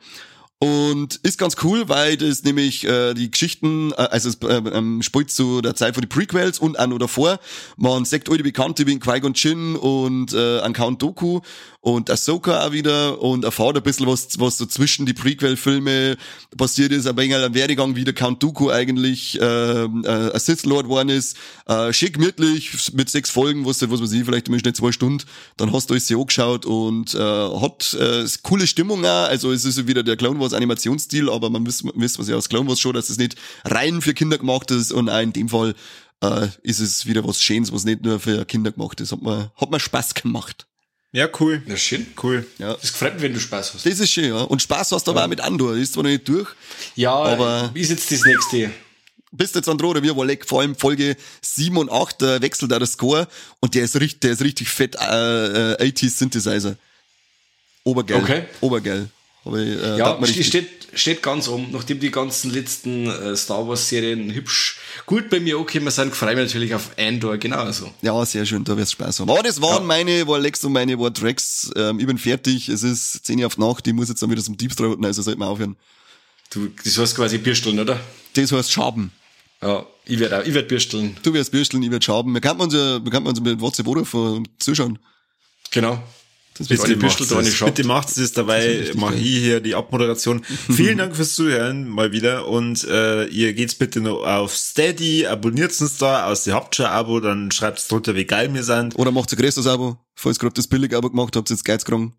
Und 0.62 1.16
ist 1.24 1.38
ganz 1.38 1.55
cool, 1.64 1.88
weil 1.88 2.18
das 2.18 2.43
nämlich 2.43 2.86
äh, 2.86 3.14
die 3.14 3.32
Geschichten, 3.32 3.93
äh, 3.93 3.95
also 3.95 4.28
es 4.28 4.36
äh, 4.41 4.57
ähm, 4.74 5.01
spielt 5.01 5.32
zu 5.32 5.62
der 5.62 5.74
Zeit 5.74 5.93
von 5.93 6.01
den 6.01 6.10
Prequels 6.10 6.60
und 6.60 6.78
auch 6.78 6.88
noch 6.88 6.97
davor. 6.97 7.39
Man 7.78 8.03
sagt 8.03 8.30
alte 8.30 8.43
Bekannte 8.43 8.86
wie 8.86 8.99
Qui-Gon 8.99 9.34
Jinn 9.36 9.78
und 9.78 10.34
äh, 10.34 10.60
an 10.60 10.74
Count 10.74 11.01
Doku 11.01 11.39
und 11.82 12.09
Ahsoka 12.09 12.65
auch 12.65 12.71
wieder 12.73 13.21
und 13.21 13.45
erfahrt 13.45 13.77
ein 13.77 13.84
bisschen 13.84 14.05
was, 14.05 14.27
was 14.39 14.57
so 14.57 14.65
zwischen 14.65 15.05
die 15.05 15.13
Prequel-Filme 15.13 16.17
passiert 16.57 16.91
ist, 16.91 17.07
ein 17.07 17.15
wenig 17.15 17.36
ein 17.36 17.53
Werdegang, 17.53 17.95
wie 17.95 18.03
der 18.03 18.13
Count 18.13 18.43
Dooku 18.43 18.69
eigentlich 18.69 19.39
äh, 19.39 19.84
äh, 19.84 20.32
ein 20.34 20.39
Sith 20.39 20.65
Lord 20.65 20.84
geworden 20.84 21.09
ist. 21.09 21.38
Äh, 21.67 21.93
schick 21.93 22.15
gemütlich 22.15 22.93
mit 22.93 23.09
sechs 23.09 23.30
Folgen, 23.30 23.65
was, 23.65 23.82
was 23.89 24.01
weiß 24.01 24.11
ich, 24.11 24.25
vielleicht 24.25 24.49
im 24.49 24.59
Schnitt 24.59 24.75
zwei 24.75 24.91
Stunden. 24.91 25.23
Dann 25.55 25.71
hast 25.71 25.89
du 25.89 25.93
alles 25.93 26.07
sehr 26.07 26.17
angeschaut 26.17 26.65
und 26.65 27.15
äh, 27.15 27.19
hat 27.19 27.93
äh, 27.93 28.25
coole 28.43 28.67
Stimmung 28.67 29.05
auch. 29.05 29.30
Also 29.30 29.53
es 29.53 29.63
ist 29.63 29.88
wieder 29.88 30.03
der 30.03 30.17
Clone 30.17 30.39
Wars 30.39 30.53
Animationsstil, 30.53 31.30
aber 31.30 31.49
man 31.49 31.65
wisst, 31.65 31.86
wisst 31.95 32.19
was 32.19 32.27
ja 32.27 32.36
aus 32.36 32.49
Clone 32.49 32.67
Wars 32.67 32.82
schon, 32.82 32.93
dass 32.93 33.09
es 33.09 33.17
nicht 33.17 33.36
rein 33.63 34.01
für 34.01 34.13
Kinder 34.13 34.38
gemacht 34.38 34.69
ist 34.71 34.91
und 34.91 35.09
auch 35.09 35.21
in 35.21 35.32
dem 35.32 35.47
Fall 35.47 35.75
äh, 36.21 36.47
ist 36.61 36.82
es 36.82 37.05
wieder 37.05 37.25
was 37.25 37.41
Schönes, 37.41 37.71
was 37.71 37.86
nicht 37.86 38.03
nur 38.03 38.19
für 38.19 38.43
Kinder 38.43 38.73
gemacht 38.73 38.99
ist. 38.99 39.13
Hat 39.13 39.21
mir, 39.21 39.51
hat 39.55 39.71
mir 39.71 39.80
Spaß 39.80 40.13
gemacht. 40.13 40.68
Ja, 41.12 41.28
cool. 41.39 41.62
Na 41.66 41.76
schön. 41.76 42.05
Cool. 42.22 42.45
Ja. 42.60 42.74
Das 42.76 42.91
gefällt 42.91 43.16
mir, 43.16 43.22
wenn 43.24 43.34
du 43.34 43.39
Spaß 43.39 43.74
hast. 43.74 43.86
Das 43.86 43.99
ist 43.99 44.12
schön, 44.12 44.26
ja. 44.26 44.41
Und 44.41 44.62
Spaß 44.62 44.91
hast 44.91 45.07
du 45.07 45.12
aber 45.12 45.24
auch 45.24 45.28
mit 45.28 45.41
Andor. 45.41 45.76
Ist 45.76 45.93
zwar 45.93 46.03
noch 46.03 46.10
nicht 46.12 46.28
durch, 46.28 46.49
Ja, 46.95 47.14
Aber- 47.14 47.72
ist 47.74 47.89
jetzt 47.89 48.12
das 48.12 48.24
nächste. 48.26 48.72
bist 49.32 49.55
jetzt 49.55 49.68
an 49.68 49.82
oder 49.82 50.03
wir 50.03 50.16
Wolleck, 50.16 50.45
vor 50.47 50.62
allem 50.62 50.76
Folge 50.76 51.16
7 51.41 51.78
und 51.78 51.91
8 51.91 52.22
äh, 52.22 52.41
wechselt 52.41 52.72
da 52.72 52.78
der 52.80 52.88
Score 52.88 53.28
und 53.60 53.74
der 53.76 53.84
ist 53.84 53.95
richtig, 53.99 54.22
der 54.22 54.32
ist 54.32 54.41
richtig 54.43 54.70
fett 54.70 54.95
äh, 54.95 55.74
äh, 55.74 55.91
80s 55.91 56.18
Synthesizer. 56.18 56.76
Obergeil. 57.84 58.22
Okay. 58.22 58.43
Obergeil. 58.62 59.10
Aber, 59.45 59.57
äh, 59.59 59.97
Ja, 59.97 60.19
steht, 60.25 60.87
steht 60.93 61.23
ganz 61.23 61.47
um. 61.47 61.71
Nachdem 61.71 61.99
die 61.99 62.11
ganzen 62.11 62.51
letzten 62.51 63.07
äh, 63.07 63.35
Star 63.35 63.67
Wars 63.67 63.87
Serien 63.87 64.31
hübsch 64.31 64.79
gut 65.05 65.29
bei 65.29 65.39
mir 65.39 65.57
angekommen 65.57 65.91
sind, 65.91 66.15
freue 66.15 66.31
ich 66.31 66.37
mich 66.37 66.45
natürlich 66.47 66.75
auf 66.75 66.91
Andor 66.97 67.37
genauso. 67.37 67.91
Ja, 68.01 68.25
sehr 68.25 68.45
schön, 68.45 68.63
da 68.63 68.75
wirst 68.75 68.93
du 68.93 69.03
Spaß 69.03 69.21
haben. 69.21 69.29
Aber 69.29 69.43
das 69.43 69.61
waren 69.61 69.85
meine 69.85 70.27
Warlecks 70.27 70.63
und 70.63 70.73
meine 70.73 70.99
War 70.99 71.13
Tracks. 71.13 71.71
Ähm, 71.75 71.99
ich 71.99 72.05
bin 72.05 72.17
fertig, 72.17 72.69
es 72.69 72.83
ist 72.83 73.25
10 73.25 73.39
Uhr 73.39 73.47
auf 73.47 73.57
Nacht, 73.57 73.87
ich 73.87 73.93
muss 73.93 74.09
jetzt 74.09 74.21
dann 74.21 74.29
wieder 74.29 74.43
zum 74.43 74.57
Deep 74.57 74.75
Throaten, 74.75 75.05
also 75.05 75.21
sollten 75.21 75.39
wir 75.39 75.47
aufhören. 75.47 75.77
Du, 76.51 76.69
das 76.83 76.97
heißt 76.97 77.15
quasi 77.15 77.37
Birsteln, 77.37 77.79
oder? 77.79 77.99
Das 78.33 78.51
heißt 78.51 78.71
Schaben. 78.71 79.11
Ja, 79.61 79.85
ich 80.05 80.19
werde 80.19 80.43
ich 80.47 80.53
werd 80.53 80.67
Birsteln. 80.67 81.17
Du 81.21 81.33
wirst 81.33 81.51
bürsteln, 81.51 81.83
ich 81.83 81.91
werd 81.91 82.03
Schaben. 82.03 82.33
Wir 82.33 82.41
könnten 82.41 82.61
uns 82.61 82.73
ja, 82.73 83.03
wir 83.03 83.11
könnten 83.11 83.27
uns 83.27 83.39
mit 83.41 83.59
WhatsApp 83.59 83.87
und 83.87 84.49
zuschauen. 84.57 84.97
Genau. 85.71 86.01
Das 86.60 86.68
Bitte 86.68 86.82
wird 86.82 86.89
die 86.89 86.95
Bürstel 86.95 87.26
da 87.28 87.38
nicht 87.38 87.47
es. 87.47 87.55
schaut. 87.55 87.74
Bitte 87.74 87.88
macht 87.88 88.16
es, 88.16 88.34
dabei 88.34 88.91
mache 88.95 89.16
ich 89.16 89.38
hier 89.38 89.62
die 89.62 89.76
Abmoderation. 89.76 90.43
Vielen 90.70 90.97
Dank 90.97 91.16
fürs 91.16 91.34
Zuhören 91.34 91.88
mal 91.88 92.12
wieder 92.12 92.47
und 92.47 92.84
äh, 92.84 93.26
ihr 93.28 93.53
geht's 93.53 93.76
bitte 93.76 94.01
noch 94.01 94.26
auf 94.26 94.55
Steady, 94.55 95.26
abonniert 95.26 95.80
uns 95.80 95.97
da, 95.97 96.26
aus 96.26 96.45
ihr 96.45 96.53
habt 96.53 96.76
schon 96.76 96.86
ein 96.86 96.91
Abo, 96.91 97.22
dann 97.22 97.49
schreibt 97.51 97.89
drunter, 97.89 98.14
wie 98.14 98.26
geil 98.26 98.53
wir 98.53 98.64
sind. 98.64 98.99
Oder 98.99 99.12
macht 99.12 99.32
ein 99.32 99.39
größeres 99.39 99.68
Abo. 99.68 99.97
Falls 100.16 100.38
ihr 100.38 100.41
gerade 100.41 100.55
das 100.55 100.68
Billig-Abo 100.68 101.10
gemacht 101.10 101.36
habt, 101.38 101.49
jetzt 101.49 101.64
Geiz 101.64 101.86
gekriegt. 101.86 102.12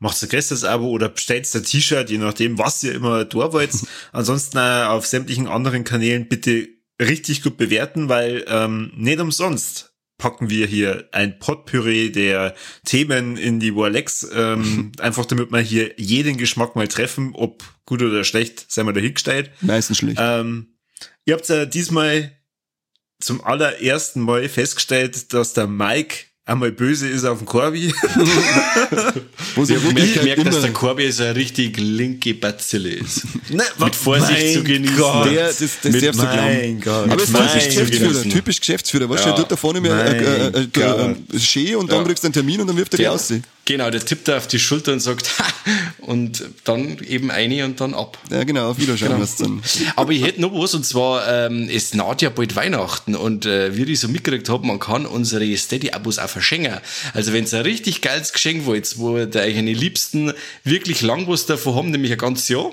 Macht 0.00 0.20
ein 0.20 0.28
größeres 0.28 0.64
Abo 0.64 0.88
oder 0.88 1.08
bestellt 1.08 1.48
ein 1.54 1.62
T-Shirt, 1.62 2.10
je 2.10 2.18
nachdem, 2.18 2.58
was 2.58 2.82
ihr 2.82 2.94
immer 2.94 3.24
da 3.24 3.52
wollt. 3.52 3.70
Ansonsten 4.12 4.58
äh, 4.58 4.86
auf 4.88 5.06
sämtlichen 5.06 5.46
anderen 5.46 5.84
Kanälen 5.84 6.28
bitte 6.28 6.68
richtig 7.00 7.42
gut 7.42 7.56
bewerten, 7.56 8.08
weil 8.08 8.44
ähm, 8.48 8.92
nicht 8.96 9.20
umsonst 9.20 9.93
packen 10.18 10.50
wir 10.50 10.66
hier 10.66 11.08
ein 11.12 11.38
Potpourri 11.38 12.12
der 12.12 12.54
Themen 12.84 13.36
in 13.36 13.60
die 13.60 13.74
Warlex, 13.74 14.26
ähm, 14.32 14.92
einfach 15.00 15.26
damit 15.26 15.50
wir 15.52 15.60
hier 15.60 15.94
jeden 15.96 16.36
Geschmack 16.36 16.76
mal 16.76 16.88
treffen, 16.88 17.32
ob 17.34 17.64
gut 17.84 18.02
oder 18.02 18.24
schlecht, 18.24 18.66
sei 18.68 18.82
mal 18.82 18.92
dahingestellt. 18.92 19.50
Meistens 19.60 19.98
schlecht. 19.98 20.18
Ähm, 20.20 20.76
ihr 21.24 21.34
habt 21.34 21.48
ja 21.48 21.66
diesmal 21.66 22.32
zum 23.20 23.42
allerersten 23.42 24.20
Mal 24.20 24.48
festgestellt, 24.48 25.32
dass 25.32 25.54
der 25.54 25.66
Mike 25.66 26.26
einmal 26.46 26.72
böse 26.72 27.08
ist 27.08 27.24
auf 27.24 27.38
den 27.38 27.46
sie 29.64 29.74
Ich 29.74 29.82
habe 29.82 29.84
wirklich 29.96 30.14
gemerkt, 30.14 30.46
dass 30.46 30.60
der 30.60 30.72
Corby 30.72 31.10
so 31.10 31.22
eine 31.24 31.36
richtig 31.36 31.78
linke 31.78 32.34
Bazille 32.34 32.90
ist. 32.90 33.22
Ne, 33.50 33.62
Mit 33.78 33.94
Vorsicht 33.94 34.54
zu 34.54 34.62
genießen. 34.62 34.96
Der, 35.32 35.46
das, 35.46 35.58
das 35.58 35.92
Mit 35.92 36.02
darfst 36.02 36.20
du 36.20 36.26
glauben. 36.26 36.80
Gott. 36.80 37.10
Aber 37.10 37.22
es 37.22 37.28
ist 37.28 37.32
Mit 37.32 37.40
typisch 37.40 38.00
mein 38.00 38.10
Geschäftsführer, 38.10 38.22
typisch 38.34 38.60
Geschäftsführer. 38.60 39.08
Weißt 39.08 39.24
du, 39.24 39.28
Ja. 39.30 39.34
der 39.34 39.42
tut 39.44 39.52
da 39.52 39.56
vorne 39.56 39.80
mir 39.80 39.90
Mein 39.94 40.06
äh, 40.06 40.46
äh, 40.48 40.66
äh, 40.74 41.36
äh, 41.36 41.40
schön 41.40 41.76
und 41.76 41.90
dann 41.90 42.00
Ja. 42.00 42.04
kriegst 42.04 42.22
du 42.22 42.26
einen 42.26 42.34
Termin 42.34 42.60
und 42.60 42.66
dann 42.66 42.76
wirft 42.76 42.94
er 42.94 42.98
dich 42.98 43.08
aus. 43.08 43.32
Genau, 43.66 43.88
der 43.88 44.04
tippt 44.04 44.28
da 44.28 44.36
auf 44.36 44.46
die 44.46 44.58
Schulter 44.58 44.92
und 44.92 45.00
sagt, 45.00 45.38
ha! 45.38 45.44
und 45.98 46.44
dann 46.64 46.98
eben 46.98 47.30
eine 47.30 47.64
und 47.64 47.80
dann 47.80 47.94
ab. 47.94 48.18
Ja, 48.30 48.44
genau, 48.44 48.70
auf 48.70 48.78
Wiederschauen 48.78 49.12
Genau. 49.12 49.26
dann. 49.38 49.62
Aber 49.96 50.12
ich 50.12 50.22
hätte 50.22 50.40
noch 50.42 50.52
was, 50.52 50.74
und 50.74 50.84
zwar, 50.84 51.26
ähm, 51.26 51.70
es 51.72 51.94
naht 51.94 52.20
ja 52.20 52.28
bald 52.28 52.56
Weihnachten 52.56 53.14
und 53.16 53.46
äh, 53.46 53.74
wie 53.76 53.90
ich 53.90 54.00
so 54.00 54.08
mitgekriegt 54.08 54.50
habe, 54.50 54.66
man 54.66 54.78
kann 54.78 55.06
unsere 55.06 55.56
Steady-Abos 55.56 56.18
auch 56.18 56.28
verschenken. 56.28 56.78
Also 57.14 57.32
wenn 57.32 57.46
ihr 57.46 57.52
ein 57.54 57.62
richtig 57.62 58.02
geiles 58.02 58.32
Geschenk 58.34 58.66
wollt, 58.66 58.98
wo 58.98 59.24
der 59.24 59.44
euch 59.44 59.56
eine 59.56 59.72
Liebsten 59.72 60.34
wirklich 60.64 61.00
lang 61.00 61.26
was 61.26 61.46
davon 61.46 61.74
haben, 61.74 61.90
nämlich 61.90 62.12
ein 62.12 62.18
ganzes 62.18 62.48
Jahr, 62.48 62.70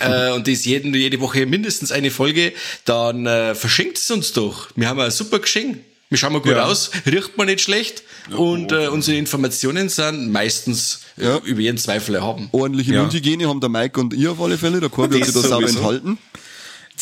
äh, 0.00 0.32
und 0.34 0.46
das 0.46 0.66
jeden, 0.66 0.94
jede 0.94 1.20
Woche 1.20 1.46
mindestens 1.46 1.90
eine 1.90 2.10
Folge, 2.10 2.52
dann 2.84 3.26
äh, 3.26 3.54
verschenkt 3.54 3.96
es 3.96 4.10
uns 4.10 4.34
doch. 4.34 4.68
Wir 4.76 4.88
haben 4.88 5.00
ein 5.00 5.10
super 5.10 5.38
Geschenk. 5.38 5.78
Wir 6.10 6.18
schauen 6.18 6.32
mal 6.32 6.40
gut 6.42 6.52
Ja. 6.52 6.64
aus, 6.64 6.90
riecht 7.06 7.36
man 7.36 7.46
nicht 7.46 7.60
schlecht 7.62 8.02
und 8.36 8.70
äh, 8.72 8.88
unsere 8.88 9.16
Informationen 9.16 9.88
sind 9.88 10.30
meistens 10.30 11.00
äh, 11.18 11.24
Ja. 11.24 11.38
über 11.38 11.60
jeden 11.60 11.78
Zweifel 11.78 12.14
erhaben. 12.14 12.48
Ordentliche 12.52 12.94
Ja. 12.94 13.00
Mundhygiene 13.02 13.48
haben 13.48 13.60
der 13.60 13.70
Mike 13.70 13.98
und 14.00 14.14
ihr 14.14 14.32
auf 14.32 14.40
alle 14.40 14.58
Fälle. 14.58 14.80
Der 14.80 14.90
Corby 14.90 15.14
hat 15.18 15.28
Das 15.28 15.32
sich 15.34 15.42
da 15.42 15.48
sauber 15.48 15.68
enthalten. 15.68 16.18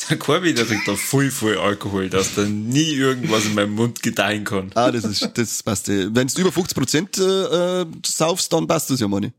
Der 0.08 0.16
Corby, 0.16 0.54
der 0.54 0.66
trinkt 0.66 0.88
da 0.88 0.94
voll, 0.94 1.30
voll 1.30 1.58
Alkohol, 1.58 2.08
dass 2.08 2.34
da 2.34 2.42
nie 2.44 2.92
irgendwas 2.92 3.44
in 3.44 3.54
meinem 3.54 3.72
Mund 3.74 4.02
gedeihen 4.02 4.44
kann. 4.44 4.70
Ah, 4.74 4.90
das 4.90 5.04
ist, 5.04 5.28
das 5.34 5.62
passt. 5.62 5.88
Wenn 5.88 6.28
du 6.28 6.40
über 6.40 6.50
50 6.50 6.74
Prozent 6.78 7.18
äh, 7.18 7.82
äh, 7.82 7.86
saufst, 8.06 8.50
dann 8.54 8.66
passt 8.66 8.88
das 8.88 9.00
ja, 9.00 9.08
Manni. 9.08 9.32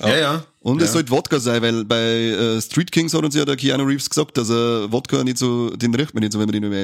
Ja, 0.00 0.16
ja. 0.18 0.44
Und 0.60 0.80
ja. 0.80 0.84
es 0.84 0.92
sollte 0.92 1.10
Wodka 1.10 1.40
sein, 1.40 1.62
weil 1.62 1.84
bei 1.86 1.96
äh, 2.02 2.60
Street 2.60 2.92
Kings 2.92 3.14
hat 3.14 3.24
uns 3.24 3.34
ja 3.34 3.46
der 3.46 3.56
Keanu 3.56 3.84
Reeves 3.84 4.10
gesagt, 4.10 4.36
dass 4.36 4.50
er 4.50 4.92
Wodka 4.92 5.24
nicht 5.24 5.38
so, 5.38 5.70
den 5.70 5.94
riecht 5.94 6.12
man 6.12 6.20
nicht 6.22 6.32
so, 6.34 6.38
wenn 6.38 6.46
man 6.46 6.52
den 6.52 6.64
über 6.64 6.76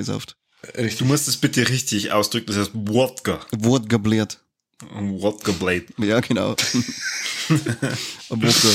Sauft. 0.63 1.01
Du 1.01 1.05
musst 1.05 1.29
es 1.29 1.37
bitte 1.37 1.69
richtig 1.69 2.13
ausdrücken, 2.13 2.47
das 2.49 2.57
heißt 2.57 2.71
Wodka. 2.75 3.41
Wodka 3.53 3.99
blärt. 3.99 4.39
Ein 4.95 5.21
Wodka 5.21 5.53
Blade. 5.53 5.87
Ja, 5.99 6.21
genau. 6.21 6.51
Wodka. 8.29 8.69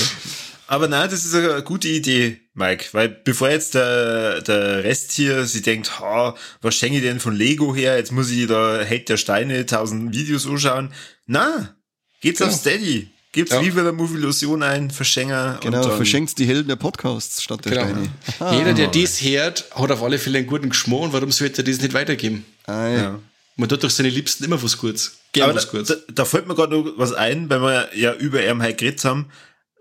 Aber 0.67 0.88
nein, 0.88 1.09
das 1.09 1.25
ist 1.25 1.36
eine 1.36 1.61
gute 1.61 1.88
Idee, 1.88 2.41
Mike, 2.53 2.86
weil 2.93 3.09
bevor 3.09 3.49
jetzt 3.49 3.75
der, 3.75 4.41
der 4.41 4.83
Rest 4.83 5.11
hier 5.11 5.45
sie 5.45 5.61
denkt, 5.61 5.99
ha, 5.99 6.36
was 6.61 6.75
schenke 6.75 6.97
ich 6.97 7.03
denn 7.03 7.19
von 7.19 7.36
Lego 7.36 7.75
her, 7.75 7.97
jetzt 7.97 8.11
muss 8.11 8.31
ich 8.31 8.47
da 8.47 8.79
Hate 8.83 9.05
der 9.05 9.17
Steine 9.17 9.65
tausend 9.67 10.15
Videos 10.15 10.47
anschauen. 10.47 10.91
Na, 11.27 11.75
geht's 12.21 12.41
auf 12.41 12.51
Steady. 12.51 13.09
Gibt's 13.36 13.51
Ja. 13.51 13.61
Viva 13.61 13.81
la 13.81 13.91
Movilusion 13.91 14.63
ein, 14.63 14.89
Verschenker. 14.89 15.59
Genau, 15.61 15.77
und 15.79 15.86
dann, 15.86 15.95
verschenkt 15.97 16.38
die 16.39 16.45
Helden 16.47 16.69
der 16.69 16.77
Podcasts 16.77 17.43
statt 17.43 17.65
der 17.65 17.73
Genau. 17.73 18.07
Steine. 18.38 18.57
Jeder, 18.57 18.73
der 18.73 18.88
das 18.88 19.21
hört, 19.21 19.65
hat 19.75 19.91
auf 19.91 20.01
alle 20.01 20.17
Fälle 20.17 20.38
einen 20.39 20.47
guten 20.47 20.69
Geschmack 20.69 21.01
und 21.01 21.13
warum 21.13 21.31
sollte 21.31 21.61
er 21.61 21.65
das 21.65 21.81
nicht 21.81 21.93
weitergeben? 21.93 22.45
Ah, 22.65 22.88
ja. 22.88 22.97
Ja. 22.97 23.19
Man 23.57 23.67
tut 23.69 23.83
doch 23.83 23.89
seine 23.89 24.09
Liebsten 24.09 24.45
immer 24.45 24.61
was 24.63 24.77
Gutes. 24.77 25.17
Gern 25.33 25.49
Aber 25.49 25.55
was 25.57 25.65
da, 25.65 25.71
Gutes. 25.71 25.88
da, 26.07 26.13
da 26.13 26.25
fällt 26.25 26.47
mir 26.47 26.55
gerade 26.55 26.75
noch 26.77 26.93
was 26.97 27.11
ein, 27.13 27.49
weil 27.49 27.61
wir 27.61 27.89
ja 27.95 28.13
über 28.13 28.41
ihm 28.45 28.61
halt 28.61 28.77
geredet 28.77 29.03
haben. 29.03 29.27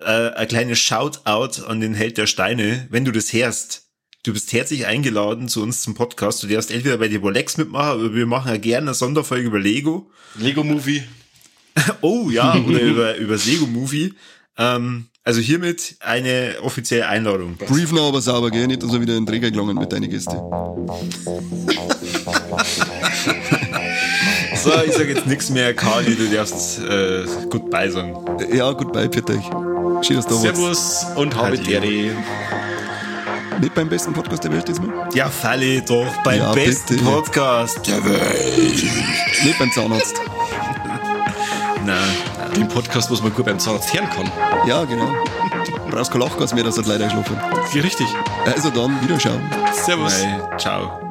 Äh, 0.01 0.31
ein 0.31 0.49
kleines 0.49 0.81
Shoutout 0.81 1.63
an 1.67 1.81
den 1.81 1.95
Held 1.95 2.19
der 2.19 2.27
Steine. 2.27 2.89
Wenn 2.91 3.05
du 3.05 3.13
das 3.13 3.33
hörst, 3.33 3.83
du 4.25 4.33
bist 4.33 4.53
herzlich 4.53 4.87
eingeladen 4.87 5.49
zu 5.49 5.63
uns 5.63 5.83
zum 5.83 5.95
Podcast. 5.95 6.43
Du 6.43 6.49
darfst 6.49 6.73
entweder 6.73 6.99
bei 6.99 7.07
die 7.07 7.17
Rolex 7.17 7.57
mitmachen, 7.57 8.01
aber 8.01 8.15
wir 8.15 8.27
machen 8.27 8.49
ja 8.51 8.57
gerne 8.59 8.89
eine 8.89 8.95
Sonderfolge 8.95 9.47
über 9.47 9.61
Lego. 9.61 10.11
Lego-Movie. 10.35 11.05
Oh 12.01 12.31
ja, 12.31 12.55
oder 12.55 12.81
über, 12.83 13.17
über 13.17 13.35
das 13.35 13.47
Lego-Movie. 13.47 14.15
Ähm, 14.59 15.07
also 15.25 15.41
hiermit 15.41 15.97
eine 16.01 16.57
offizielle 16.63 17.09
Einladung. 17.09 17.57
Brief 17.57 17.93
noch 17.93 18.09
aber 18.09 18.21
sauber, 18.21 18.51
gell? 18.51 18.67
Nicht, 18.67 18.83
dass 18.83 18.93
er 18.93 19.01
wieder 19.01 19.17
in 19.17 19.25
den 19.25 19.27
Träger 19.27 19.51
gelangen 19.51 19.77
mit 19.79 19.93
deinen 19.93 20.11
Gästen. 20.11 20.37
So, 24.57 24.71
ich 24.87 24.93
sage 24.93 25.13
jetzt 25.13 25.27
nichts 25.27 25.51
mehr. 25.51 25.75
Kali, 25.75 26.15
du 26.15 26.27
darfst 26.35 26.79
äh, 26.79 27.25
goodbye 27.51 27.91
sagen. 27.91 28.15
Ja, 28.51 28.71
gut, 28.73 28.93
bei, 28.95 29.11
für 29.11 29.23
euch. 29.29 29.45
Schön, 30.07 30.17
dass 30.17 30.27
du 30.27 30.35
da. 30.35 30.41
Servus 30.41 31.05
und 31.17 31.35
habe. 31.37 31.59
Dere. 31.59 32.15
Nicht 33.61 33.75
beim 33.75 33.89
besten 33.89 34.13
Podcast 34.15 34.45
der 34.45 34.53
Welt 34.53 34.67
diesmal? 34.67 35.09
Ja, 35.15 35.29
falle 35.29 35.83
doch 35.83 36.07
beim 36.25 36.39
Ja, 36.39 36.53
besten 36.55 36.97
bitte. 36.97 37.05
Podcast 37.05 37.87
der 37.87 38.05
Welt. 38.05 38.85
Nicht 39.45 39.59
beim 39.59 39.71
Zahnarzt. 39.71 40.15
Nein. 41.85 42.17
Den 42.57 42.69
Podcast, 42.69 43.11
was 43.11 43.23
man 43.23 43.33
gut 43.33 43.45
beim 43.45 43.59
Zahnarzt 43.59 43.93
kann. 43.93 44.31
Ja, 44.67 44.85
genau. 44.85 45.13
Brauchst 45.91 46.11
kein 46.11 46.21
Lachgas 46.21 46.55
mehr, 46.55 46.65
das 46.65 46.79
hat 46.79 46.87
leider 46.87 47.05
geschlafen. 47.07 47.37
Richtig. 47.75 48.07
Also 48.47 48.71
dann, 48.71 49.01
Wiederschauen. 49.03 49.43
Servus. 49.73 50.23
Bye. 50.23 50.59
Ciao. 50.59 51.04